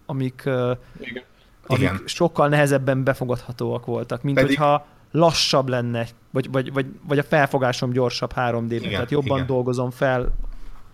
amik, 0.07 0.43
Igen. 0.45 1.23
amik 1.67 1.83
Igen. 1.83 2.03
sokkal 2.05 2.49
nehezebben 2.49 3.05
befogadhatóak 3.05 3.87
voltak, 3.87 4.23
mint 4.23 4.37
Pedig... 4.37 4.59
hogyha 4.59 4.87
lassabb 5.11 5.69
lenne, 5.69 6.07
vagy, 6.31 6.51
vagy, 6.51 6.73
vagy, 6.73 6.87
vagy 7.09 7.19
a 7.19 7.23
felfogásom 7.23 7.91
gyorsabb 7.91 8.33
3 8.33 8.69
d 8.69 8.81
tehát 8.81 9.11
jobban 9.11 9.37
igen. 9.37 9.47
dolgozom 9.47 9.91
fel, 9.91 10.35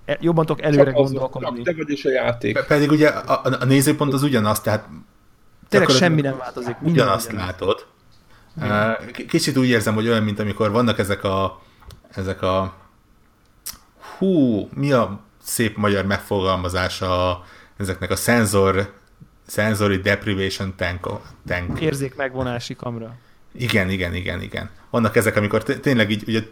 e, 0.05 0.19
jobban 0.21 0.47
tudok 0.47 0.63
előre 0.63 0.85
csak 0.85 0.95
gondolkodni. 0.95 1.59
Az, 1.59 1.65
te 1.65 1.75
vagy 1.75 1.91
is 1.91 2.05
a 2.05 2.11
játék. 2.11 2.65
Pedig 2.67 2.91
ugye 2.91 3.09
a, 3.09 3.41
a 3.61 3.65
nézőpont 3.65 4.13
az 4.13 4.23
ugyanaz, 4.23 4.61
tehát 4.61 4.89
Tényleg 5.69 5.89
semmi 5.89 6.21
nem 6.21 6.39
változik. 6.39 6.77
Ugyanazt 6.81 7.33
látod, 7.33 7.87
Kicsit 9.29 9.57
úgy 9.57 9.69
érzem, 9.69 9.95
hogy 9.95 10.09
olyan, 10.09 10.23
mint 10.23 10.39
amikor 10.39 10.71
vannak 10.71 10.99
ezek 10.99 11.25
a, 11.25 11.63
ezek 12.15 12.43
a 12.43 12.75
hú, 14.19 14.69
mi 14.75 14.93
a 14.93 15.21
szép 15.43 15.77
magyar 15.77 16.05
megfogalmazása 16.05 17.45
ezeknek 17.77 18.11
a 18.11 18.17
szenzor, 18.17 18.93
sensory 19.47 19.97
deprivation 19.97 20.75
tank, 20.77 21.09
tank. 21.47 21.81
Érzék 21.81 22.17
megvonási 22.17 22.75
kamra. 22.75 23.15
Igen, 23.55 23.91
igen, 23.91 24.15
igen, 24.15 24.43
igen. 24.43 24.71
Vannak 24.91 25.17
ezek, 25.17 25.37
amikor 25.37 25.63
tényleg 25.63 26.11
így 26.11 26.25
ugye 26.27 26.43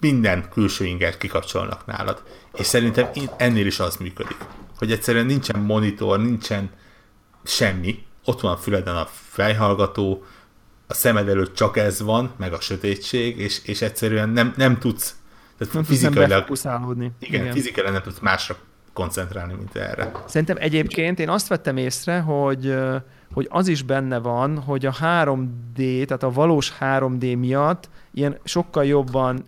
minden 0.00 0.48
külső 0.50 0.84
ingert 0.84 1.18
kikapcsolnak 1.18 1.86
nálad. 1.86 2.22
És 2.52 2.66
szerintem 2.66 3.08
ennél 3.36 3.66
is 3.66 3.80
az 3.80 3.96
működik. 3.96 4.36
Hogy 4.76 4.92
egyszerűen 4.92 5.26
nincsen 5.26 5.60
monitor, 5.60 6.20
nincsen 6.20 6.70
semmi, 7.44 8.04
ott 8.24 8.40
van 8.40 8.52
a 8.52 8.56
füleden 8.56 8.96
a 8.96 9.08
fejhallgató, 9.12 10.24
a 10.86 10.94
szemed 10.94 11.28
előtt 11.28 11.54
csak 11.54 11.76
ez 11.76 12.02
van, 12.02 12.30
meg 12.36 12.52
a 12.52 12.60
sötétség, 12.60 13.38
és, 13.38 13.60
és 13.64 13.82
egyszerűen 13.82 14.28
nem, 14.28 14.54
nem 14.56 14.78
tudsz 14.78 15.16
tehát 15.58 15.74
nem 15.74 15.84
fizikailag, 15.84 16.44
igen, 16.50 17.12
igen, 17.18 17.52
fizikailag 17.52 17.92
nem 17.92 18.02
tudsz 18.02 18.18
másra 18.18 18.56
koncentrálni, 18.92 19.54
mint 19.54 19.76
erre. 19.76 20.12
Szerintem 20.26 20.56
egyébként 20.60 21.18
én 21.18 21.28
azt 21.28 21.48
vettem 21.48 21.76
észre, 21.76 22.18
hogy 22.20 22.74
hogy 23.32 23.46
az 23.50 23.68
is 23.68 23.82
benne 23.82 24.18
van, 24.18 24.58
hogy 24.58 24.86
a 24.86 24.92
3D, 24.92 25.76
tehát 25.76 26.22
a 26.22 26.30
valós 26.30 26.72
3D 26.80 27.38
miatt 27.38 27.88
ilyen 28.12 28.38
sokkal 28.44 28.84
jobban 28.84 29.44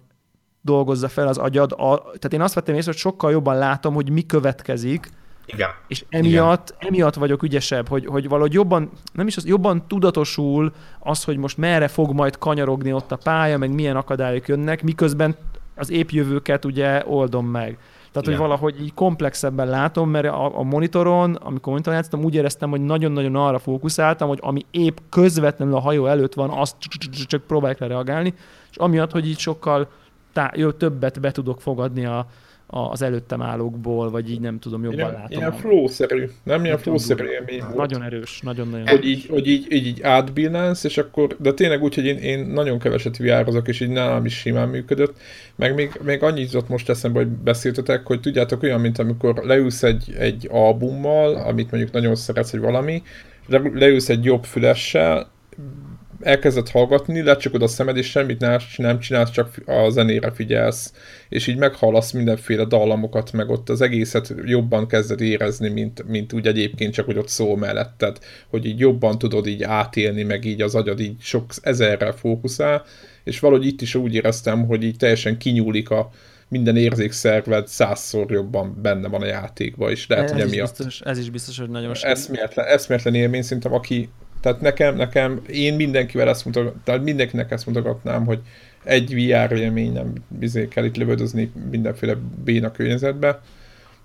dolgozza 0.61 1.09
fel 1.09 1.29
az 1.29 1.39
agyad. 1.39 1.73
A, 1.73 1.99
tehát 2.01 2.33
én 2.33 2.41
azt 2.41 2.55
vettem 2.55 2.75
észre, 2.75 2.91
hogy 2.91 3.01
sokkal 3.01 3.31
jobban 3.31 3.59
látom, 3.59 3.95
hogy 3.95 4.11
mi 4.11 4.27
következik, 4.27 5.09
igen. 5.47 5.69
És 5.89 6.05
emiatt, 6.09 6.75
Igen. 6.79 6.89
emiatt 6.89 7.15
vagyok 7.15 7.43
ügyesebb, 7.43 7.89
hogy, 7.89 8.07
hogy 8.07 8.29
valahogy 8.29 8.53
jobban, 8.53 8.91
nem 9.13 9.27
is 9.27 9.37
az, 9.37 9.47
jobban 9.47 9.87
tudatosul 9.87 10.73
az, 10.99 11.25
hogy 11.25 11.37
most 11.37 11.57
merre 11.57 11.89
fog 11.89 12.13
majd 12.13 12.39
kanyarogni 12.39 12.93
ott 12.93 13.13
a 13.13 13.17
pálya, 13.17 13.59
meg 13.59 13.75
milyen 13.75 13.97
akadályok 13.97 14.49
jönnek, 14.49 14.83
miközben 14.83 15.37
az 15.77 15.91
épp 15.91 16.11
jövőket 16.11 16.65
ugye 16.65 17.03
oldom 17.07 17.47
meg. 17.47 17.79
Tehát, 18.13 18.31
Igen. 18.31 18.41
hogy 18.41 18.49
valahogy 18.49 18.83
így 18.83 18.95
komplexebben 18.95 19.69
látom, 19.69 20.11
mert 20.11 20.27
a, 20.27 20.59
a 20.59 20.63
monitoron, 20.63 21.35
amikor 21.35 21.73
monitoron 21.73 21.99
játszottam, 21.99 22.25
úgy 22.25 22.35
éreztem, 22.35 22.71
hogy 22.71 22.81
nagyon-nagyon 22.81 23.37
arra 23.37 23.59
fókuszáltam, 23.59 24.29
hogy 24.29 24.39
ami 24.43 24.67
épp 24.71 24.97
közvetlenül 25.11 25.75
a 25.75 25.81
hajó 25.81 26.07
előtt 26.07 26.35
van, 26.35 26.51
azt 26.51 26.77
csak 27.27 27.43
próbálják 27.43 27.79
le 27.79 27.87
reagálni, 27.87 28.35
és 28.71 28.77
amiatt, 28.77 29.11
hogy 29.11 29.29
így 29.29 29.39
sokkal 29.39 29.89
tá- 30.33 30.57
jó, 30.57 30.71
többet 30.71 31.21
be 31.21 31.31
tudok 31.31 31.61
fogadni 31.61 32.05
a, 32.05 32.27
az 32.67 33.03
előttem 33.03 33.43
állókból, 33.43 34.11
vagy 34.11 34.31
így 34.31 34.41
nem 34.41 34.59
tudom, 34.59 34.83
jobban 34.83 34.99
ilyen, 34.99 35.13
látom. 35.13 35.39
Ilyen 35.39 35.53
flow-szerű, 35.53 36.29
nem 36.43 36.65
ilyen 36.65 36.79
flow-szerű 36.79 37.25
élmény 37.25 37.61
volt. 37.61 37.77
Nagyon 37.77 38.03
erős, 38.03 38.41
nagyon-nagyon 38.41 38.87
Hogy 38.87 39.05
így, 39.05 39.27
hogy 39.27 39.47
így, 39.47 39.67
így, 39.73 39.87
így 39.87 40.03
átbillensz, 40.03 40.85
és 40.85 40.99
akkor, 40.99 41.37
de 41.39 41.53
tényleg 41.53 41.83
úgy, 41.83 41.95
hogy 41.95 42.05
én, 42.05 42.17
én 42.17 42.47
nagyon 42.47 42.79
keveset 42.79 43.17
viározok, 43.17 43.69
és 43.69 43.81
így 43.81 43.89
nálam 43.89 44.25
is 44.25 44.35
simán 44.39 44.69
működött. 44.69 45.17
Meg 45.57 45.75
még, 45.75 46.01
még 46.03 46.23
annyit 46.23 46.53
jutott 46.53 46.69
most 46.69 46.89
eszembe, 46.89 47.19
hogy 47.19 47.29
beszéltetek, 47.29 48.07
hogy 48.07 48.21
tudjátok 48.21 48.63
olyan, 48.63 48.81
mint 48.81 48.99
amikor 48.99 49.35
leülsz 49.45 49.83
egy, 49.83 50.15
egy 50.19 50.49
albummal, 50.51 51.35
amit 51.35 51.71
mondjuk 51.71 51.93
nagyon 51.93 52.15
szeretsz, 52.15 52.51
hogy 52.51 52.61
valami, 52.61 53.03
leülsz 53.75 54.09
egy 54.09 54.25
jobb 54.25 54.45
fülessel, 54.45 55.31
elkezded 56.21 56.69
hallgatni, 56.69 57.23
lecsukod 57.23 57.63
a 57.63 57.67
szemed, 57.67 57.97
és 57.97 58.11
semmit 58.11 58.41
nem 58.77 58.99
csinálsz, 58.99 59.31
csak 59.31 59.63
a 59.67 59.91
zenére 59.91 60.31
figyelsz, 60.31 60.93
és 61.29 61.47
így 61.47 61.57
meghallasz 61.57 62.11
mindenféle 62.11 62.65
dallamokat, 62.65 63.33
meg 63.33 63.51
ott 63.51 63.69
az 63.69 63.81
egészet 63.81 64.35
jobban 64.45 64.89
kezded 64.89 65.21
érezni, 65.21 65.69
mint, 65.69 66.09
mint 66.09 66.33
úgy 66.33 66.47
egyébként 66.47 66.93
csak, 66.93 67.07
hogy 67.07 67.19
ott 67.19 67.29
szól 67.29 67.57
melletted, 67.57 68.19
hogy 68.49 68.67
így 68.67 68.79
jobban 68.79 69.19
tudod 69.19 69.47
így 69.47 69.63
átélni, 69.63 70.23
meg 70.23 70.45
így 70.45 70.63
az 70.63 70.75
agyad 70.75 71.01
így 71.01 71.21
sok 71.21 71.45
ezerrel 71.63 72.13
fókuszál, 72.13 72.85
és 73.25 73.41
valahogy 73.41 73.67
itt 73.67 73.81
is 73.81 73.95
úgy 73.95 74.15
éreztem, 74.15 74.67
hogy 74.67 74.83
így 74.83 74.97
teljesen 74.97 75.39
kinyúlik 75.39 75.91
a, 75.91 76.11
minden 76.49 76.77
érzékszerved 76.77 77.67
százszor 77.67 78.31
jobban 78.31 78.79
benne 78.83 79.09
van 79.09 79.23
a 79.23 79.27
játékban, 79.27 79.91
és 79.91 80.07
lehet, 80.07 80.25
ez 80.25 80.31
hogy 80.31 80.41
emiatt... 80.41 80.77
Biztos, 80.77 81.01
ez 81.01 81.19
is 81.19 81.31
biztos, 81.31 81.59
hogy 81.59 81.71
nagyon 81.71 81.95
eszméletlen, 82.01 82.67
eszméletlen 82.67 83.15
élmény, 83.15 83.43
szerintem 83.43 83.73
aki 83.73 84.09
tehát 84.47 84.61
nekem, 84.61 84.97
nekem, 84.97 85.41
én 85.49 85.75
mindenkivel 85.75 86.29
ezt 86.29 86.45
mutogatnám, 86.45 86.83
tehát 86.85 87.03
mindenkinek 87.03 87.51
ezt 87.51 87.67
mutogatnám, 87.67 88.25
hogy 88.25 88.41
egy 88.85 89.15
VR 89.15 89.53
élmény 89.53 89.93
nem 89.93 90.13
bizé 90.29 90.69
kell 90.69 90.85
itt 90.85 90.97
lövöldözni 90.97 91.53
mindenféle 91.71 92.17
béna 92.45 92.71
környezetbe, 92.71 93.41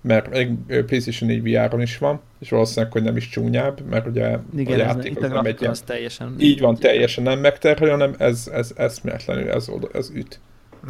mert 0.00 0.34
egy 0.34 0.54
PlayStation 0.66 1.30
4 1.30 1.42
VR-on 1.42 1.80
is 1.80 1.98
van, 1.98 2.20
és 2.40 2.50
valószínűleg, 2.50 2.92
hogy 2.92 3.02
nem 3.02 3.16
is 3.16 3.28
csúnyább, 3.28 3.80
mert 3.90 4.06
ugye 4.06 4.38
Igen, 4.56 4.80
a 4.80 4.82
játék 4.82 5.22
az 5.22 5.30
nem 5.30 5.44
egy 5.44 5.60
ilyen, 5.60 5.74
teljesen... 5.86 6.34
Így 6.38 6.60
van, 6.60 6.76
teljesen 6.76 7.24
nem 7.24 7.38
megterhel, 7.38 7.90
hanem 7.90 8.14
ez, 8.18 8.50
ez 8.52 8.72
eszméletlenül, 8.76 9.50
ez, 9.50 9.70
ez 9.92 10.10
üt. 10.14 10.40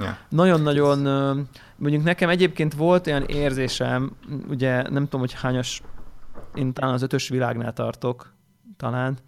Ja. 0.01 0.19
Nagyon-nagyon, 0.29 0.99
mondjuk 1.77 2.05
nekem 2.05 2.29
egyébként 2.29 2.75
volt 2.75 3.07
olyan 3.07 3.25
érzésem, 3.25 4.17
ugye 4.49 4.83
nem 4.83 5.05
tudom, 5.05 5.21
hogy 5.21 5.33
hányas, 5.33 5.83
én 6.55 6.73
talán 6.73 6.95
az 6.95 7.03
ötös 7.03 7.29
világnál 7.29 7.73
tartok, 7.73 8.35
talán, 8.77 9.19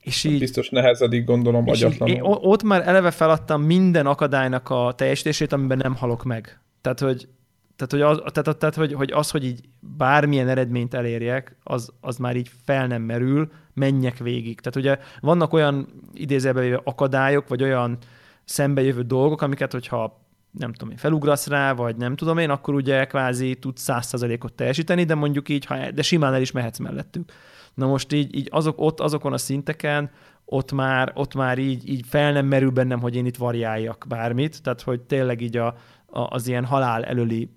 és 0.00 0.24
így, 0.24 0.38
biztos 0.38 0.68
nehezedik, 0.68 1.24
gondolom, 1.24 1.68
agyatlanul. 1.68 2.14
Így, 2.14 2.20
ott 2.22 2.62
már 2.62 2.88
eleve 2.88 3.10
feladtam 3.10 3.62
minden 3.62 4.06
akadálynak 4.06 4.70
a 4.70 4.92
teljesítését, 4.96 5.52
amiben 5.52 5.78
nem 5.78 5.94
halok 5.94 6.24
meg. 6.24 6.60
Tehát, 6.80 7.00
hogy, 7.00 7.28
tehát, 7.76 7.92
hogy, 7.92 8.00
az, 8.00 8.32
tehát, 8.32 8.58
tehát, 8.58 8.74
hogy, 8.74 8.92
hogy 8.92 9.12
az, 9.12 9.30
hogy 9.30 9.44
így 9.44 9.60
bármilyen 9.96 10.48
eredményt 10.48 10.94
elérjek, 10.94 11.56
az, 11.62 11.92
az 12.00 12.16
már 12.16 12.36
így 12.36 12.50
fel 12.64 12.86
nem 12.86 13.02
merül, 13.02 13.50
menjek 13.74 14.18
végig. 14.18 14.60
Tehát 14.60 14.76
ugye 14.76 15.04
vannak 15.20 15.52
olyan 15.52 15.88
idézőben 16.14 16.80
akadályok, 16.84 17.48
vagy 17.48 17.62
olyan 17.62 17.98
szembejövő 18.44 19.02
dolgok, 19.02 19.42
amiket, 19.42 19.72
hogyha 19.72 20.26
nem 20.50 20.72
tudom 20.72 20.90
én, 20.90 20.98
felugrasz 20.98 21.46
rá, 21.46 21.72
vagy 21.72 21.96
nem 21.96 22.16
tudom 22.16 22.38
én, 22.38 22.50
akkor 22.50 22.74
ugye 22.74 23.04
kvázi 23.04 23.54
tudsz 23.54 23.82
százszerzalékot 23.82 24.52
teljesíteni, 24.52 25.04
de 25.04 25.14
mondjuk 25.14 25.48
így, 25.48 25.64
ha, 25.64 25.90
de 25.90 26.02
simán 26.02 26.34
el 26.34 26.40
is 26.40 26.52
mehetsz 26.52 26.78
mellettük. 26.78 27.32
Na 27.78 27.86
most 27.86 28.12
így, 28.12 28.36
így 28.36 28.48
azok, 28.50 28.80
ott, 28.80 29.00
azokon 29.00 29.32
a 29.32 29.38
szinteken, 29.38 30.10
ott 30.44 30.72
már, 30.72 31.12
ott 31.14 31.34
már 31.34 31.58
így, 31.58 31.88
így 31.88 32.04
fel 32.06 32.32
nem 32.32 32.46
merül 32.46 32.70
bennem, 32.70 33.00
hogy 33.00 33.16
én 33.16 33.26
itt 33.26 33.36
variáljak 33.36 34.04
bármit, 34.08 34.62
tehát 34.62 34.82
hogy 34.82 35.00
tényleg 35.00 35.40
így 35.40 35.56
a, 35.56 35.66
a, 36.06 36.20
az 36.20 36.48
ilyen 36.48 36.64
halál 36.64 37.04
előli 37.04 37.50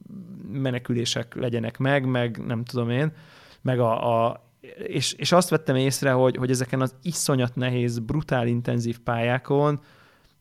menekülések 0.52 1.36
legyenek 1.36 1.78
meg, 1.78 2.06
meg 2.06 2.46
nem 2.46 2.64
tudom 2.64 2.90
én, 2.90 3.12
meg 3.62 3.80
a, 3.80 4.26
a 4.26 4.44
és, 4.88 5.14
és 5.14 5.32
azt 5.32 5.50
vettem 5.50 5.76
észre, 5.76 6.12
hogy, 6.12 6.36
hogy 6.36 6.50
ezeken 6.50 6.82
az 6.82 6.96
iszonyat 7.02 7.56
nehéz, 7.56 8.00
brutál 8.00 8.48
intenzív 8.48 9.00
pályákon, 9.00 9.80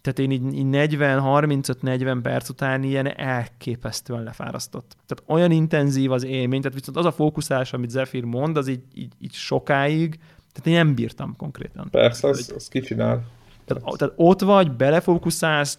tehát 0.01 0.19
én 0.19 0.31
így, 0.31 0.55
így 0.55 0.67
40-35-40 0.97 2.19
perc 2.23 2.49
után 2.49 2.83
ilyen 2.83 3.07
elképesztően 3.17 4.23
lefárasztott. 4.23 4.97
Tehát 5.07 5.23
olyan 5.27 5.51
intenzív 5.51 6.13
az 6.13 6.25
élmény, 6.25 6.61
tehát 6.61 6.79
viszont 6.79 6.97
az 6.97 7.05
a 7.05 7.13
fókuszás, 7.13 7.73
amit 7.73 7.91
Zephyr 7.91 8.25
mond, 8.25 8.57
az 8.57 8.69
így, 8.69 8.83
így, 8.95 9.13
így 9.21 9.33
sokáig, 9.33 10.19
tehát 10.53 10.67
én 10.67 10.75
nem 10.75 10.95
bírtam 10.95 11.35
konkrétan. 11.37 11.89
Persze, 11.91 12.29
az, 12.29 12.53
az 12.57 12.69
kicsinál. 12.69 13.25
Tehát, 13.65 13.99
tehát 13.99 14.15
ott 14.17 14.41
vagy, 14.41 14.73
belefókuszálsz, 14.73 15.79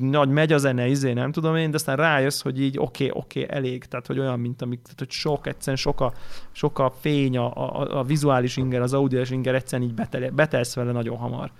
nagy 0.00 0.28
megy 0.28 0.52
a 0.52 0.58
zene, 0.58 0.86
izé, 0.86 1.12
nem 1.12 1.32
tudom 1.32 1.56
én, 1.56 1.70
de 1.70 1.76
aztán 1.76 1.96
rájössz, 1.96 2.42
hogy 2.42 2.60
így 2.60 2.78
oké, 2.78 3.08
okay, 3.08 3.20
oké, 3.22 3.42
okay, 3.42 3.56
elég. 3.56 3.84
Tehát, 3.84 4.06
hogy 4.06 4.18
olyan, 4.18 4.40
mint 4.40 4.62
amik, 4.62 4.82
tehát, 4.82 4.98
hogy 4.98 5.10
sok, 5.10 5.46
egyszerűen 5.46 5.76
sok 5.76 6.00
a, 6.00 6.12
sok 6.52 6.78
a 6.78 6.92
fény, 7.00 7.36
a, 7.36 7.56
a, 7.56 7.98
a 7.98 8.02
vizuális 8.02 8.56
inger, 8.56 8.80
az 8.80 8.92
audiós 8.92 9.30
inger, 9.30 9.54
egyszerűen 9.54 9.88
így 9.88 9.94
betel, 9.94 10.30
betelsz 10.30 10.74
vele 10.74 10.92
nagyon 10.92 11.16
hamar. 11.16 11.50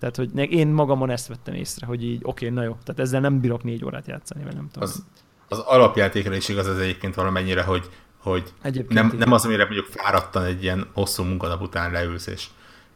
Tehát, 0.00 0.16
hogy 0.16 0.52
én 0.52 0.68
magamon 0.68 1.10
ezt 1.10 1.26
vettem 1.26 1.54
észre, 1.54 1.86
hogy 1.86 2.04
így 2.04 2.20
oké, 2.22 2.44
okay, 2.44 2.56
na 2.56 2.62
jó, 2.62 2.76
tehát 2.84 3.00
ezzel 3.00 3.20
nem 3.20 3.40
bírok 3.40 3.62
négy 3.62 3.84
órát 3.84 4.06
játszani, 4.06 4.44
vagy 4.44 4.54
nem 4.54 4.68
tudom. 4.72 4.88
Az, 4.88 5.04
az 5.48 5.58
alapjátékra 5.58 6.34
is 6.34 6.48
igaz 6.48 6.66
az 6.66 6.78
egyébként 6.78 7.14
valamennyire, 7.14 7.62
hogy, 7.62 7.90
hogy 8.18 8.52
nem, 8.88 9.14
nem 9.18 9.32
az, 9.32 9.44
amire 9.44 9.64
mondjuk 9.64 9.86
fáradtan 9.86 10.44
egy 10.44 10.62
ilyen 10.62 10.86
hosszú 10.92 11.22
munkanap 11.22 11.60
után 11.60 11.90
leülsz 11.90 12.26
és, 12.26 12.46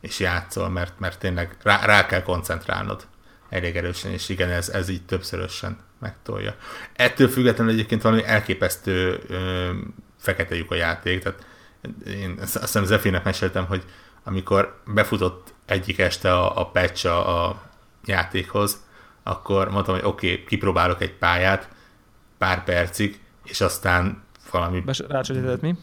és 0.00 0.20
játszol, 0.20 0.68
mert, 0.68 0.98
mert 0.98 1.18
tényleg 1.18 1.56
rá, 1.62 1.84
rá 1.84 2.06
kell 2.06 2.22
koncentrálnod 2.22 3.06
elég 3.48 3.76
erősen, 3.76 4.10
és 4.10 4.28
igen, 4.28 4.50
ez, 4.50 4.68
ez 4.68 4.88
így 4.88 5.04
többszörösen 5.04 5.78
megtolja. 5.98 6.54
Ettől 6.92 7.28
függetlenül 7.28 7.72
egyébként 7.72 8.02
valami 8.02 8.24
elképesztő 8.24 9.20
ö, 9.28 9.70
fekete 10.18 10.54
lyuk 10.54 10.70
a 10.70 10.74
játék, 10.74 11.22
tehát 11.22 11.46
én 12.06 12.38
azt 12.40 12.60
hiszem 12.60 12.84
Zefinek 12.84 13.24
meséltem, 13.24 13.66
hogy 13.66 13.84
amikor 14.24 14.80
befutott 14.86 15.53
egyik 15.66 15.98
este 15.98 16.32
a, 16.32 16.60
a 16.60 16.66
patch 16.66 17.06
a, 17.06 17.46
a 17.48 17.62
játékhoz, 18.04 18.82
akkor 19.22 19.70
mondtam, 19.70 19.94
hogy 19.94 20.04
oké, 20.04 20.32
okay, 20.32 20.44
kipróbálok 20.44 21.02
egy 21.02 21.12
pályát 21.12 21.68
pár 22.38 22.64
percig, 22.64 23.20
és 23.44 23.60
aztán 23.60 24.22
valami... 24.50 24.82
Rácsodített 25.08 25.60
mi? 25.60 25.74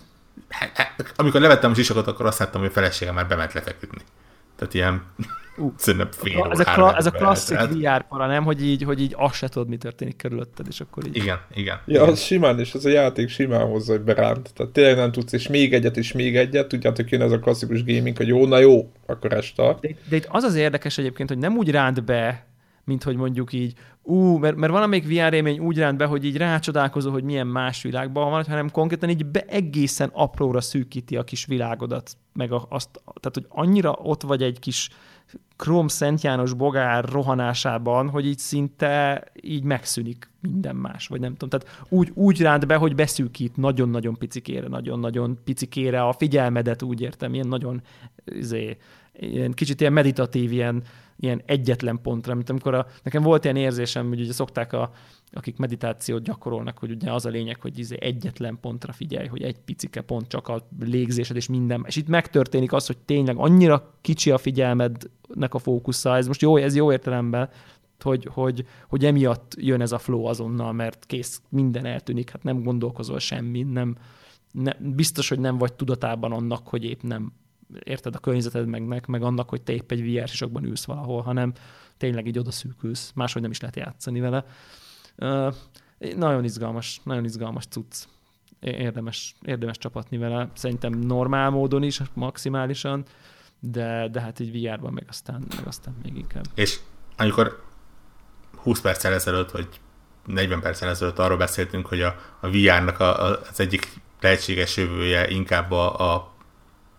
Hát, 0.50 0.78
hát, 0.78 1.14
amikor 1.16 1.42
levettem 1.42 1.72
a 1.72 1.74
sisakot, 1.74 2.08
akkor 2.08 2.26
azt 2.26 2.40
láttam, 2.40 2.62
hogy 2.62 2.70
a 2.70 2.74
feleségem 2.74 3.14
már 3.14 3.28
bement 3.28 3.54
lefeküdni. 3.54 4.02
Tehát 4.56 4.74
ilyen 4.74 5.04
Uh, 5.58 5.72
ez, 6.50 6.60
a, 6.60 6.64
kla- 6.64 6.96
ez 6.98 7.06
a 7.06 7.12
klasszik 7.12 7.60
VR 7.60 8.08
para, 8.08 8.28
nem? 8.28 8.44
Hogy 8.44 8.66
így, 8.66 8.84
hogy 8.84 9.02
így 9.02 9.16
azt 9.18 9.34
se 9.34 9.48
tudod, 9.48 9.68
mi 9.68 9.78
történik 9.78 10.16
körülötted, 10.16 10.66
és 10.70 10.80
akkor 10.80 11.06
így... 11.08 11.16
Igen, 11.16 11.40
igen. 11.54 11.80
Ja, 11.86 12.04
az 12.04 12.22
simán, 12.22 12.60
és 12.60 12.74
ez 12.74 12.86
a 12.86 12.90
játék 12.90 13.30
simán 13.30 13.68
hozza, 13.68 13.92
hogy 13.92 14.02
beránt. 14.02 14.54
Tehát 14.54 14.72
tényleg 14.72 14.96
nem 14.96 15.12
tudsz, 15.12 15.34
és 15.34 15.48
még 15.48 15.74
egyet, 15.74 15.98
és 15.98 16.12
még 16.12 16.38
egyet, 16.38 16.68
tudjátok, 16.68 17.10
jön 17.10 17.22
ez 17.22 17.32
a 17.32 17.40
klasszikus 17.40 17.84
gaming, 17.84 18.18
hogy 18.18 18.28
jó, 18.28 18.46
na 18.46 18.58
jó, 18.58 18.92
akkor 19.06 19.34
este. 19.34 19.78
De, 19.82 19.90
de 20.10 20.16
itt 20.16 20.28
az 20.30 20.44
az 20.44 20.56
érdekes 20.56 20.98
egyébként, 20.98 21.30
hogy 21.30 21.38
nem 21.38 21.58
úgy 21.58 21.72
ránt 21.72 22.04
be, 22.04 22.46
mint 22.84 23.04
hogy 23.04 23.16
mondjuk 23.16 23.54
így, 23.54 23.74
ú, 24.04 24.38
mert, 24.38 24.56
mert 24.56 24.72
van 24.72 24.82
amelyik 24.82 25.08
VR 25.08 25.34
élmény 25.34 25.60
úgy 25.60 25.78
ránt 25.78 25.98
be, 25.98 26.06
hogy 26.06 26.26
így 26.26 26.38
rácsodálkozó, 26.38 27.12
hogy 27.12 27.24
milyen 27.24 27.48
más 27.48 27.82
világban 27.82 28.30
van, 28.30 28.44
hanem 28.44 28.72
konkrétan 28.72 29.10
így 29.10 29.26
be 29.26 29.46
egészen 29.48 30.10
apróra 30.14 30.62
szűkíti 30.62 31.18
a 31.18 31.24
kis 31.24 31.46
világodat, 31.46 32.12
meg 32.34 32.52
a, 32.52 32.66
azt, 32.70 32.90
tehát 32.94 33.34
hogy 33.34 33.46
annyira 33.50 33.92
ott 33.92 34.22
vagy 34.22 34.44
egy 34.44 34.60
kis 34.60 34.90
Krom 35.56 35.88
Szent 35.88 36.22
János 36.22 36.54
bogár 36.54 37.06
rohanásában, 37.06 38.10
hogy 38.10 38.26
így 38.26 38.38
szinte 38.38 39.24
így 39.42 39.64
megszűnik 39.64 40.30
minden 40.42 40.76
más, 40.76 41.08
vagy 41.08 41.20
nem 41.20 41.36
tudom. 41.36 41.60
Tehát 41.60 41.86
úgy, 41.90 42.12
úgy 42.14 42.42
ránt 42.42 42.68
be, 42.68 42.76
hogy 42.76 42.96
beszűkít 42.96 43.58
nagyon-nagyon 43.58 44.18
picikére, 44.18 44.68
nagyon-nagyon 44.68 45.40
picikére 45.44 46.02
a 46.02 46.14
figyelmedet, 46.14 46.82
úgy 46.82 47.02
értem, 47.02 47.34
ilyen 47.34 47.48
nagyon 47.48 47.82
izé, 48.26 48.78
ilyen 49.14 49.52
kicsit 49.52 49.82
ilyen 49.82 49.94
meditatív, 49.94 50.52
ilyen, 50.52 50.84
ilyen 51.20 51.42
egyetlen 51.46 52.02
pontra, 52.02 52.36
mint 52.36 52.50
amikor 52.50 52.74
a, 52.74 52.86
nekem 53.04 53.24
volt 53.24 53.44
ilyen 53.44 53.56
érzésem, 53.56 54.08
hogy 54.08 54.22
ugye 54.22 54.34
szokták 54.34 54.74
a, 54.74 54.92
akik 55.34 55.58
meditációt 55.58 56.24
gyakorolnak, 56.24 56.78
hogy 56.78 56.92
ugye 56.92 57.12
az 57.12 57.26
a 57.26 57.30
lényeg, 57.30 57.62
hogy 57.62 57.80
izé 57.80 57.98
egyetlen 58.00 58.58
pontra 58.62 58.94
figyelj, 58.94 59.28
hogy 59.28 59.42
egy 59.42 59.60
picike 59.60 60.02
pont 60.02 60.28
csak 60.28 60.48
a 60.48 60.68
légzésed 60.80 61.36
és 61.36 61.48
minden. 61.48 61.84
És 61.88 61.96
itt 61.96 62.08
megtörténik 62.08 62.74
az, 62.74 62.86
hogy 62.86 62.98
tényleg 62.98 63.38
annyira 63.38 63.94
kicsi 64.02 64.32
a 64.32 64.38
figyelmednek 64.38 65.54
a 65.54 65.60
fókusza, 65.60 66.16
ez 66.16 66.28
most 66.28 66.42
jó, 66.42 66.58
ez 66.58 66.76
jó 66.76 66.92
értelemben, 66.92 67.50
hogy, 68.00 68.28
hogy, 68.32 68.66
hogy 68.88 69.06
emiatt 69.06 69.56
jön 69.58 69.82
ez 69.82 69.92
a 69.92 69.98
flow 69.98 70.24
azonnal, 70.24 70.72
mert 70.72 71.06
kész, 71.06 71.42
minden 71.50 71.86
eltűnik, 71.86 72.30
hát 72.30 72.44
nem 72.44 72.64
gondolkozol 72.64 73.20
semmi, 73.20 73.64
nem, 73.64 73.96
ne, 74.52 74.72
biztos, 74.80 75.30
hogy 75.30 75.40
nem 75.40 75.58
vagy 75.58 75.74
tudatában 75.74 76.32
annak, 76.32 76.68
hogy 76.68 76.84
épp 76.84 77.02
nem 77.02 77.34
érted 77.84 78.16
a 78.16 78.20
környezeted 78.20 78.68
meg, 78.68 79.08
meg 79.08 79.24
annak, 79.24 79.50
hogy 79.50 79.62
te 79.62 79.74
épp 79.74 79.92
egy 79.92 80.14
VR 80.14 80.28
sisakban 80.28 80.64
ülsz 80.64 80.86
valahol, 80.86 81.22
hanem 81.22 81.54
tényleg 81.98 82.28
így 82.28 82.38
odaszűkülsz, 82.38 83.12
máshogy 83.16 83.42
nem 83.42 83.52
is 83.52 83.60
lehet 83.60 83.76
játszani 83.76 84.20
vele. 84.20 84.46
Nagyon 86.16 86.44
izgalmas, 86.44 87.02
nagyon 87.04 87.26
izgalmas 87.26 87.66
cucc. 87.66 88.04
Érdemes, 88.60 89.36
érdemes 89.42 89.78
csapatni 89.78 90.18
vele. 90.18 90.50
Szerintem 90.54 90.94
normál 90.94 91.50
módon 91.50 91.84
is, 91.84 92.02
maximálisan, 92.14 93.06
de, 93.60 94.08
de 94.08 94.22
hát 94.22 94.40
így 94.40 94.52
VR-ban 94.52 94.94
meg 94.94 95.06
aztán, 95.10 95.44
meg 95.56 95.68
aztán 95.68 95.96
még 96.04 96.18
inkább. 96.18 96.44
És 96.56 96.80
amikor 97.18 97.64
20 98.56 98.82
perccel 98.82 99.14
ezelőtt, 99.14 99.52
vagy 99.52 99.68
40 100.26 100.60
perccel 100.60 100.90
ezelőtt 100.90 101.20
arról 101.20 101.38
beszéltünk, 101.38 101.86
hogy 101.86 102.02
a, 102.02 102.16
a 102.40 102.50
VR-nak 102.50 103.00
a, 103.00 103.26
a, 103.26 103.40
az 103.50 103.60
egyik 103.60 104.02
lehetséges 104.20 104.78
jövője 104.78 105.30
inkább 105.30 105.72
a, 105.72 106.14
a 106.14 106.34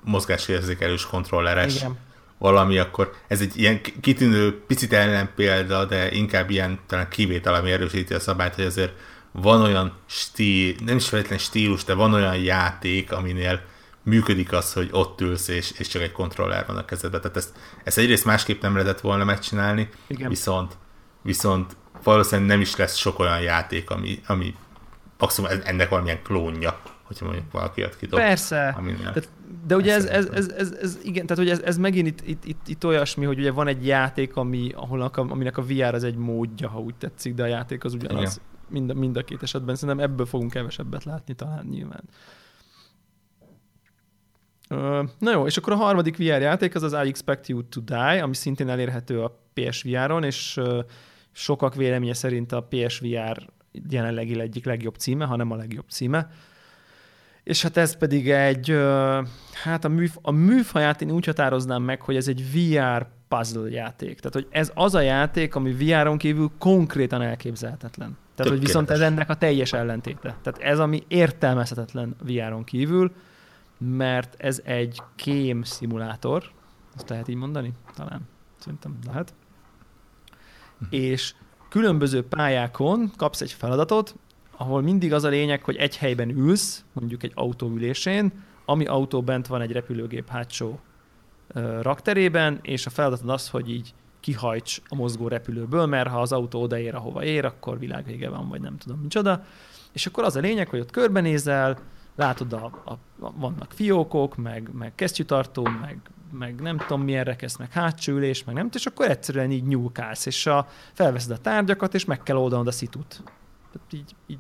mozgásérzékelős 0.05 1.07
kontrolleres 1.07 1.77
Igen. 1.77 1.99
Valami, 2.43 2.79
akkor 2.79 3.13
ez 3.29 3.41
egy 3.41 3.53
ilyen 3.57 3.81
kitűnő, 4.01 4.63
picit 4.67 4.93
ellenpélda, 4.93 5.85
de 5.85 6.11
inkább 6.11 6.51
ilyen 6.51 6.79
talán 6.87 7.09
kivétel, 7.09 7.55
ami 7.55 7.71
erősíti 7.71 8.15
a 8.15 8.21
szabályt, 8.21 8.55
hogy 8.55 8.65
azért 8.65 8.93
van 9.33 9.63
olyan 9.63 9.93
stíl, 10.07 10.75
nem 10.85 10.97
is 10.97 11.09
feltétlen 11.09 11.39
stílus, 11.39 11.85
de 11.85 11.95
van 11.95 12.13
olyan 12.13 12.37
játék, 12.37 13.13
aminél 13.13 13.61
működik 14.03 14.53
az, 14.53 14.73
hogy 14.73 14.89
ott 14.93 15.21
ülsz, 15.21 15.49
és, 15.49 15.73
és 15.79 15.89
csak 15.89 16.03
egy 16.03 16.13
kontroller 16.13 16.67
van 16.67 16.77
a 16.77 16.85
kezedben. 16.85 17.21
Tehát 17.21 17.37
ezt, 17.37 17.51
ezt 17.85 17.99
egyrészt 17.99 18.25
másképp 18.25 18.63
nem 18.63 18.75
lehetett 18.75 19.01
volna 19.01 19.25
megcsinálni, 19.25 19.89
Igen. 20.07 20.29
viszont 20.29 20.77
viszont 21.23 21.77
valószínűleg 22.03 22.51
nem 22.51 22.61
is 22.61 22.77
lesz 22.77 22.97
sok 22.97 23.19
olyan 23.19 23.41
játék, 23.41 23.91
ami, 23.91 24.21
ami 24.27 24.55
maximum 25.19 25.51
ennek 25.65 25.89
valamilyen 25.89 26.23
klónja, 26.23 26.81
hogyha 27.13 27.27
mondjuk 27.27 27.53
valaki 27.53 27.83
ad 27.83 27.97
ki. 27.97 28.07
Persze, 28.07 28.77
tehát, 29.01 29.29
de 29.67 29.77
ugye 29.77 29.95
ez, 29.95 30.05
ez, 30.05 30.27
ez, 30.27 30.49
ez, 30.49 30.73
ez, 30.73 30.99
igen, 31.03 31.27
tehát 31.27 31.43
ugye 31.43 31.53
ez, 31.53 31.61
ez 31.61 31.77
megint 31.77 32.07
itt, 32.07 32.21
itt, 32.27 32.45
itt, 32.45 32.69
itt, 32.69 32.85
olyasmi, 32.85 33.25
hogy 33.25 33.39
ugye 33.39 33.51
van 33.51 33.67
egy 33.67 33.87
játék, 33.87 34.37
ami, 34.37 34.71
ahol 34.75 35.01
a, 35.01 35.11
aminek 35.15 35.57
a 35.57 35.63
VR 35.63 35.95
az 35.95 36.05
egy 36.05 36.17
módja, 36.17 36.69
ha 36.69 36.81
úgy 36.81 36.95
tetszik, 36.95 37.35
de 37.35 37.43
a 37.43 37.47
játék 37.47 37.85
az 37.85 37.95
ugyanaz. 37.95 38.41
Mind, 38.69 38.95
mind 38.95 39.17
a 39.17 39.25
két 39.25 39.43
esetben. 39.43 39.75
Szerintem 39.75 40.05
ebből 40.05 40.27
fogunk 40.27 40.51
kevesebbet 40.51 41.05
látni 41.05 41.35
talán 41.35 41.67
nyilván. 41.71 42.03
Na 45.19 45.31
jó, 45.33 45.47
és 45.47 45.57
akkor 45.57 45.73
a 45.73 45.77
harmadik 45.77 46.17
VR 46.17 46.23
játék 46.23 46.75
az 46.75 46.83
az 46.83 46.93
I 46.93 47.09
Expect 47.09 47.49
You 47.49 47.69
to 47.69 47.81
Die, 47.81 48.23
ami 48.23 48.35
szintén 48.35 48.69
elérhető 48.69 49.23
a 49.23 49.39
PSVR-on, 49.55 50.25
és 50.25 50.61
sokak 51.33 51.75
véleménye 51.75 52.15
szerint 52.15 52.53
a 52.53 52.63
PSVR 52.63 53.47
jelenlegi 53.89 54.41
egyik 54.41 54.65
legjobb 54.65 54.95
címe, 54.95 55.25
hanem 55.25 55.51
a 55.51 55.57
legjobb 55.57 55.89
címe. 55.89 56.31
És 57.45 57.63
hát 57.63 57.77
ez 57.77 57.97
pedig 57.97 58.31
egy, 58.31 58.77
hát 59.63 59.85
a, 59.85 59.89
műf, 59.89 60.17
a 60.23 60.31
műfaját 60.31 61.03
én 61.03 61.11
úgy 61.11 61.27
határoznám 61.27 61.83
meg, 61.83 62.03
hogy 62.03 62.17
ez 62.17 62.29
egy 62.29 62.53
VR 62.53 63.07
puzzle 63.29 63.71
játék. 63.71 64.21
Tehát, 64.21 64.33
hogy 64.33 64.47
ez 64.51 64.71
az 64.75 64.95
a 64.95 65.01
játék, 65.01 65.55
ami 65.55 65.73
VR-on 65.73 66.19
kívül 66.19 66.51
konkrétan 66.59 67.23
elképzelhetetlen. 67.23 68.17
Tehát, 68.35 68.53
hogy 68.53 68.61
viszont 68.61 68.91
ez 68.91 69.01
ennek 69.01 69.31
a 69.31 69.35
teljes 69.35 69.73
ellentéte. 69.73 70.37
Tehát 70.43 70.59
ez, 70.61 70.79
ami 70.79 71.03
értelmezhetetlen 71.09 72.17
VR-on 72.23 72.65
kívül, 72.65 73.13
mert 73.79 74.35
ez 74.39 74.61
egy 74.65 75.03
kém 75.17 75.63
szimulátor, 75.63 76.51
azt 76.97 77.09
lehet 77.09 77.29
így 77.29 77.37
mondani? 77.37 77.73
Talán. 77.95 78.21
Szerintem 78.59 78.99
lehet 79.07 79.35
és 80.91 81.35
különböző 81.69 82.23
pályákon 82.25 83.13
kapsz 83.17 83.41
egy 83.41 83.53
feladatot, 83.53 84.15
ahol 84.63 84.83
mindig 84.83 85.13
az 85.13 85.25
a 85.25 85.29
lényeg, 85.29 85.65
hogy 85.65 85.77
egy 85.77 85.97
helyben 85.97 86.31
ülsz, 86.31 86.85
mondjuk 86.93 87.23
egy 87.23 87.33
autóülésén, 87.35 88.33
ami 88.65 88.85
autó 88.85 89.23
bent 89.23 89.47
van 89.47 89.61
egy 89.61 89.73
repülőgép 89.73 90.29
hátsó 90.29 90.81
rakterében, 91.81 92.59
és 92.63 92.87
a 92.87 92.91
feladatod 92.91 93.29
az, 93.31 93.49
hogy 93.49 93.71
így 93.71 93.95
kihajts 94.21 94.81
a 94.89 94.95
mozgó 94.95 95.29
repülőből, 95.29 95.87
mert 95.87 96.09
ha 96.09 96.21
az 96.21 96.33
autó 96.33 96.63
odaér, 96.63 96.95
ahova 96.95 97.25
ér, 97.25 97.45
akkor 97.45 97.79
világvége 97.79 98.29
van, 98.29 98.49
vagy 98.49 98.61
nem 98.61 98.77
tudom 98.79 99.01
micsoda. 99.01 99.45
És 99.93 100.07
akkor 100.07 100.25
az 100.25 100.37
a 100.37 100.41
lényeg, 100.41 100.69
hogy 100.69 100.81
ott 100.81 100.91
körbenézel, 100.91 101.79
látod, 102.17 102.53
a, 102.53 102.83
a, 102.85 102.93
a, 103.27 103.33
vannak 103.37 103.73
fiókok, 103.73 104.37
meg, 104.37 104.71
meg 104.73 104.95
kesztyűtartó, 104.95 105.63
meg 105.81 106.01
meg 106.39 106.61
nem 106.61 106.77
tudom 106.77 107.03
milyen 107.03 107.25
rekesz, 107.25 107.57
meg 107.57 107.73
hátsülés, 107.73 108.45
meg 108.45 108.55
nem, 108.55 108.69
és 108.73 108.87
akkor 108.87 109.11
egyszerűen 109.11 109.51
így 109.51 109.65
nyúlkálsz, 109.65 110.27
és 110.27 110.47
a, 110.47 110.67
felveszed 110.93 111.31
a 111.31 111.39
tárgyakat, 111.39 111.95
és 111.95 112.05
meg 112.05 112.23
kell 112.23 112.37
oldanod 112.37 112.67
a 112.67 112.71
szitut. 112.71 113.23
Tehát 113.73 113.93
így, 113.93 114.15
így 114.27 114.39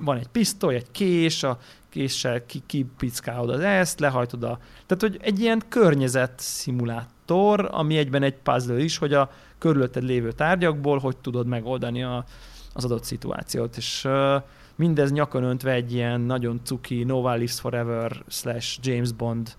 van 0.00 0.16
egy 0.16 0.28
pisztoly, 0.28 0.74
egy 0.74 0.90
kés, 0.90 1.42
a 1.42 1.58
késsel 1.88 2.46
kipickálod 2.66 3.50
az 3.50 3.60
ezt, 3.60 4.00
lehajtod 4.00 4.42
a... 4.42 4.58
Tehát, 4.86 5.02
hogy 5.02 5.18
egy 5.20 5.40
ilyen 5.40 5.62
környezet 5.68 6.32
szimulátor, 6.36 7.68
ami 7.72 7.96
egyben 7.96 8.22
egy 8.22 8.34
puzzle 8.34 8.78
is, 8.78 8.98
hogy 8.98 9.12
a 9.12 9.30
körülötted 9.58 10.02
lévő 10.02 10.32
tárgyakból 10.32 10.98
hogy 10.98 11.16
tudod 11.16 11.46
megoldani 11.46 12.02
a, 12.02 12.24
az 12.72 12.84
adott 12.84 13.04
szituációt. 13.04 13.76
És 13.76 14.08
mindez 14.76 15.12
nyakon 15.12 15.42
öntve 15.42 15.72
egy 15.72 15.92
ilyen 15.92 16.20
nagyon 16.20 16.60
cuki 16.64 17.04
Nova 17.04 17.32
Lives 17.32 17.60
Forever 17.60 18.22
slash 18.28 18.78
James 18.82 19.12
Bond 19.12 19.56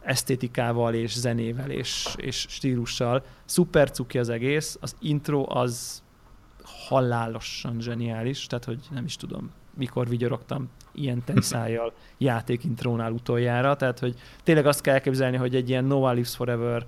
esztétikával 0.00 0.94
és 0.94 1.18
zenével 1.18 1.70
és, 1.70 2.14
és 2.16 2.46
stílussal. 2.48 3.24
Szuper 3.44 3.90
cuki 3.90 4.18
az 4.18 4.28
egész, 4.28 4.78
az 4.80 4.96
intro 5.00 5.44
az 5.48 6.02
halálosan 6.88 7.80
zseniális, 7.80 8.46
tehát 8.46 8.64
hogy 8.64 8.78
nem 8.90 9.04
is 9.04 9.16
tudom, 9.16 9.50
mikor 9.78 10.08
vigyorogtam 10.08 10.68
ilyen 10.92 11.24
tenszájjal 11.24 11.92
játékintrónál 12.18 13.12
utoljára, 13.12 13.76
tehát 13.76 13.98
hogy 13.98 14.14
tényleg 14.42 14.66
azt 14.66 14.80
kell 14.80 14.94
elképzelni, 14.94 15.36
hogy 15.36 15.54
egy 15.54 15.68
ilyen 15.68 15.84
No 15.84 15.96
One 15.96 16.12
Lives 16.12 16.36
Forever 16.36 16.86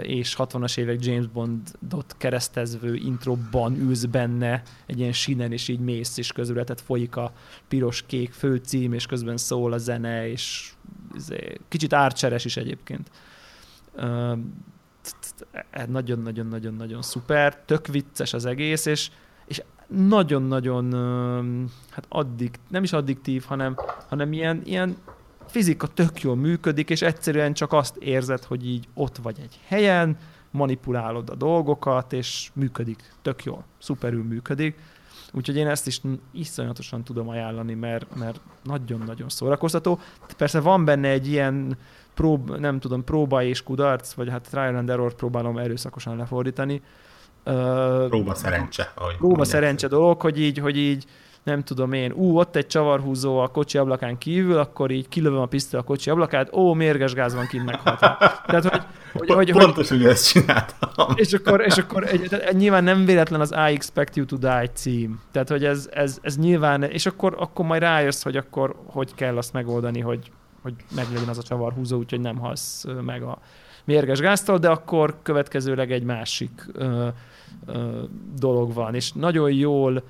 és 0.00 0.34
60-as 0.38 0.78
évek 0.78 1.04
James 1.04 1.26
Bondot 1.26 2.14
keresztezvő 2.18 2.94
introban 2.94 3.76
ülsz 3.76 4.04
benne, 4.04 4.62
egy 4.86 4.98
ilyen 4.98 5.12
sinen, 5.12 5.52
és 5.52 5.68
így 5.68 5.80
mész, 5.80 6.16
és 6.16 6.32
közül 6.32 6.54
tehát 6.54 6.80
folyik 6.80 7.16
a 7.16 7.32
piros-kék 7.68 8.32
főcím, 8.32 8.92
és 8.92 9.06
közben 9.06 9.36
szól 9.36 9.72
a 9.72 9.78
zene, 9.78 10.28
és 10.28 10.72
izé, 11.14 11.58
kicsit 11.68 11.92
árcseres 11.92 12.44
is 12.44 12.56
egyébként. 12.56 13.10
Nagyon-nagyon-nagyon-nagyon 15.86 17.02
szuper, 17.02 17.62
tök 17.64 17.86
vicces 17.86 18.32
az 18.32 18.44
egész, 18.44 18.86
és, 18.86 19.10
és 19.46 19.62
nagyon-nagyon 19.94 20.92
hát 21.90 22.06
addig, 22.08 22.50
nem 22.68 22.82
is 22.82 22.92
addiktív, 22.92 23.44
hanem, 23.44 23.76
hanem 24.08 24.32
ilyen, 24.32 24.60
ilyen 24.64 24.96
fizika 25.46 25.86
tök 25.86 26.20
jól 26.20 26.36
működik, 26.36 26.90
és 26.90 27.02
egyszerűen 27.02 27.52
csak 27.52 27.72
azt 27.72 27.96
érzed, 27.96 28.44
hogy 28.44 28.66
így 28.66 28.88
ott 28.94 29.16
vagy 29.16 29.38
egy 29.42 29.60
helyen, 29.66 30.16
manipulálod 30.50 31.30
a 31.30 31.34
dolgokat, 31.34 32.12
és 32.12 32.50
működik, 32.54 33.12
tök 33.22 33.44
jól, 33.44 33.64
szuperül 33.78 34.24
működik. 34.24 34.78
Úgyhogy 35.32 35.56
én 35.56 35.66
ezt 35.68 35.86
is 35.86 36.00
iszonyatosan 36.32 37.04
tudom 37.04 37.28
ajánlani, 37.28 37.74
mert, 37.74 38.16
mert 38.16 38.40
nagyon-nagyon 38.62 39.28
szórakoztató. 39.28 39.98
Persze 40.36 40.60
van 40.60 40.84
benne 40.84 41.08
egy 41.08 41.26
ilyen 41.26 41.76
prób, 42.14 42.58
nem 42.58 42.80
tudom, 42.80 43.04
próba 43.04 43.42
és 43.42 43.62
kudarc, 43.62 44.12
vagy 44.12 44.30
hát 44.30 44.48
trial 44.48 44.76
and 44.76 44.90
error 44.90 45.14
próbálom 45.14 45.58
erőszakosan 45.58 46.16
lefordítani. 46.16 46.82
Próba 48.08 48.34
szerencse. 48.34 48.92
Próba 49.18 49.44
szerencse 49.44 49.88
dolog, 49.88 50.20
hogy 50.20 50.40
így, 50.40 50.58
hogy 50.58 50.76
így 50.76 51.04
nem 51.42 51.62
tudom 51.62 51.92
én, 51.92 52.12
ú, 52.12 52.38
ott 52.38 52.56
egy 52.56 52.66
csavarhúzó 52.66 53.38
a 53.38 53.48
kocsi 53.48 53.78
ablakán 53.78 54.18
kívül, 54.18 54.58
akkor 54.58 54.90
így 54.90 55.08
kilövöm 55.08 55.40
a 55.40 55.46
pisztoly 55.46 55.80
a 55.80 55.82
kocsi 55.82 56.10
ablakát, 56.10 56.52
ó, 56.52 56.72
mérges 56.72 57.14
gáz 57.14 57.34
van 57.34 57.46
kint 57.46 57.64
meghaltam. 57.64 58.16
Tehát, 58.46 58.62
hogy, 58.62 58.82
hogy, 59.12 59.30
hogy, 59.30 59.50
Pontosan 59.50 59.98
hogy, 59.98 60.06
ezt 60.06 60.28
csináltam. 60.28 61.08
És 61.14 61.32
akkor, 61.32 61.60
és 61.60 61.78
akkor 61.78 62.04
egy, 62.04 62.26
tehát 62.28 62.52
nyilván 62.52 62.84
nem 62.84 63.04
véletlen 63.04 63.40
az 63.40 63.50
I 63.50 63.72
expect 63.72 64.16
you 64.16 64.26
to 64.26 64.36
die 64.36 64.70
cím. 64.74 65.20
Tehát, 65.32 65.48
hogy 65.48 65.64
ez, 65.64 65.88
ez, 65.92 66.18
ez 66.22 66.38
nyilván, 66.38 66.82
és 66.82 67.06
akkor, 67.06 67.34
akkor 67.38 67.66
majd 67.66 67.82
rájössz, 67.82 68.22
hogy 68.22 68.36
akkor 68.36 68.74
hogy 68.86 69.14
kell 69.14 69.36
azt 69.36 69.52
megoldani, 69.52 70.00
hogy, 70.00 70.30
hogy 70.62 70.74
meglegyen 70.94 71.28
az 71.28 71.38
a 71.38 71.42
csavarhúzó, 71.42 71.98
úgyhogy 71.98 72.20
nem 72.20 72.36
halsz 72.38 72.84
meg 73.04 73.22
a 73.22 73.38
mérges 73.84 74.20
gáztól, 74.20 74.58
de 74.58 74.68
akkor 74.68 75.16
következőleg 75.22 75.92
egy 75.92 76.02
másik 76.02 76.50
dolog 78.38 78.72
van. 78.72 78.94
És 78.94 79.12
nagyon 79.12 79.52
jól 79.52 80.02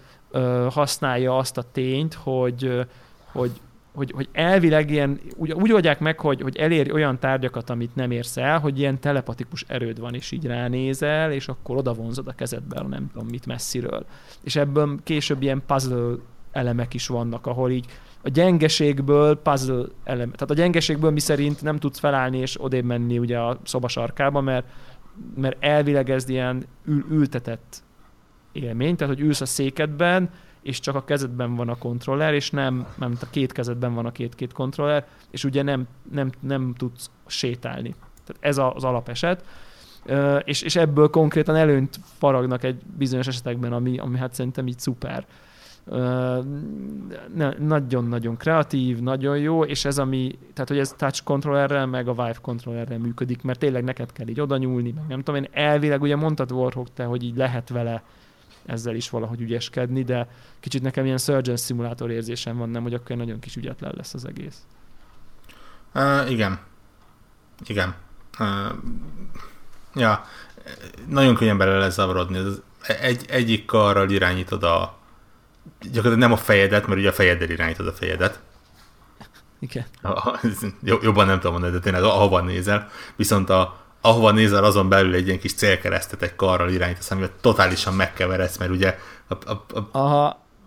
használja 0.71 1.37
azt 1.37 1.59
a 1.59 1.65
tényt, 1.73 2.15
hogy, 2.15 2.87
hogy 3.33 3.51
hogy, 3.95 4.13
hogy 4.15 4.29
elvileg 4.33 4.91
ilyen, 4.91 5.21
úgy, 5.37 5.53
úgy 5.53 5.73
oldják 5.73 6.01
meg, 6.01 6.21
hogy, 6.21 6.41
hogy 6.41 6.57
elér 6.57 6.93
olyan 6.93 7.19
tárgyakat, 7.19 7.71
amit 7.71 7.95
nem 7.95 8.11
érsz 8.11 8.37
el, 8.37 8.59
hogy 8.59 8.79
ilyen 8.79 9.01
telepatikus 9.01 9.65
erőd 9.69 10.01
van, 10.01 10.15
és 10.15 10.31
így 10.31 10.47
ránézel, 10.47 11.33
és 11.33 11.49
akkor 11.49 11.77
oda 11.77 11.93
vonzod 11.93 12.29
a 12.29 12.33
kezedbe, 12.33 12.83
nem 12.83 13.11
tudom 13.13 13.29
mit 13.29 13.47
messziről. 13.47 14.07
És 14.43 14.57
ebből 14.57 14.99
később 15.05 15.43
ilyen 15.43 15.63
puzzle 15.67 16.15
elemek 16.53 16.95
is 16.95 17.07
vannak, 17.07 17.47
ahol 17.47 17.71
így 17.71 17.87
a 18.23 18.29
gyengeségből 18.29 19.37
puzzle 19.37 19.85
elemek, 20.05 20.35
tehát 20.35 20.51
a 20.51 20.55
gyengeségből 20.55 21.11
mi 21.11 21.21
szerint 21.21 21.63
nem 21.63 21.79
tudsz 21.79 21.99
felállni 21.99 22.39
és 22.39 22.63
odébb 22.63 22.85
menni 22.85 23.19
ugye 23.19 23.39
a 23.39 23.59
szobasarkába, 23.65 24.41
mert, 24.41 24.67
mert 25.37 25.65
elvileg 25.65 26.11
ez 26.11 26.29
ilyen 26.29 26.65
ül, 26.85 27.07
ültetett 27.11 27.83
élmény, 28.53 28.97
tehát 28.97 29.15
hogy 29.15 29.25
ülsz 29.25 29.41
a 29.41 29.47
székedben, 29.47 30.31
és 30.63 30.81
csak 30.81 30.95
a 30.95 31.05
kezedben 31.05 31.55
van 31.55 31.69
a 31.69 31.79
kontroller, 31.79 32.35
és 32.35 32.51
nem, 32.51 32.87
nem 32.97 33.17
a 33.21 33.27
két 33.31 33.53
kezedben 33.53 33.95
van 33.95 34.07
a 34.07 34.13
két-két 34.13 34.53
kontroller, 34.53 35.07
és 35.31 35.45
ugye 35.45 35.63
nem, 35.63 35.87
nem, 36.13 36.31
nem 36.41 36.75
tudsz 36.77 37.11
sétálni. 37.27 37.95
Tehát 38.25 38.43
ez 38.43 38.59
az 38.59 38.85
alapeset. 38.85 39.45
És, 40.45 40.63
és 40.63 40.77
ebből 40.77 41.09
konkrétan 41.09 41.57
előnyt 41.57 41.99
faragnak 42.19 42.63
egy 42.63 42.83
bizonyos 42.97 43.27
esetekben, 43.27 43.73
ami, 43.73 43.99
ami 43.99 44.19
hát 44.19 44.35
szerintem 44.35 44.67
így 44.67 44.79
szuper. 44.79 45.27
Nagyon-nagyon 47.59 48.37
kreatív, 48.37 48.99
nagyon 48.99 49.39
jó, 49.39 49.65
és 49.65 49.85
ez 49.85 49.99
ami, 49.99 50.39
tehát 50.53 50.69
hogy 50.69 50.79
ez 50.79 50.95
touch 50.97 51.23
controllerrel, 51.25 51.87
meg 51.87 52.09
a 52.09 52.13
Vive 52.13 52.39
controllerrel 52.43 52.99
működik, 52.99 53.43
mert 53.43 53.59
tényleg 53.59 53.85
neked 53.85 54.13
kell 54.13 54.29
így 54.29 54.41
oda 54.41 54.57
nyúlni, 54.57 54.93
meg 54.93 55.05
nem 55.09 55.23
tudom 55.23 55.43
én, 55.43 55.49
elvileg 55.53 56.03
ugye 56.03 56.17
mondtad 56.17 56.53
Warhawk 56.53 56.89
te, 56.95 57.05
hogy 57.05 57.23
így 57.23 57.37
lehet 57.37 57.69
vele 57.69 58.03
ezzel 58.67 58.95
is 58.95 59.11
valahogy 59.11 59.41
ügyeskedni, 59.41 60.03
de 60.03 60.29
kicsit 60.61 60.83
nekem 60.83 61.05
ilyen 61.05 61.19
Surgeon 61.19 61.57
Simulator 61.57 62.11
érzésem 62.11 62.57
van, 62.57 62.69
nem, 62.69 62.83
hogy 62.83 62.95
akkor 62.95 63.17
nagyon 63.17 63.39
kis 63.39 63.57
ügyetlen 63.57 63.93
lesz 63.97 64.15
az 64.15 64.25
egész. 64.25 64.67
Uh, 65.95 66.31
igen. 66.31 66.59
Igen. 67.67 67.95
Uh, 68.39 68.77
ja, 69.95 70.25
nagyon 71.09 71.35
könnyen 71.35 71.59
bele 71.59 71.79
lesz 71.79 71.95
zavarodni. 71.95 72.39
Egy, 73.01 73.25
egyik 73.29 73.65
karral 73.65 74.11
irányítod 74.11 74.63
a 74.63 75.01
gyakorlatilag 75.81 76.19
nem 76.19 76.33
a 76.33 76.37
fejedet, 76.37 76.87
mert 76.87 77.01
ugye 77.01 77.09
a 77.09 77.13
fejeddel 77.13 77.51
irányítod 77.51 77.87
a 77.87 77.93
fejedet. 77.93 78.41
Igen. 79.61 79.87
Jobban 80.83 81.27
nem 81.27 81.37
tudom 81.37 81.53
mondani, 81.53 81.73
de 81.73 81.81
tényleg 81.81 82.03
ahova 82.03 82.41
nézel. 82.41 82.91
Viszont 83.17 83.51
a, 83.51 83.77
ahova 84.01 84.31
nézel, 84.31 84.65
azon 84.65 84.89
belül 84.89 85.15
egy 85.15 85.27
ilyen 85.27 85.39
kis 85.39 85.55
célkeresztet 85.55 86.23
egy 86.23 86.37
karral 86.37 86.71
irányítasz, 86.71 87.11
amivel 87.11 87.31
totálisan 87.41 87.95
megkeveredsz, 87.95 88.57
mert 88.57 88.71
ugye 88.71 88.99
a, 89.29 89.35
a, 89.35 89.51
a, 89.51 89.89
Aha. 89.93 90.27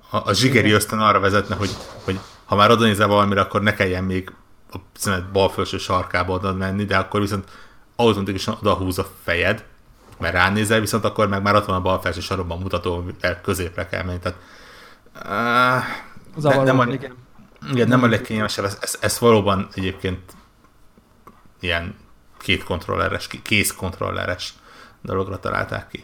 a, 0.09 0.17
a 0.17 0.33
zsigeri 0.33 0.71
ösztön 0.71 0.99
arra 0.99 1.19
vezetne, 1.19 1.55
hogy, 1.55 1.69
hogy 2.03 2.19
ha 2.45 2.55
már 2.55 2.71
oda 2.71 2.83
nézel 2.83 3.07
valamire, 3.07 3.41
akkor 3.41 3.61
ne 3.61 3.73
kelljen 3.73 4.03
még 4.03 4.31
a 4.71 4.77
szemed 4.93 5.23
bal 5.23 5.49
felső 5.49 5.77
sarkába 5.77 6.33
oda 6.33 6.53
menni, 6.53 6.85
de 6.85 6.97
akkor 6.97 7.21
viszont 7.21 7.49
automatikusan 7.95 8.57
oda 8.59 8.73
húz 8.73 8.99
a 8.99 9.07
fejed, 9.23 9.65
mert 10.17 10.33
ránézel, 10.33 10.79
viszont 10.79 11.05
akkor 11.05 11.27
meg 11.27 11.41
már 11.41 11.55
ott 11.55 11.65
van 11.65 11.75
a 11.75 11.81
bal 11.81 12.01
felső 12.01 12.19
sarokban 12.19 12.59
mutató, 12.59 13.05
mert 13.21 13.41
középre 13.41 13.87
kell 13.87 14.03
menni. 14.03 14.19
Tehát, 14.19 14.37
uh, 15.15 15.83
Zavaró, 16.37 16.59
ne, 16.59 16.63
nem 16.63 16.79
a, 16.79 16.85
igen. 16.85 17.15
Igen, 17.71 17.87
nem 17.87 18.03
a 18.03 18.07
legkényelmesebb, 18.07 18.65
ez, 18.65 18.77
ez, 18.81 18.97
ez 19.01 19.19
valóban 19.19 19.67
egyébként 19.73 20.19
ilyen 21.59 21.95
két 22.37 22.63
kontrolleres, 22.63 23.27
kész 23.41 23.71
kontrolleres 23.71 24.53
dologra 25.01 25.39
találták 25.39 25.87
ki. 25.87 26.03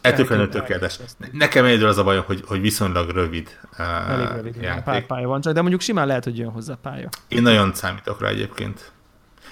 Ettől 0.00 0.26
fenn 0.26 0.50
tökéletes. 0.50 0.98
Nekem 1.32 1.64
egyedül 1.64 1.88
az 1.88 1.98
a 1.98 2.04
bajom, 2.04 2.24
hogy, 2.24 2.42
hogy 2.46 2.60
viszonylag 2.60 3.10
rövid, 3.10 3.58
uh, 3.78 4.10
Elég 4.10 4.28
rövid 4.28 4.56
játék. 4.56 4.84
Pár 4.84 5.06
pálya 5.06 5.28
van 5.28 5.40
csak, 5.40 5.52
de 5.52 5.60
mondjuk 5.60 5.80
simán 5.80 6.06
lehet, 6.06 6.24
hogy 6.24 6.38
jön 6.38 6.50
hozzá 6.50 6.74
pálya. 6.82 7.08
Én 7.28 7.42
nagyon 7.42 7.74
számítok 7.74 8.20
rá 8.20 8.28
egyébként. 8.28 8.92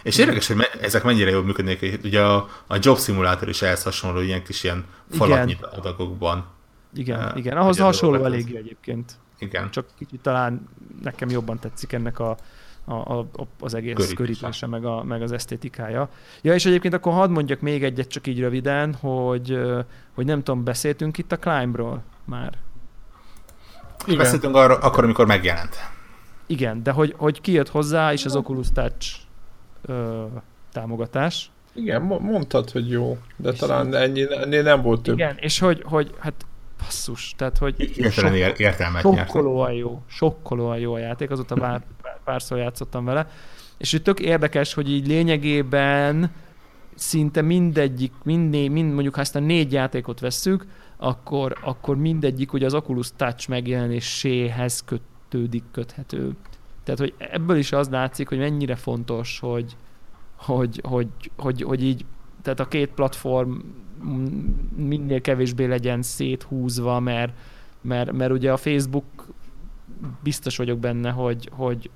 És 0.02 0.18
érdekes, 0.18 0.46
hogy 0.46 0.56
me- 0.56 0.74
ezek 0.80 1.02
mennyire 1.02 1.30
jól 1.30 1.44
működnek. 1.44 1.98
Ugye 2.02 2.22
a, 2.22 2.48
a 2.66 2.76
Job 2.80 2.98
Simulator 2.98 3.48
is 3.48 3.62
ehhez 3.62 3.82
hasonló 3.82 4.20
ilyen 4.20 4.42
kis 4.42 4.64
ilyen 4.64 4.84
falatnyi 5.10 5.56
adagokban. 5.60 6.46
Igen, 6.94 7.24
uh, 7.24 7.36
igen. 7.36 7.56
Ahhoz 7.56 7.78
hasonló 7.78 8.24
elég 8.24 8.54
egyébként. 8.54 9.12
Igen. 9.38 9.70
Csak 9.70 9.86
kicsit 9.98 10.20
talán 10.20 10.68
nekem 11.02 11.28
jobban 11.30 11.58
tetszik 11.58 11.92
ennek 11.92 12.18
a, 12.18 12.36
a, 12.84 12.92
a, 13.18 13.26
az 13.60 13.74
egész 13.74 13.94
Körítése. 13.94 14.14
körítése, 14.16 14.66
meg, 14.66 14.84
a, 14.84 15.02
meg 15.02 15.22
az 15.22 15.32
esztétikája. 15.32 16.08
Ja, 16.42 16.54
és 16.54 16.66
egyébként 16.66 16.94
akkor 16.94 17.12
hadd 17.12 17.30
mondjak 17.30 17.60
még 17.60 17.84
egyet 17.84 18.08
csak 18.08 18.26
így 18.26 18.40
röviden, 18.40 18.94
hogy, 18.94 19.58
hogy 20.14 20.26
nem 20.26 20.42
tudom, 20.42 20.64
beszéltünk 20.64 21.18
itt 21.18 21.32
a 21.32 21.38
Climbról 21.38 22.02
már. 22.24 22.58
Igen. 24.06 24.18
Beszéltünk 24.18 24.54
arra, 24.56 24.78
akkor, 24.78 25.04
amikor 25.04 25.26
megjelent. 25.26 25.76
Igen, 26.46 26.82
de 26.82 26.90
hogy, 26.90 27.14
hogy 27.16 27.40
kijött 27.40 27.68
hozzá, 27.68 28.12
és 28.12 28.24
az 28.24 28.36
Oculus 28.36 28.66
Touch 28.72 29.16
ö, 29.82 30.24
támogatás. 30.72 31.50
Igen, 31.72 32.02
mondtad, 32.02 32.70
hogy 32.70 32.90
jó, 32.90 33.18
de 33.36 33.50
és 33.50 33.58
talán 33.58 33.94
ennyi, 33.94 34.26
ennyi 34.42 34.56
nem 34.56 34.82
volt 34.82 35.02
több. 35.02 35.14
Igen, 35.14 35.36
és 35.38 35.58
hogy, 35.58 35.82
hogy 35.84 36.14
hát 36.18 36.46
basszus, 36.84 37.34
tehát 37.36 37.58
hogy 37.58 37.92
Értelem, 37.96 38.34
sok, 38.34 38.58
értelmet 38.58 39.02
sokkolóan 39.02 39.72
jó, 39.72 40.02
sokkolóan 40.06 40.78
jó 40.78 40.92
a 40.94 40.98
játék, 40.98 41.30
azóta 41.30 41.54
bár 41.54 41.82
párszor 42.24 42.58
játszottam 42.58 43.04
vele, 43.04 43.28
és 43.78 43.90
hogy 43.90 44.02
tök 44.02 44.20
érdekes, 44.20 44.74
hogy 44.74 44.90
így 44.90 45.06
lényegében 45.06 46.30
szinte 46.94 47.42
mindegyik, 47.42 48.12
mindé, 48.22 48.68
mind, 48.68 48.92
mondjuk 48.92 49.14
ha 49.14 49.20
ezt 49.20 49.36
a 49.36 49.40
négy 49.40 49.72
játékot 49.72 50.20
vesszük, 50.20 50.66
akkor, 50.96 51.56
akkor 51.60 51.96
mindegyik 51.96 52.52
ugye 52.52 52.66
az 52.66 52.74
Oculus 52.74 53.10
Touch 53.16 53.48
megjelenéséhez 53.48 54.84
kötődik, 54.84 55.64
köthető. 55.72 56.32
Tehát, 56.84 57.00
hogy 57.00 57.14
ebből 57.18 57.56
is 57.56 57.72
az 57.72 57.88
látszik, 57.88 58.28
hogy 58.28 58.38
mennyire 58.38 58.76
fontos, 58.76 59.38
hogy, 59.38 59.76
hogy, 60.36 60.80
hogy, 60.82 61.08
hogy, 61.36 61.62
hogy 61.62 61.84
így, 61.84 62.04
tehát 62.42 62.60
a 62.60 62.68
két 62.68 62.90
platform 62.90 63.58
minél 64.76 65.20
kevésbé 65.20 65.64
legyen 65.64 66.02
széthúzva, 66.02 67.00
mert, 67.00 67.32
mert, 67.80 68.12
mert 68.12 68.32
ugye 68.32 68.52
a 68.52 68.56
Facebook 68.56 69.04
biztos 70.22 70.56
vagyok 70.56 70.78
benne, 70.78 71.10
hogy, 71.10 71.48
hogy 71.52 71.90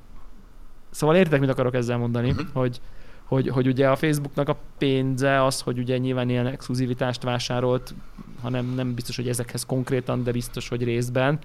Szóval 0.91 1.17
értek, 1.17 1.41
mit 1.41 1.49
akarok 1.49 1.75
ezzel 1.75 1.99
mondani, 1.99 2.31
uh-huh. 2.31 2.47
hogy, 2.53 2.81
hogy, 3.25 3.49
hogy 3.49 3.67
ugye 3.67 3.89
a 3.89 3.97
Facebooknak 3.97 4.49
a 4.49 4.59
pénze 4.79 5.45
az, 5.45 5.61
hogy 5.61 5.79
ugye 5.79 5.99
nyilván 5.99 6.29
ilyen 6.29 6.47
exkluzivitást 6.47 7.23
vásárolt, 7.23 7.95
hanem 8.41 8.75
nem 8.75 8.95
biztos, 8.95 9.17
hogy 9.17 9.29
ezekhez 9.29 9.67
konkrétan, 9.67 10.23
de 10.23 10.33
biztos, 10.33 10.69
hogy 10.69 10.85
részben, 10.85 11.39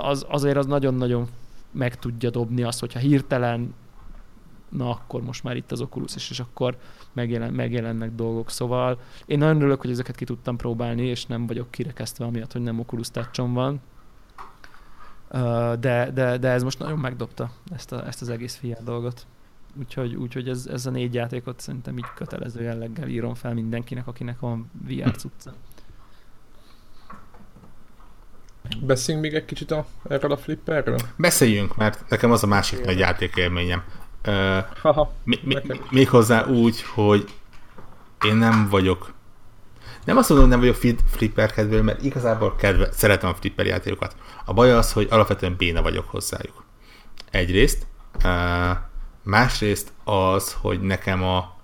az, 0.00 0.26
azért 0.28 0.56
az 0.56 0.66
nagyon-nagyon 0.66 1.26
meg 1.70 1.98
tudja 1.98 2.30
dobni 2.30 2.62
azt, 2.62 2.80
hogyha 2.80 2.98
hirtelen 2.98 3.74
na 4.68 4.90
akkor 4.90 5.22
most 5.22 5.44
már 5.44 5.56
itt 5.56 5.72
az 5.72 5.80
Oculus 5.80 6.14
is, 6.14 6.30
és 6.30 6.40
akkor 6.40 6.76
megjelen, 7.12 7.52
megjelennek 7.52 8.14
dolgok. 8.14 8.50
Szóval 8.50 9.00
én 9.26 9.38
nagyon 9.38 9.56
örülök, 9.56 9.80
hogy 9.80 9.90
ezeket 9.90 10.16
ki 10.16 10.24
tudtam 10.24 10.56
próbálni, 10.56 11.02
és 11.02 11.26
nem 11.26 11.46
vagyok 11.46 11.70
kirekesztve 11.70 12.24
amiatt, 12.24 12.52
hogy 12.52 12.62
nem 12.62 12.78
Oculus 12.78 13.10
touch 13.10 13.52
van 13.52 13.80
de, 15.80 16.10
de, 16.14 16.38
de 16.38 16.48
ez 16.48 16.62
most 16.62 16.78
nagyon 16.78 16.98
megdobta 16.98 17.50
ezt, 17.74 17.92
a, 17.92 18.06
ezt 18.06 18.22
az 18.22 18.28
egész 18.28 18.56
fiát 18.56 18.84
dolgot. 18.84 19.26
Úgyhogy, 19.78 20.14
úgyhogy 20.14 20.48
ez, 20.48 20.66
ez 20.66 20.86
a 20.86 20.90
négy 20.90 21.14
játékot 21.14 21.60
szerintem 21.60 21.98
így 21.98 22.06
kötelező 22.14 22.62
jelleggel 22.62 23.08
írom 23.08 23.34
fel 23.34 23.54
mindenkinek, 23.54 24.06
akinek 24.06 24.38
van 24.38 24.70
VR 24.86 25.16
cucca. 25.16 25.52
Beszéljünk 28.80 29.26
még 29.26 29.34
egy 29.34 29.44
kicsit 29.44 29.70
a, 29.70 29.86
erről 30.08 30.32
a 30.32 30.36
flipperről? 30.36 30.98
Beszéljünk, 31.16 31.76
mert 31.76 32.04
nekem 32.08 32.30
az 32.30 32.42
a 32.42 32.46
másik 32.46 32.84
nagy 32.84 32.98
játékélményem. 32.98 33.84
Méghozzá 35.90 36.46
úgy, 36.46 36.82
hogy 36.82 37.34
én 38.24 38.36
nem 38.36 38.68
vagyok 38.68 39.12
nem 40.04 40.16
azt 40.16 40.28
mondom, 40.28 40.48
hogy 40.50 40.58
nem 40.58 40.74
vagyok 40.74 40.96
flipper 41.10 41.52
kedvelő, 41.52 41.82
mert 41.82 42.02
igazából 42.02 42.56
kedve, 42.56 42.92
szeretem 42.92 43.30
a 43.30 43.34
flipper 43.34 43.66
játékokat. 43.66 44.16
A 44.44 44.52
baj 44.52 44.72
az, 44.72 44.92
hogy 44.92 45.06
alapvetően 45.10 45.54
béna 45.56 45.82
vagyok 45.82 46.10
hozzájuk. 46.10 46.64
Egyrészt. 47.30 47.86
Másrészt 49.22 49.92
az, 50.04 50.56
hogy 50.60 50.80
nekem 50.80 51.22
a, 51.22 51.56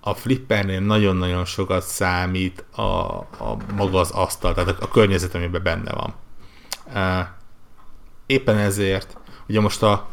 a 0.00 0.14
flippernél 0.14 0.80
nagyon-nagyon 0.80 1.44
sokat 1.44 1.82
számít 1.82 2.64
a, 2.72 2.82
a 3.18 3.56
maga 3.74 3.98
az 3.98 4.10
asztal, 4.10 4.54
tehát 4.54 4.80
a, 4.80 4.84
a 4.84 4.88
környezet, 4.88 5.34
amiben 5.34 5.62
benne 5.62 5.92
van. 5.92 6.14
Éppen 8.26 8.58
ezért, 8.58 9.16
ugye 9.48 9.60
most 9.60 9.82
a 9.82 10.08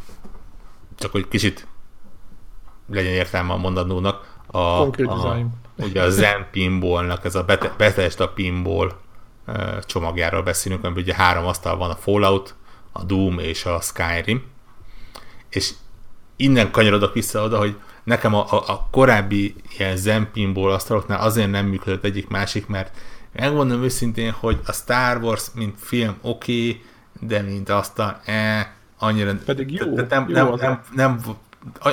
csak 0.96 1.12
hogy 1.12 1.28
kicsit 1.28 1.68
legyen 2.90 3.12
értelme 3.12 3.54
a 3.54 3.58
mondanónak, 3.58 4.36
a, 4.48 4.58
a, 4.58 5.38
ugye 5.78 6.02
a 6.02 6.10
Zen 6.10 6.48
pinballnak, 6.52 7.26
ez 7.26 7.36
a 7.36 7.46
Bethesda 7.78 8.28
pinball 8.28 8.92
csomagjáról 9.86 10.44
beszélünk, 10.44 10.84
amiben 10.84 11.04
ugye 11.04 11.16
három 11.16 11.46
asztal 11.46 11.78
van, 11.78 11.90
a 11.90 11.96
Fallout, 11.96 12.56
a 12.92 13.04
Doom 13.04 13.40
és 13.40 13.66
a 13.66 13.80
Skyrim. 13.82 14.44
És 15.50 15.74
innen 16.36 16.72
kanyarodok 16.72 17.14
vissza 17.14 17.44
oda, 17.44 17.58
hogy 17.58 17.78
nekem 18.04 18.34
a, 18.34 18.52
a, 18.52 18.64
a 18.68 18.88
korábbi 18.92 19.56
ilyen 19.78 19.98
Zen 19.98 20.32
pinball 20.34 20.72
asztaloknál 20.72 21.20
azért 21.20 21.52
nem 21.52 21.66
működött 21.66 22.04
egyik 22.04 22.28
másik, 22.28 22.68
mert 22.68 22.98
megmondom 23.32 23.84
őszintén, 23.84 24.32
hogy 24.32 24.60
a 24.66 24.72
Star 24.72 25.24
Wars, 25.24 25.46
mint 25.54 25.76
film 25.80 26.18
oké, 26.22 26.70
okay, 26.70 26.82
de 27.20 27.42
mint 27.42 27.70
asztal, 27.70 28.22
eh, 28.26 28.68
annyira... 28.98 29.34
Pedig 29.46 29.72
jó, 29.72 29.94
de 29.94 30.06
nem, 30.10 30.30
jó 30.30 30.36
nem, 30.36 30.56
nem, 30.58 30.82
nem, 30.96 31.20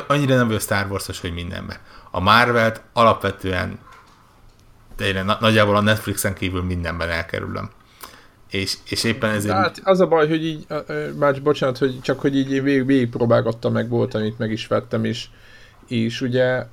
annyira 0.06 0.36
nem 0.36 0.46
vagyok 0.46 0.60
Star 0.60 0.86
Wars-os, 0.90 1.20
hogy 1.20 1.32
mindenben. 1.32 1.76
A 2.10 2.20
Marvel-t 2.20 2.82
alapvetően 2.92 3.78
tényleg 4.96 5.24
nagyjából 5.40 5.76
a 5.76 5.80
Netflixen 5.80 6.34
kívül 6.34 6.62
mindenben 6.62 7.08
elkerülöm. 7.08 7.70
És, 8.50 8.76
és 8.88 9.04
éppen 9.04 9.30
ezért... 9.30 9.54
Hát 9.54 9.80
az 9.84 10.00
a 10.00 10.06
baj, 10.06 10.28
hogy 10.28 10.44
így, 10.44 10.66
bács, 11.18 11.40
bocsánat, 11.40 11.78
hogy 11.78 12.00
csak 12.00 12.20
hogy 12.20 12.36
így 12.36 12.62
végig, 12.62 12.86
végig 12.86 13.10
próbálgattam 13.10 13.72
meg 13.72 13.88
volt, 13.88 14.14
amit 14.14 14.38
meg 14.38 14.50
is 14.50 14.66
vettem, 14.66 15.04
és, 15.04 15.26
és 15.86 16.20
ugye 16.20 16.66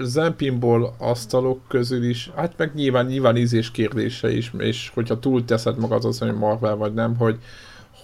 az 0.00 0.16
Empinból 0.16 0.94
asztalok 0.98 1.60
közül 1.68 2.04
is, 2.04 2.30
hát 2.36 2.52
meg 2.56 2.74
nyilván, 2.74 3.06
nyilván 3.06 3.36
ízés 3.36 3.70
kérdése 3.70 4.30
is, 4.32 4.52
és 4.58 4.90
hogyha 4.94 5.18
túl 5.18 5.44
teszed 5.44 5.78
magad 5.78 6.04
az, 6.04 6.18
hogy 6.18 6.34
Marvel 6.34 6.76
vagy 6.76 6.94
nem, 6.94 7.16
hogy, 7.16 7.38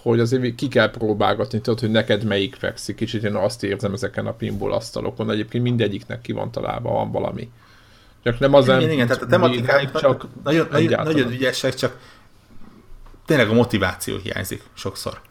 hogy 0.03 0.19
azért 0.19 0.55
ki 0.55 0.67
kell 0.67 0.91
próbálgatni, 0.91 1.61
tudod, 1.61 1.79
hogy 1.79 1.91
neked 1.91 2.23
melyik 2.23 2.55
fekszik. 2.55 2.95
Kicsit 2.95 3.23
én 3.23 3.35
azt 3.35 3.63
érzem 3.63 3.93
ezeken 3.93 4.25
a 4.25 4.33
pinball 4.33 4.71
asztalokon. 4.71 5.31
Egyébként 5.31 5.63
mindegyiknek 5.63 6.21
ki 6.21 6.31
van 6.31 6.51
találva, 6.51 6.89
van 6.89 7.11
valami. 7.11 7.49
Csak 8.23 8.39
nem 8.39 8.53
az 8.53 8.67
igen, 8.67 8.91
igen, 8.91 9.07
tehát 9.07 9.23
a 9.23 9.27
tematikájuk 9.27 9.99
csak 9.99 10.27
nagyon, 10.43 10.67
nagyon, 10.71 11.03
nagyon 11.03 11.31
ügyesek, 11.31 11.73
csak 11.73 11.97
tényleg 13.25 13.49
a 13.49 13.53
motiváció 13.53 14.17
hiányzik 14.17 14.61
sokszor. 14.73 15.21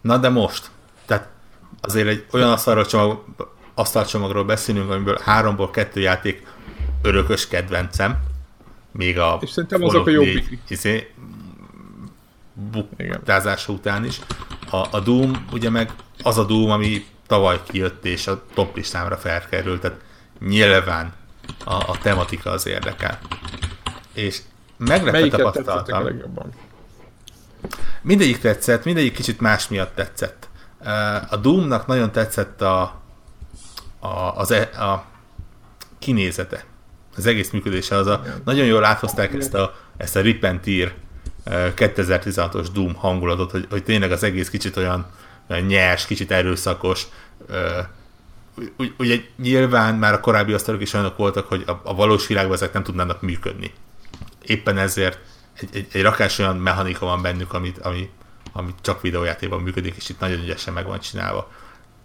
Na 0.00 0.18
de 0.18 0.28
most, 0.28 0.70
tehát 1.06 1.28
azért 1.80 2.08
egy 2.08 2.24
olyan 2.32 2.50
asztalcsomag, 2.50 3.24
asztalcsomagról 3.74 4.44
beszélünk, 4.44 4.90
amiből 4.90 5.18
háromból 5.22 5.70
kettő 5.70 6.00
játék 6.00 6.46
örökös 7.02 7.48
kedvencem, 7.48 8.18
még 8.92 9.18
a 9.18 9.38
és 9.40 9.50
szerintem 9.50 9.82
azok 9.82 10.06
a 10.06 10.10
jobbik. 10.10 10.58
Izé, 10.68 11.10
buktázása 12.54 13.72
után 13.72 14.04
is. 14.04 14.20
A, 14.70 14.86
a 14.90 15.00
Doom 15.00 15.46
ugye 15.52 15.70
meg 15.70 15.90
az 16.22 16.38
a 16.38 16.44
Doom, 16.44 16.70
ami 16.70 17.06
tavaly 17.26 17.60
kijött 17.68 18.04
és 18.04 18.26
a 18.26 18.42
top 18.54 18.76
listámra 18.76 19.16
felkerült, 19.16 19.80
tehát 19.80 20.00
nyilván 20.40 21.12
a, 21.64 21.74
a 21.74 21.98
tematika 22.02 22.50
az 22.50 22.66
érdekel. 22.66 23.18
És 24.12 24.40
meglepve 24.76 25.28
tapasztaltam. 25.28 26.06
Mindegyik 28.02 28.38
tetszett, 28.38 28.84
mindegyik 28.84 29.14
kicsit 29.14 29.40
más 29.40 29.68
miatt 29.68 29.94
tetszett. 29.94 30.48
A 31.30 31.36
Doomnak 31.36 31.86
nagyon 31.86 32.12
tetszett 32.12 32.62
a, 32.62 33.00
a, 33.98 34.08
az, 34.36 34.50
e, 34.50 34.60
a 34.82 35.04
kinézete. 35.98 36.64
Az 37.16 37.26
egész 37.26 37.50
működése 37.50 37.96
az 37.96 38.06
a, 38.06 38.22
nagyon 38.44 38.66
jól 38.66 38.84
áthozták 38.84 39.34
ezt 39.34 39.54
a, 39.54 39.74
ezt 39.96 40.16
a 40.16 40.20
Rip 40.20 40.44
and 40.44 40.60
Tear 40.60 40.94
2016-os 41.46 42.66
Doom 42.72 42.94
hangulatot, 42.94 43.50
hogy, 43.50 43.66
hogy 43.70 43.84
tényleg 43.84 44.12
az 44.12 44.22
egész 44.22 44.50
kicsit 44.50 44.76
olyan, 44.76 45.06
nyers, 45.66 46.06
kicsit 46.06 46.30
erőszakos. 46.30 47.06
Ugye 48.98 49.20
nyilván 49.36 49.94
már 49.94 50.12
a 50.12 50.20
korábbi 50.20 50.52
asztalok 50.52 50.80
is 50.80 50.92
olyanok 50.92 51.16
voltak, 51.16 51.48
hogy 51.48 51.62
a, 51.66 51.80
a 51.82 51.94
valós 51.94 52.26
világban 52.26 52.54
ezek 52.54 52.72
nem 52.72 52.82
tudnának 52.82 53.22
működni. 53.22 53.72
Éppen 54.46 54.78
ezért 54.78 55.18
egy, 55.60 55.68
egy, 55.72 55.86
egy 55.92 56.02
rakás 56.02 56.38
olyan 56.38 56.56
mechanika 56.56 57.06
van 57.06 57.22
bennük, 57.22 57.52
amit, 57.52 57.78
ami, 57.78 58.10
ami 58.52 58.74
csak 58.80 59.00
videójátékban 59.00 59.60
működik, 59.60 59.94
és 59.96 60.08
itt 60.08 60.20
nagyon 60.20 60.40
ügyesen 60.40 60.74
meg 60.74 60.86
van 60.86 61.00
csinálva. 61.00 61.50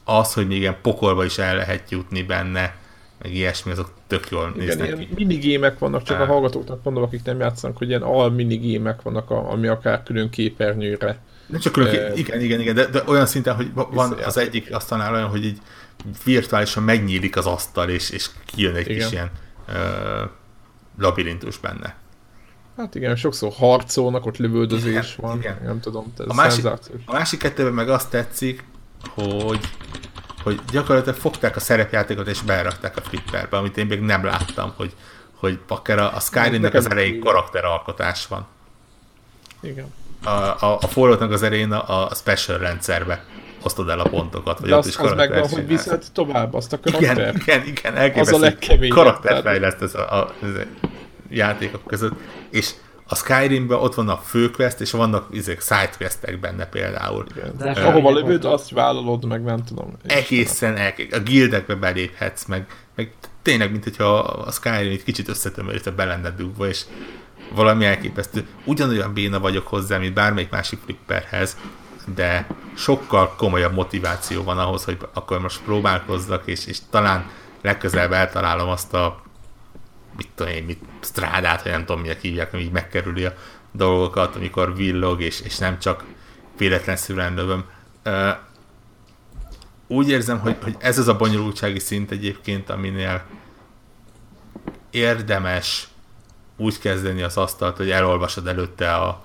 Az, 0.03 0.33
hogy 0.33 0.47
még 0.47 0.57
ilyen 0.57 0.81
pokolba 0.81 1.25
is 1.25 1.37
el 1.37 1.55
lehet 1.55 1.91
jutni 1.91 2.23
benne, 2.23 2.75
meg 3.21 3.33
ilyesmi, 3.33 3.71
azok 3.71 3.91
tök 4.07 4.27
jól 4.29 4.51
Igen, 4.55 4.65
néznek 4.65 4.97
ki. 4.97 5.07
minigémek 5.15 5.79
vannak, 5.79 6.03
csak 6.03 6.19
a 6.19 6.25
hallgatóknak 6.25 6.83
mondom, 6.83 7.03
akik 7.03 7.23
nem 7.23 7.39
játszanak, 7.39 7.77
hogy 7.77 7.89
ilyen 7.89 8.01
al 8.01 8.29
minigémek 8.29 9.01
vannak, 9.01 9.29
ami 9.29 9.67
akár 9.67 10.03
külön 10.03 10.29
képernyőre. 10.29 11.19
Nem 11.47 11.59
csak 11.59 11.73
külön, 11.73 12.11
uh, 12.11 12.17
igen, 12.17 12.41
igen, 12.41 12.59
igen, 12.59 12.75
de, 12.75 12.85
de 12.85 13.03
olyan 13.07 13.25
szinten, 13.25 13.55
hogy 13.55 13.71
van 13.73 14.13
az 14.25 14.37
egyik 14.37 14.73
asztalnál 14.73 15.13
olyan, 15.13 15.27
hogy 15.27 15.45
így 15.45 15.57
virtuálisan 16.23 16.83
megnyílik 16.83 17.37
az 17.37 17.45
asztal, 17.45 17.89
és, 17.89 18.09
és 18.09 18.29
kijön 18.45 18.75
egy 18.75 18.89
igen. 18.89 18.97
kis 18.97 19.11
ilyen 19.11 19.31
uh, 19.67 20.29
labirintus 20.97 21.57
benne. 21.57 21.95
Hát 22.77 22.95
igen, 22.95 23.15
sokszor 23.15 23.51
harcolnak, 23.51 24.25
ott 24.25 24.37
lövöldözés 24.37 24.87
igen, 24.91 25.29
van, 25.29 25.37
igen. 25.37 25.59
nem 25.63 25.79
tudom, 25.79 26.13
ez 26.17 26.25
a 26.27 26.33
másik, 26.33 26.65
a 27.05 27.11
másik 27.11 27.39
kettőben 27.39 27.73
meg 27.73 27.89
azt 27.89 28.09
tetszik, 28.09 28.63
hogy 29.13 29.59
hogy 30.43 30.59
gyakorlatilag 30.71 31.17
fogták 31.17 31.55
a 31.55 31.59
szerepjátékot 31.59 32.27
és 32.27 32.41
berakták 32.41 32.97
a 32.97 33.01
flipperbe, 33.01 33.57
amit 33.57 33.77
én 33.77 33.85
még 33.85 33.99
nem 33.99 34.25
láttam, 34.25 34.73
hogy, 34.77 34.93
hogy 35.35 35.57
pakker 35.57 35.99
a, 35.99 36.15
a 36.15 36.19
Skyrimnek 36.19 36.73
az 36.73 36.89
elején 36.89 37.19
karakteralkotás 37.19 38.27
van. 38.27 38.47
Igen. 39.61 39.93
A, 40.23 40.29
a, 40.29 40.77
a 40.81 40.87
Falloutnak 40.87 41.31
az 41.31 41.43
elején 41.43 41.71
a, 41.71 42.09
a 42.09 42.15
special 42.15 42.57
rendszerbe 42.57 43.25
osztod 43.63 43.89
el 43.89 43.99
a 43.99 44.09
pontokat, 44.09 44.59
vagy 44.59 44.69
De 44.69 44.75
ott 44.75 44.81
az, 44.81 44.87
is 44.87 44.97
az 44.97 45.13
meg 45.13 45.29
van, 45.29 45.49
hogy 45.49 45.67
viszed 45.67 46.05
tovább 46.13 46.53
azt 46.53 46.73
a 46.73 46.79
karakter. 46.79 47.17
Igen, 47.17 47.35
igen, 47.35 47.67
igen 47.67 47.95
elképesztő. 47.95 48.35
Az 48.35 48.41
a 48.41 48.43
legkeményebb. 48.43 48.95
Karakterfejleszt 48.97 49.81
ez 49.81 49.95
a, 49.95 50.13
a, 50.13 50.17
a 50.17 50.33
játékok 51.29 51.85
között, 51.85 52.13
és 52.49 52.73
a 53.11 53.15
Skyrimben 53.15 53.77
ott 53.77 53.93
van 53.93 54.09
a 54.09 54.17
főquest, 54.17 54.79
és 54.79 54.91
vannak 54.91 55.27
izék, 55.31 55.61
sidequestek 55.61 56.39
benne 56.39 56.65
például. 56.65 57.25
Igen. 57.35 57.53
De 57.57 57.71
uh, 57.71 57.87
ahova 57.87 58.11
lövőd, 58.11 58.45
azt 58.45 58.69
vállalod, 58.69 59.25
meg 59.25 59.43
nem 59.43 59.63
tudom. 59.63 59.93
Egészen 60.05 60.77
el, 60.77 60.93
a 61.11 61.19
guildekbe 61.19 61.75
beléphetsz, 61.75 62.45
meg, 62.45 62.67
meg 62.95 63.13
tényleg, 63.41 63.71
mint 63.71 63.83
hogyha 63.83 64.17
a 64.19 64.51
Skyrim 64.51 64.91
egy 64.91 65.03
kicsit 65.03 65.27
összetömörítve 65.27 65.91
be 65.91 66.05
lenne 66.05 66.29
dugva, 66.29 66.67
és 66.67 66.81
valami 67.55 67.85
elképesztő. 67.85 68.47
Ugyanolyan 68.65 69.13
béna 69.13 69.39
vagyok 69.39 69.67
hozzá, 69.67 69.97
mint 69.97 70.13
bármelyik 70.13 70.49
másik 70.49 70.79
flipperhez, 70.83 71.57
de 72.15 72.47
sokkal 72.75 73.33
komolyabb 73.37 73.73
motiváció 73.73 74.43
van 74.43 74.57
ahhoz, 74.57 74.83
hogy 74.83 74.97
akkor 75.13 75.39
most 75.39 75.61
próbálkozzak, 75.61 76.43
és, 76.45 76.65
és 76.65 76.77
talán 76.89 77.29
legközelebb 77.61 78.11
eltalálom 78.11 78.69
azt 78.69 78.93
a 78.93 79.21
mit 80.19 80.29
tudom 80.35 80.53
én, 80.53 80.63
mit, 80.63 80.79
strádát, 80.99 81.63
vagy 81.63 81.71
nem 81.71 81.85
tudom, 81.85 82.01
minek 82.01 82.21
hívják, 82.21 82.53
ami 82.53 82.61
így 82.61 82.71
megkerüli 82.71 83.25
a 83.25 83.33
dolgokat, 83.71 84.35
amikor 84.35 84.75
villog, 84.75 85.21
és, 85.21 85.41
és 85.41 85.57
nem 85.57 85.79
csak 85.79 86.03
véletlenszerűen 86.57 87.33
lövöm. 87.33 87.65
Uh, 88.05 88.29
úgy 89.87 90.09
érzem, 90.09 90.39
hogy, 90.39 90.55
hogy 90.63 90.75
ez 90.79 90.97
az 90.97 91.07
a 91.07 91.15
bonyolultsági 91.15 91.79
szint 91.79 92.11
egyébként, 92.11 92.69
aminél 92.69 93.23
érdemes 94.89 95.87
úgy 96.57 96.79
kezdeni 96.79 97.21
az 97.21 97.37
asztalt, 97.37 97.77
hogy 97.77 97.89
elolvasod 97.89 98.47
előtte 98.47 98.93
a, 98.93 99.23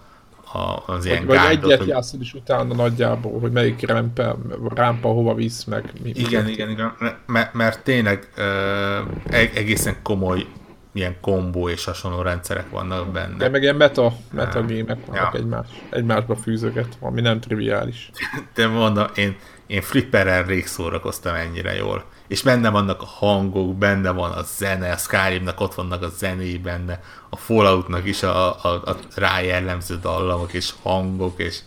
a, 0.53 0.83
az 0.87 1.05
ilyen 1.05 1.27
Vagy 1.27 1.37
gájdot, 1.37 1.65
egyet 1.65 1.79
hogy... 1.79 1.89
játszod 1.89 2.21
is 2.21 2.35
utána 2.35 2.75
nagyjából, 2.75 3.41
hogy 3.41 3.53
melyik 3.53 3.87
rámpa, 3.87 4.39
rámpa 4.75 5.09
hova 5.09 5.35
visz 5.35 5.65
meg. 5.65 5.93
Mi, 6.03 6.11
igen, 6.15 6.49
igen, 6.49 6.71
igen, 6.71 6.93
mert, 7.27 7.55
mert 7.55 7.83
tényleg 7.83 8.29
uh, 8.37 9.39
egészen 9.55 9.97
komoly 10.03 10.47
ilyen 10.95 11.17
kombó 11.21 11.69
és 11.69 11.85
hasonló 11.85 12.23
rendszerek 12.23 12.71
vannak 12.71 13.09
benne. 13.09 13.37
De 13.37 13.49
meg 13.49 13.63
ilyen 13.63 13.77
meta, 13.77 14.13
meta 14.31 14.63
gémek 14.63 15.07
vannak 15.07 15.33
ja. 15.33 15.39
egymás, 15.39 15.67
egymásba 15.91 16.37
fűzöget, 16.37 16.97
ami 17.01 17.21
nem 17.21 17.41
triviális. 17.41 18.11
De 18.55 18.67
mondom, 18.67 19.07
én, 19.15 19.37
én 19.67 19.83
flipperrel 19.83 20.45
rég 20.45 20.67
szórakoztam 20.67 21.35
ennyire 21.35 21.75
jól. 21.75 22.05
És 22.29 22.43
benne 22.43 22.71
vannak 22.71 23.03
a 23.03 23.05
hangok, 23.05 23.77
benne 23.77 24.11
van 24.11 24.31
a 24.31 24.43
zene, 24.43 24.93
a 24.93 24.97
Skyrimnak 24.97 25.61
ott 25.61 25.75
vannak 25.75 26.03
a 26.03 26.09
zené 26.09 26.57
benne, 26.57 27.01
a 27.29 27.37
Falloutnak 27.37 28.07
is 28.07 28.23
a, 28.23 28.65
a, 28.65 28.69
a 28.85 28.97
rá 29.15 29.41
jellemző 29.41 29.99
dallamok 29.99 30.53
és 30.53 30.73
hangok, 30.83 31.41
és 31.41 31.59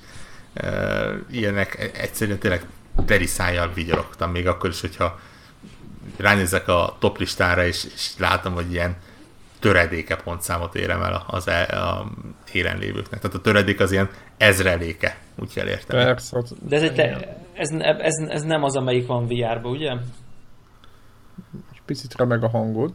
e, 0.53 0.69
ilyenek 1.31 1.91
egyszerűen 1.97 2.37
tényleg 2.37 2.65
teri 3.05 3.25
szájjal 3.25 3.71
vigyorogtam, 3.73 4.31
még 4.31 4.47
akkor 4.47 4.69
is, 4.69 4.81
hogyha 4.81 5.19
ránézek 6.17 6.67
a 6.67 6.95
top 6.99 7.17
listára, 7.17 7.65
és, 7.65 7.85
és 7.95 8.11
látom, 8.17 8.53
hogy 8.53 8.71
ilyen 8.71 8.97
töredéke 9.59 10.15
pontszámot 10.15 10.75
érem 10.75 11.01
el 11.01 11.23
az 11.27 11.47
e, 11.47 11.61
a 11.61 12.11
élen 12.51 12.77
lévőknek. 12.77 13.19
Tehát 13.19 13.35
a 13.35 13.41
töredék 13.41 13.79
az 13.79 13.91
ilyen 13.91 14.09
ezreléke, 14.37 15.17
úgy 15.35 15.53
kell 15.53 15.67
érteni. 15.67 16.03
Persze. 16.03 16.43
De 16.61 16.75
ez, 16.75 16.81
egy, 16.81 16.99
ez, 17.53 17.69
ez, 17.99 18.15
ez, 18.29 18.41
nem 18.41 18.63
az, 18.63 18.75
amelyik 18.75 19.07
van 19.07 19.27
VR-ba, 19.27 19.69
ugye? 19.69 19.91
Egy 21.71 21.81
picit 21.85 22.15
remeg 22.15 22.43
a 22.43 22.49
hangod. 22.49 22.93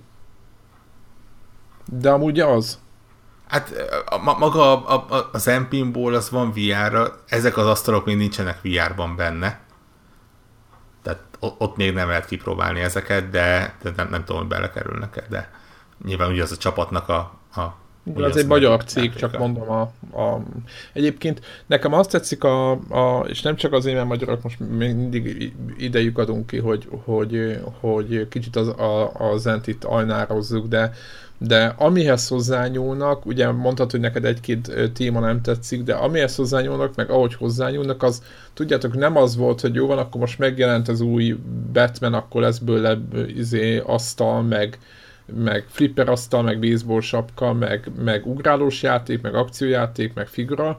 De 1.84 2.10
amúgy 2.10 2.40
az. 2.40 2.80
Hát 3.48 3.72
a, 4.06 4.38
maga 4.38 4.84
a, 4.86 5.06
a, 5.08 5.28
az 5.32 5.48
Empinból 5.48 6.14
az 6.14 6.30
van 6.30 6.52
VR-ra, 6.52 7.14
ezek 7.28 7.56
az 7.56 7.66
asztalok 7.66 8.04
még 8.04 8.16
nincsenek 8.16 8.58
VR-ban 8.62 9.16
benne. 9.16 9.60
Tehát 11.02 11.20
ott 11.40 11.76
még 11.76 11.92
nem 11.92 12.08
lehet 12.08 12.26
kipróbálni 12.26 12.80
ezeket, 12.80 13.30
de, 13.30 13.74
de 13.82 13.92
nem, 13.96 14.08
nem 14.08 14.24
tudom, 14.24 14.40
hogy 14.40 14.50
belekerülnek-e, 14.50 15.24
de 15.28 15.50
nyilván 16.04 16.30
ugye 16.30 16.42
az 16.42 16.52
a 16.52 16.56
csapatnak 16.56 17.08
a, 17.08 17.18
a 17.54 17.74
De 18.04 18.24
ez 18.24 18.36
egy 18.36 18.46
magyar 18.46 18.84
cég, 18.84 19.14
csak 19.14 19.38
mondom 19.38 19.70
a, 19.70 19.80
a... 20.20 20.42
Egyébként 20.92 21.40
nekem 21.66 21.92
azt 21.92 22.10
tetszik, 22.10 22.44
a, 22.44 22.70
a, 22.70 23.24
és 23.28 23.42
nem 23.42 23.56
csak 23.56 23.72
azért, 23.72 23.96
mert 23.96 24.08
magyarok 24.08 24.42
most 24.42 24.58
mindig 24.60 25.52
idejük 25.78 26.18
adunk 26.18 26.46
ki, 26.46 26.58
hogy, 26.58 26.88
hogy, 27.04 27.60
hogy 27.80 28.28
kicsit 28.28 28.56
az, 28.56 28.68
a, 28.68 29.12
a 29.30 29.36
zent 29.36 29.66
itt 29.66 29.84
ajnározzuk, 29.84 30.66
de, 30.66 30.92
de 31.38 31.74
amihez 31.78 32.28
hozzányúlnak, 32.28 33.26
ugye 33.26 33.50
mondhatod, 33.50 33.90
hogy 33.90 34.00
neked 34.00 34.24
egy-két 34.24 34.92
téma 34.94 35.20
nem 35.20 35.42
tetszik, 35.42 35.82
de 35.82 35.94
amihez 35.94 36.36
hozzányúlnak, 36.36 36.94
meg 36.94 37.10
ahogy 37.10 37.34
hozzányúlnak, 37.34 38.02
az 38.02 38.22
tudjátok, 38.54 38.94
nem 38.94 39.16
az 39.16 39.36
volt, 39.36 39.60
hogy 39.60 39.74
jó 39.74 39.86
van, 39.86 39.98
akkor 39.98 40.20
most 40.20 40.38
megjelent 40.38 40.88
az 40.88 41.00
új 41.00 41.36
Batman, 41.72 42.14
akkor 42.14 42.40
lesz 42.40 42.58
bőle 42.58 42.98
izé, 43.36 43.78
asztal, 43.78 44.42
meg, 44.42 44.78
meg 45.34 45.64
flipper 45.68 46.08
asztal, 46.08 46.42
meg 46.42 46.58
baseball 46.58 47.00
sapka, 47.00 47.52
meg, 47.52 47.90
meg 48.04 48.26
ugrálós 48.26 48.82
játék, 48.82 49.20
meg 49.20 49.34
akciójáték, 49.34 50.14
meg 50.14 50.28
figura, 50.28 50.78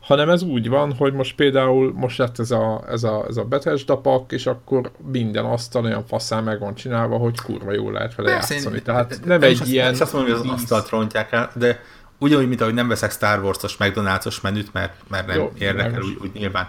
hanem 0.00 0.28
ez 0.30 0.42
úgy 0.42 0.68
van, 0.68 0.92
hogy 0.92 1.12
most 1.12 1.34
például 1.34 1.92
most 1.94 2.18
lett 2.18 2.38
ez 2.38 2.50
a, 2.50 2.84
ez 2.88 3.02
a, 3.02 3.24
ez 3.28 3.36
a 3.36 3.44
Bethesda 3.44 3.96
pak, 3.96 4.32
és 4.32 4.46
akkor 4.46 4.90
minden 5.12 5.44
asztal 5.44 5.84
olyan 5.84 6.04
faszán 6.06 6.44
meg 6.44 6.58
van 6.58 6.74
csinálva, 6.74 7.16
hogy 7.16 7.40
kurva 7.40 7.72
jól 7.72 7.92
lehet 7.92 8.14
vele 8.14 8.32
Persze, 8.32 8.54
játszani. 8.54 8.76
Én, 8.76 8.82
Tehát 8.82 9.20
nem 9.24 9.42
egy 9.42 9.60
azt, 9.60 9.70
ilyen... 9.70 9.94
Azt 10.00 10.12
mondom, 10.12 10.38
hogy 10.38 10.48
az 10.48 10.52
asztalt 10.54 10.88
rontják 10.88 11.32
el, 11.32 11.50
de 11.54 11.82
ugyanúgy, 12.18 12.48
mint 12.48 12.60
ahogy 12.60 12.74
nem 12.74 12.88
veszek 12.88 13.10
Star 13.10 13.42
Wars-os, 13.44 13.76
McDonald's-os 13.78 14.40
menüt, 14.42 14.72
mert, 14.72 14.94
mert 15.08 15.26
nem 15.26 15.36
Jó, 15.36 15.52
érdekel, 15.58 16.02
úgy, 16.02 16.18
úgy 16.22 16.30
nyilván 16.32 16.68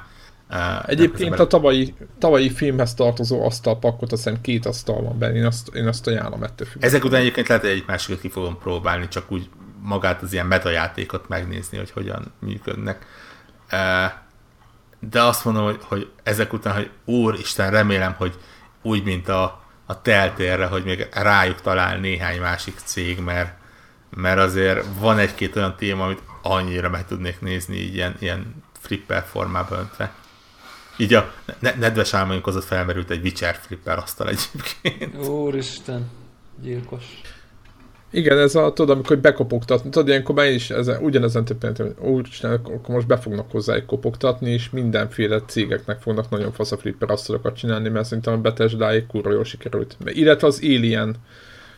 Uh, 0.52 0.90
Egyébként 0.90 1.40
a 1.40 1.48
tavalyi, 1.48 1.96
tavalyi 2.20 2.50
filmhez 2.50 2.94
tartozó 2.94 3.46
asztalpakot, 3.46 4.12
azt 4.12 4.24
hiszem 4.24 4.42
két 4.42 4.66
asztal 4.66 5.02
van 5.02 5.18
benne, 5.18 5.36
én 5.36 5.46
azt, 5.46 5.76
én 5.76 5.88
azt 5.88 6.08
ajánlom 6.08 6.44
ettől 6.44 6.68
függően. 6.68 6.90
Ezek 6.90 7.04
után 7.04 7.20
egyébként 7.20 7.48
lehet, 7.48 7.64
hogy 7.64 7.74
egy 7.74 7.84
másikat 7.88 8.22
ki 8.22 8.30
fogom 8.30 8.58
próbálni, 8.58 9.08
csak 9.08 9.32
úgy 9.32 9.50
magát 9.82 10.22
az 10.22 10.34
ilyen 10.34 10.46
metajátékot 10.46 11.28
megnézni, 11.28 11.78
hogy 11.78 11.92
hogyan 11.92 12.34
működnek. 12.40 13.06
Uh, 13.72 14.12
de 15.10 15.22
azt 15.22 15.46
mondom, 15.46 15.64
hogy, 15.64 15.80
hogy 15.82 16.12
ezek 16.24 16.54
után, 16.54 16.74
hogy 16.74 16.90
úristen, 17.06 17.72
remélem, 17.72 18.14
hogy 18.18 18.34
úgy, 18.82 19.04
mint 19.04 19.28
a, 19.28 19.64
a 19.86 20.02
teltérre, 20.02 20.66
hogy 20.66 20.84
még 20.84 21.08
rájuk 21.12 21.62
talál 21.62 21.98
néhány 21.98 22.40
másik 22.40 22.80
cég, 22.84 23.20
mert, 23.20 23.54
mert 24.10 24.40
azért 24.40 24.86
van 25.00 25.18
egy-két 25.18 25.56
olyan 25.56 25.76
téma, 25.76 26.04
amit 26.04 26.22
annyira 26.42 26.90
meg 26.90 27.06
tudnék 27.06 27.42
nézni 27.42 27.76
így 27.76 27.94
ilyen, 27.94 28.16
ilyen 28.20 28.64
flipper 28.80 29.24
formában 29.24 29.80
öntve. 29.80 30.14
Így 31.02 31.14
a 31.14 31.34
nedves 31.80 32.14
álmaink 32.14 32.44
között 32.44 32.64
felmerült 32.64 33.10
egy 33.10 33.24
Witcher 33.24 33.56
flipper 33.62 33.98
asztal 33.98 34.28
egyébként. 34.30 35.28
Úristen, 35.28 36.10
gyilkos. 36.62 37.22
Igen, 38.12 38.38
ez 38.38 38.56
a, 38.56 38.74
tudod, 38.74 38.96
amikor 38.96 39.18
bekopogtatni, 39.18 39.90
tudod, 39.90 40.08
ilyenkor 40.08 40.36
már 40.36 40.50
is 40.50 40.70
ezen, 40.70 41.04
ugyanezen 41.04 41.46
többet, 41.46 41.78
hogy 41.78 41.94
úristen, 42.00 42.52
akkor 42.52 42.96
most 42.96 43.08
be 43.08 43.18
fognak 43.18 43.52
hozzá 43.52 43.74
egy 43.74 43.86
kopogtatni, 43.86 44.50
és 44.50 44.70
mindenféle 44.70 45.42
cégeknek 45.42 46.02
fognak 46.02 46.30
nagyon 46.30 46.52
fasz 46.52 46.72
a 46.72 46.78
flipper 46.78 47.12
asztalokat 47.12 47.56
csinálni, 47.56 47.90
mert 47.90 48.06
szerintem 48.06 48.34
a 48.34 48.38
Bethesda-ék 48.38 49.08
kurva 49.08 49.32
jól 49.32 49.44
sikerült. 49.44 49.98
Illetve 50.06 50.48
az 50.48 50.60
Alien 50.64 51.16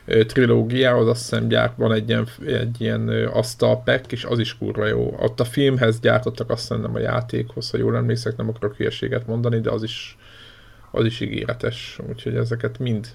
trilógiához 0.06 1.08
azt 1.08 1.20
hiszem 1.20 1.48
gyárt, 1.48 1.78
van 1.78 1.92
egy 1.92 2.10
ilyen, 2.10 2.28
egy 2.46 2.82
ilyen 2.82 3.08
asztalpek, 3.34 4.12
és 4.12 4.24
az 4.24 4.40
is 4.40 4.58
kurva 4.58 4.86
jó. 4.86 5.16
Ott 5.20 5.40
a 5.40 5.46
filmhez 5.46 6.00
gyártottak 6.00 6.50
azt 6.50 6.62
hiszem 6.62 6.82
nem 6.82 6.96
a 6.96 7.00
játékhoz, 7.00 7.70
ha 7.70 7.78
jól 7.78 7.96
emlékszek, 7.96 8.38
nem 8.38 8.50
akarok 8.50 8.76
hülyeséget 8.76 9.28
mondani, 9.28 9.60
de 9.60 9.70
az 9.70 9.84
is, 9.84 10.18
az 10.92 11.06
is 11.06 11.20
ígéretes, 11.20 12.00
úgyhogy 12.10 12.36
ezeket 12.36 12.80
mind 12.80 13.08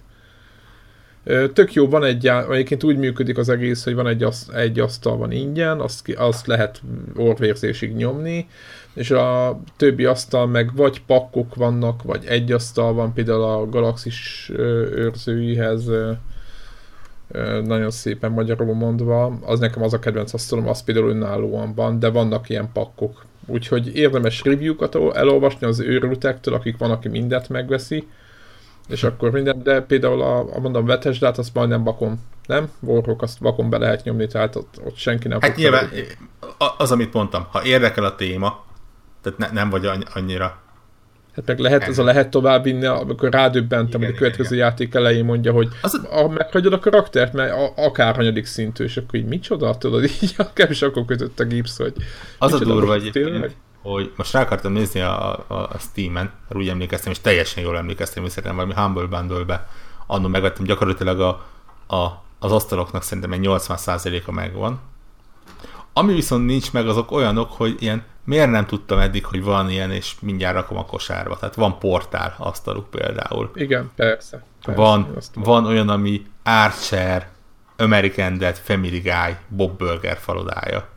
Tök 1.52 1.72
jó, 1.72 1.88
van 1.88 2.04
egy, 2.04 2.26
egyébként 2.26 2.84
úgy 2.84 2.96
működik 2.96 3.38
az 3.38 3.48
egész, 3.48 3.84
hogy 3.84 3.94
van 3.94 4.06
egy, 4.06 4.26
egy 4.52 4.80
asztal 4.80 5.16
van 5.16 5.30
ingyen, 5.30 5.80
azt, 5.80 6.14
azt 6.16 6.46
lehet 6.46 6.82
orvérzésig 7.16 7.94
nyomni, 7.94 8.48
és 8.94 9.10
a 9.10 9.60
többi 9.76 10.04
asztal 10.04 10.46
meg 10.46 10.74
vagy 10.74 11.02
pakkok 11.06 11.54
vannak, 11.54 12.02
vagy 12.02 12.24
egy 12.26 12.52
asztal 12.52 12.92
van, 12.92 13.12
például 13.12 13.42
a 13.42 13.68
Galaxis 13.68 14.50
őrzőihez 14.94 15.90
nagyon 17.64 17.90
szépen 17.90 18.32
magyarul 18.32 18.74
mondva, 18.74 19.38
az 19.40 19.58
nekem 19.58 19.82
az 19.82 19.92
a 19.92 19.98
kedvenc 19.98 20.32
asztalom, 20.32 20.68
az 20.68 20.82
például 20.82 21.10
önállóan 21.10 21.74
van, 21.74 21.98
de 21.98 22.10
vannak 22.10 22.48
ilyen 22.48 22.72
pakkok. 22.72 23.24
Úgyhogy 23.46 23.96
érdemes 23.96 24.42
review-kat 24.44 24.94
elolvasni 25.14 25.66
az 25.66 25.80
őrültektől, 25.80 26.54
akik 26.54 26.76
van, 26.76 26.90
aki 26.90 27.08
mindent 27.08 27.48
megveszi, 27.48 28.08
és 28.88 29.02
akkor 29.02 29.30
minden, 29.30 29.62
de 29.62 29.80
például 29.80 30.22
a, 30.22 30.56
a 30.56 30.60
mondom 30.60 30.86
Bethesda-t, 30.86 31.38
azt 31.38 31.54
majdnem 31.54 31.84
vakon, 31.84 32.20
nem? 32.46 32.70
Warhawk 32.80 33.22
azt 33.22 33.38
vakon 33.38 33.70
be 33.70 33.78
lehet 33.78 34.04
nyomni, 34.04 34.26
tehát 34.26 34.56
ott, 34.56 34.80
ott 34.84 34.96
senki 34.96 35.28
nem 35.28 35.40
hát 35.40 35.56
nyilván, 35.56 35.90
az, 36.78 36.92
amit 36.92 37.12
mondtam, 37.12 37.46
ha 37.50 37.64
érdekel 37.64 38.04
a 38.04 38.14
téma, 38.14 38.64
tehát 39.22 39.38
ne, 39.38 39.50
nem 39.50 39.70
vagy 39.70 39.90
annyira 40.14 40.60
Hát 41.38 41.46
meg 41.46 41.58
lehet, 41.58 41.82
ez 41.82 41.98
a 41.98 42.04
lehet 42.04 42.28
tovább 42.28 42.62
vinni, 42.62 42.86
amikor 42.86 43.30
rádöbbentem, 43.30 44.00
hogy 44.00 44.10
a 44.14 44.16
következő 44.16 44.54
igen. 44.54 44.68
játék 44.68 44.94
elején 44.94 45.24
mondja, 45.24 45.52
hogy 45.52 45.68
az... 45.82 46.00
a, 46.10 46.28
meghagyod 46.28 46.72
a 46.72 46.78
karaktert, 46.78 47.32
mert 47.32 47.52
a, 47.52 47.72
akár 47.76 48.14
hanyadik 48.14 48.46
szintű, 48.46 48.84
és 48.84 48.96
akkor 48.96 49.18
így 49.18 49.26
micsoda, 49.26 49.78
tudod, 49.78 50.04
így 50.04 50.34
akár 50.50 50.70
is 50.70 50.82
akkor 50.82 51.04
kötött 51.04 51.40
a 51.40 51.44
gipsz, 51.44 51.76
hogy 51.76 51.92
Az 52.38 52.52
a 52.52 52.58
durva 52.58 52.94
egyébként, 52.94 53.56
hogy 53.82 54.12
most 54.16 54.32
rá 54.32 54.40
akartam 54.40 54.72
nézni 54.72 55.00
a, 55.00 55.32
a, 55.32 55.54
a 55.54 55.78
Steam-en, 55.78 56.30
úgy 56.50 56.68
emlékeztem, 56.68 57.12
és 57.12 57.20
teljesen 57.20 57.62
jól 57.62 57.76
emlékeztem, 57.76 58.22
hogy 58.22 58.32
szerintem 58.32 58.56
valami 58.56 58.74
Humble 58.74 59.18
Bundle-be 59.18 59.68
annól 60.06 60.30
megvettem, 60.30 60.64
gyakorlatilag 60.64 61.20
a, 61.20 61.28
a, 61.96 62.24
az 62.38 62.52
asztaloknak 62.52 63.02
szerintem 63.02 63.32
egy 63.32 63.40
80%-a 63.42 64.32
megvan. 64.32 64.80
Ami 65.98 66.14
viszont 66.14 66.46
nincs 66.46 66.72
meg, 66.72 66.88
azok 66.88 67.10
olyanok, 67.10 67.52
hogy 67.52 67.76
ilyen 67.78 68.04
miért 68.24 68.50
nem 68.50 68.66
tudtam 68.66 68.98
eddig, 68.98 69.24
hogy 69.24 69.42
van 69.42 69.70
ilyen, 69.70 69.90
és 69.90 70.14
mindjárt 70.20 70.54
rakom 70.54 70.76
a 70.76 70.84
kosárba. 70.84 71.38
Tehát 71.38 71.54
van 71.54 71.78
portál 71.78 72.34
asztaluk 72.38 72.90
például. 72.90 73.50
Igen, 73.54 73.90
persze. 73.96 74.42
persze 74.64 74.80
van, 74.80 75.16
van 75.34 75.66
olyan, 75.66 75.88
ami 75.88 76.26
Archer, 76.44 77.28
American 77.76 78.38
Dead, 78.38 78.56
Family 78.56 78.98
Guy, 78.98 79.36
Bob 79.48 79.78
Burger 79.78 80.16
falodája 80.16 80.88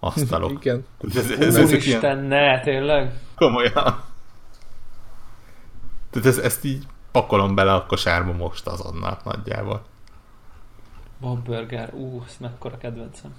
asztalok. 0.00 0.50
Igen. 0.60 0.84
Ez, 1.14 1.16
ez, 1.16 1.56
ez 1.56 1.58
Úristen, 1.58 2.18
ne, 2.18 2.60
tényleg? 2.60 3.12
Komolyan. 3.34 4.02
Tehát 6.10 6.28
ez, 6.28 6.38
ezt 6.38 6.64
így 6.64 6.84
pakolom 7.12 7.54
bele 7.54 7.74
a 7.74 7.86
kosárba 7.86 8.32
most 8.32 8.66
azonnal 8.66 9.18
nagyjából. 9.24 9.82
Bob 11.20 11.44
Burger, 11.44 11.94
ú, 11.94 12.22
ez 12.26 12.36
mekkora 12.40 12.78
kedvencem. 12.78 13.34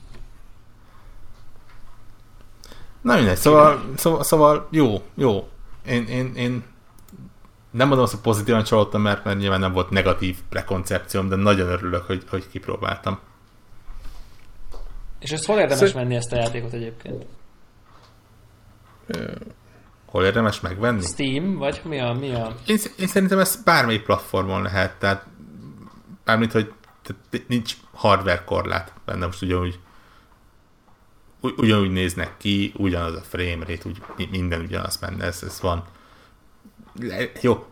Na 3.08 3.16
mindegy, 3.16 3.38
szóval, 3.38 3.84
szóval, 3.96 4.24
szóval 4.24 4.68
jó, 4.72 5.02
jó. 5.16 5.50
Én, 5.86 6.08
én, 6.08 6.36
én 6.36 6.64
nem 7.72 7.88
mondom 7.88 8.04
azt, 8.06 8.14
hogy 8.14 8.22
pozitívan 8.22 8.64
csalódtam, 8.64 9.02
mert, 9.02 9.24
mert 9.24 9.38
nyilván 9.38 9.60
nem 9.60 9.74
volt 9.74 9.90
negatív 9.90 10.38
prekoncepcióm, 10.50 11.30
de 11.30 11.36
nagyon 11.36 11.68
örülök, 11.68 12.06
hogy, 12.06 12.24
hogy 12.30 12.50
kipróbáltam. 12.50 13.20
És 15.20 15.32
ezt 15.32 15.46
hol 15.46 15.58
érdemes 15.58 15.78
Szer- 15.78 15.96
menni 15.96 16.16
ezt 16.16 16.32
a 16.32 16.36
játékot 16.36 16.74
egyébként? 16.74 17.26
Hol 20.06 20.24
érdemes 20.24 20.60
megvenni? 20.60 21.02
Steam, 21.02 21.56
vagy 21.56 21.82
mi 21.84 22.00
a... 22.00 22.14
Mi 22.14 22.34
a... 22.34 22.56
Én, 22.66 22.78
én 23.00 23.08
szerintem 23.08 23.40
ez 23.40 23.64
bármelyik 23.64 24.04
platformon 24.04 24.62
lehet, 24.62 25.00
tehát 25.00 25.26
bármint, 26.24 26.52
hogy 26.52 26.74
tehát 27.02 27.48
nincs 27.48 27.74
hardware 27.94 28.44
korlát 28.44 28.94
benne, 29.06 29.26
most 29.26 29.42
ugyanúgy 29.42 29.80
ugyanúgy 31.41 31.91
néznek 31.91 32.38
ki, 32.38 32.73
ugyanaz 32.77 33.15
a 33.15 33.22
frame 33.22 33.65
rate, 33.68 33.89
úgy, 33.89 34.30
minden 34.30 34.61
ugyanaz 34.61 34.97
benne, 34.97 35.26
ez, 35.26 35.43
ez 35.43 35.61
van. 35.61 35.84
Le, 36.99 37.31
jó, 37.41 37.65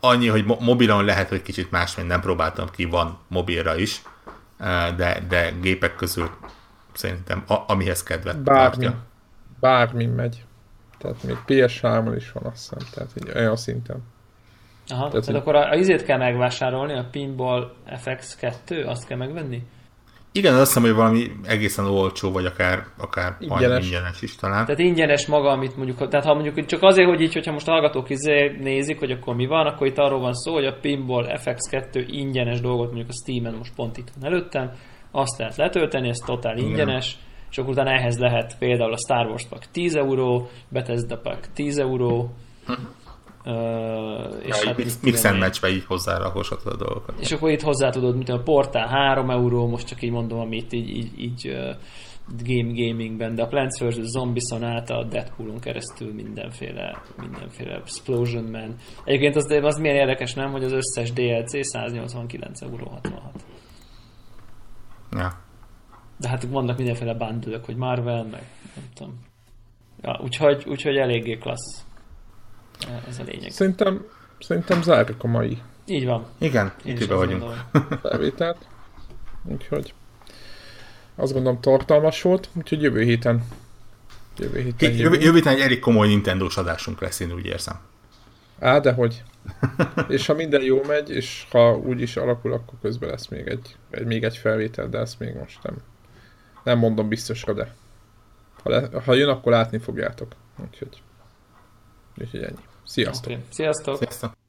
annyi, 0.00 0.26
hogy 0.26 0.44
mo- 0.44 0.60
mobilon 0.60 1.04
lehet, 1.04 1.28
hogy 1.28 1.42
kicsit 1.42 1.70
más, 1.70 1.96
mint 1.96 2.08
nem 2.08 2.20
próbáltam 2.20 2.70
ki, 2.70 2.84
van 2.84 3.18
mobilra 3.28 3.76
is, 3.76 4.02
de, 4.96 5.24
de 5.28 5.50
gépek 5.60 5.94
közül 5.96 6.30
szerintem 6.92 7.44
a, 7.46 7.54
amihez 7.66 8.02
kedvet 8.02 8.42
bármi, 8.42 8.60
tartja. 8.60 9.04
Bármi 9.60 10.06
megy. 10.06 10.44
Tehát 10.98 11.22
még 11.22 11.36
PS3-on 11.46 12.12
is 12.16 12.32
van, 12.32 12.44
azt 12.44 12.56
hiszem, 12.56 12.88
tehát 12.92 13.10
így 13.16 13.36
olyan 13.36 13.56
szinten. 13.56 14.02
Aha, 14.88 15.08
tehát, 15.08 15.26
tehát 15.26 15.40
akkor 15.40 15.54
a, 15.54 15.70
a 15.70 15.74
izét 15.74 16.04
kell 16.04 16.18
megvásárolni, 16.18 16.92
a 16.92 17.08
Pinball 17.10 17.74
FX2, 17.88 18.86
azt 18.86 19.06
kell 19.06 19.18
megvenni? 19.18 19.66
Igen, 20.32 20.54
azt 20.54 20.66
hiszem, 20.66 20.82
hogy 20.82 20.94
valami 20.94 21.30
egészen 21.42 21.86
olcsó, 21.86 22.32
vagy 22.32 22.44
akár, 22.44 22.86
akár 22.98 23.36
ingyenes. 23.38 23.84
ingyenes 23.84 24.22
is 24.22 24.36
talán. 24.36 24.64
Tehát 24.64 24.80
ingyenes 24.80 25.26
maga, 25.26 25.50
amit 25.50 25.76
mondjuk, 25.76 26.08
tehát 26.08 26.26
ha 26.26 26.34
mondjuk 26.34 26.66
csak 26.66 26.82
azért, 26.82 27.08
hogy 27.08 27.20
így, 27.20 27.32
hogyha 27.32 27.52
most 27.52 27.68
a 27.68 27.70
hallgatók 27.70 28.10
izé 28.10 28.56
nézik, 28.60 28.98
hogy 28.98 29.10
akkor 29.10 29.34
mi 29.34 29.46
van, 29.46 29.66
akkor 29.66 29.86
itt 29.86 29.98
arról 29.98 30.20
van 30.20 30.34
szó, 30.34 30.52
hogy 30.52 30.64
a 30.64 30.78
Pinball 30.80 31.26
FX2 31.44 32.04
ingyenes 32.06 32.60
dolgot 32.60 32.86
mondjuk 32.86 33.08
a 33.08 33.12
Steam-en 33.22 33.54
most 33.54 33.74
pont 33.74 33.96
itt 33.96 34.08
van 34.20 34.32
előttem, 34.32 34.70
azt 35.10 35.38
lehet 35.38 35.56
letölteni, 35.56 36.08
ez 36.08 36.18
totál 36.18 36.56
ingyenes, 36.56 37.12
Igen. 37.12 37.24
és 37.50 37.58
akkor 37.58 37.70
utána 37.70 37.90
ehhez 37.90 38.18
lehet 38.18 38.58
például 38.58 38.92
a 38.92 38.98
Star 38.98 39.26
Wars 39.26 39.46
Pack 39.48 39.70
10 39.70 39.94
euró, 39.94 40.48
Bethesda 40.68 41.16
Pack 41.16 41.52
10 41.54 41.78
euró, 41.78 42.30
hm. 42.66 42.72
Uh, 43.44 43.52
és 44.42 44.60
ja, 44.62 44.66
hát 44.66 44.76
mix, 44.76 45.00
mix 45.02 45.24
and 45.24 45.38
matchbe 45.38 45.68
így 45.68 45.84
hozzárakoshatod 45.84 46.72
a 46.72 46.76
dolgokat. 46.76 47.20
És 47.20 47.32
akkor 47.32 47.50
itt 47.50 47.60
hozzá 47.60 47.90
tudod, 47.90 48.16
mint 48.16 48.28
a 48.28 48.42
portál 48.42 48.88
3 48.88 49.30
euró, 49.30 49.68
most 49.68 49.86
csak 49.86 50.02
így 50.02 50.10
mondom, 50.10 50.40
amit 50.40 50.72
így, 50.72 50.88
így, 50.88 51.20
így 51.20 51.48
uh, 51.48 51.76
game 52.28 52.72
gamingben, 52.72 53.34
de 53.34 53.42
a 53.42 53.46
Plants 53.46 53.80
vs. 53.80 54.00
Zombies-on 54.02 54.64
át 54.64 54.90
a 54.90 55.04
Deadpoolon 55.04 55.60
keresztül 55.60 56.12
mindenféle, 56.12 57.02
mindenféle 57.16 57.74
Explosion 57.74 58.44
Man. 58.44 58.74
Egyébként 59.04 59.36
az, 59.36 59.50
az 59.62 59.78
milyen 59.78 59.96
érdekes, 59.96 60.34
nem, 60.34 60.50
hogy 60.50 60.64
az 60.64 60.72
összes 60.72 61.12
DLC 61.12 61.66
189 61.66 62.62
euró 62.62 62.88
66. 62.88 63.44
Ja. 65.10 65.32
De 66.18 66.28
hát 66.28 66.42
vannak 66.42 66.76
mindenféle 66.76 67.14
bundle 67.14 67.60
hogy 67.64 67.76
Marvel, 67.76 68.22
meg 68.22 68.46
nem 68.74 68.84
tudom. 68.94 69.18
Ja, 70.00 70.20
úgyhogy, 70.22 70.64
úgyhogy 70.66 70.96
eléggé 70.96 71.36
klassz. 71.36 71.84
Ez 73.08 73.18
a 73.18 73.22
lényeg. 73.26 73.50
Szerintem, 73.50 74.06
szerintem 74.40 74.82
zárjuk 74.82 75.24
a 75.24 75.26
mai. 75.26 75.62
Így 75.86 76.06
van. 76.06 76.26
Igen, 76.38 76.72
itt 76.84 77.04
vagyunk. 77.04 77.44
Felvételt. 78.02 78.66
Úgyhogy 79.44 79.94
azt 81.14 81.32
gondolom 81.32 81.60
tartalmas 81.60 82.22
volt, 82.22 82.48
úgyhogy 82.54 82.82
jövő 82.82 83.02
héten 83.02 83.44
jövő 84.38 84.60
héten, 84.60 84.92
jövő, 84.92 85.18
jövő 85.20 85.34
héten 85.34 85.54
egy 85.54 85.60
elég 85.60 85.78
komoly 85.78 86.06
nintendo 86.06 86.46
adásunk 86.54 87.00
lesz, 87.00 87.20
én 87.20 87.32
úgy 87.32 87.46
érzem. 87.46 87.80
Á, 88.58 88.78
de 88.78 88.92
hogy. 88.92 89.22
és 90.08 90.26
ha 90.26 90.34
minden 90.34 90.62
jó 90.62 90.82
megy, 90.86 91.10
és 91.10 91.46
ha 91.50 91.76
úgy 91.76 92.00
is 92.00 92.16
alakul, 92.16 92.52
akkor 92.52 92.74
közben 92.80 93.08
lesz 93.08 93.28
még 93.28 93.46
egy, 93.46 93.76
egy, 93.90 94.04
még 94.04 94.24
egy 94.24 94.36
felvétel, 94.36 94.88
de 94.88 94.98
ezt 94.98 95.18
még 95.18 95.34
most 95.34 95.62
nem, 95.62 95.76
nem 96.64 96.78
mondom 96.78 97.08
biztosra, 97.08 97.52
de 97.52 97.74
ha, 98.62 98.70
le, 98.70 98.88
ha 99.04 99.14
jön, 99.14 99.28
akkor 99.28 99.52
látni 99.52 99.78
fogjátok. 99.78 100.32
Úgyhogy, 100.60 101.02
úgyhogy 102.18 102.42
ennyi. 102.42 102.64
Sziasztok! 102.84 103.32
Okay. 103.32 103.44
Sziasztok! 103.50 103.98
Sziasztok! 103.98 104.41